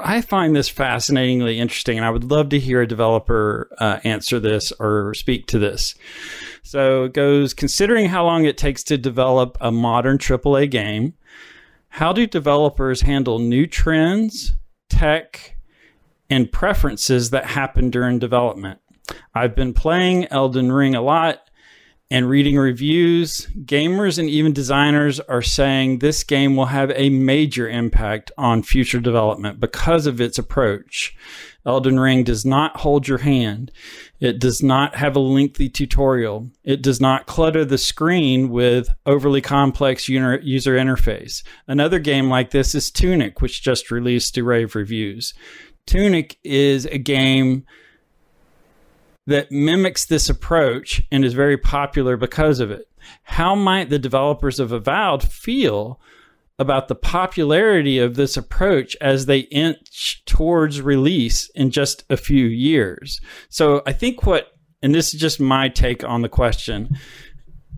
I 0.03 0.21
find 0.21 0.55
this 0.55 0.67
fascinatingly 0.67 1.59
interesting, 1.59 1.97
and 1.97 2.05
I 2.05 2.09
would 2.09 2.23
love 2.23 2.49
to 2.49 2.59
hear 2.59 2.81
a 2.81 2.87
developer 2.87 3.69
uh, 3.77 3.99
answer 4.03 4.39
this 4.39 4.71
or 4.79 5.13
speak 5.13 5.45
to 5.47 5.59
this. 5.59 5.93
So 6.63 7.03
it 7.03 7.13
goes 7.13 7.53
considering 7.53 8.07
how 8.07 8.25
long 8.25 8.45
it 8.45 8.57
takes 8.57 8.83
to 8.85 8.97
develop 8.97 9.57
a 9.61 9.71
modern 9.71 10.17
AAA 10.17 10.71
game, 10.71 11.13
how 11.89 12.13
do 12.13 12.25
developers 12.25 13.01
handle 13.01 13.37
new 13.37 13.67
trends, 13.67 14.53
tech, 14.89 15.54
and 16.29 16.51
preferences 16.51 17.29
that 17.29 17.45
happen 17.45 17.89
during 17.89 18.19
development? 18.19 18.79
I've 19.33 19.55
been 19.55 19.73
playing 19.73 20.25
Elden 20.27 20.71
Ring 20.71 20.95
a 20.95 21.01
lot 21.01 21.41
and 22.11 22.29
reading 22.29 22.57
reviews. 22.57 23.47
Gamers 23.65 24.19
and 24.19 24.29
even 24.29 24.53
designers 24.53 25.19
are 25.21 25.41
saying 25.41 25.99
this 25.99 26.23
game 26.23 26.55
will 26.55 26.67
have 26.67 26.91
a 26.95 27.09
major 27.09 27.67
impact 27.67 28.31
on 28.37 28.63
future 28.63 28.99
development 28.99 29.59
because 29.59 30.05
of 30.05 30.21
its 30.21 30.37
approach. 30.37 31.15
Elden 31.65 31.99
Ring 31.99 32.23
does 32.23 32.45
not 32.45 32.77
hold 32.77 33.07
your 33.07 33.17
hand. 33.17 33.71
It 34.19 34.39
does 34.39 34.61
not 34.61 34.95
have 34.95 35.15
a 35.15 35.19
lengthy 35.19 35.67
tutorial. 35.67 36.51
It 36.63 36.83
does 36.83 37.01
not 37.01 37.25
clutter 37.25 37.65
the 37.65 37.79
screen 37.79 38.49
with 38.49 38.89
overly 39.07 39.41
complex 39.41 40.07
user 40.07 40.77
interface. 40.77 41.41
Another 41.67 41.97
game 41.97 42.29
like 42.29 42.51
this 42.51 42.75
is 42.75 42.91
Tunic, 42.91 43.41
which 43.41 43.63
just 43.63 43.89
released 43.89 44.35
to 44.35 44.43
rave 44.43 44.75
reviews. 44.75 45.33
Tunic 45.87 46.37
is 46.43 46.85
a 46.85 46.97
game 46.97 47.65
that 49.27 49.51
mimics 49.51 50.05
this 50.05 50.29
approach 50.29 51.01
and 51.11 51.25
is 51.25 51.33
very 51.33 51.57
popular 51.57 52.17
because 52.17 52.59
of 52.59 52.71
it. 52.71 52.87
How 53.23 53.55
might 53.55 53.89
the 53.89 53.99
developers 53.99 54.59
of 54.59 54.71
Avowed 54.71 55.23
feel 55.23 55.99
about 56.57 56.87
the 56.87 56.95
popularity 56.95 57.99
of 57.99 58.15
this 58.15 58.37
approach 58.37 58.95
as 59.01 59.25
they 59.25 59.39
inch 59.39 60.23
towards 60.25 60.81
release 60.81 61.49
in 61.55 61.71
just 61.71 62.03
a 62.09 62.17
few 62.17 62.45
years? 62.45 63.19
So 63.49 63.81
I 63.85 63.93
think 63.93 64.25
what, 64.25 64.51
and 64.81 64.93
this 64.93 65.13
is 65.13 65.19
just 65.19 65.39
my 65.39 65.69
take 65.69 66.03
on 66.03 66.21
the 66.21 66.29
question, 66.29 66.97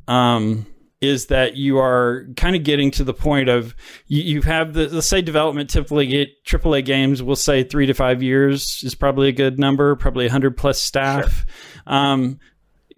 um, 0.08 0.68
is 1.00 1.28
that 1.28 1.56
you 1.56 1.78
are 1.78 2.26
kind 2.36 2.56
of 2.56 2.64
getting 2.64 2.90
to 2.92 3.04
the 3.04 3.14
point 3.14 3.50
of 3.50 3.76
you, 4.08 4.24
you 4.24 4.42
have 4.42 4.74
the 4.74 4.88
let's 4.90 5.08
say 5.08 5.22
development 5.22 5.70
typically 5.70 6.08
get 6.08 6.44
AAA 6.46 6.86
games. 6.86 7.22
We'll 7.22 7.36
say 7.36 7.64
three 7.64 7.86
to 7.86 7.94
five 7.94 8.24
years 8.24 8.82
is 8.84 8.96
probably 8.96 9.30
a 9.30 9.34
good 9.34 9.60
number, 9.60 9.96
probably 9.96 10.28
hundred 10.28 10.58
plus 10.58 10.82
staff. 10.82 11.46
Um, 11.86 12.40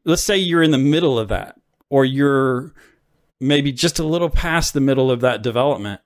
let's 0.06 0.24
say 0.24 0.38
you're 0.38 0.64
in 0.64 0.72
the 0.72 0.78
middle 0.78 1.20
of 1.20 1.28
that, 1.28 1.60
or 1.90 2.06
you're 2.06 2.74
maybe 3.40 3.72
just 3.72 4.00
a 4.00 4.04
little 4.04 4.30
past 4.30 4.74
the 4.74 4.82
middle 4.82 5.12
of 5.12 5.22
that 5.22 5.42
development. 5.42 6.02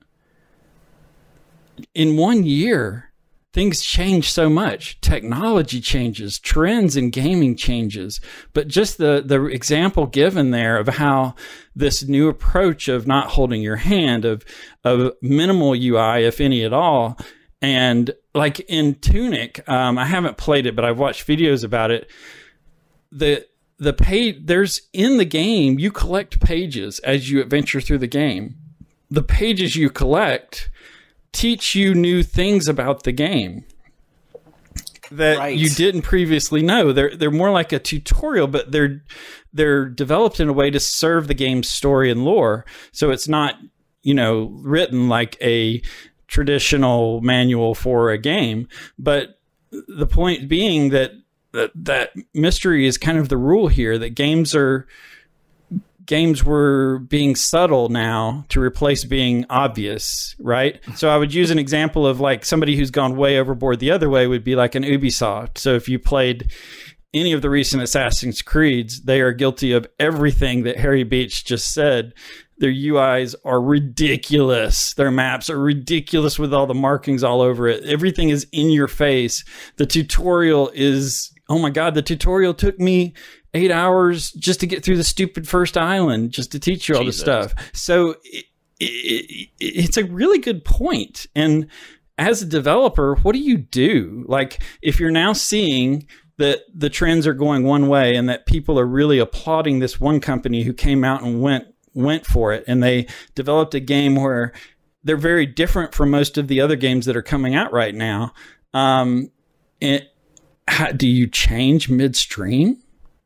In 1.94 2.18
one 2.18 2.44
year, 2.44 3.13
things 3.54 3.82
change 3.82 4.32
so 4.32 4.50
much. 4.50 5.00
Technology 5.00 5.80
changes, 5.80 6.40
trends 6.40 6.98
in 6.98 7.12
gaming 7.12 7.56
changes. 7.56 8.20
But 8.54 8.68
just 8.68 8.98
the, 8.98 9.24
the 9.24 9.46
example 9.46 10.08
given 10.08 10.52
there 10.52 10.78
of 10.78 10.88
how 10.88 11.36
this 11.76 12.04
new 12.04 12.28
approach 12.28 12.88
of 12.88 13.08
not 13.08 13.28
holding 13.28 13.62
your 13.62 13.78
hand, 13.78 14.26
of, 14.26 14.44
of 14.84 15.14
minimal 15.22 15.74
UI, 15.74 16.26
if 16.26 16.42
any 16.42 16.64
at 16.64 16.74
all, 16.74 17.18
and 17.62 18.12
like 18.34 18.60
in 18.62 18.96
Tunic, 18.96 19.68
um, 19.70 19.98
I 19.98 20.06
haven't 20.06 20.38
played 20.38 20.66
it, 20.66 20.76
but 20.76 20.84
I've 20.84 21.00
watched 21.00 21.26
videos 21.26 21.64
about 21.64 21.92
it. 21.92 22.10
The 23.12 23.48
the 23.80 23.94
page 23.94 24.38
there's 24.46 24.82
in 24.94 25.18
the 25.18 25.26
game 25.26 25.80
you 25.80 25.92
collect 25.92 26.40
pages 26.40 27.00
as 27.00 27.30
you 27.30 27.42
adventure 27.42 27.82
through 27.82 28.00
the 28.00 28.08
game. 28.08 28.56
The 29.10 29.24
pages 29.24 29.76
you 29.76 29.90
collect 29.90 30.70
teach 31.34 31.76
you 31.76 31.94
new 31.94 32.24
things 32.24 32.68
about 32.70 33.04
the 33.04 33.12
game 33.12 33.66
that 35.12 35.38
Right. 35.38 35.58
you 35.58 35.70
didn't 35.70 36.04
previously 36.04 36.62
know. 36.62 36.92
They're 36.94 37.16
they're 37.16 37.32
more 37.32 37.52
like 37.52 37.72
a 37.72 37.80
tutorial, 37.80 38.48
but 38.48 38.72
they're 38.72 39.04
they're 39.52 39.86
developed 39.86 40.40
in 40.40 40.48
a 40.50 40.54
way 40.54 40.72
to 40.72 40.80
serve 40.80 41.28
the 41.28 41.34
game's 41.34 41.70
story 41.70 42.10
and 42.10 42.24
lore. 42.24 42.66
So 42.92 43.12
it's 43.12 43.28
not, 43.28 43.56
you 44.02 44.14
know, 44.14 44.46
written 44.62 45.10
like 45.10 45.38
a 45.42 45.82
traditional 46.28 47.22
manual 47.22 47.76
for 47.76 48.10
a 48.10 48.18
game, 48.18 48.68
but 48.98 49.40
the 49.72 50.08
point 50.08 50.48
being 50.48 50.90
that 50.90 51.12
that, 51.52 51.72
that 51.76 52.14
mystery 52.34 52.88
is 52.88 52.98
kind 52.98 53.20
of 53.20 53.30
the 53.30 53.38
rule 53.38 53.68
here 53.68 54.00
that 54.00 54.16
games 54.16 54.56
are 54.56 54.88
games 56.06 56.44
were 56.44 57.00
being 57.00 57.36
subtle 57.36 57.90
now 57.90 58.46
to 58.50 58.62
replace 58.62 59.06
being 59.06 59.46
obvious, 59.50 60.36
right? 60.40 60.80
So 60.96 61.10
I 61.10 61.18
would 61.18 61.34
use 61.34 61.52
an 61.52 61.60
example 61.60 62.06
of 62.06 62.20
like 62.20 62.46
somebody 62.46 62.76
who's 62.76 62.92
gone 62.92 63.16
way 63.16 63.40
overboard 63.40 63.80
the 63.80 63.92
other 63.92 64.10
way 64.10 64.28
would 64.28 64.44
be 64.44 64.56
like 64.56 64.76
an 64.76 64.84
Ubisoft. 64.84 65.58
So 65.58 65.76
if 65.76 65.88
you 65.88 66.00
played 66.00 66.52
any 67.14 67.32
of 67.32 67.42
the 67.42 67.50
recent 67.50 67.84
Assassin's 67.84 68.42
Creeds, 68.42 69.02
they 69.04 69.22
are 69.22 69.32
guilty 69.32 69.72
of 69.72 69.88
everything 70.00 70.64
that 70.64 70.78
Harry 70.78 71.04
Beach 71.04 71.46
just 71.46 71.74
said. 71.74 72.14
Their 72.58 72.72
UIs 72.72 73.36
are 73.46 73.62
ridiculous. 73.62 74.94
Their 74.94 75.12
maps 75.12 75.50
are 75.50 75.60
ridiculous 75.60 76.40
with 76.40 76.54
all 76.54 76.66
the 76.66 76.74
markings 76.74 77.24
all 77.24 77.42
over 77.42 77.68
it. 77.68 77.84
Everything 77.84 78.30
is 78.30 78.48
in 78.52 78.70
your 78.70 78.88
face. 78.88 79.44
The 79.78 79.86
tutorial 79.86 80.72
is, 80.74 81.34
oh 81.50 81.60
my 81.60 81.70
God, 81.70 81.94
the 81.94 82.02
tutorial 82.02 82.54
took 82.54 82.80
me 82.80 83.14
eight 83.54 83.72
hours 83.72 84.32
just 84.32 84.60
to 84.62 84.68
get 84.68 84.84
through 84.84 84.98
the 84.98 85.04
stupid 85.04 85.48
first 85.48 85.78
island, 85.78 86.32
just 86.32 86.52
to 86.54 86.60
teach 86.60 86.90
you 86.90 86.96
all 86.96 87.04
Jesus. 87.04 87.24
the 87.24 87.48
stuff. 87.48 87.72
So 87.74 88.16
it, 88.24 88.46
it, 88.80 89.50
it's 89.60 89.98
a 89.98 90.06
really 90.06 90.40
good 90.40 90.66
point. 90.66 91.28
And 91.36 91.68
as 92.18 92.42
a 92.42 92.46
developer, 92.46 93.16
what 93.16 93.34
do 93.34 93.40
you 93.40 93.58
do? 93.58 94.26
Like, 94.28 94.64
if 94.82 95.00
you're 95.00 95.12
now 95.12 95.34
seeing 95.34 96.08
that 96.38 96.62
the 96.74 96.90
trends 96.90 97.28
are 97.28 97.34
going 97.34 97.64
one 97.64 97.88
way 97.88 98.16
and 98.16 98.28
that 98.30 98.46
people 98.46 98.80
are 98.80 98.86
really 98.86 99.20
applauding 99.20 99.80
this 99.80 100.00
one 100.00 100.20
company 100.20 100.64
who 100.64 100.74
came 100.74 101.04
out 101.04 101.22
and 101.24 101.42
went 101.42 101.68
went 101.94 102.26
for 102.26 102.52
it 102.52 102.64
and 102.68 102.82
they 102.82 103.06
developed 103.36 103.76
a 103.76 103.80
game 103.80 104.16
where 104.16 104.52
they're 105.04 105.16
very 105.16 105.46
different 105.46 105.94
from 105.94 106.10
most 106.10 106.40
of 106.40 106.48
the 106.48 106.60
other 106.60 106.76
games 106.76 107.06
that 107.06 107.16
are 107.16 107.22
coming 107.22 107.54
out 107.54 107.72
right 107.72 107.94
now. 107.94 108.34
Um, 108.74 109.30
it, 109.80 110.12
how, 110.68 110.92
do 110.92 111.08
you 111.08 111.28
change 111.28 111.90
midstream? 111.90 112.83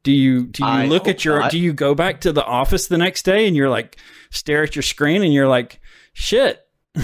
Do 0.08 0.14
you 0.14 0.46
do 0.46 0.64
you 0.64 0.70
I 0.70 0.86
look 0.86 1.10
at 1.10 1.26
your 1.26 1.42
not. 1.42 1.52
do 1.52 1.60
you 1.60 1.74
go 1.74 1.94
back 1.94 2.22
to 2.22 2.32
the 2.32 2.42
office 2.46 2.88
the 2.88 2.98
next 2.98 3.24
day 3.24 3.46
and 3.46 3.58
you're 3.58 3.70
like 3.70 3.98
stare 4.30 4.64
at 4.64 4.74
your 4.74 4.84
screen 4.84 5.22
and 5.22 5.34
you're 5.34 5.50
like 5.50 5.82
shit 6.14 6.62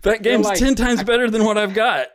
that 0.00 0.20
game's 0.22 0.46
like- 0.46 0.58
10 0.58 0.76
times 0.76 1.04
better 1.04 1.28
than 1.28 1.44
what 1.44 1.58
I've 1.58 1.74
got. 1.74 2.06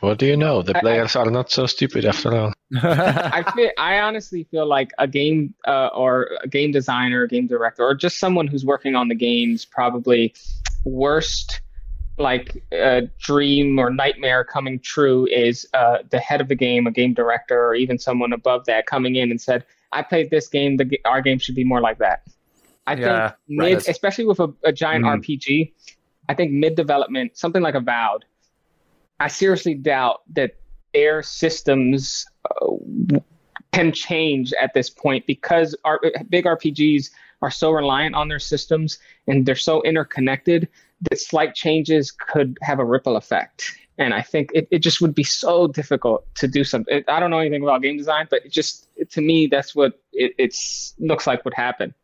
What 0.00 0.18
do 0.18 0.24
you 0.24 0.38
know? 0.38 0.62
The 0.62 0.74
I- 0.74 0.78
I- 0.78 0.80
players 0.80 1.16
are 1.16 1.30
not 1.30 1.50
so 1.50 1.66
stupid 1.66 2.06
after 2.06 2.34
all. 2.34 2.54
I 2.82 3.44
feel, 3.54 3.70
I 3.76 3.98
honestly 3.98 4.44
feel 4.50 4.64
like 4.66 4.90
a 4.96 5.06
game 5.06 5.52
uh, 5.68 5.88
or 5.88 6.30
a 6.42 6.48
game 6.48 6.72
designer, 6.72 7.26
game 7.26 7.46
director, 7.46 7.82
or 7.82 7.94
just 7.94 8.18
someone 8.18 8.46
who's 8.46 8.64
working 8.64 8.94
on 8.94 9.08
the 9.08 9.14
games 9.14 9.66
probably 9.66 10.32
worst 10.84 11.60
like 12.20 12.62
uh, 12.78 13.02
dream 13.18 13.78
or 13.78 13.90
nightmare 13.90 14.44
coming 14.44 14.78
true 14.80 15.26
is 15.26 15.66
uh, 15.74 15.98
the 16.10 16.18
head 16.18 16.40
of 16.40 16.48
the 16.48 16.54
game, 16.54 16.86
a 16.86 16.90
game 16.90 17.14
director, 17.14 17.66
or 17.66 17.74
even 17.74 17.98
someone 17.98 18.32
above 18.32 18.66
that 18.66 18.86
coming 18.86 19.16
in 19.16 19.30
and 19.30 19.40
said, 19.40 19.64
"I 19.92 20.02
played 20.02 20.30
this 20.30 20.48
game. 20.48 20.76
The, 20.76 21.00
our 21.04 21.20
game 21.22 21.38
should 21.38 21.54
be 21.54 21.64
more 21.64 21.80
like 21.80 21.98
that." 21.98 22.22
I 22.86 22.94
Yeah, 22.94 23.28
think 23.28 23.36
mid, 23.48 23.74
right. 23.74 23.88
especially 23.88 24.26
with 24.26 24.40
a, 24.40 24.52
a 24.64 24.72
giant 24.72 25.04
Mhm. 25.04 25.20
RPG, 25.20 25.72
I 26.28 26.34
think 26.34 26.52
mid 26.52 26.74
development, 26.76 27.36
something 27.36 27.62
like 27.62 27.74
Avowed, 27.74 28.24
I 29.20 29.28
seriously 29.28 29.74
doubt 29.74 30.22
that 30.34 30.52
their 30.94 31.22
systems 31.22 32.26
uh, 32.62 33.18
can 33.72 33.92
change 33.92 34.52
at 34.60 34.74
this 34.74 34.90
point 34.90 35.26
because 35.26 35.76
our 35.84 36.00
big 36.28 36.46
RPGs 36.46 37.10
are 37.42 37.50
so 37.50 37.70
reliant 37.70 38.14
on 38.14 38.28
their 38.28 38.38
systems 38.38 38.98
and 39.26 39.46
they're 39.46 39.54
so 39.54 39.82
interconnected 39.82 40.68
that 41.08 41.18
slight 41.18 41.54
changes 41.54 42.10
could 42.10 42.58
have 42.62 42.78
a 42.78 42.84
ripple 42.84 43.16
effect. 43.16 43.72
and 43.98 44.14
I 44.14 44.22
think 44.22 44.50
it, 44.54 44.66
it 44.70 44.78
just 44.78 45.00
would 45.00 45.14
be 45.14 45.22
so 45.22 45.68
difficult 45.68 46.26
to 46.36 46.48
do 46.48 46.64
something. 46.64 47.04
I 47.06 47.20
don't 47.20 47.30
know 47.30 47.38
anything 47.38 47.62
about 47.62 47.82
game 47.82 47.96
design, 47.96 48.26
but 48.30 48.44
it 48.44 48.52
just 48.52 48.88
to 49.10 49.20
me 49.20 49.46
that's 49.46 49.74
what 49.74 50.00
it 50.12 50.34
it's 50.38 50.94
looks 50.98 51.26
like 51.26 51.44
would 51.44 51.54
happen. 51.54 51.94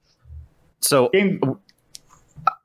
So 0.80 1.08
Game 1.08 1.40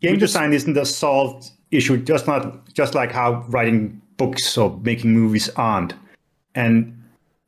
game 0.02 0.20
design 0.20 0.54
isn't 0.54 0.78
a 0.78 0.86
solved 0.86 1.50
issue, 1.72 1.98
just 1.98 2.28
not 2.28 2.72
just 2.74 2.94
like 2.94 3.12
how 3.12 3.44
writing 3.48 4.02
books 4.18 4.58
or 4.58 4.78
making 4.84 5.12
movies 5.14 5.50
aren't. 5.56 5.94
And 6.56 7.02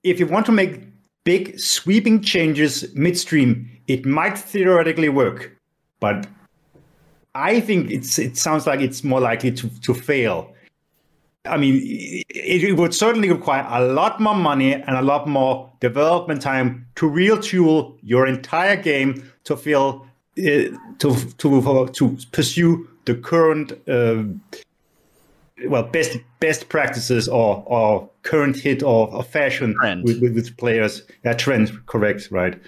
if 0.03 0.19
you 0.19 0.27
want 0.27 0.45
to 0.47 0.51
make 0.51 0.81
big 1.23 1.60
sweeping 1.60 2.22
changes 2.22 2.93
midstream, 2.95 3.69
it 3.88 4.05
might 4.05 4.38
theoretically 4.38 5.10
work, 5.10 5.55
but 5.99 6.27
I 7.35 7.60
think 7.60 7.89
it's 7.91 8.19
it 8.19 8.38
sounds 8.38 8.68
like 8.68 8.81
it's 8.81 9.03
more 9.03 9.19
likely 9.19 9.51
to, 9.51 9.69
to 9.81 9.93
fail. 9.93 10.53
I 11.45 11.57
mean, 11.57 11.81
it, 12.30 12.64
it 12.64 12.73
would 12.77 12.93
certainly 12.93 13.30
require 13.30 13.65
a 13.69 13.84
lot 13.84 14.22
more 14.22 14.35
money 14.35 14.73
and 14.73 14.95
a 14.95 15.01
lot 15.01 15.27
more 15.27 15.69
development 15.81 16.41
time 16.41 16.88
to 16.95 17.07
real 17.07 17.38
tool 17.38 17.97
your 18.01 18.27
entire 18.27 18.77
game 18.77 19.30
to 19.43 19.57
feel 19.57 20.07
uh, 20.38 20.69
to 20.99 21.15
to 21.38 21.89
to 21.93 22.18
pursue 22.31 22.88
the 23.05 23.15
current 23.15 23.73
uh, 23.89 24.23
well 25.68 25.84
best 25.84 26.18
best 26.39 26.69
practices 26.69 27.27
or 27.27 27.64
or 27.65 28.10
current 28.22 28.55
hit 28.55 28.84
or, 28.84 29.14
or 29.14 29.23
fashion 29.23 29.76
Trend. 29.80 30.03
with, 30.03 30.22
with, 30.22 30.35
with 30.35 30.55
players. 30.57 31.03
That 31.23 31.39
trend, 31.39 31.85
correct, 31.88 32.30
right? 32.31 32.60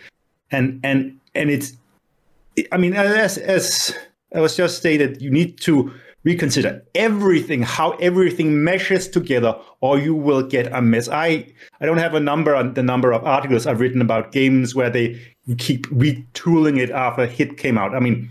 And 0.51 0.79
and 0.83 1.19
and 1.33 1.49
it's 1.49 1.73
I 2.71 2.77
mean, 2.77 2.93
as 2.93 3.37
as 3.37 3.95
I 4.35 4.41
was 4.41 4.55
just 4.55 4.77
stated, 4.77 5.21
you 5.21 5.31
need 5.31 5.59
to 5.61 5.91
reconsider 6.23 6.83
everything, 6.95 7.61
how 7.61 7.91
everything 7.91 8.63
meshes 8.63 9.07
together, 9.07 9.55
or 9.81 9.99
you 9.99 10.15
will 10.15 10.41
get 10.41 10.71
a 10.73 10.81
mess. 10.81 11.07
I 11.07 11.47
I 11.79 11.85
don't 11.85 11.99
have 11.99 12.15
a 12.15 12.19
number 12.19 12.55
on 12.55 12.73
the 12.73 12.83
number 12.83 13.11
of 13.13 13.23
articles 13.23 13.65
I've 13.67 13.79
written 13.79 14.01
about 14.01 14.31
games 14.31 14.73
where 14.75 14.89
they 14.89 15.21
keep 15.57 15.87
retooling 15.87 16.79
it 16.79 16.89
after 16.89 17.23
a 17.23 17.27
hit 17.27 17.57
came 17.57 17.77
out. 17.77 17.93
I 17.95 17.99
mean, 17.99 18.29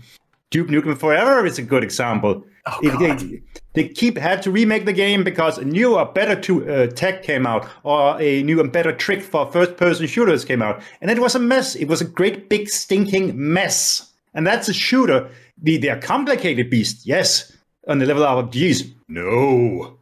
Duke 0.51 0.67
Nukem 0.67 0.97
Forever 0.97 1.45
is 1.45 1.57
a 1.57 1.61
good 1.61 1.83
example. 1.83 2.43
It- 2.81 2.99
they, 2.99 3.41
they 3.73 3.87
keep 3.89 4.17
had 4.17 4.41
to 4.43 4.51
remake 4.51 4.85
the 4.85 4.93
game 4.93 5.23
because 5.23 5.57
a 5.57 5.63
new 5.65 5.95
or 5.97 6.05
better 6.05 6.35
to, 6.41 6.69
uh, 6.69 6.87
tech 6.87 7.23
came 7.23 7.45
out, 7.45 7.69
or 7.83 8.19
a 8.19 8.41
new 8.43 8.59
and 8.59 8.71
better 8.71 8.91
trick 8.91 9.21
for 9.21 9.45
first-person 9.51 10.07
shooters 10.07 10.43
came 10.43 10.61
out, 10.61 10.81
and 11.01 11.11
it 11.11 11.19
was 11.19 11.35
a 11.35 11.39
mess. 11.39 11.75
It 11.75 11.85
was 11.87 12.01
a 12.01 12.05
great 12.05 12.49
big 12.49 12.67
stinking 12.69 13.33
mess. 13.35 14.11
And 14.33 14.45
that's 14.45 14.67
a 14.67 14.73
shooter. 14.73 15.29
The 15.61 15.77
they're 15.77 15.99
complicated 15.99 16.69
beast, 16.69 17.05
yes. 17.05 17.51
On 17.87 17.99
the 17.99 18.05
level 18.05 18.23
of 18.23 18.49
RPGs, 18.49 18.93
no. 19.07 19.97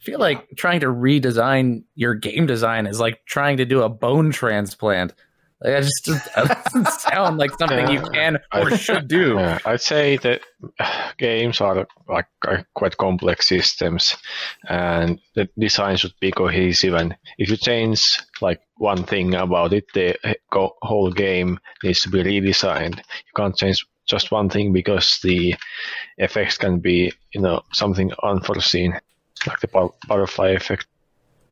I 0.00 0.04
feel 0.04 0.18
like 0.18 0.48
trying 0.56 0.80
to 0.80 0.86
redesign 0.86 1.84
your 1.94 2.14
game 2.14 2.46
design 2.46 2.86
is 2.86 3.00
like 3.00 3.24
trying 3.24 3.56
to 3.58 3.64
do 3.64 3.82
a 3.82 3.88
bone 3.88 4.30
transplant. 4.30 5.14
Like, 5.62 5.74
that 5.74 5.82
just 5.82 6.04
that 6.34 6.64
doesn't 6.64 6.88
sound 6.88 7.38
like 7.38 7.56
something 7.56 7.88
you 7.88 8.02
can 8.12 8.38
or 8.52 8.76
should 8.76 9.06
do. 9.06 9.34
Yeah, 9.34 9.58
I'd 9.64 9.80
say 9.80 10.16
that 10.18 10.40
uh, 10.80 11.10
games 11.18 11.60
are 11.60 11.86
like 12.08 12.26
are 12.46 12.66
quite 12.74 12.96
complex 12.96 13.48
systems, 13.48 14.16
and 14.68 15.20
the 15.34 15.48
design 15.56 15.96
should 15.96 16.14
be 16.20 16.32
cohesive. 16.32 16.94
And 16.94 17.16
if 17.38 17.48
you 17.48 17.56
change 17.56 18.18
like 18.40 18.60
one 18.76 19.04
thing 19.04 19.34
about 19.34 19.72
it, 19.72 19.86
the 19.94 20.16
whole 20.50 21.12
game 21.12 21.60
needs 21.84 22.00
to 22.00 22.10
be 22.10 22.24
redesigned. 22.24 22.96
You 22.96 23.32
can't 23.36 23.56
change 23.56 23.86
just 24.06 24.30
one 24.30 24.48
thing 24.48 24.72
because 24.72 25.20
the 25.22 25.54
effects 26.18 26.58
can 26.58 26.78
be, 26.78 27.12
you 27.32 27.40
know, 27.40 27.62
something 27.72 28.12
unforeseen, 28.22 28.98
like 29.46 29.60
the 29.60 29.90
butterfly 30.08 30.50
effect. 30.50 30.86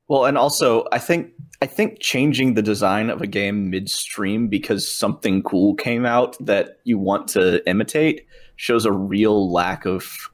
Well, 0.09 0.25
and 0.25 0.37
also, 0.37 0.87
I 0.91 0.99
think 0.99 1.33
I 1.63 1.67
think 1.67 2.01
changing 2.01 2.55
the 2.55 2.63
design 2.63 3.11
of 3.11 3.23
a 3.23 3.29
game 3.29 3.71
midstream 3.71 4.49
because 4.49 4.91
something 4.91 5.43
cool 5.43 5.75
came 5.75 6.05
out 6.05 6.37
that 6.45 6.79
you 6.85 6.99
want 6.99 7.29
to 7.29 7.67
imitate 7.69 8.27
shows 8.57 8.85
a 8.85 8.93
real 8.93 9.53
lack 9.53 9.87
of, 9.87 10.31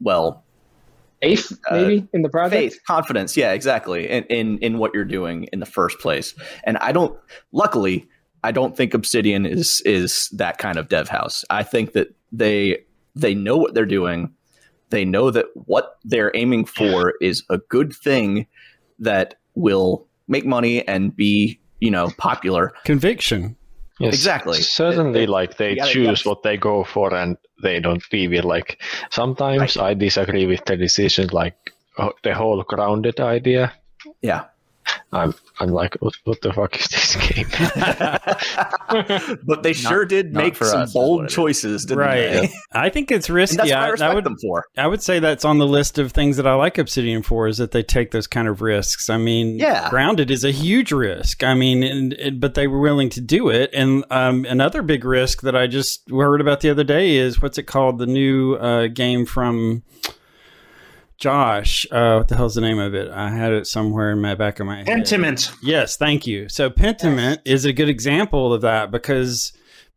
well, 0.00 0.44
Faith, 1.20 1.58
uh, 1.68 1.74
maybe 1.74 2.08
in 2.12 2.22
the 2.22 2.28
project. 2.28 2.54
faith, 2.74 2.80
confidence. 2.86 3.36
Yeah, 3.36 3.52
exactly. 3.52 4.08
In, 4.08 4.22
in 4.24 4.58
in 4.58 4.78
what 4.78 4.94
you're 4.94 5.04
doing 5.04 5.48
in 5.52 5.58
the 5.58 5.66
first 5.66 5.98
place. 5.98 6.32
And 6.62 6.76
I 6.78 6.92
don't. 6.92 7.18
Luckily, 7.50 8.08
I 8.48 8.52
don't 8.52 8.74
think 8.76 8.94
Obsidian 8.94 9.44
is 9.46 9.82
is 9.84 10.28
that 10.42 10.56
kind 10.58 10.78
of 10.78 10.88
dev 10.88 11.08
house. 11.08 11.44
I 11.50 11.62
think 11.62 11.92
that 11.92 12.08
they 12.32 12.78
they 13.14 13.34
know 13.34 13.56
what 13.62 13.74
they're 13.74 13.94
doing. 13.98 14.32
They 14.90 15.04
know 15.04 15.30
that 15.30 15.46
what 15.54 15.86
they're 16.10 16.32
aiming 16.34 16.64
for 16.66 17.14
is 17.20 17.44
a 17.50 17.58
good 17.68 17.92
thing 18.04 18.46
that 19.00 19.34
will 19.54 20.06
make 20.28 20.46
money 20.46 20.86
and 20.88 21.14
be 21.14 21.60
you 21.80 21.90
know 21.90 22.08
popular. 22.16 22.72
Conviction. 22.84 23.54
Yes, 24.00 24.14
Exactly. 24.14 24.60
Certainly, 24.62 25.20
It- 25.20 25.24
it- 25.24 25.28
like 25.38 25.56
they 25.58 25.74
gotta- 25.74 25.92
choose 25.92 26.20
yes. 26.20 26.24
what 26.24 26.42
they 26.42 26.56
go 26.56 26.84
for, 26.84 27.12
and 27.14 27.36
they 27.62 27.80
don't 27.80 28.02
deviate. 28.10 28.44
Like 28.44 28.80
sometimes 29.10 29.76
I 29.76 29.94
disagree 29.94 30.46
with 30.46 30.64
the 30.64 30.76
decision, 30.76 31.28
like 31.32 31.56
the 32.22 32.32
whole 32.34 32.62
grounded 32.62 33.18
idea. 33.20 33.72
Yeah. 34.22 34.44
I'm, 35.10 35.34
I'm 35.58 35.70
like, 35.70 35.96
what, 36.00 36.12
what 36.24 36.42
the 36.42 36.52
fuck 36.52 36.78
is 36.78 36.86
this 36.88 37.16
game? 37.16 37.46
but 39.44 39.62
they 39.62 39.72
sure 39.72 40.04
did 40.04 40.34
make 40.34 40.54
for 40.54 40.66
some 40.66 40.82
us 40.82 40.92
bold 40.92 41.28
choices, 41.28 41.84
didn't 41.86 41.98
Right. 41.98 42.30
they? 42.30 42.50
I 42.72 42.90
think 42.90 43.10
it's 43.10 43.30
risky. 43.30 43.58
And 43.60 43.70
that's 43.70 43.72
what 43.72 43.80
I 43.80 43.86
I, 43.86 43.88
respect 43.90 44.14
would, 44.16 44.24
them 44.24 44.36
for. 44.38 44.66
I 44.76 44.86
would 44.86 45.02
say 45.02 45.18
that's 45.18 45.44
on 45.44 45.58
the 45.58 45.66
list 45.66 45.98
of 45.98 46.12
things 46.12 46.36
that 46.36 46.46
I 46.46 46.54
like 46.54 46.76
Obsidian 46.78 47.22
for 47.22 47.48
is 47.48 47.56
that 47.58 47.70
they 47.72 47.82
take 47.82 48.10
those 48.10 48.26
kind 48.26 48.48
of 48.48 48.60
risks. 48.60 49.08
I 49.08 49.16
mean, 49.16 49.58
Yeah. 49.58 49.88
Grounded 49.88 50.30
is 50.30 50.44
a 50.44 50.50
huge 50.50 50.92
risk. 50.92 51.42
I 51.42 51.54
mean, 51.54 51.82
and, 51.82 52.12
and- 52.14 52.40
but 52.40 52.54
they 52.54 52.66
were 52.66 52.80
willing 52.80 53.08
to 53.10 53.20
do 53.20 53.48
it. 53.48 53.70
And 53.72 54.04
um, 54.10 54.44
another 54.44 54.82
big 54.82 55.04
risk 55.04 55.40
that 55.42 55.56
I 55.56 55.66
just 55.66 56.08
heard 56.10 56.40
about 56.40 56.60
the 56.60 56.70
other 56.70 56.84
day 56.84 57.16
is 57.16 57.40
what's 57.40 57.56
it 57.58 57.64
called? 57.64 57.98
The 57.98 58.06
new 58.06 58.54
uh, 58.54 58.88
game 58.88 59.24
from 59.26 59.82
Josh. 61.18 61.84
Uh, 61.90 62.16
what 62.16 62.28
the 62.28 62.36
hell's 62.36 62.54
the 62.54 62.60
name 62.60 62.78
of 62.78 62.94
it? 62.94 63.10
I 63.10 63.30
had 63.30 63.52
it 63.52 63.66
somewhere 63.66 64.12
in 64.12 64.20
my 64.20 64.36
back 64.36 64.60
of 64.60 64.66
my 64.66 64.78
head. 64.78 64.86
Pentiment. 64.86 65.52
Yes, 65.62 65.96
thank 65.96 66.26
you. 66.26 66.48
So 66.48 66.70
Pentiment 66.70 67.38
is 67.44 67.64
a 67.64 67.72
good 67.72 67.88
example 67.88 68.54
of 68.54 68.62
that 68.62 68.92
because 68.92 69.52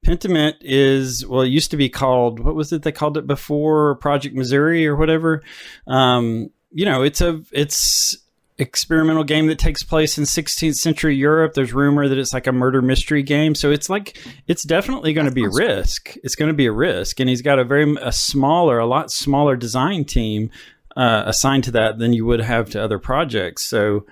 Pentiment 0.05 0.55
is 0.61 1.25
well, 1.25 1.41
it 1.41 1.49
used 1.49 1.71
to 1.71 1.77
be 1.77 1.89
called 1.89 2.39
what 2.39 2.55
was 2.55 2.73
it 2.73 2.81
they 2.81 2.91
called 2.91 3.17
it 3.17 3.27
before 3.27 3.95
Project 3.95 4.35
Missouri 4.35 4.87
or 4.87 4.95
whatever. 4.95 5.43
Um, 5.85 6.49
you 6.71 6.85
know, 6.85 7.03
it's 7.03 7.21
a 7.21 7.41
it's 7.51 8.17
experimental 8.57 9.23
game 9.23 9.47
that 9.47 9.57
takes 9.57 9.83
place 9.83 10.17
in 10.17 10.23
16th 10.23 10.75
century 10.75 11.15
Europe. 11.15 11.53
There's 11.53 11.73
rumor 11.73 12.07
that 12.07 12.17
it's 12.17 12.33
like 12.33 12.47
a 12.47 12.51
murder 12.51 12.81
mystery 12.81 13.21
game, 13.21 13.53
so 13.53 13.69
it's 13.69 13.91
like 13.91 14.17
it's 14.47 14.63
definitely 14.63 15.13
going 15.13 15.27
to 15.27 15.31
be 15.31 15.43
a 15.43 15.49
risk. 15.49 16.15
It's 16.23 16.35
going 16.35 16.49
to 16.49 16.57
be 16.57 16.65
a 16.65 16.71
risk, 16.71 17.19
and 17.19 17.29
he's 17.29 17.43
got 17.43 17.59
a 17.59 17.63
very 17.63 17.95
a 18.01 18.11
smaller, 18.11 18.79
a 18.79 18.87
lot 18.87 19.11
smaller 19.11 19.55
design 19.55 20.05
team 20.05 20.49
uh, 20.95 21.23
assigned 21.25 21.63
to 21.65 21.71
that 21.71 21.99
than 21.99 22.13
you 22.13 22.25
would 22.25 22.41
have 22.41 22.69
to 22.71 22.83
other 22.83 22.99
projects. 22.99 23.65
So 23.65 24.05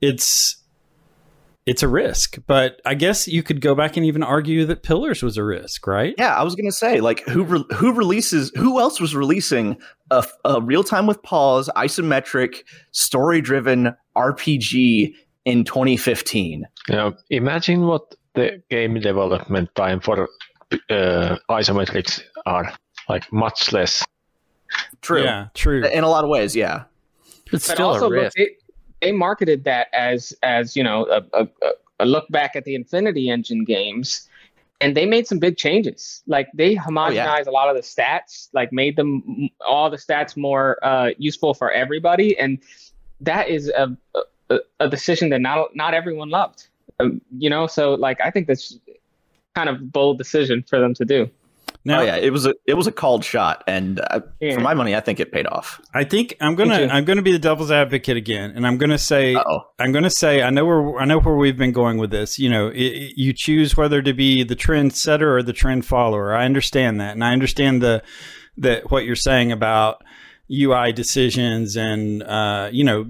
it's 0.00 0.56
it's 1.66 1.82
a 1.82 1.88
risk, 1.88 2.38
but 2.46 2.80
I 2.84 2.94
guess 2.94 3.26
you 3.26 3.42
could 3.42 3.62
go 3.62 3.74
back 3.74 3.96
and 3.96 4.04
even 4.04 4.22
argue 4.22 4.66
that 4.66 4.82
Pillars 4.82 5.22
was 5.22 5.38
a 5.38 5.44
risk, 5.44 5.86
right? 5.86 6.14
Yeah, 6.18 6.34
I 6.34 6.42
was 6.42 6.54
gonna 6.54 6.72
say 6.72 7.00
like 7.00 7.20
who 7.20 7.44
re- 7.44 7.64
who 7.74 7.92
releases 7.92 8.52
who 8.54 8.80
else 8.80 9.00
was 9.00 9.16
releasing 9.16 9.78
a, 10.10 10.24
a 10.44 10.60
real 10.60 10.84
time 10.84 11.06
with 11.06 11.22
pause 11.22 11.70
isometric 11.76 12.64
story 12.92 13.40
driven 13.40 13.94
RPG 14.16 15.14
in 15.44 15.64
2015? 15.64 16.64
you 16.88 16.94
know, 16.94 17.14
imagine 17.30 17.86
what 17.86 18.14
the 18.34 18.62
game 18.70 19.00
development 19.00 19.74
time 19.74 20.00
for 20.00 20.28
uh, 20.90 21.36
isometrics 21.50 22.20
are. 22.46 22.72
Like 23.08 23.30
much 23.32 23.72
less. 23.72 24.04
True. 25.02 25.22
Yeah, 25.22 25.48
true. 25.54 25.84
In 25.86 26.04
a 26.04 26.08
lot 26.08 26.24
of 26.24 26.30
ways, 26.30 26.54
yeah. 26.56 26.84
It's 27.52 27.66
but 27.68 27.74
still 27.74 27.88
also 27.88 28.06
a 28.06 28.08
look, 28.08 28.12
risk. 28.12 28.36
they, 28.36 28.50
they 29.00 29.12
marketed 29.12 29.64
that 29.64 29.88
as 29.92 30.32
as 30.42 30.74
you 30.76 30.82
know 30.82 31.06
a, 31.06 31.22
a, 31.42 31.48
a- 31.62 31.72
a 32.00 32.06
look 32.06 32.26
back 32.30 32.56
at 32.56 32.64
the 32.64 32.74
Infinity 32.74 33.30
Engine 33.30 33.62
games, 33.64 34.28
and 34.80 34.96
they 34.96 35.06
made 35.06 35.28
some 35.28 35.38
big 35.38 35.56
changes. 35.56 36.22
Like 36.26 36.48
they 36.52 36.74
homogenized 36.74 37.46
a 37.46 37.52
lot 37.52 37.68
of 37.68 37.76
the 37.76 37.82
stats, 37.82 38.48
like 38.52 38.72
made 38.72 38.96
them 38.96 39.48
all 39.64 39.90
the 39.90 39.96
stats 39.96 40.36
more 40.36 40.78
uh, 40.82 41.10
useful 41.18 41.54
for 41.54 41.70
everybody, 41.70 42.36
and 42.36 42.58
that 43.20 43.48
is 43.48 43.68
a 43.68 43.96
a, 44.50 44.58
a 44.80 44.88
decision 44.88 45.28
that 45.30 45.40
not 45.40 45.76
not 45.76 45.94
everyone 45.94 46.30
loved. 46.30 46.66
Um, 46.98 47.20
you 47.38 47.48
know, 47.48 47.66
so 47.68 47.94
like 47.94 48.20
I 48.20 48.30
think 48.30 48.48
that's 48.48 48.76
kind 49.54 49.68
of 49.68 49.92
bold 49.92 50.18
decision 50.18 50.64
for 50.68 50.80
them 50.80 50.94
to 50.94 51.04
do. 51.04 51.30
Now, 51.86 52.00
oh 52.00 52.02
yeah, 52.04 52.16
it 52.16 52.32
was 52.32 52.46
a 52.46 52.54
it 52.66 52.74
was 52.74 52.86
a 52.86 52.92
called 52.92 53.24
shot, 53.24 53.62
and 53.66 54.00
uh, 54.10 54.20
Yeah. 54.40 54.54
for 54.54 54.60
my 54.60 54.72
money, 54.72 54.96
I 54.96 55.00
think 55.00 55.20
it 55.20 55.30
paid 55.32 55.46
off. 55.46 55.80
I 55.92 56.04
think 56.04 56.34
I'm 56.40 56.54
gonna 56.54 56.88
I'm 56.90 57.04
gonna 57.04 57.20
be 57.20 57.32
the 57.32 57.38
devil's 57.38 57.70
advocate 57.70 58.16
again, 58.16 58.52
and 58.56 58.66
I'm 58.66 58.78
gonna 58.78 58.96
say 58.98 59.34
Uh-oh. 59.34 59.66
I'm 59.78 59.92
gonna 59.92 60.08
say 60.08 60.42
I 60.42 60.48
know 60.48 60.64
where 60.64 60.98
I 60.98 61.04
know 61.04 61.18
where 61.20 61.36
we've 61.36 61.58
been 61.58 61.72
going 61.72 61.98
with 61.98 62.10
this. 62.10 62.38
You 62.38 62.48
know, 62.48 62.68
i 62.68 62.70
i- 62.70 63.12
you 63.16 63.32
choose 63.34 63.76
whether 63.76 64.00
to 64.00 64.14
be 64.14 64.44
the 64.44 64.54
trend 64.56 64.94
setter 64.94 65.36
or 65.36 65.42
the 65.42 65.52
trend 65.52 65.84
follower. 65.84 66.34
I 66.34 66.46
understand 66.46 67.00
that, 67.02 67.12
and 67.12 67.22
I 67.22 67.32
understand 67.32 67.82
the 67.82 68.02
that 68.56 68.90
what 68.90 69.04
you're 69.04 69.14
saying 69.16 69.52
about 69.52 70.02
UI 70.50 70.92
decisions 70.92 71.76
and 71.76 72.22
uh, 72.22 72.68
you 72.72 72.84
know 72.84 73.06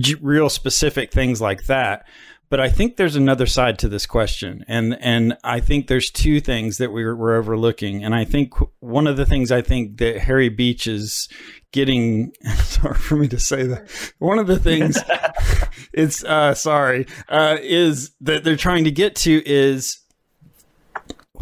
g- 0.00 0.16
real 0.20 0.50
specific 0.50 1.12
things 1.12 1.40
like 1.40 1.64
that. 1.64 2.06
But 2.50 2.60
I 2.60 2.70
think 2.70 2.96
there's 2.96 3.16
another 3.16 3.46
side 3.46 3.78
to 3.80 3.88
this 3.88 4.06
question, 4.06 4.64
and 4.66 4.96
and 5.00 5.36
I 5.44 5.60
think 5.60 5.86
there's 5.86 6.10
two 6.10 6.40
things 6.40 6.78
that 6.78 6.92
we're, 6.92 7.14
we're 7.14 7.36
overlooking. 7.36 8.02
And 8.02 8.14
I 8.14 8.24
think 8.24 8.54
one 8.80 9.06
of 9.06 9.16
the 9.16 9.26
things 9.26 9.52
I 9.52 9.60
think 9.60 9.98
that 9.98 10.18
Harry 10.20 10.48
Beach 10.48 10.86
is 10.86 11.28
getting 11.72 12.32
sorry 12.56 12.94
for 12.94 13.16
me 13.16 13.28
to 13.28 13.38
say 13.38 13.64
that 13.64 13.90
one 14.18 14.38
of 14.38 14.46
the 14.46 14.58
things 14.58 14.98
it's 15.92 16.24
uh, 16.24 16.54
sorry 16.54 17.06
uh, 17.28 17.58
is 17.60 18.12
that 18.22 18.44
they're 18.44 18.56
trying 18.56 18.84
to 18.84 18.90
get 18.90 19.14
to 19.16 19.42
is 19.46 19.98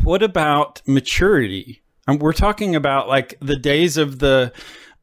what 0.03 0.23
about 0.23 0.83
maturity? 0.87 1.83
And 2.09 2.21
we're 2.21 2.33
talking 2.33 2.77
about 2.77 3.09
like 3.09 3.37
the 3.41 3.57
days 3.57 3.97
of 3.97 4.19
the 4.19 4.53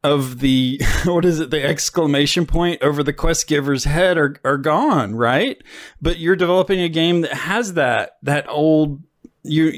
of 0.04 0.38
the 0.38 0.80
what 1.04 1.24
is 1.24 1.40
it 1.40 1.50
the 1.50 1.64
exclamation 1.64 2.46
point 2.46 2.80
over 2.82 3.02
the 3.02 3.12
quest 3.12 3.48
giver's 3.48 3.84
head 3.84 4.16
are, 4.16 4.36
are 4.44 4.58
gone 4.58 5.16
right? 5.16 5.60
But 6.00 6.18
you're 6.18 6.36
developing 6.36 6.80
a 6.80 6.88
game 6.88 7.22
that 7.22 7.32
has 7.32 7.74
that 7.74 8.18
that 8.22 8.48
old 8.48 9.02
you 9.42 9.72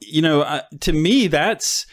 you 0.00 0.22
know 0.22 0.40
uh, 0.42 0.62
to 0.80 0.92
me 0.92 1.26
that's 1.26 1.86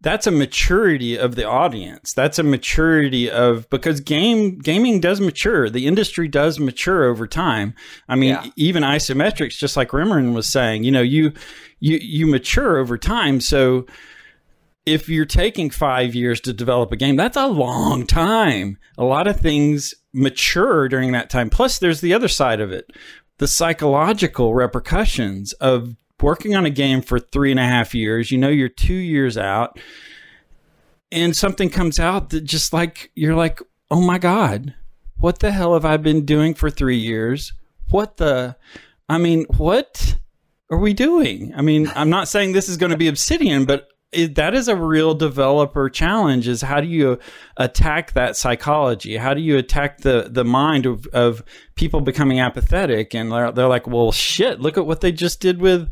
that's 0.00 0.26
a 0.26 0.32
maturity 0.32 1.16
of 1.16 1.36
the 1.36 1.44
audience. 1.44 2.12
That's 2.12 2.36
a 2.40 2.42
maturity 2.42 3.30
of 3.30 3.70
because 3.70 4.00
game 4.00 4.58
gaming 4.58 4.98
does 5.00 5.20
mature. 5.20 5.70
The 5.70 5.86
industry 5.86 6.26
does 6.26 6.58
mature 6.58 7.04
over 7.04 7.26
time. 7.28 7.74
I 8.08 8.16
mean 8.16 8.30
Yeah. 8.30 8.46
even 8.56 8.82
isometrics 8.82 9.56
just 9.58 9.76
like 9.76 9.90
Rimmerin 9.90 10.32
was 10.34 10.48
saying 10.48 10.82
you 10.84 10.90
know 10.90 11.02
you 11.02 11.32
you 11.78 11.98
you 11.98 12.26
mature 12.26 12.78
over 12.78 12.98
time. 12.98 13.40
So 13.40 13.86
if 14.84 15.08
you're 15.08 15.24
taking 15.24 15.70
five 15.70 16.14
years 16.14 16.40
to 16.42 16.52
develop 16.52 16.92
a 16.92 16.96
game, 16.96 17.16
that's 17.16 17.36
a 17.36 17.46
long 17.46 18.06
time. 18.06 18.78
A 18.98 19.04
lot 19.04 19.26
of 19.26 19.38
things 19.40 19.94
mature 20.12 20.88
during 20.88 21.12
that 21.12 21.30
time. 21.30 21.50
Plus, 21.50 21.78
there's 21.78 22.00
the 22.00 22.14
other 22.14 22.28
side 22.28 22.60
of 22.60 22.72
it 22.72 22.90
the 23.38 23.48
psychological 23.48 24.54
repercussions 24.54 25.52
of 25.54 25.96
working 26.20 26.54
on 26.54 26.64
a 26.64 26.70
game 26.70 27.02
for 27.02 27.18
three 27.18 27.50
and 27.50 27.58
a 27.58 27.64
half 27.64 27.94
years. 27.94 28.30
You 28.30 28.38
know, 28.38 28.48
you're 28.48 28.68
two 28.68 28.94
years 28.94 29.36
out, 29.36 29.80
and 31.10 31.36
something 31.36 31.68
comes 31.68 31.98
out 31.98 32.30
that 32.30 32.42
just 32.42 32.72
like, 32.72 33.10
you're 33.14 33.34
like, 33.34 33.60
oh 33.90 34.00
my 34.00 34.18
God, 34.18 34.74
what 35.16 35.40
the 35.40 35.50
hell 35.50 35.74
have 35.74 35.84
I 35.84 35.96
been 35.96 36.24
doing 36.24 36.54
for 36.54 36.70
three 36.70 36.98
years? 36.98 37.52
What 37.90 38.18
the, 38.18 38.56
I 39.08 39.18
mean, 39.18 39.44
what 39.56 40.16
are 40.70 40.78
we 40.78 40.94
doing? 40.94 41.52
I 41.56 41.62
mean, 41.62 41.90
I'm 41.94 42.10
not 42.10 42.28
saying 42.28 42.52
this 42.52 42.68
is 42.68 42.76
going 42.76 42.92
to 42.92 42.98
be 42.98 43.08
Obsidian, 43.08 43.64
but 43.64 43.88
it, 44.12 44.34
that 44.34 44.54
is 44.54 44.68
a 44.68 44.76
real 44.76 45.14
developer 45.14 45.88
challenge 45.88 46.46
is 46.46 46.60
how 46.62 46.80
do 46.80 46.86
you 46.86 47.18
attack 47.56 48.12
that 48.12 48.36
psychology? 48.36 49.16
How 49.16 49.32
do 49.34 49.40
you 49.40 49.56
attack 49.56 49.98
the 50.02 50.28
the 50.30 50.44
mind 50.44 50.84
of, 50.86 51.06
of 51.08 51.42
people 51.74 52.00
becoming 52.00 52.38
apathetic? 52.38 53.14
And 53.14 53.32
they're, 53.32 53.50
they're 53.52 53.68
like 53.68 53.86
well 53.86 54.12
shit 54.12 54.60
look 54.60 54.76
at 54.76 54.86
what 54.86 55.00
they 55.00 55.12
just 55.12 55.40
did 55.40 55.60
with 55.60 55.90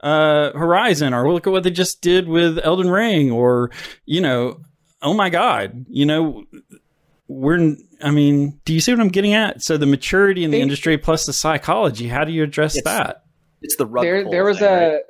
uh, 0.00 0.52
horizon 0.52 1.14
or 1.14 1.32
look 1.32 1.46
at 1.46 1.52
what 1.52 1.62
they 1.62 1.70
just 1.70 2.02
did 2.02 2.28
with 2.28 2.58
elden 2.62 2.90
ring 2.90 3.30
or 3.30 3.70
you 4.04 4.20
know 4.20 4.60
oh 5.00 5.14
my 5.14 5.30
god 5.30 5.86
you 5.88 6.04
know 6.04 6.42
we're 7.28 7.76
i 8.02 8.10
mean 8.10 8.60
do 8.64 8.74
you 8.74 8.80
see 8.80 8.92
what 8.92 9.00
i'm 9.00 9.08
getting 9.08 9.32
at? 9.32 9.62
So 9.62 9.76
the 9.76 9.86
maturity 9.86 10.44
in 10.44 10.50
the 10.50 10.60
industry 10.60 10.98
plus 10.98 11.24
the 11.24 11.32
psychology 11.32 12.08
how 12.08 12.24
do 12.24 12.32
you 12.32 12.42
address 12.42 12.76
It's- 12.76 12.92
that? 12.92 13.24
It's 13.64 13.76
the 13.76 13.86
rug 13.86 14.02
there 14.04 14.22
pull 14.24 14.32
there 14.32 14.44
was 14.44 14.58
thing, 14.58 14.68
right? 14.68 15.00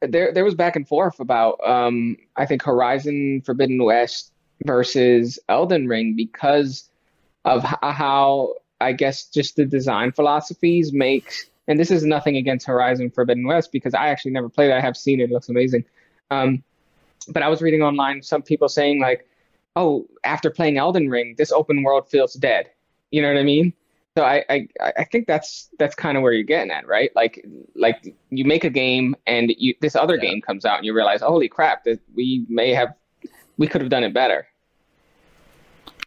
There 0.00 0.32
there 0.32 0.44
was 0.44 0.54
back 0.54 0.76
and 0.76 0.86
forth 0.86 1.20
about 1.20 1.58
um 1.66 2.16
I 2.36 2.46
think 2.46 2.62
Horizon 2.62 3.42
Forbidden 3.44 3.82
West 3.82 4.32
versus 4.64 5.38
Elden 5.48 5.86
Ring 5.88 6.14
because 6.16 6.88
of 7.44 7.62
how 7.64 8.54
I 8.80 8.92
guess 8.92 9.24
just 9.24 9.56
the 9.56 9.64
design 9.64 10.12
philosophies 10.12 10.92
make 10.92 11.32
and 11.66 11.78
this 11.78 11.90
is 11.90 12.04
nothing 12.04 12.36
against 12.36 12.66
Horizon 12.66 13.10
Forbidden 13.10 13.46
West 13.46 13.72
because 13.72 13.94
I 13.94 14.08
actually 14.08 14.30
never 14.32 14.48
played 14.48 14.70
it. 14.70 14.74
I 14.74 14.80
have 14.80 14.96
seen 14.96 15.20
it. 15.20 15.24
It 15.24 15.32
looks 15.32 15.50
amazing. 15.50 15.84
Um, 16.30 16.62
but 17.28 17.42
I 17.42 17.48
was 17.48 17.60
reading 17.60 17.82
online 17.82 18.22
some 18.22 18.42
people 18.42 18.68
saying 18.70 19.00
like, 19.00 19.28
oh, 19.76 20.06
after 20.24 20.50
playing 20.50 20.78
Elden 20.78 21.10
Ring, 21.10 21.34
this 21.36 21.52
open 21.52 21.82
world 21.82 22.08
feels 22.08 22.32
dead. 22.34 22.70
You 23.10 23.20
know 23.20 23.28
what 23.28 23.38
I 23.38 23.42
mean? 23.42 23.74
So 24.18 24.24
I, 24.24 24.44
I, 24.50 24.68
I 24.80 25.04
think 25.04 25.28
that's 25.28 25.70
that's 25.78 25.94
kind 25.94 26.16
of 26.16 26.24
where 26.24 26.32
you're 26.32 26.42
getting 26.42 26.72
at, 26.72 26.88
right? 26.88 27.12
Like 27.14 27.46
like 27.76 28.16
you 28.30 28.44
make 28.44 28.64
a 28.64 28.68
game 28.68 29.14
and 29.28 29.54
you 29.56 29.76
this 29.80 29.94
other 29.94 30.16
Yeah. 30.16 30.22
game 30.22 30.40
comes 30.40 30.64
out 30.64 30.76
and 30.78 30.84
you 30.84 30.92
realize, 30.92 31.20
holy 31.20 31.46
crap, 31.46 31.84
that 31.84 32.00
we 32.16 32.44
may 32.48 32.74
have 32.74 32.94
we 33.58 33.68
could 33.68 33.80
have 33.80 33.90
done 33.90 34.02
it 34.02 34.12
better. 34.12 34.48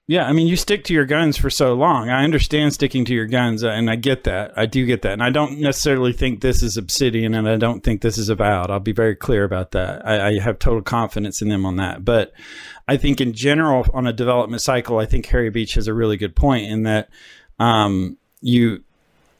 Yeah, 0.08 0.26
I 0.28 0.34
mean, 0.34 0.48
you 0.48 0.58
stick 0.58 0.84
to 0.86 0.94
your 0.94 1.06
guns 1.06 1.38
for 1.38 1.50
so 1.50 1.74
long. 1.74 2.10
I 2.10 2.26
understand 2.26 2.74
sticking 2.74 3.06
to 3.06 3.14
your 3.14 3.28
guns, 3.28 3.64
uh, 3.64 3.70
and 3.70 3.90
I 3.90 3.96
get 3.96 4.26
that. 4.26 4.52
I 4.58 4.66
do 4.66 4.86
get 4.86 5.04
that. 5.04 5.14
And 5.14 5.24
I 5.24 5.30
don't 5.30 5.62
necessarily 5.62 6.12
think 6.12 6.42
this 6.42 6.62
is 6.62 6.76
Obsidian, 6.76 7.34
and 7.34 7.48
I 7.48 7.56
don't 7.56 7.82
think 7.82 8.02
this 8.02 8.18
is 8.18 8.28
Avowed. 8.28 8.70
I'll 8.70 8.82
be 8.82 8.92
very 8.92 9.16
clear 9.16 9.46
about 9.46 9.72
that. 9.72 10.06
I, 10.06 10.28
I 10.32 10.40
have 10.40 10.60
total 10.60 10.82
confidence 10.82 11.42
in 11.42 11.48
them 11.48 11.66
on 11.66 11.78
that. 11.78 12.04
But 12.04 12.34
I 12.90 12.98
think 12.98 13.22
in 13.22 13.32
general, 13.32 13.86
on 13.94 14.06
a 14.06 14.12
development 14.12 14.62
cycle, 14.62 15.00
I 15.00 15.06
think 15.06 15.28
Harry 15.28 15.50
Beach 15.50 15.76
has 15.76 15.88
a 15.88 15.94
really 15.94 16.18
good 16.18 16.36
point 16.36 16.66
in 16.66 16.84
that 16.84 17.08
um, 17.62 18.18
you 18.42 18.84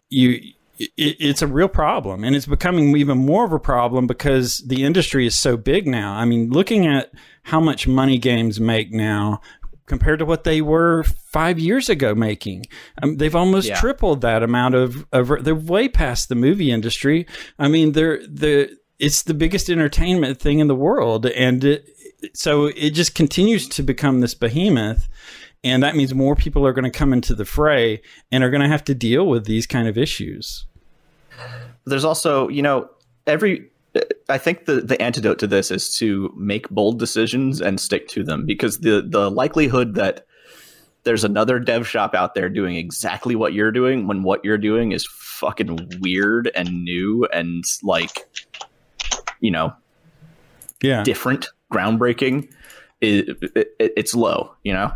you 0.10 0.53
it, 0.77 0.89
it's 0.98 1.41
a 1.41 1.48
real 1.48 1.68
problem. 1.68 2.23
And 2.23 2.35
it's 2.35 2.45
becoming 2.45 2.95
even 2.98 3.18
more 3.18 3.45
of 3.45 3.52
a 3.53 3.60
problem 3.60 4.07
because 4.07 4.60
the 4.60 4.84
industry 4.84 5.26
is 5.26 5.38
so 5.38 5.57
big 5.57 5.88
now. 5.88 6.14
I 6.14 6.26
mean 6.26 6.49
looking 6.49 6.85
at 6.88 7.11
how 7.43 7.60
much 7.60 7.88
money 7.88 8.18
games 8.18 8.60
make 8.60 8.91
now 8.91 9.41
compared 9.88 10.19
to 10.19 10.26
what 10.26 10.43
they 10.43 10.61
were 10.61 11.03
five 11.03 11.60
years 11.60 11.89
ago 11.89 12.15
making 12.15 12.65
um, 13.02 13.18
they've 13.18 13.35
almost 13.35 13.68
Yeah. 13.68 13.80
tripled 13.80 14.22
that 14.22 14.41
amount 14.43 14.76
of, 14.76 15.06
of 15.11 15.43
they're 15.43 15.53
way 15.56 15.89
past 15.89 16.30
the 16.30 16.35
movie 16.35 16.72
industry. 16.72 17.26
I 17.60 17.68
mean 17.68 17.91
they're 17.93 18.22
the 18.26 18.77
it's 18.99 19.23
the 19.23 19.34
biggest 19.34 19.69
entertainment 19.69 20.39
thing 20.39 20.60
in 20.60 20.68
the 20.68 20.76
world. 20.76 21.26
And 21.26 21.64
it, 21.64 21.88
so 22.35 22.65
it 22.68 22.91
just 22.91 23.15
continues 23.15 23.68
to 23.69 23.81
become 23.84 24.19
this 24.22 24.35
behemoth 24.35 25.07
and 25.63 25.83
that 25.83 25.95
means 25.95 26.13
more 26.13 26.35
people 26.35 26.65
are 26.65 26.73
going 26.73 26.89
to 26.89 26.97
come 26.97 27.13
into 27.13 27.35
the 27.35 27.45
fray 27.45 28.01
and 28.31 28.43
are 28.43 28.49
going 28.49 28.61
to 28.61 28.67
have 28.67 28.83
to 28.85 28.95
deal 28.95 29.27
with 29.27 29.45
these 29.45 29.67
kind 29.67 29.88
of 29.88 29.97
issues. 29.97 30.65
there's 31.85 32.05
also 32.05 32.47
you 32.49 32.61
know 32.61 32.89
every 33.27 33.69
i 34.29 34.38
think 34.38 34.65
the 34.65 34.81
the 34.81 35.01
antidote 35.01 35.39
to 35.39 35.47
this 35.47 35.71
is 35.71 35.95
to 35.95 36.33
make 36.38 36.69
bold 36.69 36.99
decisions 36.99 37.61
and 37.61 37.79
stick 37.79 38.07
to 38.07 38.23
them 38.23 38.45
because 38.45 38.79
the 38.79 39.01
the 39.07 39.29
likelihood 39.29 39.95
that 39.95 40.25
there's 41.03 41.23
another 41.23 41.59
dev 41.59 41.88
shop 41.88 42.13
out 42.13 42.35
there 42.35 42.49
doing 42.49 42.75
exactly 42.75 43.35
what 43.35 43.53
you're 43.53 43.71
doing 43.71 44.07
when 44.07 44.23
what 44.23 44.43
you're 44.45 44.57
doing 44.57 44.91
is 44.91 45.05
fucking 45.07 45.89
weird 45.99 46.51
and 46.55 46.83
new 46.83 47.27
and 47.33 47.63
like 47.83 48.29
you 49.39 49.51
know 49.51 49.73
Yeah, 50.81 51.03
different 51.03 51.47
groundbreaking 51.73 52.49
it, 53.01 53.38
it, 53.55 53.73
it's 53.79 54.13
low 54.13 54.53
you 54.63 54.73
know 54.73 54.91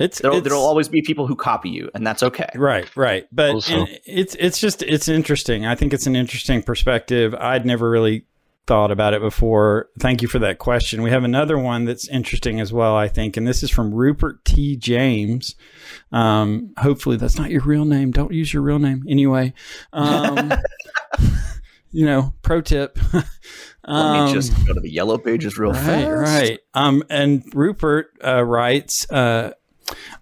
it's, 0.00 0.18
there'll, 0.20 0.38
it's 0.38 0.48
there'll 0.48 0.64
always 0.64 0.88
be 0.88 1.02
people 1.02 1.26
who 1.28 1.36
copy 1.36 1.68
you 1.70 1.90
and 1.94 2.04
that's 2.06 2.22
okay 2.24 2.48
right, 2.56 2.88
right. 2.96 3.28
But 3.30 3.50
Also- 3.50 3.86
it's 4.06 4.34
it's 4.40 4.58
just 4.58 4.82
it's 4.82 5.06
interesting. 5.08 5.66
I 5.66 5.74
think 5.76 5.92
it's 5.94 6.06
an 6.06 6.16
interesting 6.16 6.62
perspective. 6.62 7.34
I'd 7.34 7.64
never 7.66 7.88
really 7.88 8.26
thought 8.66 8.90
about 8.92 9.14
it 9.14 9.20
before. 9.20 9.88
Thank 9.98 10.22
you 10.22 10.28
for 10.28 10.38
that 10.40 10.58
question. 10.58 11.02
We 11.02 11.10
have 11.10 11.24
another 11.24 11.58
one 11.58 11.86
that's 11.86 12.06
interesting 12.08 12.60
as 12.60 12.72
well. 12.72 12.94
I 12.96 13.08
think, 13.08 13.36
and 13.36 13.46
this 13.46 13.62
is 13.64 13.70
from 13.70 13.92
Rupert 13.92 14.44
T. 14.44 14.76
James. 14.76 15.56
Um, 16.12 16.72
hopefully, 16.78 17.16
that's 17.16 17.36
not 17.36 17.50
your 17.50 17.62
real 17.62 17.84
name. 17.84 18.12
Don't 18.12 18.32
use 18.32 18.52
your 18.54 18.62
real 18.62 18.78
name 18.78 19.04
anyway. 19.08 19.54
Um, 19.92 20.52
you 21.90 22.06
know, 22.06 22.32
pro 22.42 22.60
tip. 22.60 22.96
let 23.12 23.24
Um, 23.84 24.26
me 24.26 24.32
just 24.32 24.52
go 24.66 24.74
to 24.74 24.80
the 24.80 24.90
yellow 24.92 25.18
pages 25.18 25.58
real 25.58 25.72
right, 25.72 25.80
fast 25.82 26.10
Right. 26.42 26.58
Um, 26.74 27.02
and 27.10 27.42
Rupert 27.54 28.12
uh, 28.24 28.44
writes, 28.44 29.10
uh, 29.10 29.52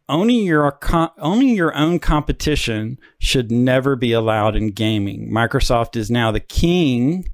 owning 0.09 0.45
your 0.45 0.79
owning 1.19 1.55
your 1.55 1.75
own 1.75 1.99
competition 1.99 2.99
should 3.19 3.51
never 3.51 3.97
be 3.97 4.13
allowed 4.13 4.57
in 4.57 4.69
gaming. 4.69 5.31
Microsoft 5.31 5.97
is 5.97 6.11
now 6.11 6.31
the 6.31 6.41
king 6.41 7.31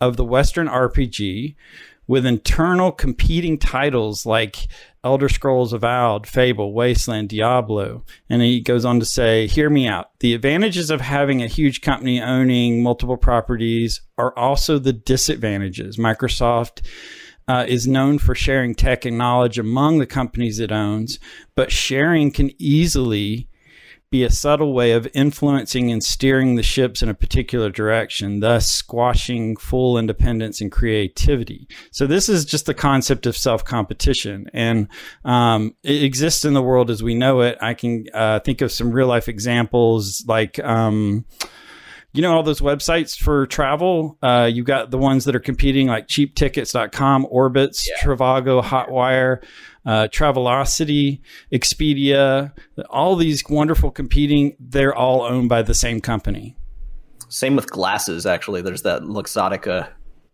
of 0.00 0.16
the 0.16 0.24
Western 0.24 0.66
RPG, 0.66 1.54
with 2.10 2.26
internal 2.26 2.90
competing 2.90 3.56
titles 3.56 4.26
like 4.26 4.66
Elder 5.04 5.28
Scrolls 5.28 5.72
Avowed, 5.72 6.26
Fable, 6.26 6.72
Wasteland, 6.72 7.28
Diablo. 7.28 8.04
And 8.28 8.42
he 8.42 8.60
goes 8.60 8.84
on 8.84 8.98
to 8.98 9.06
say, 9.06 9.46
Hear 9.46 9.70
me 9.70 9.86
out. 9.86 10.10
The 10.18 10.34
advantages 10.34 10.90
of 10.90 11.00
having 11.00 11.40
a 11.40 11.46
huge 11.46 11.82
company 11.82 12.20
owning 12.20 12.82
multiple 12.82 13.16
properties 13.16 14.00
are 14.18 14.36
also 14.36 14.80
the 14.80 14.92
disadvantages. 14.92 15.98
Microsoft 15.98 16.84
uh, 17.50 17.64
is 17.64 17.88
known 17.88 18.18
for 18.18 18.34
sharing 18.34 18.76
tech 18.76 19.04
and 19.04 19.18
knowledge 19.18 19.58
among 19.58 19.98
the 19.98 20.06
companies 20.06 20.60
it 20.60 20.70
owns, 20.70 21.18
but 21.56 21.72
sharing 21.72 22.30
can 22.30 22.50
easily 22.58 23.48
be 24.08 24.22
a 24.22 24.30
subtle 24.30 24.72
way 24.72 24.92
of 24.92 25.08
influencing 25.14 25.90
and 25.90 26.02
steering 26.02 26.54
the 26.54 26.62
ships 26.62 27.02
in 27.02 27.08
a 27.08 27.14
particular 27.14 27.68
direction, 27.70 28.38
thus 28.38 28.70
squashing 28.70 29.56
full 29.56 29.98
independence 29.98 30.60
and 30.60 30.70
creativity. 30.70 31.66
So 31.90 32.06
this 32.06 32.28
is 32.28 32.44
just 32.44 32.66
the 32.66 32.74
concept 32.74 33.26
of 33.26 33.36
self 33.36 33.64
competition, 33.64 34.46
and 34.52 34.86
um, 35.24 35.74
it 35.82 36.04
exists 36.04 36.44
in 36.44 36.54
the 36.54 36.62
world 36.62 36.88
as 36.88 37.02
we 37.02 37.14
know 37.16 37.40
it. 37.40 37.58
I 37.60 37.74
can 37.74 38.06
uh, 38.14 38.40
think 38.40 38.60
of 38.60 38.70
some 38.70 38.92
real 38.92 39.08
life 39.08 39.28
examples 39.28 40.24
like. 40.28 40.58
Um, 40.60 41.24
you 42.12 42.22
know 42.22 42.34
all 42.34 42.42
those 42.42 42.60
websites 42.60 43.16
for 43.16 43.46
travel 43.46 44.18
uh, 44.22 44.48
you 44.50 44.62
got 44.62 44.90
the 44.90 44.98
ones 44.98 45.24
that 45.24 45.34
are 45.34 45.40
competing 45.40 45.86
like 45.86 46.08
cheaptickets.com 46.08 47.26
orbitz 47.32 47.86
yeah. 47.86 48.02
trivago 48.02 48.62
hotwire 48.62 49.42
uh, 49.86 50.08
travelocity 50.12 51.20
expedia 51.52 52.52
all 52.90 53.16
these 53.16 53.42
wonderful 53.48 53.90
competing 53.90 54.56
they're 54.58 54.94
all 54.94 55.22
owned 55.22 55.48
by 55.48 55.62
the 55.62 55.74
same 55.74 56.00
company 56.00 56.56
same 57.28 57.56
with 57.56 57.70
glasses 57.70 58.26
actually 58.26 58.60
there's 58.62 58.82
that 58.82 59.02
luxottica 59.02 59.88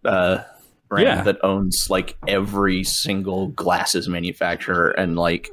uh, 0.04 0.42
brand 0.88 1.18
yeah. 1.18 1.22
that 1.22 1.36
owns 1.44 1.88
like 1.90 2.16
every 2.26 2.84
single 2.84 3.48
glasses 3.48 4.08
manufacturer 4.08 4.90
and 4.90 5.16
like 5.16 5.50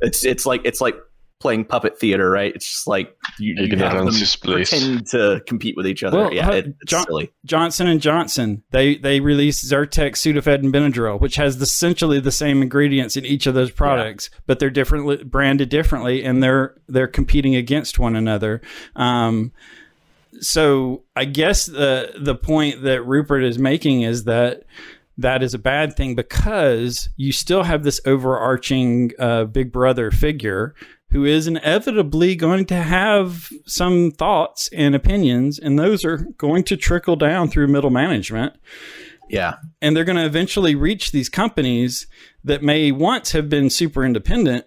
it's 0.00 0.24
it's 0.24 0.46
like 0.46 0.62
it's 0.64 0.80
like 0.80 0.96
playing 1.40 1.64
puppet 1.64 1.98
theater, 1.98 2.30
right? 2.30 2.54
It's 2.54 2.68
just 2.68 2.86
like 2.86 3.16
you, 3.38 3.54
you 3.56 3.76
have 3.78 3.96
them 3.96 4.14
pretend 4.42 5.06
to 5.08 5.42
compete 5.46 5.74
with 5.76 5.86
each 5.86 6.04
other. 6.04 6.18
Well, 6.18 6.32
yeah, 6.32 6.50
it, 6.52 6.66
it's 6.66 6.90
John, 6.90 7.06
silly. 7.06 7.32
Johnson 7.44 7.86
and 7.86 8.00
Johnson 8.00 8.62
they 8.70 8.96
they 8.96 9.20
released 9.20 9.64
Zyrtec, 9.64 10.12
Sudafed, 10.12 10.56
and 10.56 10.72
Benadryl, 10.72 11.20
which 11.20 11.36
has 11.36 11.60
essentially 11.60 12.20
the 12.20 12.30
same 12.30 12.62
ingredients 12.62 13.16
in 13.16 13.24
each 13.24 13.46
of 13.46 13.54
those 13.54 13.70
products, 13.70 14.28
yeah. 14.30 14.40
but 14.46 14.58
they're 14.58 14.70
differently 14.70 15.24
branded 15.24 15.70
differently, 15.70 16.22
and 16.22 16.42
they're 16.42 16.74
they're 16.88 17.08
competing 17.08 17.56
against 17.56 17.98
one 17.98 18.14
another. 18.14 18.60
Um, 18.94 19.52
so 20.40 21.04
I 21.16 21.24
guess 21.24 21.66
the 21.66 22.12
the 22.18 22.34
point 22.34 22.82
that 22.82 23.02
Rupert 23.02 23.42
is 23.42 23.58
making 23.58 24.02
is 24.02 24.24
that 24.24 24.64
that 25.16 25.42
is 25.42 25.52
a 25.54 25.58
bad 25.58 25.96
thing 25.96 26.14
because 26.14 27.10
you 27.16 27.32
still 27.32 27.62
have 27.62 27.82
this 27.82 28.00
overarching 28.06 29.12
uh, 29.18 29.44
big 29.44 29.70
brother 29.70 30.10
figure 30.10 30.74
who 31.10 31.24
is 31.24 31.46
inevitably 31.46 32.36
going 32.36 32.64
to 32.66 32.76
have 32.76 33.50
some 33.66 34.10
thoughts 34.12 34.68
and 34.72 34.94
opinions, 34.94 35.58
and 35.58 35.78
those 35.78 36.04
are 36.04 36.18
going 36.38 36.64
to 36.64 36.76
trickle 36.76 37.16
down 37.16 37.48
through 37.48 37.68
middle 37.68 37.90
management. 37.90 38.54
Yeah. 39.28 39.56
And 39.80 39.96
they're 39.96 40.04
going 40.04 40.16
to 40.16 40.24
eventually 40.24 40.74
reach 40.74 41.12
these 41.12 41.28
companies 41.28 42.06
that 42.44 42.62
may 42.62 42.90
once 42.90 43.32
have 43.32 43.48
been 43.48 43.70
super 43.70 44.04
independent 44.04 44.64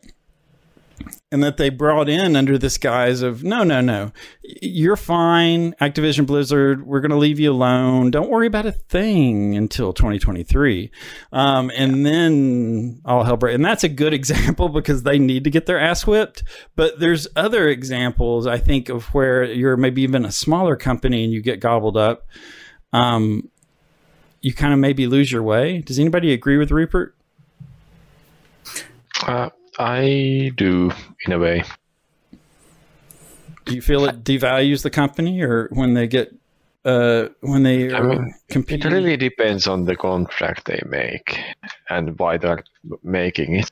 and 1.34 1.42
that 1.42 1.58
they 1.58 1.70
brought 1.70 2.08
in 2.08 2.36
under 2.36 2.60
this 2.60 2.78
guise 2.78 3.24
of 3.24 3.44
no, 3.44 3.64
no, 3.64 3.82
no, 3.82 4.12
you're 4.44 4.96
fine, 4.96 5.74
Activision 5.82 6.28
Blizzard. 6.28 6.86
We're 6.86 7.00
going 7.00 7.10
to 7.10 7.18
leave 7.18 7.40
you 7.40 7.52
alone. 7.52 8.12
Don't 8.12 8.30
worry 8.30 8.46
about 8.46 8.68
a 8.68 8.72
thing 8.72 9.58
until 9.58 9.94
2023, 9.94 10.92
um, 11.32 11.72
and 11.76 11.98
yeah. 11.98 12.04
then 12.04 13.02
all 13.04 13.24
hell 13.24 13.36
break. 13.36 13.56
And 13.56 13.66
that's 13.66 13.84
a 13.84 13.90
good 13.90 14.14
example 14.24 14.70
because 14.70 15.02
they 15.02 15.18
need 15.18 15.44
to 15.46 15.50
get 15.50 15.66
their 15.66 15.80
ass 15.80 16.06
whipped. 16.06 16.44
But 16.76 17.00
there's 17.00 17.28
other 17.36 17.68
examples 17.68 18.46
I 18.46 18.60
think 18.60 18.90
of 18.90 19.06
where 19.08 19.44
you're 19.44 19.76
maybe 19.76 20.04
even 20.04 20.26
a 20.26 20.32
smaller 20.32 20.76
company 20.76 21.24
and 21.24 21.34
you 21.34 21.42
get 21.42 21.60
gobbled 21.60 21.98
up. 21.98 22.28
Um, 22.94 23.50
you 24.42 24.54
kind 24.54 24.72
of 24.72 24.78
maybe 24.78 25.08
lose 25.08 25.32
your 25.32 25.42
way. 25.42 25.80
Does 25.80 25.98
anybody 25.98 26.32
agree 26.32 26.58
with 26.58 26.70
Rupert? 26.70 27.16
Uh, 29.26 29.50
I 29.80 30.52
do, 30.56 30.92
in 31.26 31.34
a 31.34 31.40
way. 31.40 31.64
Do 33.66 33.76
you 33.76 33.82
feel 33.82 34.06
it 34.06 34.24
devalues 34.24 34.84
the 34.84 34.90
company, 34.90 35.42
or 35.42 35.70
when 35.72 35.94
they 35.94 36.08
get 36.08 36.34
uh, 36.86 37.30
when 37.42 37.64
they 37.64 37.94
I 37.94 38.02
mean, 38.02 38.34
It 38.50 38.84
really 38.86 39.16
depends 39.16 39.68
on 39.68 39.86
the 39.86 39.96
contract 39.96 40.66
they 40.66 40.82
make 40.86 41.40
and 41.90 42.18
why 42.20 42.38
they're 42.38 42.64
making 43.04 43.56
it. 43.56 43.72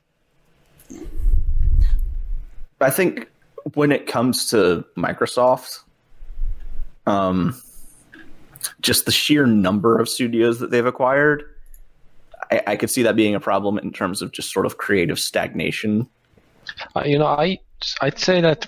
I 2.80 2.90
think 2.90 3.28
when 3.74 3.92
it 3.92 4.08
comes 4.08 4.50
to 4.50 4.86
Microsoft, 4.98 5.82
um, 7.06 7.62
just 8.82 9.06
the 9.06 9.12
sheer 9.12 9.46
number 9.46 10.00
of 10.00 10.08
studios 10.08 10.60
that 10.60 10.72
they've 10.72 10.86
acquired 10.86 11.44
I, 12.52 12.62
I 12.68 12.76
could 12.76 12.90
see 12.90 13.04
that 13.04 13.16
being 13.16 13.36
a 13.36 13.40
problem 13.40 13.78
in 13.78 13.92
terms 13.92 14.22
of 14.22 14.32
just 14.32 14.52
sort 14.52 14.66
of 14.66 14.78
creative 14.78 15.20
stagnation. 15.20 16.08
Uh, 16.96 17.04
you 17.06 17.18
know, 17.18 17.28
I 17.28 17.60
I'd 18.02 18.20
say 18.20 18.42
that 18.42 18.68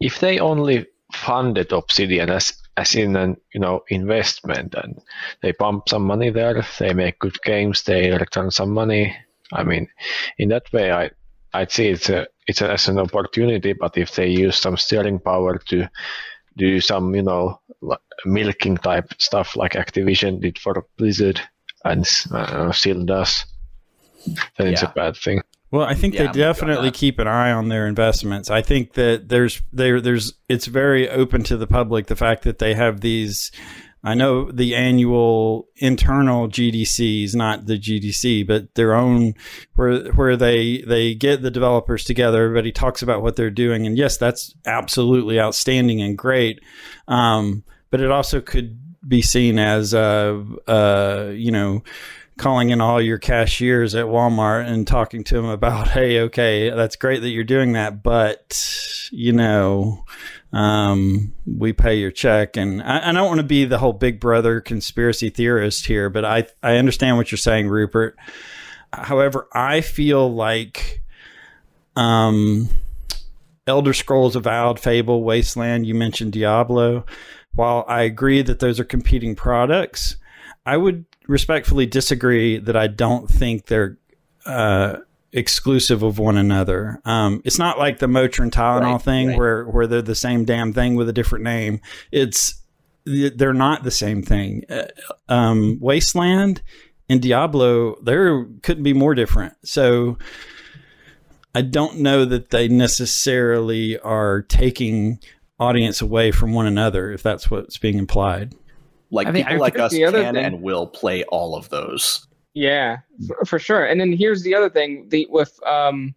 if 0.00 0.20
they 0.20 0.38
only 0.38 0.86
funded 1.12 1.72
Obsidian 1.72 2.30
as 2.30 2.54
as 2.76 2.94
in 2.94 3.16
an 3.16 3.36
you 3.52 3.60
know 3.60 3.82
investment 3.88 4.74
and 4.74 5.00
they 5.42 5.52
pump 5.52 5.88
some 5.88 6.04
money 6.04 6.30
there, 6.30 6.64
they 6.78 6.94
make 6.94 7.18
good 7.18 7.40
games, 7.42 7.82
they 7.82 8.10
return 8.10 8.50
some 8.50 8.70
money. 8.70 9.14
I 9.52 9.64
mean, 9.64 9.88
in 10.38 10.48
that 10.50 10.72
way, 10.72 10.90
I 10.90 11.10
I'd 11.52 11.70
see 11.70 11.88
it's 11.88 12.08
a 12.08 12.26
it's 12.46 12.62
a, 12.62 12.72
as 12.72 12.88
an 12.88 12.98
opportunity. 12.98 13.74
But 13.74 13.98
if 13.98 14.14
they 14.14 14.28
use 14.28 14.56
some 14.56 14.76
steering 14.76 15.18
power 15.18 15.58
to 15.68 15.88
do 16.56 16.80
some 16.80 17.14
you 17.14 17.22
know 17.22 17.60
milking 18.24 18.76
type 18.76 19.12
stuff 19.18 19.56
like 19.56 19.72
Activision 19.72 20.40
did 20.40 20.58
for 20.58 20.86
Blizzard, 20.96 21.40
and 21.84 22.08
uh, 22.32 22.72
still 22.72 23.04
does, 23.04 23.44
then 24.26 24.66
yeah. 24.66 24.72
it's 24.72 24.82
a 24.82 24.92
bad 24.94 25.16
thing. 25.16 25.42
Well, 25.72 25.86
I 25.86 25.94
think 25.94 26.14
yeah, 26.14 26.30
they 26.30 26.38
definitely 26.38 26.90
keep 26.90 27.18
an 27.18 27.26
eye 27.26 27.50
on 27.50 27.70
their 27.70 27.86
investments. 27.86 28.50
I 28.50 28.60
think 28.60 28.92
that 28.92 29.30
there's 29.30 29.62
there 29.72 30.02
there's 30.02 30.34
it's 30.46 30.66
very 30.66 31.08
open 31.08 31.42
to 31.44 31.56
the 31.56 31.66
public 31.66 32.06
the 32.06 32.16
fact 32.16 32.42
that 32.42 32.58
they 32.58 32.74
have 32.74 33.00
these. 33.00 33.50
I 34.04 34.14
know 34.14 34.50
the 34.50 34.74
annual 34.74 35.68
internal 35.76 36.48
GDCs, 36.48 37.34
not 37.34 37.66
the 37.66 37.78
GDC, 37.78 38.46
but 38.46 38.74
their 38.74 38.94
own, 38.94 39.34
where 39.74 40.12
where 40.12 40.36
they 40.36 40.82
they 40.82 41.14
get 41.14 41.40
the 41.40 41.50
developers 41.50 42.04
together. 42.04 42.44
Everybody 42.44 42.72
talks 42.72 43.00
about 43.00 43.22
what 43.22 43.36
they're 43.36 43.50
doing, 43.50 43.86
and 43.86 43.96
yes, 43.96 44.18
that's 44.18 44.54
absolutely 44.66 45.40
outstanding 45.40 46.02
and 46.02 46.18
great. 46.18 46.60
Um, 47.08 47.64
but 47.90 48.02
it 48.02 48.10
also 48.10 48.42
could 48.42 48.78
be 49.06 49.22
seen 49.22 49.58
as, 49.58 49.94
uh, 49.94 50.42
uh, 50.66 51.30
you 51.34 51.50
know, 51.50 51.82
calling 52.36 52.70
in 52.70 52.80
all 52.80 53.00
your 53.00 53.18
cashiers 53.18 53.94
at 53.94 54.06
Walmart 54.06 54.66
and 54.66 54.86
talking 54.86 55.24
to 55.24 55.34
them 55.34 55.46
about, 55.46 55.88
hey, 55.90 56.20
okay, 56.20 56.70
that's 56.70 56.96
great 56.96 57.20
that 57.22 57.30
you're 57.30 57.44
doing 57.44 57.72
that, 57.72 58.02
but 58.02 58.58
you 59.12 59.32
know, 59.32 60.04
um, 60.52 61.34
we 61.46 61.72
pay 61.72 61.94
your 61.96 62.10
check, 62.10 62.56
and 62.56 62.82
I, 62.82 63.08
I 63.08 63.12
don't 63.12 63.28
want 63.28 63.40
to 63.40 63.46
be 63.46 63.64
the 63.64 63.78
whole 63.78 63.92
Big 63.92 64.20
Brother 64.20 64.60
conspiracy 64.60 65.30
theorist 65.30 65.86
here, 65.86 66.10
but 66.10 66.24
I 66.24 66.46
I 66.62 66.76
understand 66.76 67.16
what 67.16 67.30
you're 67.30 67.38
saying, 67.38 67.68
Rupert. 67.68 68.16
However, 68.92 69.48
I 69.54 69.80
feel 69.80 70.32
like, 70.32 71.02
um, 71.96 72.68
Elder 73.66 73.94
Scrolls 73.94 74.36
Avowed, 74.36 74.80
Fable, 74.80 75.22
Wasteland. 75.22 75.86
You 75.86 75.94
mentioned 75.94 76.32
Diablo 76.32 77.06
while 77.54 77.84
I 77.88 78.02
agree 78.02 78.42
that 78.42 78.60
those 78.60 78.80
are 78.80 78.84
competing 78.84 79.34
products, 79.34 80.16
I 80.64 80.76
would 80.76 81.04
respectfully 81.26 81.86
disagree 81.86 82.58
that 82.58 82.76
I 82.76 82.86
don't 82.86 83.28
think 83.28 83.66
they're 83.66 83.98
uh, 84.46 84.98
exclusive 85.32 86.02
of 86.02 86.18
one 86.18 86.36
another. 86.36 87.00
Um, 87.04 87.42
it's 87.44 87.58
not 87.58 87.78
like 87.78 87.98
the 87.98 88.06
Motrin 88.06 88.50
Tylenol 88.50 88.92
right, 88.92 89.02
thing 89.02 89.28
right. 89.28 89.38
where 89.38 89.64
where 89.64 89.86
they're 89.86 90.02
the 90.02 90.14
same 90.14 90.44
damn 90.44 90.72
thing 90.72 90.94
with 90.94 91.08
a 91.08 91.12
different 91.12 91.44
name. 91.44 91.80
It's 92.10 92.62
they're 93.04 93.52
not 93.54 93.82
the 93.82 93.90
same 93.90 94.22
thing. 94.22 94.64
Uh, 94.68 94.86
um, 95.28 95.78
Wasteland 95.80 96.62
and 97.08 97.20
Diablo, 97.20 97.96
there 98.00 98.44
couldn't 98.62 98.84
be 98.84 98.92
more 98.92 99.14
different. 99.14 99.54
So 99.64 100.18
I 101.54 101.62
don't 101.62 101.98
know 101.98 102.24
that 102.24 102.50
they 102.50 102.68
necessarily 102.68 103.98
are 103.98 104.42
taking 104.42 105.18
audience 105.62 106.00
away 106.00 106.32
from 106.32 106.52
one 106.52 106.66
another, 106.66 107.12
if 107.12 107.22
that's 107.22 107.50
what's 107.50 107.78
being 107.78 107.98
implied. 107.98 108.54
Like 109.10 109.26
I 109.26 109.30
mean, 109.30 109.44
people 109.44 109.56
I 109.56 109.60
like 109.60 109.78
us 109.78 109.92
can 109.92 110.12
thing, 110.12 110.36
and 110.36 110.62
will 110.62 110.86
play 110.86 111.22
all 111.24 111.54
of 111.54 111.68
those. 111.68 112.26
Yeah, 112.54 112.98
for, 113.26 113.44
for, 113.44 113.58
sure. 113.58 113.84
And 113.84 114.00
then 114.00 114.12
here's 114.12 114.42
the 114.42 114.54
other 114.54 114.70
thing: 114.70 115.08
the 115.08 115.26
with 115.30 115.58
um, 115.66 116.14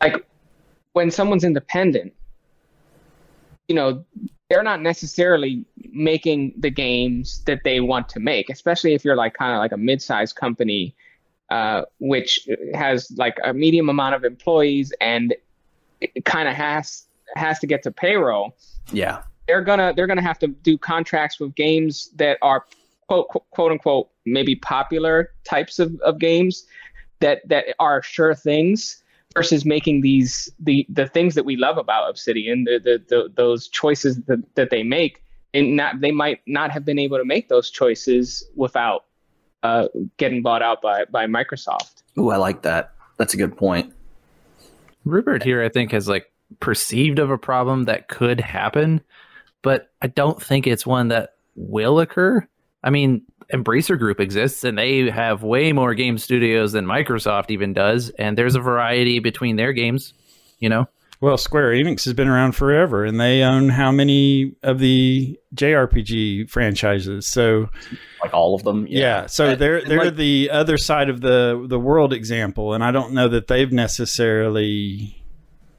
like 0.00 0.24
when 0.92 1.10
someone's 1.10 1.44
independent, 1.44 2.12
you 3.68 3.74
know, 3.74 4.04
they're 4.48 4.62
not 4.62 4.80
necessarily 4.82 5.64
making 5.90 6.54
the 6.58 6.70
games 6.70 7.42
that 7.46 7.60
they 7.64 7.80
want 7.80 8.08
to 8.10 8.20
make, 8.20 8.50
especially 8.50 8.94
if 8.94 9.04
you're 9.04 9.16
like 9.16 9.34
kind 9.34 9.52
of 9.52 9.58
like 9.58 9.72
a 9.72 9.76
mid-sized 9.76 10.36
company, 10.36 10.94
uh, 11.50 11.82
which 11.98 12.48
has 12.74 13.10
like 13.16 13.36
a 13.44 13.52
medium 13.52 13.88
amount 13.88 14.14
of 14.14 14.24
employees 14.24 14.92
and 15.00 15.34
it 16.00 16.24
kind 16.24 16.48
of 16.48 16.54
has 16.54 17.05
has 17.34 17.58
to 17.60 17.66
get 17.66 17.82
to 17.82 17.90
payroll, 17.90 18.56
yeah, 18.92 19.22
they're 19.46 19.62
gonna 19.62 19.92
they're 19.94 20.06
gonna 20.06 20.22
have 20.22 20.38
to 20.40 20.48
do 20.48 20.78
contracts 20.78 21.40
with 21.40 21.54
games 21.54 22.10
that 22.16 22.38
are 22.42 22.64
quote 23.08 23.28
quote 23.50 23.72
unquote 23.72 24.08
maybe 24.24 24.56
popular 24.56 25.32
types 25.44 25.78
of, 25.78 25.98
of 26.00 26.18
games 26.18 26.66
that 27.20 27.46
that 27.48 27.66
are 27.78 28.02
sure 28.02 28.34
things 28.34 29.02
versus 29.34 29.64
making 29.64 30.00
these 30.00 30.50
the 30.58 30.86
the 30.88 31.06
things 31.06 31.34
that 31.34 31.44
we 31.44 31.56
love 31.56 31.78
about 31.78 32.08
Obsidian, 32.08 32.64
the 32.64 32.78
the, 32.82 33.04
the 33.08 33.32
those 33.36 33.68
choices 33.68 34.16
that, 34.22 34.42
that 34.54 34.70
they 34.70 34.82
make, 34.82 35.22
and 35.54 35.76
not 35.76 36.00
they 36.00 36.10
might 36.10 36.40
not 36.46 36.70
have 36.70 36.84
been 36.84 36.98
able 36.98 37.18
to 37.18 37.24
make 37.24 37.48
those 37.48 37.70
choices 37.70 38.44
without 38.56 39.04
uh, 39.62 39.88
getting 40.16 40.42
bought 40.42 40.62
out 40.62 40.82
by 40.82 41.04
by 41.06 41.26
Microsoft. 41.26 42.02
Oh, 42.16 42.30
I 42.30 42.36
like 42.36 42.62
that. 42.62 42.92
That's 43.18 43.34
a 43.34 43.36
good 43.36 43.56
point. 43.56 43.92
Rupert 45.04 45.42
here, 45.42 45.62
I 45.62 45.68
think, 45.68 45.92
has 45.92 46.08
like 46.08 46.32
perceived 46.60 47.18
of 47.18 47.30
a 47.30 47.38
problem 47.38 47.84
that 47.84 48.08
could 48.08 48.40
happen, 48.40 49.00
but 49.62 49.90
I 50.02 50.06
don't 50.06 50.40
think 50.42 50.66
it's 50.66 50.86
one 50.86 51.08
that 51.08 51.30
will 51.54 51.98
occur. 52.00 52.46
I 52.82 52.90
mean, 52.90 53.22
Embracer 53.52 53.98
Group 53.98 54.20
exists 54.20 54.64
and 54.64 54.76
they 54.78 55.10
have 55.10 55.42
way 55.42 55.72
more 55.72 55.94
game 55.94 56.18
studios 56.18 56.72
than 56.72 56.84
Microsoft 56.86 57.50
even 57.50 57.72
does, 57.72 58.10
and 58.10 58.36
there's 58.36 58.54
a 58.56 58.60
variety 58.60 59.18
between 59.18 59.56
their 59.56 59.72
games, 59.72 60.14
you 60.58 60.68
know? 60.68 60.88
Well, 61.20 61.38
Square 61.38 61.72
Enix 61.72 62.04
has 62.04 62.12
been 62.12 62.28
around 62.28 62.52
forever, 62.52 63.02
and 63.02 63.18
they 63.18 63.42
own 63.42 63.70
how 63.70 63.90
many 63.90 64.52
of 64.62 64.78
the 64.80 65.38
JRPG 65.54 66.50
franchises? 66.50 67.26
So, 67.26 67.70
Like 68.22 68.34
all 68.34 68.54
of 68.54 68.64
them. 68.64 68.86
yeah, 68.86 69.24
so 69.24 69.46
And- 69.50 69.58
they're 69.58 69.80
they're 69.82 70.04
like- 70.04 70.16
the 70.16 70.50
other 70.52 70.76
side 70.76 71.08
of 71.08 71.22
the 71.22 71.64
the 71.68 71.78
world 71.80 72.12
example, 72.12 72.74
and 72.74 72.84
I 72.84 72.90
don't 72.90 73.14
know 73.14 73.28
that 73.28 73.46
they've 73.46 73.72
necessarily 73.72 75.22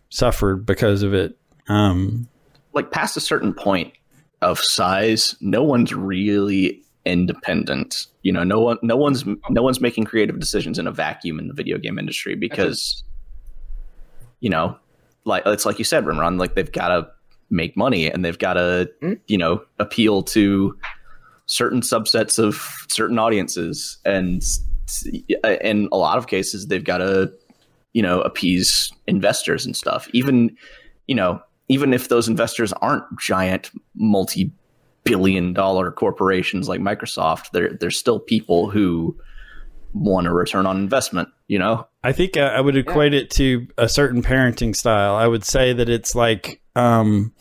suffered 0.10 0.66
because 0.66 1.04
of 1.04 1.14
it. 1.14 1.38
Um, 1.68 2.28
like 2.74 2.92
past 2.92 3.18
a 3.18 3.22
certain 3.22 3.54
point 3.54 3.94
of 4.42 4.60
size, 4.60 5.36
no 5.42 5.64
one's 5.64 5.94
really 5.94 6.82
independent. 7.06 8.08
You 8.22 8.32
know, 8.34 8.44
no 8.44 8.60
one, 8.60 8.78
no 8.82 8.96
one's, 8.98 9.26
no 9.50 9.62
one's 9.64 9.82
making 9.82 10.06
creative 10.06 10.40
decisions 10.40 10.78
in 10.78 10.88
a 10.88 10.92
vacuum 10.92 11.40
in 11.40 11.48
the 11.48 11.54
video 11.54 11.78
game 11.78 11.98
industry 11.98 12.36
because, 12.36 13.04
you 14.40 14.50
know, 14.50 14.78
like 15.26 15.44
it's 15.46 15.66
like 15.66 15.80
you 15.80 15.86
said, 15.86 16.06
Rimron, 16.06 16.40
like 16.40 16.56
they've 16.56 16.72
got 16.72 16.90
to 16.90 17.08
make 17.50 17.76
money 17.78 18.12
and 18.12 18.24
they've 18.24 18.38
got 18.38 18.54
to, 18.54 18.90
Mm. 19.02 19.20
you 19.28 19.38
know, 19.38 19.62
appeal 19.80 20.22
to 20.24 20.78
certain 21.48 21.82
subsets 21.82 22.38
of 22.38 22.56
certain 22.90 23.18
audiences, 23.18 23.98
and 24.06 24.42
in 25.62 25.88
a 25.92 25.98
lot 25.98 26.18
of 26.18 26.28
cases, 26.28 26.68
they've 26.68 26.84
got 26.84 26.98
to, 27.00 27.32
you 27.98 28.04
know, 28.04 28.22
appease 28.22 28.94
investors 29.08 29.66
and 29.66 29.76
stuff. 29.76 30.08
Even, 30.14 30.56
you 31.08 31.16
know, 31.16 31.42
even 31.68 31.96
if 31.96 32.10
those 32.10 32.28
investors 32.28 32.72
aren't 32.74 33.04
giant 33.20 33.72
multi 33.96 34.52
billion 35.04 35.52
dollar 35.52 35.90
corporations 35.90 36.70
like 36.70 36.80
Microsoft, 36.80 37.50
they're 37.54 37.74
they're 37.74 37.90
still 37.90 38.20
people 38.20 38.70
who 38.70 39.18
want 39.94 40.28
a 40.28 40.32
return 40.32 40.68
on 40.68 40.78
investment, 40.78 41.30
you 41.48 41.58
know? 41.58 41.88
I 42.04 42.12
think 42.12 42.38
I, 42.38 42.58
I 42.58 42.62
would 42.62 42.78
equate 42.78 43.16
it 43.16 43.32
to 43.32 43.66
a 43.80 43.90
certain 43.90 44.22
parenting 44.22 44.76
style. 44.76 45.16
I 45.16 45.26
would 45.26 45.44
say 45.44 45.74
that 45.74 45.90
it's 45.90 46.14
like, 46.14 46.62
um, 46.76 47.34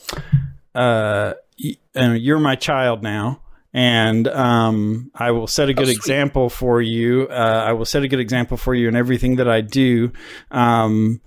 uh, 0.75 1.35
y- 1.63 1.77
uh, 1.95 2.13
you're 2.13 2.39
my 2.39 2.57
child 2.57 3.03
now. 3.03 3.43
And 3.77 4.27
um, 4.29 5.11
I 5.15 5.33
will 5.33 5.47
set 5.47 5.69
a 5.69 5.75
good 5.75 5.89
sweet. 5.89 5.99
example 5.99 6.49
for 6.49 6.81
you. 6.81 7.29
Uh, 7.29 7.65
I 7.67 7.75
will 7.75 7.85
set 7.85 8.03
a 8.03 8.09
good 8.09 8.21
example 8.21 8.57
for 8.57 8.75
you 8.75 8.89
in 8.89 8.97
everything 8.97 9.37
that 9.37 9.49
I 9.49 9.61
do. 9.61 10.13
Um, 10.51 11.21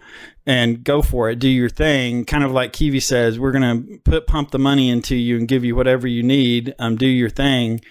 and 0.47 0.83
go 0.83 1.03
for 1.03 1.29
it. 1.29 1.37
Do 1.37 1.47
your 1.47 1.69
thing. 1.69 2.25
Kind 2.25 2.43
of 2.43 2.51
like 2.51 2.73
Kiwi 2.73 3.01
says, 3.01 3.37
we're 3.37 3.51
going 3.51 3.83
to 3.83 3.99
put 3.99 4.25
pump 4.25 4.49
the 4.49 4.57
money 4.57 4.89
into 4.89 5.15
you 5.15 5.37
and 5.37 5.47
give 5.47 5.63
you 5.63 5.75
whatever 5.75 6.07
you 6.07 6.23
need. 6.23 6.73
Um, 6.79 6.95
do 6.95 7.05
your 7.05 7.29
thing. 7.29 7.81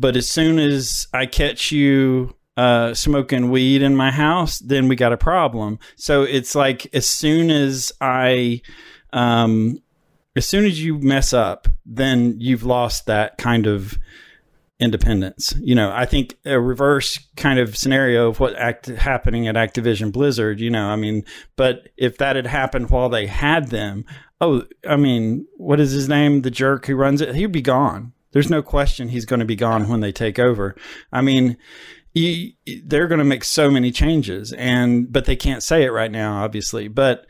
But 0.00 0.16
as 0.16 0.28
soon 0.28 0.58
as 0.58 1.06
I 1.14 1.26
catch 1.26 1.70
you 1.70 2.34
uh, 2.56 2.94
smoking 2.94 3.52
weed 3.52 3.82
in 3.82 3.94
my 3.94 4.10
house, 4.10 4.58
then 4.58 4.88
we 4.88 4.96
got 4.96 5.12
a 5.12 5.16
problem. 5.16 5.78
So 5.94 6.24
it's 6.24 6.56
like 6.56 6.92
as 6.92 7.08
soon 7.08 7.50
as 7.50 7.92
I, 8.00 8.62
um, 9.12 9.78
as 10.36 10.46
soon 10.46 10.64
as 10.64 10.82
you 10.82 10.98
mess 10.98 11.32
up, 11.32 11.68
then 11.84 12.36
you've 12.38 12.64
lost 12.64 13.06
that 13.06 13.38
kind 13.38 13.66
of 13.66 13.98
independence. 14.80 15.54
You 15.60 15.74
know, 15.74 15.92
I 15.92 16.06
think 16.06 16.36
a 16.44 16.58
reverse 16.58 17.18
kind 17.36 17.58
of 17.58 17.76
scenario 17.76 18.28
of 18.28 18.40
what 18.40 18.56
act 18.56 18.86
happening 18.86 19.46
at 19.46 19.54
Activision 19.54 20.12
Blizzard. 20.12 20.60
You 20.60 20.70
know, 20.70 20.88
I 20.88 20.96
mean, 20.96 21.24
but 21.56 21.88
if 21.96 22.18
that 22.18 22.36
had 22.36 22.46
happened 22.46 22.90
while 22.90 23.08
they 23.08 23.26
had 23.26 23.68
them, 23.68 24.04
oh, 24.40 24.64
I 24.88 24.96
mean, 24.96 25.46
what 25.56 25.80
is 25.80 25.92
his 25.92 26.08
name? 26.08 26.42
The 26.42 26.50
jerk 26.50 26.86
who 26.86 26.96
runs 26.96 27.20
it, 27.20 27.34
he'd 27.34 27.52
be 27.52 27.62
gone. 27.62 28.12
There's 28.32 28.50
no 28.50 28.62
question 28.62 29.08
he's 29.08 29.26
going 29.26 29.40
to 29.40 29.46
be 29.46 29.56
gone 29.56 29.88
when 29.88 30.00
they 30.00 30.10
take 30.10 30.38
over. 30.38 30.74
I 31.12 31.20
mean, 31.20 31.58
they're 32.14 33.08
going 33.08 33.18
to 33.18 33.24
make 33.24 33.44
so 33.44 33.70
many 33.70 33.92
changes, 33.92 34.52
and 34.52 35.12
but 35.12 35.26
they 35.26 35.36
can't 35.36 35.62
say 35.62 35.84
it 35.84 35.92
right 35.92 36.10
now, 36.10 36.42
obviously. 36.42 36.88
But 36.88 37.26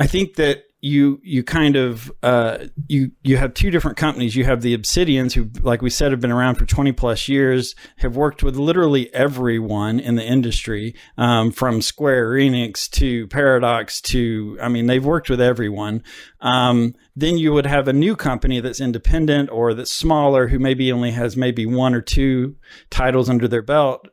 I 0.00 0.06
think 0.06 0.36
that 0.36 0.64
you 0.80 1.20
you 1.24 1.42
kind 1.42 1.76
of 1.76 2.12
uh, 2.22 2.58
you 2.86 3.10
you 3.22 3.36
have 3.36 3.54
two 3.54 3.70
different 3.70 3.96
companies. 3.96 4.36
You 4.36 4.44
have 4.44 4.62
the 4.62 4.76
Obsidians, 4.76 5.32
who, 5.32 5.50
like 5.60 5.82
we 5.82 5.90
said, 5.90 6.12
have 6.12 6.20
been 6.20 6.30
around 6.30 6.54
for 6.54 6.66
twenty 6.66 6.92
plus 6.92 7.28
years, 7.28 7.74
have 7.96 8.16
worked 8.16 8.42
with 8.42 8.56
literally 8.56 9.12
everyone 9.12 9.98
in 9.98 10.14
the 10.14 10.24
industry, 10.24 10.94
um, 11.16 11.50
from 11.50 11.82
Square 11.82 12.30
Enix 12.32 12.88
to 12.90 13.26
Paradox 13.28 14.00
to 14.02 14.56
I 14.62 14.68
mean, 14.68 14.86
they've 14.86 15.04
worked 15.04 15.28
with 15.28 15.40
everyone. 15.40 16.02
Um, 16.40 16.94
then 17.16 17.38
you 17.38 17.52
would 17.52 17.66
have 17.66 17.88
a 17.88 17.92
new 17.92 18.14
company 18.14 18.60
that's 18.60 18.80
independent 18.80 19.50
or 19.50 19.74
that's 19.74 19.90
smaller, 19.90 20.48
who 20.48 20.60
maybe 20.60 20.92
only 20.92 21.10
has 21.10 21.36
maybe 21.36 21.66
one 21.66 21.94
or 21.94 22.00
two 22.00 22.54
titles 22.90 23.28
under 23.28 23.48
their 23.48 23.62
belt. 23.62 24.06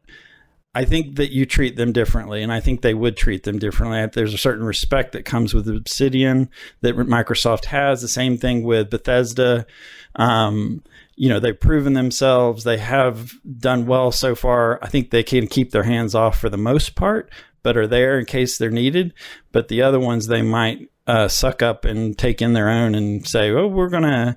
I 0.76 0.84
think 0.84 1.15
that 1.15 1.31
you 1.31 1.45
treat 1.45 1.77
them 1.77 1.93
differently, 1.93 2.43
and 2.43 2.52
I 2.52 2.60
think 2.60 2.81
they 2.81 2.93
would 2.93 3.15
treat 3.15 3.43
them 3.43 3.60
differently. 3.60 4.06
There's 4.07 4.34
a 4.34 4.38
certain 4.38 4.65
respect 4.65 5.14
that 5.14 5.23
comes 5.23 5.53
with 5.53 5.69
Obsidian 5.69 6.49
that 6.81 6.97
Microsoft 6.97 7.65
has. 7.65 8.02
The 8.02 8.10
same 8.10 8.38
thing 8.38 8.64
with 8.64 8.89
Bethesda. 8.89 9.65
Um, 10.18 10.84
you 11.15 11.30
know, 11.30 11.39
they've 11.39 11.57
proven 11.57 11.93
themselves. 11.93 12.65
They 12.65 12.77
have 12.77 13.31
done 13.57 13.85
well 13.85 14.11
so 14.11 14.35
far. 14.35 14.84
I 14.84 14.89
think 14.89 15.11
they 15.11 15.23
can 15.23 15.47
keep 15.47 15.72
their 15.72 15.84
hands 15.84 16.14
off 16.14 16.38
for 16.38 16.49
the 16.49 16.57
most 16.57 16.95
part, 16.95 17.31
but 17.64 17.77
are 17.77 17.88
there 17.88 18.19
in 18.19 18.26
case 18.26 18.57
they're 18.57 18.69
needed. 18.69 19.14
But 19.53 19.69
the 19.69 19.81
other 19.81 19.99
ones, 19.99 20.27
they 20.27 20.41
might 20.41 20.89
uh, 21.07 21.30
suck 21.30 21.61
up 21.61 21.85
and 21.85 22.18
take 22.18 22.41
in 22.41 22.52
their 22.52 22.69
own 22.69 22.95
and 22.95 23.26
say, 23.26 23.49
"Oh, 23.49 23.68
we're 23.68 23.89
gonna." 23.89 24.35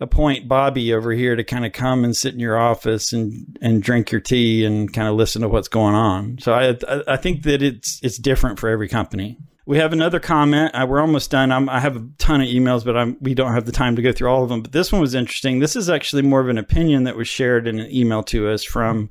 Appoint 0.00 0.48
Bobby 0.48 0.94
over 0.94 1.12
here 1.12 1.36
to 1.36 1.44
kind 1.44 1.66
of 1.66 1.72
come 1.72 2.04
and 2.04 2.16
sit 2.16 2.32
in 2.32 2.40
your 2.40 2.58
office 2.58 3.12
and, 3.12 3.58
and 3.60 3.82
drink 3.82 4.10
your 4.10 4.20
tea 4.20 4.64
and 4.64 4.92
kind 4.92 5.06
of 5.06 5.14
listen 5.14 5.42
to 5.42 5.48
what's 5.48 5.68
going 5.68 5.94
on. 5.94 6.38
So 6.40 6.54
I, 6.54 6.70
I, 6.88 7.02
I 7.06 7.16
think 7.16 7.42
that 7.42 7.62
it's, 7.62 8.00
it's 8.02 8.16
different 8.16 8.58
for 8.58 8.68
every 8.68 8.88
company. 8.88 9.36
We 9.66 9.76
have 9.76 9.92
another 9.92 10.18
comment. 10.18 10.74
Uh, 10.74 10.86
we're 10.88 11.02
almost 11.02 11.30
done. 11.30 11.52
I'm, 11.52 11.68
I 11.68 11.80
have 11.80 11.96
a 11.96 12.08
ton 12.16 12.40
of 12.40 12.48
emails, 12.48 12.84
but 12.84 12.96
I'm, 12.96 13.18
we 13.20 13.34
don't 13.34 13.52
have 13.52 13.66
the 13.66 13.72
time 13.72 13.94
to 13.96 14.02
go 14.02 14.10
through 14.10 14.30
all 14.30 14.42
of 14.42 14.48
them. 14.48 14.62
But 14.62 14.72
this 14.72 14.90
one 14.90 15.02
was 15.02 15.14
interesting. 15.14 15.58
This 15.58 15.76
is 15.76 15.90
actually 15.90 16.22
more 16.22 16.40
of 16.40 16.48
an 16.48 16.58
opinion 16.58 17.04
that 17.04 17.16
was 17.16 17.28
shared 17.28 17.68
in 17.68 17.78
an 17.78 17.90
email 17.90 18.22
to 18.24 18.48
us 18.48 18.64
from, 18.64 19.10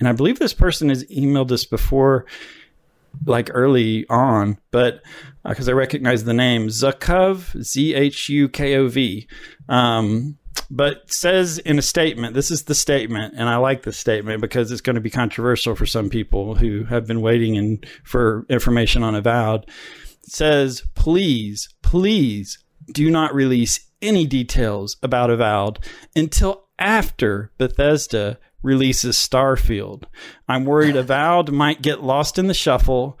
and 0.00 0.08
I 0.08 0.12
believe 0.12 0.40
this 0.40 0.52
person 0.52 0.88
has 0.88 1.04
emailed 1.04 1.52
us 1.52 1.64
before, 1.64 2.26
like 3.24 3.50
early 3.54 4.04
on, 4.10 4.58
but 4.72 5.00
because 5.48 5.68
I 5.68 5.72
recognize 5.72 6.24
the 6.24 6.34
name 6.34 6.68
Zhukov, 6.68 7.60
Z 7.62 7.94
H 7.94 8.28
U 8.28 8.48
K 8.48 8.76
O 8.76 8.88
V. 8.88 9.28
Um, 9.68 10.38
but 10.70 11.12
says 11.12 11.58
in 11.58 11.78
a 11.78 11.82
statement, 11.82 12.34
this 12.34 12.50
is 12.50 12.64
the 12.64 12.74
statement, 12.74 13.34
and 13.36 13.48
I 13.48 13.56
like 13.56 13.82
this 13.82 13.98
statement 13.98 14.40
because 14.40 14.72
it's 14.72 14.80
going 14.80 14.94
to 14.94 15.00
be 15.00 15.10
controversial 15.10 15.74
for 15.74 15.86
some 15.86 16.08
people 16.08 16.54
who 16.54 16.84
have 16.84 17.06
been 17.06 17.20
waiting 17.20 17.56
in, 17.56 17.80
for 18.02 18.46
information 18.48 19.02
on 19.02 19.14
Avowed. 19.14 19.64
It 20.22 20.30
says, 20.30 20.82
please, 20.94 21.68
please 21.82 22.58
do 22.90 23.10
not 23.10 23.34
release 23.34 23.80
any 24.00 24.26
details 24.26 24.96
about 25.02 25.30
Avowed 25.30 25.78
until 26.16 26.64
after 26.78 27.52
Bethesda 27.58 28.38
releases 28.62 29.16
Starfield. 29.16 30.04
I'm 30.48 30.64
worried 30.64 30.96
Avowed 30.96 31.52
might 31.52 31.82
get 31.82 32.02
lost 32.02 32.38
in 32.38 32.46
the 32.46 32.54
shuffle 32.54 33.18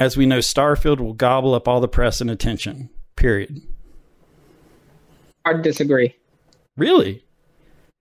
as 0.00 0.16
we 0.16 0.26
know 0.26 0.38
Starfield 0.38 0.98
will 0.98 1.12
gobble 1.12 1.54
up 1.54 1.68
all 1.68 1.80
the 1.80 1.86
press 1.86 2.20
and 2.20 2.30
attention. 2.30 2.88
Period. 3.16 3.60
I 5.44 5.52
disagree. 5.52 6.16
Really? 6.76 7.22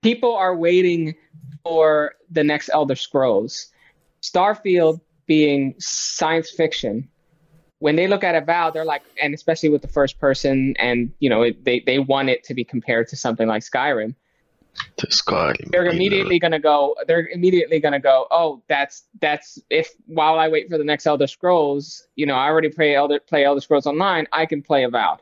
People 0.02 0.34
are 0.36 0.56
waiting 0.56 1.16
for 1.64 2.14
the 2.32 2.44
next 2.44 2.70
Elder 2.74 2.96
Scrolls. 2.96 3.68
Starfield 4.24 5.02
being 5.28 5.76
science 5.78 6.50
fiction. 6.50 7.08
When 7.80 7.98
they 7.98 8.08
look 8.08 8.24
at 8.24 8.36
Avowed, 8.36 8.74
they're 8.74 8.86
like, 8.86 9.04
and 9.22 9.34
especially 9.34 9.70
with 9.70 9.82
the 9.82 9.88
first 9.88 10.20
person, 10.20 10.76
and 10.80 11.12
you 11.20 11.30
know, 11.30 11.44
it, 11.44 11.64
they 11.64 11.82
they 11.82 12.00
want 12.00 12.30
it 12.30 12.44
to 12.46 12.54
be 12.54 12.64
compared 12.64 13.08
to 13.10 13.16
something 13.16 13.48
like 13.48 13.64
Skyrim. 13.64 14.16
To 14.98 15.08
Skyrim. 15.08 15.72
They're 15.72 15.88
immediately 15.88 16.40
gonna 16.40 16.60
go. 16.60 16.96
They're 17.08 17.28
immediately 17.28 17.80
gonna 17.80 18.00
go. 18.00 18.28
Oh, 18.32 18.62
that's 18.68 19.04
that's 19.22 19.60
if 19.70 19.90
while 20.08 20.38
I 20.40 20.48
wait 20.50 20.70
for 20.70 20.78
the 20.78 20.84
next 20.84 21.06
Elder 21.06 21.28
Scrolls, 21.28 22.08
you 22.16 22.26
know, 22.26 22.36
I 22.36 22.48
already 22.48 22.70
play 22.70 22.96
Elder 22.96 23.20
play 23.20 23.44
Elder 23.46 23.62
Scrolls 23.62 23.86
Online. 23.88 24.28
I 24.32 24.46
can 24.46 24.62
play 24.62 24.84
Avowed. 24.84 25.20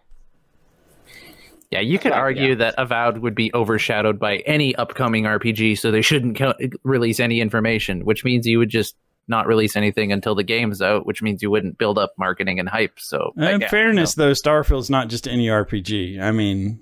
Yeah, 1.72 1.82
you 1.82 1.99
could 1.99 2.11
Right, 2.11 2.19
argue 2.19 2.49
yeah. 2.49 2.56
that 2.56 2.76
Avowed 2.78 3.18
would 3.18 3.36
be 3.36 3.52
overshadowed 3.53 4.19
by 4.19 4.38
any 4.38 4.74
upcoming 4.76 5.26
RPG, 5.26 5.78
so 5.78 5.91
they 5.91 6.02
shouldn't 6.02 6.38
co- 6.38 6.53
release 6.84 7.19
any 7.19 7.41
information, 7.41 8.06
which 8.06 8.24
means 8.24 8.48
you 8.48 8.57
would 8.60 8.69
just 8.69 8.95
not 9.28 9.48
release 9.48 9.76
anything 9.76 10.14
until 10.14 10.34
the 10.34 10.44
game's 10.44 10.82
out, 10.82 11.06
which 11.06 11.22
means 11.22 11.41
you 11.44 11.52
wouldn't 11.52 11.78
build 11.78 11.98
up 11.98 12.14
marketing 12.18 12.60
and 12.61 12.69
hype. 12.69 12.98
So, 12.99 13.34
In 13.36 13.60
like, 13.60 13.69
fairness, 13.69 14.15
you 14.15 14.24
know. 14.24 14.30
though, 14.30 14.34
Starfield's 14.34 14.90
not 14.90 15.10
just 15.10 15.28
any 15.28 15.48
RPG. 15.48 16.22
I 16.22 16.32
mean, 16.32 16.80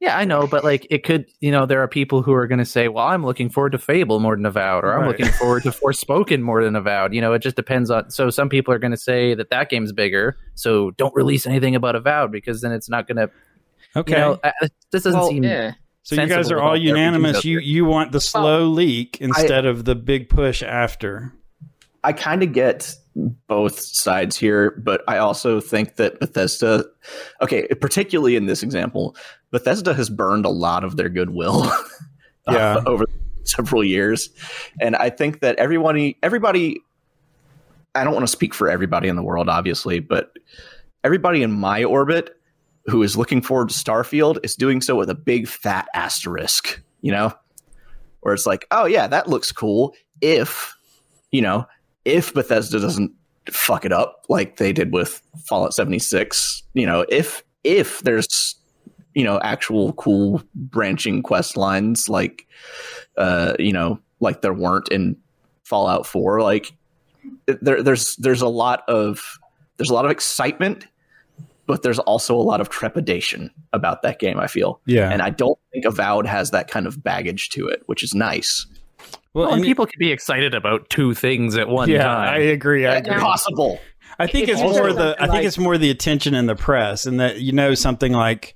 yeah, 0.00 0.16
I 0.16 0.24
know, 0.24 0.46
but 0.46 0.62
like 0.64 0.86
it 0.90 1.02
could, 1.04 1.26
you 1.40 1.50
know, 1.50 1.66
there 1.66 1.82
are 1.82 1.88
people 1.88 2.22
who 2.22 2.32
are 2.32 2.46
going 2.46 2.60
to 2.60 2.64
say, 2.64 2.88
"Well, 2.88 3.04
I'm 3.06 3.24
looking 3.24 3.50
forward 3.50 3.72
to 3.72 3.78
Fable 3.78 4.20
more 4.20 4.36
than 4.36 4.46
Avowed," 4.46 4.84
or 4.84 4.92
"I'm 4.92 5.00
Right. 5.02 5.08
looking 5.08 5.26
forward 5.32 5.64
to 5.64 5.70
Forspoken 5.70 6.40
more 6.40 6.62
than 6.62 6.76
Avowed." 6.76 7.12
You 7.14 7.20
know, 7.20 7.32
it 7.32 7.40
just 7.40 7.56
depends 7.56 7.90
on. 7.90 8.10
So 8.10 8.30
some 8.30 8.48
people 8.48 8.72
are 8.72 8.78
going 8.78 8.92
to 8.92 8.96
say 8.96 9.34
that 9.34 9.50
that 9.50 9.70
game's 9.70 9.92
bigger, 9.92 10.36
so 10.54 10.92
don't 10.92 11.14
release 11.16 11.46
anything 11.46 11.74
about 11.74 11.96
Avowed 11.96 12.30
because 12.30 12.60
then 12.60 12.72
it's 12.72 12.88
not 12.88 13.08
going 13.08 13.16
to. 13.16 13.30
okay. 13.96 14.12
You 14.12 14.18
know, 14.18 14.40
uh, 14.44 14.50
this 14.92 15.02
doesn't 15.02 15.18
Well, 15.18 15.28
seem. 15.30 15.42
yeah. 15.44 15.72
so 16.04 16.14
you 16.14 16.26
guys 16.28 16.50
are 16.52 16.60
all 16.60 16.72
about 16.72 16.74
the 16.74 16.80
RPGs 16.80 16.86
unanimous. 16.88 17.44
You 17.44 17.58
you 17.58 17.84
want 17.84 18.12
the 18.12 18.20
slow 18.20 18.66
leak 18.68 19.18
instead 19.20 19.66
of 19.66 19.84
the 19.84 19.94
big 19.96 20.28
push 20.28 20.62
after. 20.62 21.32
I 22.04 22.12
kind 22.12 22.44
of 22.44 22.52
get 22.52 22.94
both 23.46 23.78
sides 23.80 24.36
here, 24.36 24.72
but 24.82 25.02
I 25.08 25.18
also 25.18 25.60
think 25.60 25.96
that 25.96 26.20
Bethesda, 26.20 26.84
okay, 27.42 27.66
particularly 27.80 28.36
in 28.36 28.46
this 28.46 28.62
example, 28.62 29.16
Bethesda 29.50 29.94
has 29.94 30.08
burned 30.08 30.44
a 30.44 30.50
lot 30.50 30.84
of 30.84 30.96
their 30.96 31.08
goodwill 31.08 31.64
uh, 31.64 31.82
Yeah. 32.50 32.82
over 32.86 33.04
several 33.44 33.84
years, 33.84 34.30
and 34.80 34.96
I 34.96 35.10
think 35.10 35.40
that 35.40 35.56
everybody, 35.56 36.16
everybody, 36.22 36.80
I 37.94 38.04
don't 38.04 38.14
want 38.14 38.24
to 38.24 38.32
speak 38.32 38.54
for 38.54 38.70
everybody 38.70 39.08
in 39.08 39.16
the 39.16 39.22
world, 39.22 39.48
obviously, 39.48 40.00
but 40.00 40.32
everybody 41.04 41.42
in 41.42 41.52
my 41.52 41.84
orbit 41.84 42.38
who 42.86 43.02
is 43.02 43.16
looking 43.16 43.42
forward 43.42 43.68
to 43.68 43.74
Starfield 43.74 44.38
is 44.42 44.54
doing 44.56 44.80
so 44.80 44.96
with 44.96 45.10
a 45.10 45.14
big 45.14 45.46
fat 45.46 45.88
asterisk, 45.94 46.82
you 47.02 47.12
know, 47.12 47.32
where 48.20 48.34
it's 48.34 48.46
like, 48.46 48.66
oh 48.70 48.86
yeah, 48.86 49.06
that 49.06 49.28
looks 49.28 49.52
cool 49.52 49.94
if, 50.20 50.74
you 51.30 51.42
know, 51.42 51.66
if 52.08 52.32
Bethesda 52.34 52.80
doesn't 52.80 53.12
fuck 53.50 53.84
it 53.84 53.92
up 53.92 54.24
like 54.28 54.56
they 54.56 54.72
did 54.72 54.92
with 54.92 55.22
Fallout 55.46 55.74
76, 55.74 56.62
you 56.74 56.86
know, 56.86 57.04
if 57.08 57.42
if 57.64 58.00
there's 58.00 58.54
you 59.14 59.24
know 59.24 59.38
actual 59.42 59.92
cool 59.94 60.42
branching 60.54 61.22
quest 61.22 61.56
lines 61.56 62.08
like 62.08 62.46
uh 63.16 63.54
you 63.58 63.72
know 63.72 63.98
like 64.20 64.42
there 64.42 64.52
weren't 64.52 64.88
in 64.90 65.16
Fallout 65.64 66.06
4 66.06 66.40
like 66.40 66.72
there 67.46 67.82
there's 67.82 68.14
there's 68.16 68.42
a 68.42 68.48
lot 68.48 68.82
of 68.88 69.38
there's 69.76 69.90
a 69.90 69.94
lot 69.94 70.04
of 70.04 70.10
excitement 70.10 70.86
but 71.66 71.82
there's 71.82 71.98
also 72.00 72.34
a 72.36 72.40
lot 72.42 72.60
of 72.60 72.68
trepidation 72.68 73.50
about 73.72 74.02
that 74.02 74.18
game 74.20 74.38
I 74.38 74.46
feel 74.46 74.80
Yeah. 74.86 75.10
and 75.10 75.20
I 75.20 75.30
don't 75.30 75.58
think 75.72 75.84
Avowed 75.84 76.26
has 76.26 76.50
that 76.52 76.68
kind 76.70 76.86
of 76.86 77.02
baggage 77.02 77.48
to 77.50 77.66
it 77.66 77.82
which 77.86 78.04
is 78.04 78.14
nice 78.14 78.66
well, 79.34 79.44
Well, 79.44 79.46
and 79.48 79.54
and- 79.56 79.64
people 79.64 79.86
can 79.86 79.98
be 79.98 80.10
excited 80.12 80.54
about 80.54 80.88
two 80.90 81.14
things 81.14 81.56
at 81.56 81.68
one 81.68 81.88
yeah, 81.88 82.02
time. 82.04 82.34
I 82.34 82.38
agree. 82.38 82.86
I 82.86 82.96
agree. 82.96 83.14
impossible 83.14 83.80
I 84.20 84.26
think 84.26 84.48
It's 84.48 84.60
it's 84.60 84.62
more 84.62 84.88
also 84.88 84.92
the 84.94 85.14
I 85.18 85.26
think 85.26 85.32
like- 85.34 85.44
it's 85.44 85.58
more 85.58 85.78
the 85.78 85.90
attention 85.90 86.34
in 86.34 86.46
the 86.46 86.56
press, 86.56 87.06
and 87.06 87.20
that 87.20 87.40
you 87.40 87.52
know 87.52 87.74
something 87.74 88.12
like 88.12 88.54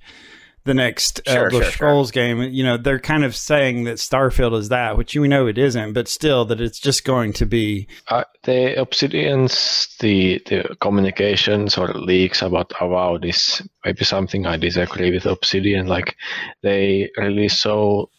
the 0.65 0.73
next 0.73 1.21
Sure, 1.27 1.43
Elder 1.45 1.49
sure, 1.51 1.61
sure. 1.63 1.71
Scrolls 1.71 2.11
game. 2.11 2.41
You 2.41 2.63
know 2.65 2.75
they're 2.77 2.99
kind 2.99 3.23
of 3.23 3.33
saying 3.35 3.83
that 3.85 3.97
Starfield 3.97 4.57
is 4.57 4.69
that, 4.69 4.97
which 4.97 5.15
we 5.15 5.27
know 5.29 5.47
it 5.47 5.57
isn't, 5.57 5.93
but 5.93 6.07
still 6.09 6.43
that 6.45 6.59
it's 6.59 6.79
just 6.79 7.05
going 7.05 7.31
to 7.33 7.45
be. 7.45 7.87
Uh, 8.09 8.23
the 8.43 8.77
Obsidian's 8.79 9.87
the 9.99 10.41
the 10.47 10.75
communications 10.81 11.77
or 11.77 11.93
leaks 11.93 12.41
about 12.41 12.73
Avowed 12.81 13.23
is 13.25 13.61
maybe 13.85 14.03
something 14.03 14.45
I 14.45 14.57
disagree 14.57 15.11
with 15.11 15.25
Obsidian. 15.25 15.87
Like 15.87 16.15
they 16.61 17.09
release 17.17 17.57
so 17.59 18.09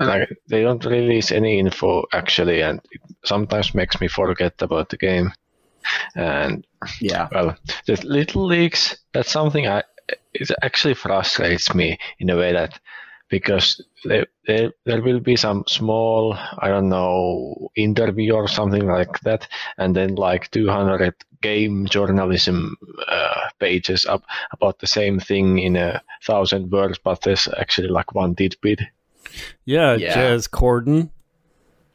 like 0.00 0.28
they 0.48 0.62
don't 0.62 0.84
release 0.84 1.32
any 1.32 1.58
info 1.58 2.04
actually, 2.12 2.62
and 2.62 2.80
it 2.90 3.00
sometimes 3.24 3.74
makes 3.74 4.00
me 4.00 4.08
forget 4.08 4.60
about 4.60 4.88
the 4.88 4.96
game. 4.96 5.32
And 6.14 6.66
yeah 7.00 7.28
well, 7.30 7.56
the 7.86 8.00
little 8.04 8.46
leaks 8.46 8.96
that's 9.12 9.30
something 9.30 9.66
I 9.66 9.82
it 10.32 10.50
actually 10.62 10.94
frustrates 10.94 11.74
me 11.74 11.98
in 12.18 12.30
a 12.30 12.36
way 12.36 12.52
that 12.52 12.78
because 13.28 13.82
there, 14.04 14.26
there, 14.46 14.72
there 14.84 15.02
will 15.02 15.20
be 15.20 15.36
some 15.36 15.64
small 15.66 16.34
I 16.58 16.68
don't 16.68 16.88
know 16.88 17.70
interview 17.76 18.34
or 18.34 18.48
something 18.48 18.86
like 18.86 19.20
that, 19.20 19.48
and 19.78 19.94
then 19.96 20.14
like 20.14 20.50
200 20.50 21.14
game 21.40 21.86
journalism 21.86 22.76
uh, 23.08 23.48
pages 23.58 24.06
up 24.06 24.24
about 24.52 24.78
the 24.78 24.86
same 24.86 25.18
thing 25.20 25.58
in 25.58 25.76
a 25.76 26.02
thousand 26.24 26.70
words, 26.70 26.98
but 27.02 27.20
there's 27.22 27.48
actually 27.58 27.88
like 27.88 28.14
one 28.14 28.34
tidbit. 28.34 28.80
Yeah, 29.64 29.94
Yeah. 29.96 30.16
Jez 30.16 30.48
Corden. 30.48 31.10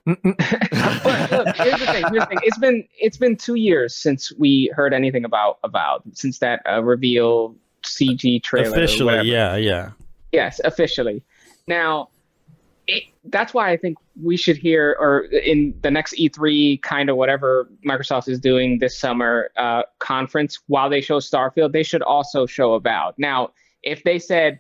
but 0.06 0.18
look, 1.32 1.56
here's 1.58 1.80
the 1.80 1.86
thing. 1.86 2.04
Here's 2.12 2.24
the 2.24 2.28
thing. 2.30 2.40
It's 2.44 2.58
been 2.58 2.88
it's 3.00 3.18
been 3.18 3.36
two 3.36 3.56
years 3.56 3.96
since 3.96 4.32
we 4.38 4.72
heard 4.76 4.94
anything 4.94 5.26
about 5.26 5.60
Avowed 5.64 6.02
since 6.14 6.40
that 6.40 6.62
uh, 6.70 6.82
reveal 6.84 7.56
CG 7.84 8.42
trailer. 8.44 8.70
or 8.70 8.72
Officially, 8.74 9.30
yeah, 9.30 9.56
yeah. 9.56 9.92
Yes, 10.32 10.60
officially. 10.64 11.24
Now, 11.68 12.10
it, 12.88 13.04
that's 13.26 13.54
why 13.54 13.70
I 13.72 13.78
think 13.78 13.98
we 14.22 14.36
should 14.38 14.58
hear, 14.58 14.96
or 15.00 15.22
in 15.26 15.76
the 15.82 15.92
next 15.92 16.16
E3 16.18 16.82
kind 16.82 17.10
of 17.10 17.18
whatever 17.18 17.70
Microsoft 17.86 18.28
is 18.28 18.40
doing 18.40 18.80
this 18.80 18.98
summer 18.98 19.52
uh, 19.58 19.84
conference, 20.00 20.60
while 20.68 20.90
they 20.90 21.02
show 21.02 21.20
Starfield, 21.20 21.72
they 21.72 21.84
should 21.84 22.02
also 22.02 22.46
show 22.46 22.74
Avowed. 22.74 23.14
Now, 23.18 23.52
if 23.84 24.04
they 24.04 24.20
said 24.20 24.60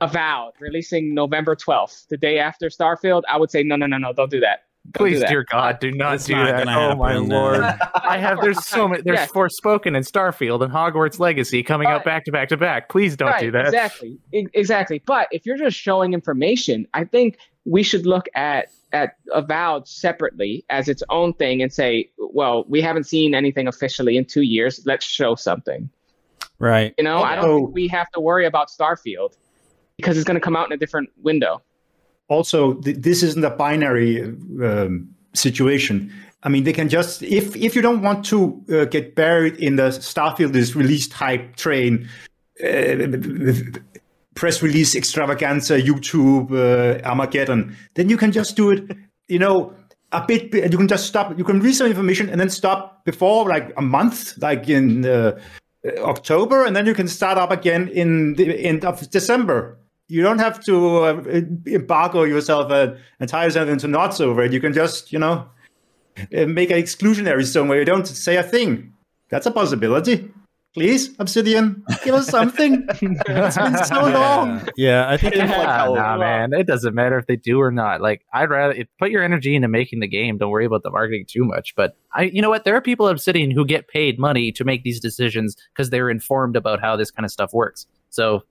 Avowed 0.00 0.52
releasing 0.60 1.12
November 1.14 1.56
12th, 1.56 2.06
the 2.08 2.16
day 2.16 2.38
after 2.38 2.68
Starfield, 2.68 3.22
I 3.28 3.36
would 3.36 3.50
say 3.50 3.62
no, 3.62 3.76
no, 3.76 3.86
no, 3.86 3.98
no, 3.98 4.12
don't 4.12 4.30
do 4.30 4.40
that. 4.40 4.64
Don't 4.92 5.06
do 5.06 5.10
Please, 5.12 5.20
that. 5.20 5.28
dear 5.28 5.44
God, 5.50 5.80
do 5.80 5.90
not 5.90 6.14
It's 6.14 6.26
do 6.26 6.34
not 6.36 6.46
that. 6.46 6.64
gonna 6.64 6.92
Oh 6.92 6.96
my 6.96 7.12
happen, 7.12 7.28
no. 7.28 7.36
lord! 7.40 7.62
I 7.62 8.16
have. 8.16 8.40
There's 8.40 8.64
so 8.64 8.88
many. 8.88 9.02
There's 9.02 9.18
Yeah. 9.18 9.26
Forspoken 9.26 9.96
and 9.96 10.06
Starfield 10.06 10.62
and 10.62 10.72
Hogwarts 10.72 11.18
Legacy 11.18 11.62
coming 11.62 11.88
out 11.88 12.04
back 12.04 12.24
to 12.26 12.32
back 12.32 12.48
to 12.50 12.56
back. 12.56 12.88
Please 12.88 13.14
don't 13.16 13.28
right, 13.28 13.40
do 13.40 13.50
that. 13.50 13.66
Exactly. 13.66 14.18
E- 14.32 14.46
Exactly. 14.54 15.02
But 15.04 15.28
if 15.30 15.44
you're 15.44 15.58
just 15.58 15.76
showing 15.76 16.14
information, 16.14 16.86
I 16.94 17.04
think 17.04 17.38
we 17.66 17.82
should 17.82 18.06
look 18.06 18.28
at 18.34 18.68
at 18.92 19.16
Avowed 19.34 19.86
separately 19.88 20.64
as 20.70 20.88
its 20.88 21.02
own 21.10 21.34
thing 21.34 21.60
and 21.60 21.70
say, 21.70 22.08
well, 22.16 22.64
we 22.68 22.80
haven't 22.80 23.04
seen 23.04 23.34
anything 23.34 23.66
officially 23.68 24.16
in 24.16 24.24
two 24.24 24.40
years. 24.42 24.80
Let's 24.86 25.04
show 25.04 25.34
something. 25.34 25.90
Right. 26.58 26.94
You 26.96 27.04
know, 27.04 27.18
I 27.22 27.34
don't 27.36 27.44
Oh. 27.44 27.56
think 27.58 27.74
we 27.74 27.88
have 27.88 28.10
to 28.12 28.20
worry 28.20 28.46
about 28.46 28.68
Starfield 28.70 29.36
because 29.98 30.16
it's 30.16 30.24
going 30.24 30.36
to 30.36 30.40
come 30.40 30.56
out 30.56 30.66
in 30.66 30.72
a 30.72 30.78
different 30.78 31.10
window. 31.22 31.60
also 32.28 32.74
th- 32.74 32.96
this 32.98 33.22
isn't 33.22 33.44
a 33.44 33.50
binary 33.50 34.22
um, 34.62 35.08
situation. 35.34 36.12
I 36.44 36.48
mean, 36.48 36.64
they 36.64 36.72
can 36.72 36.88
just 36.88 37.22
if 37.22 37.56
if 37.56 37.74
you 37.74 37.82
don't 37.82 38.02
want 38.02 38.24
to 38.26 38.62
uh, 38.70 38.84
get 38.84 39.14
buried 39.14 39.56
in 39.56 39.76
the 39.76 39.88
Starfield 39.90 40.54
is 40.54 40.76
released 40.76 41.12
hype 41.12 41.56
train, 41.56 42.08
uh, 42.64 43.52
press 44.34 44.62
release 44.62 44.94
extravaganza, 44.94 45.80
YouTube 45.80 46.52
uh, 46.52 47.02
Armageddon, 47.04 47.76
then 47.94 48.08
you 48.08 48.16
can 48.16 48.30
just 48.30 48.56
do 48.56 48.70
it. 48.70 48.96
You 49.26 49.40
know, 49.40 49.74
a 50.12 50.24
bit. 50.24 50.54
You 50.54 50.78
can 50.78 50.88
just 50.88 51.06
stop. 51.06 51.36
You 51.36 51.44
can 51.44 51.60
read 51.60 51.74
some 51.74 51.88
information 51.88 52.30
and 52.30 52.40
then 52.40 52.50
stop 52.50 53.04
before 53.04 53.48
like 53.48 53.72
a 53.76 53.82
month, 53.82 54.38
like 54.38 54.68
in. 54.68 55.04
Uh, 55.04 55.38
October, 55.98 56.64
and 56.64 56.74
then 56.74 56.86
you 56.86 56.92
can 56.92 57.06
start 57.06 57.38
up 57.38 57.52
again 57.52 57.86
in 57.88 58.34
the 58.34 58.58
end 58.66 58.84
of 58.84 59.08
December. 59.10 59.78
You 60.08 60.22
don't 60.22 60.38
have 60.38 60.64
to 60.64 60.96
uh, 61.04 61.22
embargo 61.66 62.24
yourself 62.24 62.70
uh, 62.70 62.94
and 63.20 63.28
tie 63.28 63.44
yourself 63.44 63.68
into 63.68 63.86
knots 63.88 64.20
over 64.20 64.42
it. 64.42 64.52
You 64.52 64.60
can 64.60 64.72
just, 64.72 65.12
you 65.12 65.18
know, 65.18 65.46
uh, 66.18 66.46
make 66.46 66.70
an 66.70 66.78
exclusionary 66.78 67.44
zone 67.44 67.68
where 67.68 67.78
you 67.78 67.84
don't 67.84 68.06
say 68.06 68.36
a 68.36 68.42
thing. 68.42 68.94
That's 69.28 69.46
a 69.46 69.50
possibility. 69.50 70.30
Please, 70.74 71.10
Obsidian, 71.18 71.82
give 72.04 72.14
us 72.14 72.28
something. 72.28 72.86
it's 73.02 73.56
been 73.56 73.84
so 73.84 74.00
long. 74.08 74.68
Yeah, 74.76 75.10
I 75.10 75.16
think 75.16 75.34
Like 75.36 75.48
how- 75.50 75.94
nah, 75.94 76.16
man, 76.18 76.52
it 76.52 76.66
doesn't 76.66 76.94
matter 76.94 77.18
if 77.18 77.26
they 77.26 77.36
do 77.36 77.60
or 77.60 77.70
not. 77.70 78.00
Like, 78.00 78.24
I'd 78.32 78.50
rather 78.50 78.74
if, 78.74 78.86
put 78.98 79.10
your 79.10 79.22
energy 79.22 79.56
into 79.56 79.66
making 79.66 80.00
the 80.00 80.06
game. 80.06 80.38
Don't 80.38 80.50
worry 80.50 80.66
about 80.66 80.82
the 80.82 80.90
marketing 80.90 81.24
too 81.26 81.44
much. 81.44 81.74
But 81.74 81.96
I, 82.12 82.24
you 82.24 82.40
know 82.42 82.50
what? 82.50 82.64
There 82.64 82.76
are 82.76 82.80
people 82.80 83.08
at 83.08 83.12
Obsidian 83.12 83.50
who 83.50 83.64
get 83.64 83.88
paid 83.88 84.18
money 84.18 84.52
to 84.52 84.64
make 84.64 84.84
these 84.84 85.00
decisions 85.00 85.56
because 85.72 85.90
they're 85.90 86.10
informed 86.10 86.54
about 86.54 86.80
how 86.80 86.96
this 86.96 87.10
kind 87.10 87.24
of 87.24 87.32
stuff 87.32 87.52
works. 87.52 87.86
So, 88.10 88.44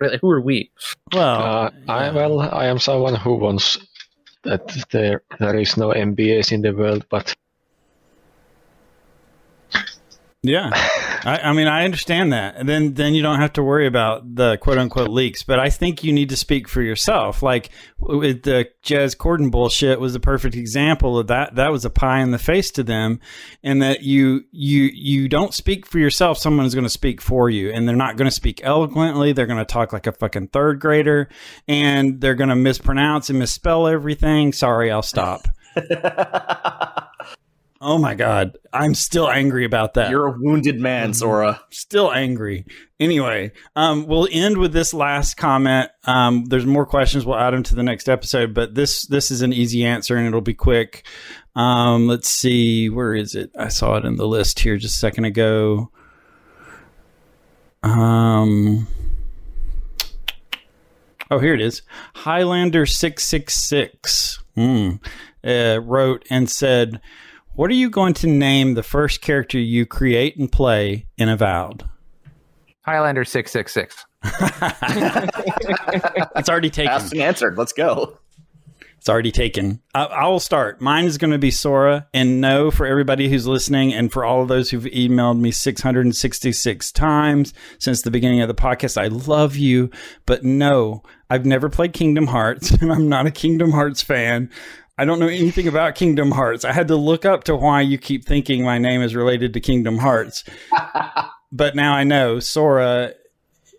really, 0.00 0.18
who 0.20 0.30
are 0.30 0.40
we? 0.40 0.70
well, 1.14 1.42
Uh, 1.42 1.70
I 1.88 2.10
well, 2.10 2.40
I 2.40 2.66
am 2.66 2.78
someone 2.78 3.14
who 3.14 3.36
wants 3.36 3.78
that 4.44 4.66
there 4.90 5.22
there 5.38 5.56
is 5.58 5.76
no 5.76 5.90
MBAs 5.90 6.52
in 6.52 6.62
the 6.62 6.72
world, 6.72 7.06
but 7.10 7.34
Yeah, 10.42 10.70
I, 11.24 11.38
I 11.38 11.52
mean, 11.52 11.68
I 11.68 11.84
understand 11.84 12.32
that, 12.32 12.56
and 12.56 12.68
then 12.68 12.94
then 12.94 13.14
you 13.14 13.22
don't 13.22 13.40
have 13.40 13.52
to 13.54 13.62
worry 13.62 13.86
about 13.86 14.34
the 14.34 14.56
quote 14.58 14.78
unquote 14.78 15.10
leaks. 15.10 15.42
But 15.42 15.58
I 15.58 15.70
think 15.70 16.02
you 16.02 16.12
need 16.12 16.28
to 16.30 16.36
speak 16.36 16.68
for 16.68 16.82
yourself. 16.82 17.42
Like 17.42 17.70
with 17.98 18.42
the 18.42 18.68
Jez 18.82 19.16
Corden 19.16 19.50
bullshit 19.50 20.00
was 20.00 20.12
the 20.12 20.20
perfect 20.20 20.56
example 20.56 21.18
of 21.18 21.28
that. 21.28 21.54
That 21.54 21.70
was 21.70 21.84
a 21.84 21.90
pie 21.90 22.20
in 22.20 22.30
the 22.30 22.38
face 22.38 22.70
to 22.72 22.82
them, 22.82 23.20
and 23.62 23.82
that 23.82 24.02
you 24.02 24.44
you 24.50 24.90
you 24.92 25.28
don't 25.28 25.54
speak 25.54 25.86
for 25.86 25.98
yourself. 25.98 26.38
Someone 26.38 26.66
is 26.66 26.74
going 26.74 26.84
to 26.84 26.90
speak 26.90 27.20
for 27.20 27.48
you, 27.48 27.70
and 27.70 27.88
they're 27.88 27.96
not 27.96 28.16
going 28.16 28.28
to 28.28 28.34
speak 28.34 28.60
eloquently. 28.64 29.32
They're 29.32 29.46
going 29.46 29.58
to 29.58 29.64
talk 29.64 29.92
like 29.92 30.06
a 30.06 30.12
fucking 30.12 30.48
third 30.48 30.80
grader, 30.80 31.28
and 31.68 32.20
they're 32.20 32.34
going 32.34 32.50
to 32.50 32.56
mispronounce 32.56 33.30
and 33.30 33.38
misspell 33.38 33.86
everything. 33.86 34.52
Sorry, 34.52 34.90
I'll 34.90 35.02
stop. 35.02 35.46
Oh 37.84 37.98
my 37.98 38.14
god, 38.14 38.58
I'm 38.72 38.94
still 38.94 39.28
angry 39.28 39.64
about 39.64 39.94
that. 39.94 40.08
You're 40.08 40.28
a 40.28 40.38
wounded 40.38 40.78
man. 40.78 41.12
Zora. 41.12 41.60
still 41.70 42.12
angry. 42.12 42.64
Anyway, 43.00 43.50
um, 43.74 44.06
we'll 44.06 44.28
end 44.30 44.56
with 44.56 44.72
this 44.72 44.94
last 44.94 45.36
comment. 45.36 45.90
Um, 46.04 46.44
there's 46.44 46.64
more 46.64 46.86
questions. 46.86 47.26
We'll 47.26 47.36
add 47.38 47.52
them 47.52 47.64
to 47.64 47.74
the 47.74 47.82
next 47.82 48.08
episode, 48.08 48.54
but 48.54 48.76
this 48.76 49.04
this 49.06 49.32
is 49.32 49.42
an 49.42 49.52
easy 49.52 49.84
answer 49.84 50.16
and 50.16 50.28
it'll 50.28 50.40
be 50.40 50.54
quick. 50.54 51.04
Um, 51.56 52.06
let's 52.06 52.30
see, 52.30 52.88
where 52.88 53.16
is 53.16 53.34
it? 53.34 53.50
I 53.58 53.66
saw 53.66 53.96
it 53.96 54.04
in 54.04 54.14
the 54.14 54.28
list 54.28 54.60
here 54.60 54.76
just 54.76 54.94
a 54.94 54.98
second 54.98 55.24
ago. 55.24 55.90
Um. 57.82 58.86
Oh, 61.32 61.40
here 61.40 61.54
it 61.54 61.60
is. 61.60 61.82
Highlander 62.14 62.86
six 62.86 63.24
six 63.24 63.54
six 63.56 64.38
uh, 64.56 65.80
wrote 65.82 66.24
and 66.30 66.48
said, 66.48 67.00
"What 67.54 67.70
are 67.70 67.74
you 67.74 67.90
going 67.90 68.14
to 68.14 68.26
name 68.26 68.74
the 68.74 68.82
first 68.82 69.20
character 69.20 69.58
you 69.58 69.86
create 69.86 70.36
and 70.36 70.50
play 70.50 71.06
in 71.16 71.28
Avowed?" 71.28 71.88
Highlander 72.82 73.24
six 73.24 73.50
six 73.50 73.72
six. 73.72 74.04
It's 76.34 76.48
already 76.48 76.70
taken. 76.70 76.92
Asked 76.92 77.12
and 77.12 77.22
answered. 77.22 77.56
Let's 77.58 77.72
go. 77.72 78.18
It's 79.02 79.08
already 79.08 79.32
taken. 79.32 79.80
I, 79.94 80.04
I 80.04 80.28
will 80.28 80.38
start. 80.38 80.80
Mine 80.80 81.06
is 81.06 81.18
going 81.18 81.32
to 81.32 81.38
be 81.38 81.50
Sora. 81.50 82.06
And 82.14 82.40
no, 82.40 82.70
for 82.70 82.86
everybody 82.86 83.28
who's 83.28 83.48
listening 83.48 83.92
and 83.92 84.12
for 84.12 84.24
all 84.24 84.42
of 84.42 84.48
those 84.48 84.70
who've 84.70 84.84
emailed 84.84 85.40
me 85.40 85.50
666 85.50 86.92
times 86.92 87.52
since 87.78 88.02
the 88.02 88.12
beginning 88.12 88.42
of 88.42 88.48
the 88.48 88.54
podcast, 88.54 88.96
I 88.96 89.08
love 89.08 89.56
you. 89.56 89.90
But 90.24 90.44
no, 90.44 91.02
I've 91.28 91.44
never 91.44 91.68
played 91.68 91.92
Kingdom 91.92 92.28
Hearts 92.28 92.70
and 92.80 92.92
I'm 92.92 93.08
not 93.08 93.26
a 93.26 93.32
Kingdom 93.32 93.72
Hearts 93.72 94.02
fan. 94.02 94.50
I 95.02 95.04
don't 95.04 95.18
know 95.18 95.26
anything 95.26 95.66
about 95.66 95.96
Kingdom 95.96 96.30
Hearts. 96.30 96.64
I 96.64 96.72
had 96.72 96.86
to 96.86 96.94
look 96.94 97.24
up 97.24 97.42
to 97.44 97.56
why 97.56 97.80
you 97.80 97.98
keep 97.98 98.24
thinking 98.24 98.62
my 98.62 98.78
name 98.78 99.02
is 99.02 99.16
related 99.16 99.52
to 99.54 99.60
Kingdom 99.60 99.98
Hearts. 99.98 100.44
but 101.52 101.74
now 101.74 101.92
I 101.92 102.04
know 102.04 102.38
Sora 102.38 103.12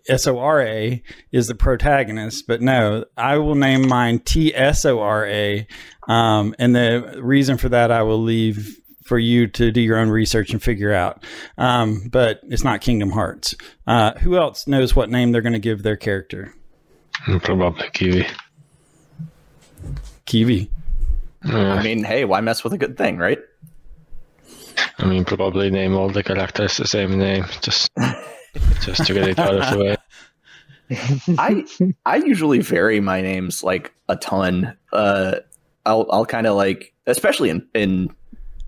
S 0.06 0.26
O 0.26 0.38
R 0.38 0.60
A 0.60 1.02
is 1.32 1.46
the 1.46 1.54
protagonist, 1.54 2.46
but 2.46 2.60
no, 2.60 3.06
I 3.16 3.38
will 3.38 3.54
name 3.54 3.88
mine 3.88 4.18
T 4.18 4.54
S 4.54 4.84
O 4.84 5.00
R 5.00 5.26
A. 5.26 5.66
Um, 6.08 6.54
and 6.58 6.76
the 6.76 7.18
reason 7.22 7.56
for 7.56 7.70
that 7.70 7.90
I 7.90 8.02
will 8.02 8.22
leave 8.22 8.78
for 9.06 9.18
you 9.18 9.46
to 9.46 9.72
do 9.72 9.80
your 9.80 9.96
own 9.96 10.10
research 10.10 10.50
and 10.50 10.62
figure 10.62 10.92
out. 10.92 11.24
Um, 11.56 12.10
but 12.12 12.40
it's 12.42 12.64
not 12.64 12.82
Kingdom 12.82 13.12
Hearts. 13.12 13.54
Uh, 13.86 14.12
who 14.18 14.36
else 14.36 14.66
knows 14.66 14.94
what 14.94 15.08
name 15.08 15.32
they're 15.32 15.40
going 15.40 15.54
to 15.54 15.58
give 15.58 15.84
their 15.84 15.96
character? 15.96 16.54
Probably 17.40 17.88
Kiwi. 17.94 18.26
Kiwi. 20.26 20.70
Yeah, 21.44 21.74
I 21.74 21.82
mean, 21.82 22.04
hey, 22.04 22.24
why 22.24 22.40
mess 22.40 22.64
with 22.64 22.72
a 22.72 22.78
good 22.78 22.96
thing, 22.96 23.18
right? 23.18 23.38
I 24.98 25.06
mean, 25.06 25.24
probably 25.24 25.70
name 25.70 25.94
all 25.94 26.08
the 26.08 26.22
characters 26.22 26.76
the 26.76 26.86
same 26.86 27.18
name, 27.18 27.44
just 27.60 27.90
just 28.80 29.06
to 29.06 29.14
get 29.14 29.28
it 29.28 29.38
out 29.38 29.54
of 29.54 29.70
the 29.70 29.84
way. 29.84 29.96
I 31.38 31.64
I 32.06 32.16
usually 32.16 32.60
vary 32.60 33.00
my 33.00 33.20
names 33.20 33.62
like 33.62 33.92
a 34.08 34.16
ton. 34.16 34.76
Uh, 34.92 35.36
I'll 35.86 36.06
I'll 36.10 36.26
kind 36.26 36.46
of 36.46 36.56
like, 36.56 36.94
especially 37.06 37.50
in 37.50 37.66
in 37.74 38.14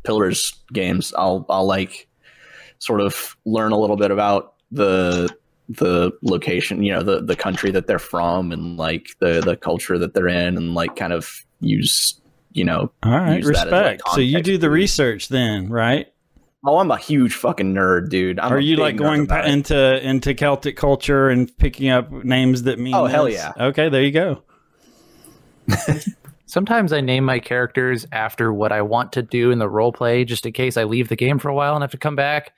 Pillars 0.04 0.52
games, 0.72 1.12
I'll 1.16 1.46
I'll 1.48 1.66
like 1.66 2.08
sort 2.78 3.00
of 3.00 3.36
learn 3.44 3.72
a 3.72 3.78
little 3.78 3.96
bit 3.96 4.10
about 4.10 4.54
the 4.70 5.28
the 5.68 6.12
location, 6.22 6.82
you 6.82 6.92
know, 6.92 7.02
the 7.02 7.22
the 7.22 7.36
country 7.36 7.70
that 7.70 7.86
they're 7.86 7.98
from, 7.98 8.52
and 8.52 8.76
like 8.76 9.08
the 9.20 9.40
the 9.40 9.56
culture 9.56 9.98
that 9.98 10.14
they're 10.14 10.28
in, 10.28 10.56
and 10.56 10.74
like 10.74 10.96
kind 10.96 11.12
of 11.12 11.44
use 11.60 12.20
you 12.56 12.64
know. 12.64 12.90
All 13.02 13.12
right, 13.12 13.36
use 13.36 13.46
that 13.48 13.66
as, 13.66 13.72
like, 13.72 13.92
respect. 13.92 14.02
so 14.14 14.20
you 14.20 14.42
do 14.42 14.58
the 14.58 14.70
research 14.70 15.28
then, 15.28 15.68
right? 15.68 16.12
Oh, 16.64 16.78
I'm 16.78 16.90
a 16.90 16.96
huge 16.96 17.34
fucking 17.34 17.74
nerd, 17.74 18.08
dude. 18.08 18.40
I'm 18.40 18.52
Are 18.52 18.58
you 18.58 18.76
like 18.76 18.96
going 18.96 19.22
about 19.22 19.44
pa- 19.44 19.50
into 19.50 20.04
into 20.04 20.34
Celtic 20.34 20.76
culture 20.76 21.28
and 21.28 21.56
picking 21.58 21.90
up 21.90 22.10
names 22.10 22.62
that 22.64 22.78
mean? 22.78 22.94
Oh, 22.94 23.04
hell 23.06 23.28
yeah. 23.28 23.52
Okay, 23.58 23.88
there 23.88 24.02
you 24.02 24.10
go. 24.10 24.42
Sometimes 26.46 26.92
I 26.92 27.00
name 27.00 27.24
my 27.24 27.38
characters 27.38 28.06
after 28.10 28.52
what 28.52 28.72
I 28.72 28.82
want 28.82 29.12
to 29.12 29.22
do 29.22 29.50
in 29.50 29.58
the 29.58 29.68
role 29.68 29.92
play, 29.92 30.24
just 30.24 30.46
in 30.46 30.52
case 30.52 30.76
I 30.76 30.84
leave 30.84 31.08
the 31.08 31.16
game 31.16 31.38
for 31.38 31.48
a 31.48 31.54
while 31.54 31.74
and 31.74 31.82
have 31.82 31.90
to 31.90 31.98
come 31.98 32.16
back. 32.16 32.52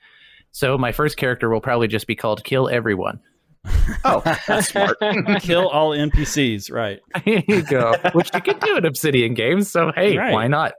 So 0.51 0.77
my 0.77 0.91
first 0.91 1.17
character 1.17 1.49
will 1.49 1.61
probably 1.61 1.87
just 1.87 2.07
be 2.07 2.15
called 2.15 2.43
Kill 2.43 2.69
Everyone. 2.69 3.19
Oh, 4.05 4.21
that's 4.47 4.67
smart. 4.67 4.97
Kill 5.41 5.67
all 5.67 5.91
NPCs, 5.91 6.71
right? 6.71 6.99
Here 7.25 7.43
you 7.47 7.61
go. 7.63 7.95
Which 8.13 8.29
you 8.33 8.41
can 8.41 8.57
do 8.59 8.77
in 8.77 8.85
Obsidian 8.85 9.33
games. 9.33 9.71
So 9.71 9.91
hey, 9.95 10.17
Right. 10.17 10.33
why 10.33 10.47
not? 10.47 10.73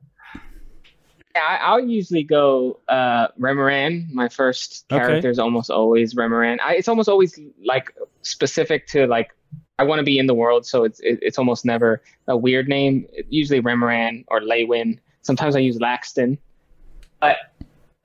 Yeah, 1.34 1.42
I, 1.42 1.56
I'll 1.58 1.80
usually 1.80 2.24
go 2.24 2.80
uh, 2.88 3.28
Remoran. 3.38 4.10
My 4.12 4.28
first 4.28 4.86
Okay. 4.90 4.98
character 4.98 5.30
is 5.30 5.38
almost 5.38 5.70
always 5.70 6.14
Remoran. 6.14 6.58
I, 6.60 6.74
it's 6.74 6.88
almost 6.88 7.08
always 7.08 7.38
like 7.64 7.94
specific 8.22 8.86
to 8.88 9.06
like 9.06 9.30
I 9.78 9.84
want 9.84 9.98
to 10.00 10.04
be 10.04 10.18
in 10.18 10.26
the 10.26 10.34
world, 10.34 10.66
so 10.66 10.84
it's 10.84 11.00
it, 11.00 11.18
it's 11.22 11.38
almost 11.38 11.64
never 11.64 12.02
a 12.26 12.36
weird 12.36 12.68
name. 12.68 13.06
Usually 13.28 13.60
Remoran 13.60 14.24
or 14.28 14.40
Leywin. 14.40 14.98
Sometimes 15.22 15.54
I 15.54 15.60
use 15.60 15.78
Laxton, 15.78 16.38
but 17.20 17.36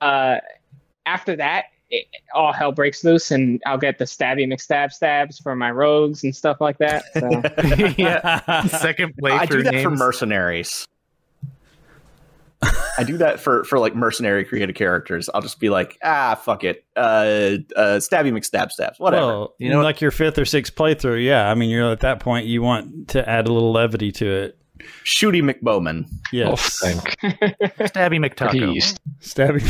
uh, 0.00 0.36
after 1.06 1.34
that, 1.36 1.66
it, 1.90 2.06
all 2.34 2.52
hell 2.52 2.72
breaks 2.72 3.04
loose, 3.04 3.30
and 3.30 3.62
I'll 3.66 3.78
get 3.78 3.98
the 3.98 4.04
stabby 4.04 4.46
McStab 4.46 4.92
stabs 4.92 5.38
for 5.38 5.54
my 5.54 5.70
rogues 5.70 6.24
and 6.24 6.34
stuff 6.34 6.60
like 6.60 6.78
that. 6.78 7.04
So. 7.14 7.28
yeah. 8.02 8.66
Second 8.66 9.14
playthrough 9.16 9.38
I 9.38 9.46
do 9.46 9.62
that 9.62 9.82
for 9.82 9.90
mercenaries. 9.90 10.86
I 12.98 13.04
do 13.04 13.18
that 13.18 13.38
for 13.38 13.64
for 13.64 13.78
like 13.78 13.94
mercenary 13.94 14.44
creative 14.44 14.74
characters. 14.74 15.28
I'll 15.32 15.42
just 15.42 15.60
be 15.60 15.68
like, 15.68 15.98
ah, 16.02 16.34
fuck 16.34 16.64
it, 16.64 16.84
uh, 16.96 17.58
uh, 17.76 17.98
stabby 17.98 18.32
McStab 18.32 18.70
stabs, 18.70 18.98
whatever. 18.98 19.26
Well, 19.26 19.54
You 19.58 19.66
you 19.66 19.72
know 19.72 19.80
know, 19.80 19.84
like 19.84 20.00
your 20.00 20.10
fifth 20.10 20.38
or 20.38 20.46
sixth 20.46 20.74
playthrough, 20.74 21.22
yeah. 21.24 21.50
I 21.50 21.54
mean, 21.54 21.68
you're 21.68 21.90
at 21.92 22.00
that 22.00 22.20
point, 22.20 22.46
you 22.46 22.62
want 22.62 23.08
to 23.08 23.28
add 23.28 23.46
a 23.46 23.52
little 23.52 23.72
levity 23.72 24.10
to 24.12 24.26
it. 24.26 24.58
Shooty 25.04 25.42
McBowman. 25.42 26.04
Oh, 26.08 26.16
Yes, 26.32 26.78
thank. 26.80 27.00
Stabby 27.90 28.18
McTaco. 28.18 28.50
Please. 28.50 28.96
stabbing. 29.20 29.64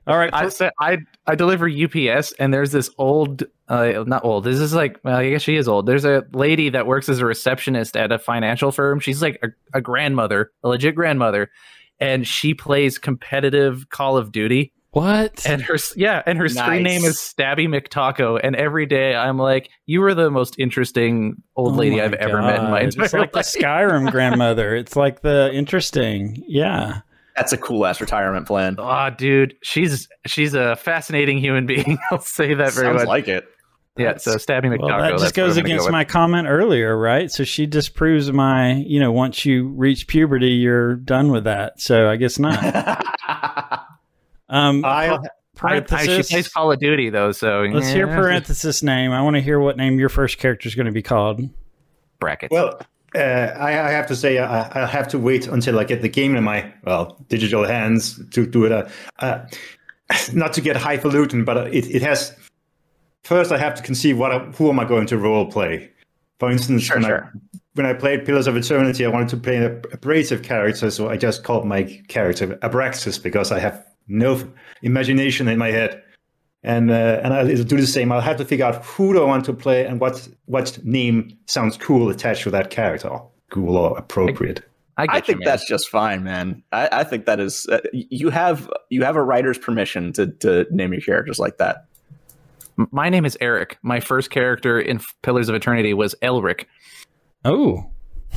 All 0.06 0.16
right, 0.18 0.30
I 0.32 0.44
for- 0.44 0.50
said 0.50 0.72
I 0.80 0.98
I 1.26 1.34
deliver 1.34 1.68
UPS 1.68 2.32
and 2.38 2.52
there's 2.52 2.72
this 2.72 2.90
old 2.98 3.44
uh 3.68 4.04
not 4.06 4.24
old 4.24 4.44
this 4.44 4.58
is 4.58 4.74
like 4.74 4.98
well 5.02 5.16
I 5.16 5.30
guess 5.30 5.42
she 5.42 5.56
is 5.56 5.66
old 5.68 5.86
there's 5.86 6.04
a 6.04 6.24
lady 6.32 6.68
that 6.70 6.86
works 6.86 7.08
as 7.08 7.18
a 7.20 7.26
receptionist 7.26 7.96
at 7.96 8.12
a 8.12 8.18
financial 8.18 8.70
firm 8.70 9.00
she's 9.00 9.20
like 9.22 9.40
a, 9.42 9.48
a 9.76 9.80
grandmother 9.80 10.52
a 10.62 10.68
legit 10.68 10.94
grandmother 10.94 11.50
and 11.98 12.26
she 12.26 12.54
plays 12.54 12.98
competitive 12.98 13.88
Call 13.88 14.16
of 14.16 14.30
Duty 14.30 14.72
what? 14.96 15.46
and 15.46 15.60
her 15.62 15.76
yeah 15.94 16.22
and 16.24 16.38
her 16.38 16.48
screen 16.48 16.82
name 16.82 17.04
is 17.04 17.16
Stabby 17.18 17.68
McTaco 17.68 18.40
and 18.42 18.56
every 18.56 18.86
day 18.86 19.14
I'm 19.14 19.38
like 19.38 19.70
you 19.84 20.02
are 20.04 20.14
the 20.14 20.30
most 20.30 20.58
interesting 20.58 21.42
old 21.54 21.74
Oh 21.74 21.76
lady 21.76 22.00
I've 22.00 22.14
ever 22.14 22.40
met 22.40 22.60
in 22.60 22.70
my 22.70 22.82
God. 22.82 22.94
entire 22.94 23.04
It's 23.04 23.12
like 23.12 23.32
the. 23.32 23.40
Skyrim 23.40 24.10
grandmother. 24.10 24.74
It's 24.74 24.96
like 24.96 25.20
the 25.20 25.52
interesting, 25.52 26.42
yeah. 26.48 27.00
That's 27.36 27.52
a 27.52 27.58
cool 27.58 27.84
ass 27.84 28.00
retirement 28.00 28.46
plan. 28.46 28.76
Oh, 28.78 29.10
dude, 29.10 29.54
she's 29.62 30.08
she's 30.26 30.54
a 30.54 30.76
fascinating 30.76 31.38
human 31.38 31.66
being. 31.66 31.98
I'll 32.10 32.20
say 32.20 32.54
that 32.54 32.72
very 32.72 32.86
Sounds 32.86 33.00
much. 33.00 33.06
like 33.06 33.28
it. 33.28 33.46
yeah, 33.98 34.16
so 34.16 34.36
Stabby 34.36 34.64
McTaco. 34.64 34.88
Well, 34.88 34.98
that 35.00 35.18
just 35.18 35.34
goes 35.34 35.56
gonna 35.56 35.68
go 35.68 35.74
against 35.74 35.90
my 35.90 36.04
comment 36.04 36.48
earlier, 36.48 36.96
right? 36.98 37.30
So 37.30 37.44
she 37.44 37.66
disproves 37.66 38.32
my, 38.32 38.72
you 38.72 38.98
know, 38.98 39.12
once 39.12 39.44
you 39.44 39.68
reach 39.68 40.06
puberty, 40.06 40.52
you're 40.52 40.96
done 40.96 41.30
with 41.30 41.44
that. 41.44 41.80
So 41.80 42.08
I 42.08 42.16
guess 42.16 42.38
not. 42.38 43.04
Um, 44.48 44.84
I 44.84 45.18
I, 45.62 45.82
I, 45.90 46.06
she 46.06 46.22
plays 46.22 46.48
Call 46.48 46.70
of 46.72 46.78
Duty 46.78 47.10
though, 47.10 47.32
so 47.32 47.62
Let's 47.62 47.88
hear 47.88 48.06
parenthesis 48.06 48.82
name. 48.82 49.12
I 49.12 49.22
want 49.22 49.36
to 49.36 49.42
hear 49.42 49.58
what 49.58 49.76
name 49.76 49.98
your 49.98 50.08
first 50.08 50.38
character 50.38 50.68
is 50.68 50.74
going 50.74 50.86
to 50.86 50.92
be 50.92 51.02
called. 51.02 51.48
brackets. 52.20 52.52
Well, 52.52 52.80
uh, 53.14 53.18
I, 53.18 53.70
I 53.70 53.90
have 53.90 54.06
to 54.08 54.16
say 54.16 54.38
I, 54.38 54.84
I 54.84 54.86
have 54.86 55.08
to 55.08 55.18
wait 55.18 55.46
until 55.46 55.78
I 55.78 55.84
get 55.84 56.02
the 56.02 56.08
game 56.08 56.36
in 56.36 56.44
my 56.44 56.72
well 56.84 57.16
digital 57.28 57.64
hands 57.64 58.20
to 58.30 58.46
do 58.46 58.64
it. 58.66 58.72
Uh, 58.72 58.88
uh, 59.20 59.46
not 60.32 60.52
to 60.54 60.60
get 60.60 60.76
highfalutin, 60.76 61.44
but 61.44 61.68
it, 61.74 61.86
it 61.86 62.02
has. 62.02 62.36
First, 63.22 63.50
I 63.50 63.58
have 63.58 63.74
to 63.74 63.82
conceive 63.82 64.18
what 64.18 64.32
I, 64.32 64.38
who 64.38 64.68
am 64.68 64.78
I 64.78 64.84
going 64.84 65.06
to 65.08 65.18
role 65.18 65.50
play. 65.50 65.90
For 66.38 66.50
instance, 66.50 66.82
Sure, 66.82 66.96
when 66.96 67.06
sure. 67.06 67.32
I 67.34 67.38
when 67.74 67.86
I 67.86 67.92
played 67.92 68.24
Pillars 68.24 68.46
of 68.46 68.56
Eternity, 68.56 69.04
I 69.04 69.08
wanted 69.08 69.28
to 69.30 69.36
play 69.36 69.56
an 69.56 69.82
abrasive 69.92 70.42
character, 70.42 70.90
so 70.90 71.08
I 71.08 71.16
just 71.16 71.44
called 71.44 71.66
my 71.66 71.82
character 72.08 72.56
Abraxas 72.56 73.22
because 73.22 73.52
I 73.52 73.58
have 73.58 73.84
no 74.08 74.42
imagination 74.82 75.48
in 75.48 75.58
my 75.58 75.70
head. 75.70 76.02
And 76.62 76.90
uh, 76.90 77.20
and 77.22 77.32
I'll 77.32 77.46
do 77.46 77.76
the 77.76 77.86
same. 77.86 78.10
I'll 78.10 78.20
have 78.20 78.38
to 78.38 78.44
figure 78.44 78.64
out 78.64 78.84
who 78.84 79.12
do 79.12 79.22
I 79.22 79.24
want 79.24 79.44
to 79.44 79.52
play 79.52 79.86
and 79.86 80.00
what 80.00 80.28
what 80.46 80.78
name 80.84 81.36
sounds 81.46 81.76
cool 81.76 82.08
attached 82.08 82.42
to 82.42 82.50
that 82.50 82.70
character, 82.70 83.20
cool 83.50 83.76
or 83.76 83.96
appropriate. 83.96 84.64
I, 84.96 85.06
get 85.06 85.14
I 85.14 85.20
think 85.20 85.38
man. 85.40 85.44
that's 85.44 85.68
just 85.68 85.88
fine, 85.88 86.24
man. 86.24 86.62
I, 86.72 86.88
I 86.90 87.04
think 87.04 87.26
that 87.26 87.38
is 87.38 87.66
uh, 87.68 87.80
you 87.92 88.30
have 88.30 88.68
you 88.90 89.04
have 89.04 89.14
a 89.14 89.22
writer's 89.22 89.58
permission 89.58 90.12
to 90.14 90.26
to 90.26 90.66
name 90.70 90.92
your 90.92 91.02
characters 91.02 91.38
like 91.38 91.58
that. 91.58 91.86
My 92.90 93.10
name 93.10 93.24
is 93.24 93.38
Eric. 93.40 93.78
My 93.82 94.00
first 94.00 94.30
character 94.30 94.80
in 94.80 95.00
Pillars 95.22 95.48
of 95.48 95.54
Eternity 95.54 95.94
was 95.94 96.14
Elric. 96.20 96.64
Oh, 97.44 97.90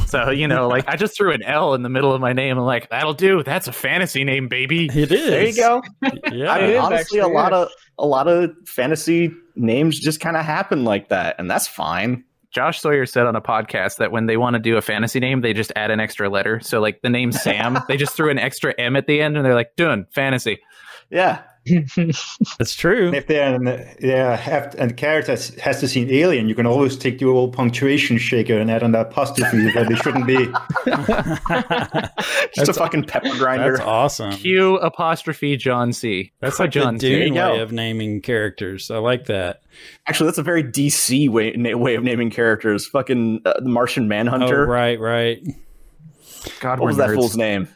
So, 0.08 0.32
you 0.32 0.48
know, 0.48 0.68
like 0.68 0.86
I 0.88 0.96
just 0.96 1.16
threw 1.16 1.32
an 1.32 1.44
L 1.44 1.74
in 1.74 1.84
the 1.84 1.90
middle 1.90 2.14
of 2.14 2.22
my 2.22 2.34
name. 2.34 2.58
I'm 2.58 2.66
like, 2.66 2.90
that'll 2.90 3.14
do. 3.14 3.44
That's 3.44 3.68
a 3.68 3.72
fantasy 3.72 4.24
name, 4.24 4.48
baby. 4.48 4.86
It 4.86 5.12
is. 5.12 5.30
There 5.30 5.46
you 5.46 5.56
go. 5.56 5.82
Yeah. 6.32 6.52
I 6.52 6.68
mean, 6.68 6.78
honestly, 6.78 7.20
actually, 7.20 7.20
a 7.20 7.28
lot 7.28 7.54
of 7.54 7.70
a 7.98 8.06
lot 8.06 8.28
of 8.28 8.52
fantasy 8.66 9.32
names 9.56 10.00
just 10.00 10.20
kind 10.20 10.38
of 10.38 10.46
happen 10.46 10.84
like 10.84 11.10
that, 11.10 11.36
and 11.38 11.50
that's 11.50 11.68
fine. 11.68 12.24
Josh 12.52 12.82
Sawyer 12.82 13.06
said 13.06 13.28
on 13.28 13.36
a 13.36 13.42
podcast 13.42 13.98
that 13.98 14.12
when 14.12 14.26
they 14.26 14.36
want 14.36 14.56
to 14.56 14.60
do 14.60 14.78
a 14.78 14.82
fantasy 14.82 15.20
name, 15.20 15.42
they 15.42 15.54
just 15.54 15.72
add 15.76 15.92
an 15.92 16.00
extra 16.00 16.30
letter. 16.30 16.60
So, 16.62 16.80
like 16.80 17.02
the 17.02 17.10
name 17.10 17.32
Sam, 17.32 17.80
they 17.88 17.98
just 17.98 18.16
threw 18.16 18.32
an 18.32 18.40
extra 18.40 18.74
M 18.80 18.96
at 18.96 19.06
the 19.06 19.22
end 19.22 19.38
and 19.38 19.46
they're 19.46 19.54
like, 19.54 19.76
done, 19.76 20.08
fantasy. 20.12 20.60
Yeah, 21.12 21.42
That's 22.58 22.74
true. 22.76 23.08
And 23.08 23.16
if 23.16 23.28
they're 23.28 23.54
an, 23.56 23.66
yeah, 24.00 24.36
have, 24.36 24.74
and 24.80 24.90
the 24.92 24.94
character 24.96 25.34
has, 25.34 25.50
has 25.56 25.80
to 25.82 25.88
see 25.88 26.02
an 26.04 26.10
alien, 26.12 26.48
you 26.50 26.56
can 26.56 26.66
always 26.66 26.96
take 26.98 27.20
the 27.20 27.26
old 27.26 27.54
punctuation 27.54 28.18
shaker 28.18 28.58
and 28.58 28.72
add 28.72 28.82
an 28.82 28.96
apostrophe 28.96 29.66
where 29.74 29.86
they 29.86 29.96
shouldn't 29.96 30.26
be. 30.26 30.46
just 32.56 32.70
a 32.70 32.74
fucking 32.74 33.04
pepper 33.04 33.36
grinder. 33.38 33.74
That's 33.78 33.88
awesome. 33.88 34.32
Q 34.32 34.78
apostrophe 34.78 35.58
John 35.58 35.94
C. 35.94 36.32
That's 36.40 36.60
Or 36.60 36.64
like 36.64 36.72
John 36.72 36.96
the 36.96 37.00
C. 37.02 37.10
Dune 37.10 37.28
you 37.30 37.34
go. 37.34 37.54
way 37.54 37.60
of 37.60 37.72
naming 37.72 38.22
characters. 38.22 38.90
I 38.90 38.98
like 38.98 39.26
that. 39.26 39.62
Actually, 40.08 40.28
that's 40.28 40.38
a 40.40 40.44
very 40.44 40.64
DC 40.64 41.30
way 41.30 41.52
na- 41.52 41.78
way 41.78 41.96
of 41.96 42.04
naming 42.04 42.30
characters. 42.32 42.88
Fucking 42.88 43.42
uh, 43.46 43.54
the 43.60 43.70
Martian 43.70 44.06
Oh, 44.06 44.08
Manhunter. 44.08 44.66
right, 44.66 45.00
right. 45.00 45.40
God, 46.62 46.80
What 46.80 46.88
was 46.88 46.98
we're 46.98 47.08
that 47.08 47.16
fool's 47.16 47.36
name? 47.38 47.68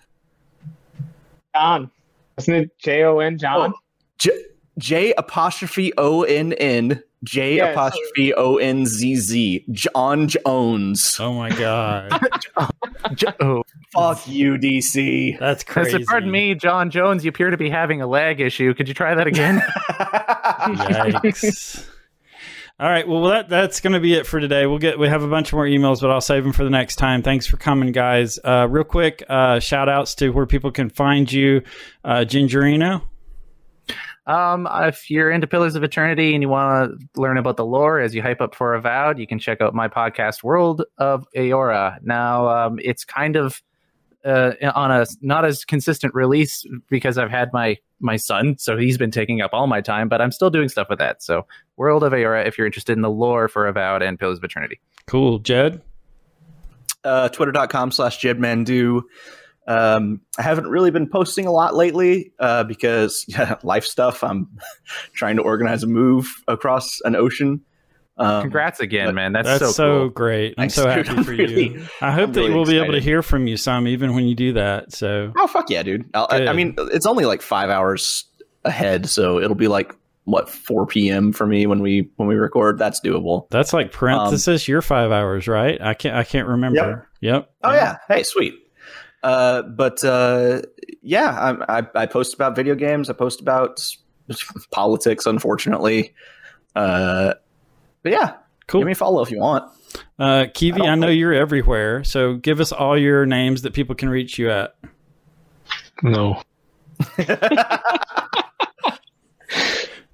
John. 1.56 1.92
Isn't 2.38 2.54
it 2.54 2.78
J 2.80 3.04
O 3.04 3.20
N 3.20 3.38
John? 3.38 3.74
Oh, 3.74 3.80
J, 4.18 4.32
J 4.78 5.14
apostrophe 5.18 5.94
O 5.98 6.24
N 6.24 6.54
N 6.54 7.02
J 7.24 7.58
Yeah, 7.58 7.72
apostrophe 7.72 8.34
O 8.34 8.58
N 8.58 8.86
Z 8.86 9.16
Z. 9.16 9.66
J'onn 9.72 10.28
J'onzz. 10.28 11.20
Oh 11.20 11.34
my 11.34 11.50
god, 11.52 12.12
Jo- 13.16 13.34
oh, 13.40 13.64
Fuck 13.94 14.28
you, 14.28 14.56
DC. 14.58 15.38
that's 15.40 15.64
crazy. 15.64 15.92
said, 15.92 16.06
pardon 16.06 16.32
me, 16.32 16.56
J'onn 16.56 16.90
J'onzz. 16.92 17.24
You 17.24 17.30
appear 17.30 17.50
to 17.52 17.58
be 17.58 17.70
having 17.70 18.02
a 18.02 18.08
lag 18.08 18.40
issue. 18.42 18.74
Could 18.74 18.88
you 18.88 18.94
try 18.94 19.14
that 19.16 19.28
again? 19.28 19.62
Yikes. 20.64 21.88
All 22.80 22.90
right, 22.90 23.08
well 23.08 23.24
that 23.26 23.50
that's 23.50 23.80
going 23.82 23.94
to 23.94 24.00
be 24.00 24.16
it 24.16 24.26
for 24.26 24.40
today. 24.40 24.66
We'll 24.66 24.80
get 24.80 24.98
we 24.98 25.08
have 25.08 25.22
a 25.22 25.28
bunch 25.28 25.54
more 25.54 25.66
emails, 25.66 26.02
but 26.02 26.10
I'll 26.10 26.22
save 26.22 26.44
them 26.44 26.54
for 26.54 26.64
the 26.64 26.72
next 26.72 26.96
time. 26.96 27.22
Thanks 27.22 27.46
for 27.46 27.58
coming, 27.58 27.92
guys. 27.92 28.40
Uh, 28.44 28.68
real 28.70 28.84
quick, 28.84 29.24
uh, 29.30 29.60
shout 29.60 29.90
outs 29.90 30.16
to 30.16 30.30
where 30.32 30.48
people 30.48 30.72
can 30.72 30.90
find 30.90 31.32
you, 31.32 31.62
uh, 32.04 32.26
Gingerino. 32.28 33.04
Um, 34.26 34.68
if 34.72 35.10
you're 35.10 35.30
into 35.30 35.48
Pillars 35.48 35.76
of 35.76 35.84
Eternity 35.84 36.34
and 36.34 36.42
you 36.42 36.50
want 36.50 36.92
to 36.92 37.22
learn 37.22 37.38
about 37.38 37.58
the 37.58 37.66
lore 37.66 38.00
as 38.00 38.16
you 38.16 38.22
hype 38.22 38.42
up 38.42 38.56
for 38.56 38.74
Avowed, 38.74 39.20
you 39.20 39.28
can 39.28 39.38
check 39.38 39.62
out 39.62 39.76
my 39.76 39.88
podcast, 39.88 40.44
World 40.44 40.84
of 40.98 41.28
Eora. 41.36 42.02
Now, 42.02 42.48
um, 42.48 42.80
it's 42.82 43.04
kind 43.04 43.36
of 43.36 43.62
uh, 44.26 44.54
on 44.76 44.92
a 44.92 45.06
not 45.22 45.46
as 45.46 45.66
consistent 45.66 46.14
release 46.14 46.66
because 46.90 47.18
I've 47.18 47.32
had 47.32 47.52
my 47.54 47.78
my 48.00 48.18
son, 48.18 48.58
so 48.58 48.78
he's 48.78 48.98
been 48.98 49.12
taking 49.12 49.42
up 49.42 49.52
all 49.54 49.68
my 49.68 49.82
time. 49.82 50.10
But 50.10 50.22
I'm 50.22 50.32
still 50.32 50.50
doing 50.50 50.70
stuff 50.70 50.88
with 50.90 51.00
that. 51.00 51.24
So, 51.24 51.46
World 51.78 52.04
of 52.04 52.14
Eora, 52.14 52.46
if 52.48 52.58
you're 52.58 52.68
interested 52.68 52.94
in 52.94 53.02
the 53.02 53.10
lore 53.10 53.48
for 53.48 53.68
Avowed 53.68 54.02
and 54.02 54.20
Pillars 54.20 54.38
of 54.38 54.44
Eternity. 54.44 54.80
Cool, 55.08 55.40
Jed. 55.40 55.82
uh, 57.04 57.30
twitter.com 57.30 57.92
slash 57.92 58.20
jedmandu. 58.20 59.02
Um, 59.66 60.20
I 60.38 60.42
haven't 60.42 60.68
really 60.68 60.92
been 60.92 61.08
posting 61.10 61.46
a 61.46 61.52
lot 61.52 61.76
lately 61.76 62.34
uh, 62.40 62.64
because 62.66 63.26
yeah, 63.30 63.56
life 63.64 63.86
stuff. 63.86 64.24
I'm 64.24 64.48
trying 65.14 65.38
to 65.38 65.42
organize 65.42 65.84
a 65.84 65.88
move 65.88 66.28
across 66.48 67.00
an 67.06 67.16
ocean. 67.16 67.62
Um, 68.18 68.42
Congrats 68.44 68.80
again, 68.80 69.16
man. 69.16 69.34
That's, 69.34 69.48
That's 69.48 69.60
so, 69.60 69.72
so, 69.72 70.00
cool. 70.02 70.10
great. 70.10 70.54
I'm 70.58 70.64
Thanks, 70.64 70.76
so 70.76 70.84
dude. 70.84 71.08
happy 71.08 71.10
I'm 71.18 71.24
for 71.24 71.32
really- 71.32 71.70
you. 71.74 71.88
I 72.02 72.12
hope 72.12 72.28
I'm 72.28 72.34
that 72.34 72.40
really 72.42 72.54
we'll 72.54 72.66
be 72.66 72.78
able 72.78 72.94
to 72.94 73.00
hear 73.00 73.22
from 73.24 73.48
you 73.48 73.58
some, 73.58 73.88
even 73.88 74.14
when 74.14 74.26
you 74.26 74.36
do 74.36 74.54
that. 74.54 74.92
So 74.94 75.32
Oh 75.38 75.48
fuck 75.48 75.70
yeah, 75.70 75.82
dude! 75.84 76.10
I'll, 76.14 76.28
I, 76.30 76.48
I 76.48 76.54
mean, 76.54 76.76
it's 76.78 77.06
only 77.06 77.26
like 77.26 77.42
five 77.42 77.70
hours 77.70 78.26
ahead, 78.66 79.10
so 79.10 79.40
it'll 79.40 79.56
be 79.56 79.68
like 79.68 79.96
what 80.26 80.50
4 80.50 80.86
p.m. 80.86 81.34
for 81.34 81.46
me 81.48 81.66
when 81.68 81.82
we 81.82 82.10
when 82.18 82.28
we 82.30 82.36
record. 82.36 82.78
That's 82.78 83.02
doable. 83.02 83.50
that's 83.50 83.74
like 83.74 83.92
parenthesis. 83.92 84.68
your 84.68 84.82
five 84.82 85.12
hours, 85.12 85.48
right? 85.48 85.82
I 85.82 85.96
can't. 85.96 86.16
I 86.16 86.24
can't 86.24 86.48
remember. 86.48 87.10
Yep. 87.22 87.52
Oh 87.64 87.74
yeah, 87.74 87.98
hey, 88.08 88.24
sweet. 88.24 88.54
Uh, 89.24 89.64
but 89.64 90.04
uh, 90.04 90.62
yeah, 91.02 91.56
I, 91.68 91.80
I 91.80 91.88
I 91.96 92.06
post 92.06 92.34
about 92.36 92.56
video 92.56 92.76
games. 92.76 93.10
I 93.10 93.14
post 93.14 93.42
about 93.42 93.84
politics, 94.72 95.26
unfortunately. 95.26 96.14
Uh, 96.76 97.34
but 98.04 98.12
yeah, 98.12 98.36
Cool. 98.68 98.82
give 98.82 98.86
me 98.86 98.92
a 98.92 98.96
follow 98.96 99.22
if 99.22 99.32
you 99.32 99.40
want. 99.40 99.72
Uh, 100.20 100.46
Kiwi, 100.54 100.82
I 100.82 100.92
I, 100.92 100.96
know 100.96 101.08
know. 101.08 101.12
you're 101.12 101.34
everywhere, 101.34 102.04
so 102.04 102.36
give 102.36 102.60
us 102.60 102.72
all 102.72 102.98
your 102.98 103.26
names 103.26 103.62
that 103.64 103.74
people 103.74 103.96
can 103.96 104.10
reach 104.10 104.38
you 104.38 104.50
at. 104.52 104.76
No. 106.02 106.42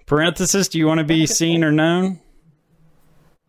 Parenthesis, 0.05 0.67
do 0.67 0.77
you 0.79 0.87
want 0.87 0.99
to 0.99 1.03
be 1.03 1.25
seen 1.25 1.63
or 1.63 1.71
known? 1.71 2.19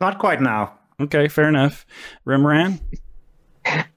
Not 0.00 0.18
quite 0.18 0.40
now. 0.40 0.74
Okay, 1.00 1.28
fair 1.28 1.48
enough. 1.48 1.86
Rimran? 2.26 2.80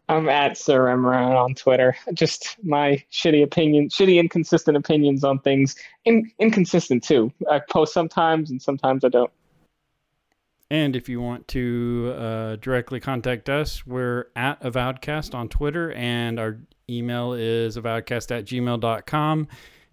I'm 0.10 0.30
at 0.30 0.58
Sir 0.58 0.86
Emran 0.86 1.36
on 1.36 1.56
Twitter. 1.56 1.96
Just 2.14 2.58
my 2.64 3.04
shitty 3.12 3.44
opinion, 3.44 3.90
shitty 3.90 4.20
inconsistent 4.20 4.78
opinions 4.78 5.24
on 5.24 5.40
things. 5.40 5.76
In, 6.06 6.30
inconsistent 6.40 7.04
too. 7.04 7.32
I 7.50 7.60
post 7.70 7.94
sometimes 7.94 8.52
and 8.52 8.62
sometimes 8.62 9.04
I 9.04 9.10
don't. 9.10 9.32
And 10.74 10.96
if 10.96 11.08
you 11.08 11.22
want 11.22 11.48
to 11.50 12.16
uh, 12.18 12.56
directly 12.56 13.00
contact 13.00 13.48
us, 13.48 13.86
we're 13.86 14.26
at 14.36 14.60
Avowedcast 14.64 15.36
on 15.36 15.48
Twitter, 15.48 15.92
and 15.92 16.40
our 16.40 16.62
email 16.90 17.34
is 17.34 17.78
avowedcast 17.78 18.36
at 18.36 18.46
gmail.com. 18.46 19.48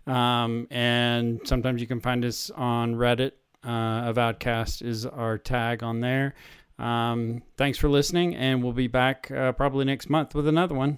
Um, 0.07 0.66
and 0.70 1.40
sometimes 1.44 1.82
you 1.82 1.86
can 1.86 2.01
find 2.01 2.24
us 2.24 2.48
on 2.48 2.94
Reddit. 2.94 3.32
Uh, 3.62 4.11
Avowedcast 4.11 4.81
is 4.81 5.05
our 5.05 5.36
tag 5.36 5.82
on 5.82 6.01
there. 6.01 6.35
Um, 6.78 7.43
thanks 7.59 7.77
for 7.77 7.90
listening, 7.90 8.35
and 8.35 8.65
we'll 8.65 8.73
be 8.73 8.86
back 8.86 9.31
uh, 9.31 9.52
probably 9.52 9.85
next 9.85 10.09
month 10.09 10.35
with 10.35 10.48
another 10.48 10.74
one. 10.74 10.97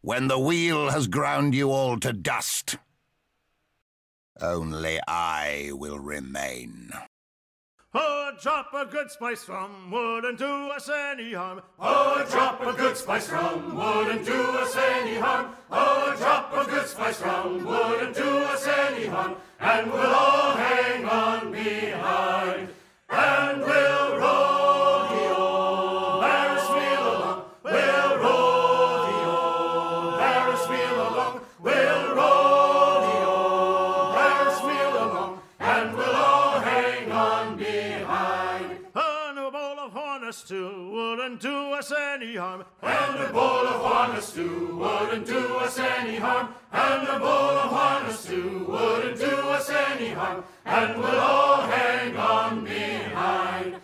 when 0.00 0.28
the 0.28 0.38
wheel 0.38 0.90
has 0.90 1.08
ground 1.08 1.56
you 1.56 1.72
all 1.72 1.98
to 1.98 2.12
dust. 2.12 2.76
Only 4.40 5.00
I 5.08 5.70
will 5.72 5.98
remain. 5.98 6.92
Oh, 7.96 8.32
drop 8.42 8.74
a 8.74 8.84
good 8.86 9.08
spice 9.08 9.44
from 9.44 9.88
wouldn't 9.88 10.36
do 10.38 10.46
us 10.46 10.88
any 10.88 11.32
harm. 11.32 11.62
Oh, 11.78 12.26
drop 12.28 12.60
a 12.66 12.72
good 12.72 12.96
spice 12.96 13.28
from 13.28 13.76
wouldn't 13.76 14.26
do 14.26 14.32
us 14.32 14.76
any 14.76 15.14
harm. 15.14 15.50
Oh, 15.70 16.12
drop 16.18 16.52
a 16.56 16.68
good 16.68 16.88
spice 16.88 17.18
from 17.18 17.64
wouldn't 17.64 18.16
do 18.16 18.24
us 18.24 18.66
any 18.66 19.06
harm. 19.06 19.36
And 19.60 19.92
we'll 19.92 20.12
all 20.12 20.56
hang 20.56 21.04
on 21.04 21.52
behind. 21.52 22.63
And 42.44 43.20
a 43.22 43.32
bowl 43.32 43.66
of 43.66 43.80
harness 43.80 44.26
stew 44.26 44.76
wouldn't 44.76 45.26
do 45.26 45.56
us 45.56 45.78
any 45.78 46.16
harm. 46.16 46.48
And 46.72 47.08
a 47.08 47.18
bowl 47.18 47.28
of 47.64 47.70
harness 47.70 48.20
stew 48.20 48.66
wouldn't 48.68 49.18
do 49.18 49.34
us 49.56 49.70
any 49.70 50.10
harm. 50.10 50.44
And 50.66 51.00
we'll 51.00 51.20
all 51.20 51.62
hang 51.62 52.14
on 52.18 52.64
behind. 52.64 53.76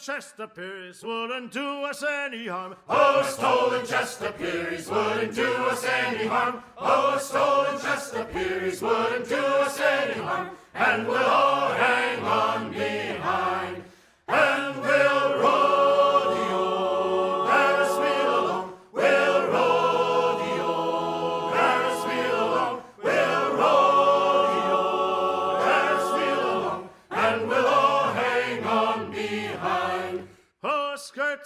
Chester 0.00 0.46
Pierce 0.46 1.02
wouldn't 1.02 1.52
do 1.52 1.84
us 1.84 2.02
any 2.02 2.46
harm. 2.46 2.74
Oh, 2.88 3.22
stolen 3.22 3.84
Chester 3.84 4.32
Pierce 4.32 4.88
wouldn't 4.88 5.34
do 5.34 5.52
us 5.52 5.84
any 5.84 6.26
harm. 6.26 6.62
Oh, 6.78 7.18
stolen 7.18 7.78
Chester 7.78 8.24
Pierce 8.32 8.80
wouldn't 8.80 9.28
do 9.28 9.36
us 9.36 9.78
any 9.78 10.18
harm. 10.20 10.50
And 10.72 11.06
we'll 11.06 11.18
all 11.18 11.68
hang 11.72 12.24
on 12.24 12.72
behind. 12.72 13.79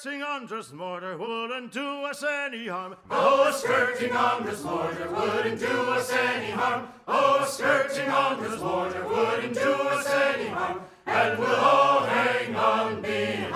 Skirting 0.05 0.23
on 0.23 0.47
this 0.47 0.71
mortar 0.71 1.17
wouldn't 1.17 1.73
do 1.73 1.83
us 2.05 2.23
any 2.23 2.69
harm. 2.69 2.95
Oh, 3.11 3.51
skirting 3.51 4.13
on 4.13 4.45
this 4.45 4.63
mortar 4.63 5.09
wouldn't 5.11 5.59
do 5.59 5.67
us 5.67 6.13
any 6.13 6.51
harm. 6.51 6.89
Oh, 7.09 7.43
skirting 7.49 8.11
on 8.11 8.43
this 8.43 8.61
mortar 8.61 9.03
wouldn't 9.09 9.55
do 9.55 9.73
us 9.73 10.07
any 10.07 10.49
harm. 10.49 10.83
And 11.07 11.39
we'll 11.39 11.57
all 11.57 12.01
hang 12.01 12.55
on 12.55 13.01
behind. 13.01 13.54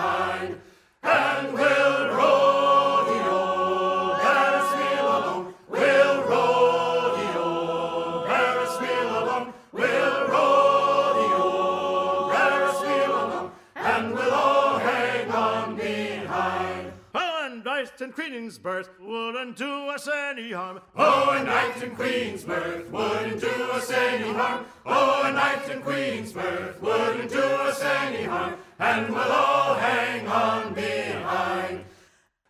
And 18.09 18.15
queen's 18.15 18.57
birth 18.57 18.89
wouldn't 19.03 19.57
do 19.57 19.71
us 19.71 20.09
any 20.09 20.53
harm. 20.53 20.81
Oh, 20.97 21.29
a 21.29 21.45
knight 21.45 21.83
and 21.83 21.95
queen's 21.95 22.43
birth 22.43 22.91
wouldn't 22.91 23.39
do 23.39 23.49
us 23.49 23.91
any 23.91 24.33
harm. 24.33 24.65
Oh, 24.87 25.23
a 25.25 25.33
knight 25.33 25.69
and 25.69 25.85
queen's 25.85 26.33
birth 26.33 26.81
wouldn't 26.81 27.31
do 27.31 27.39
us 27.39 27.83
any 27.83 28.25
harm. 28.25 28.55
And 28.79 29.11
we'll 29.11 29.21
all 29.21 29.75
hang 29.75 30.27
on 30.27 30.73
behind. 30.73 31.85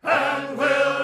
And 0.05 0.56
we'll 0.56 0.98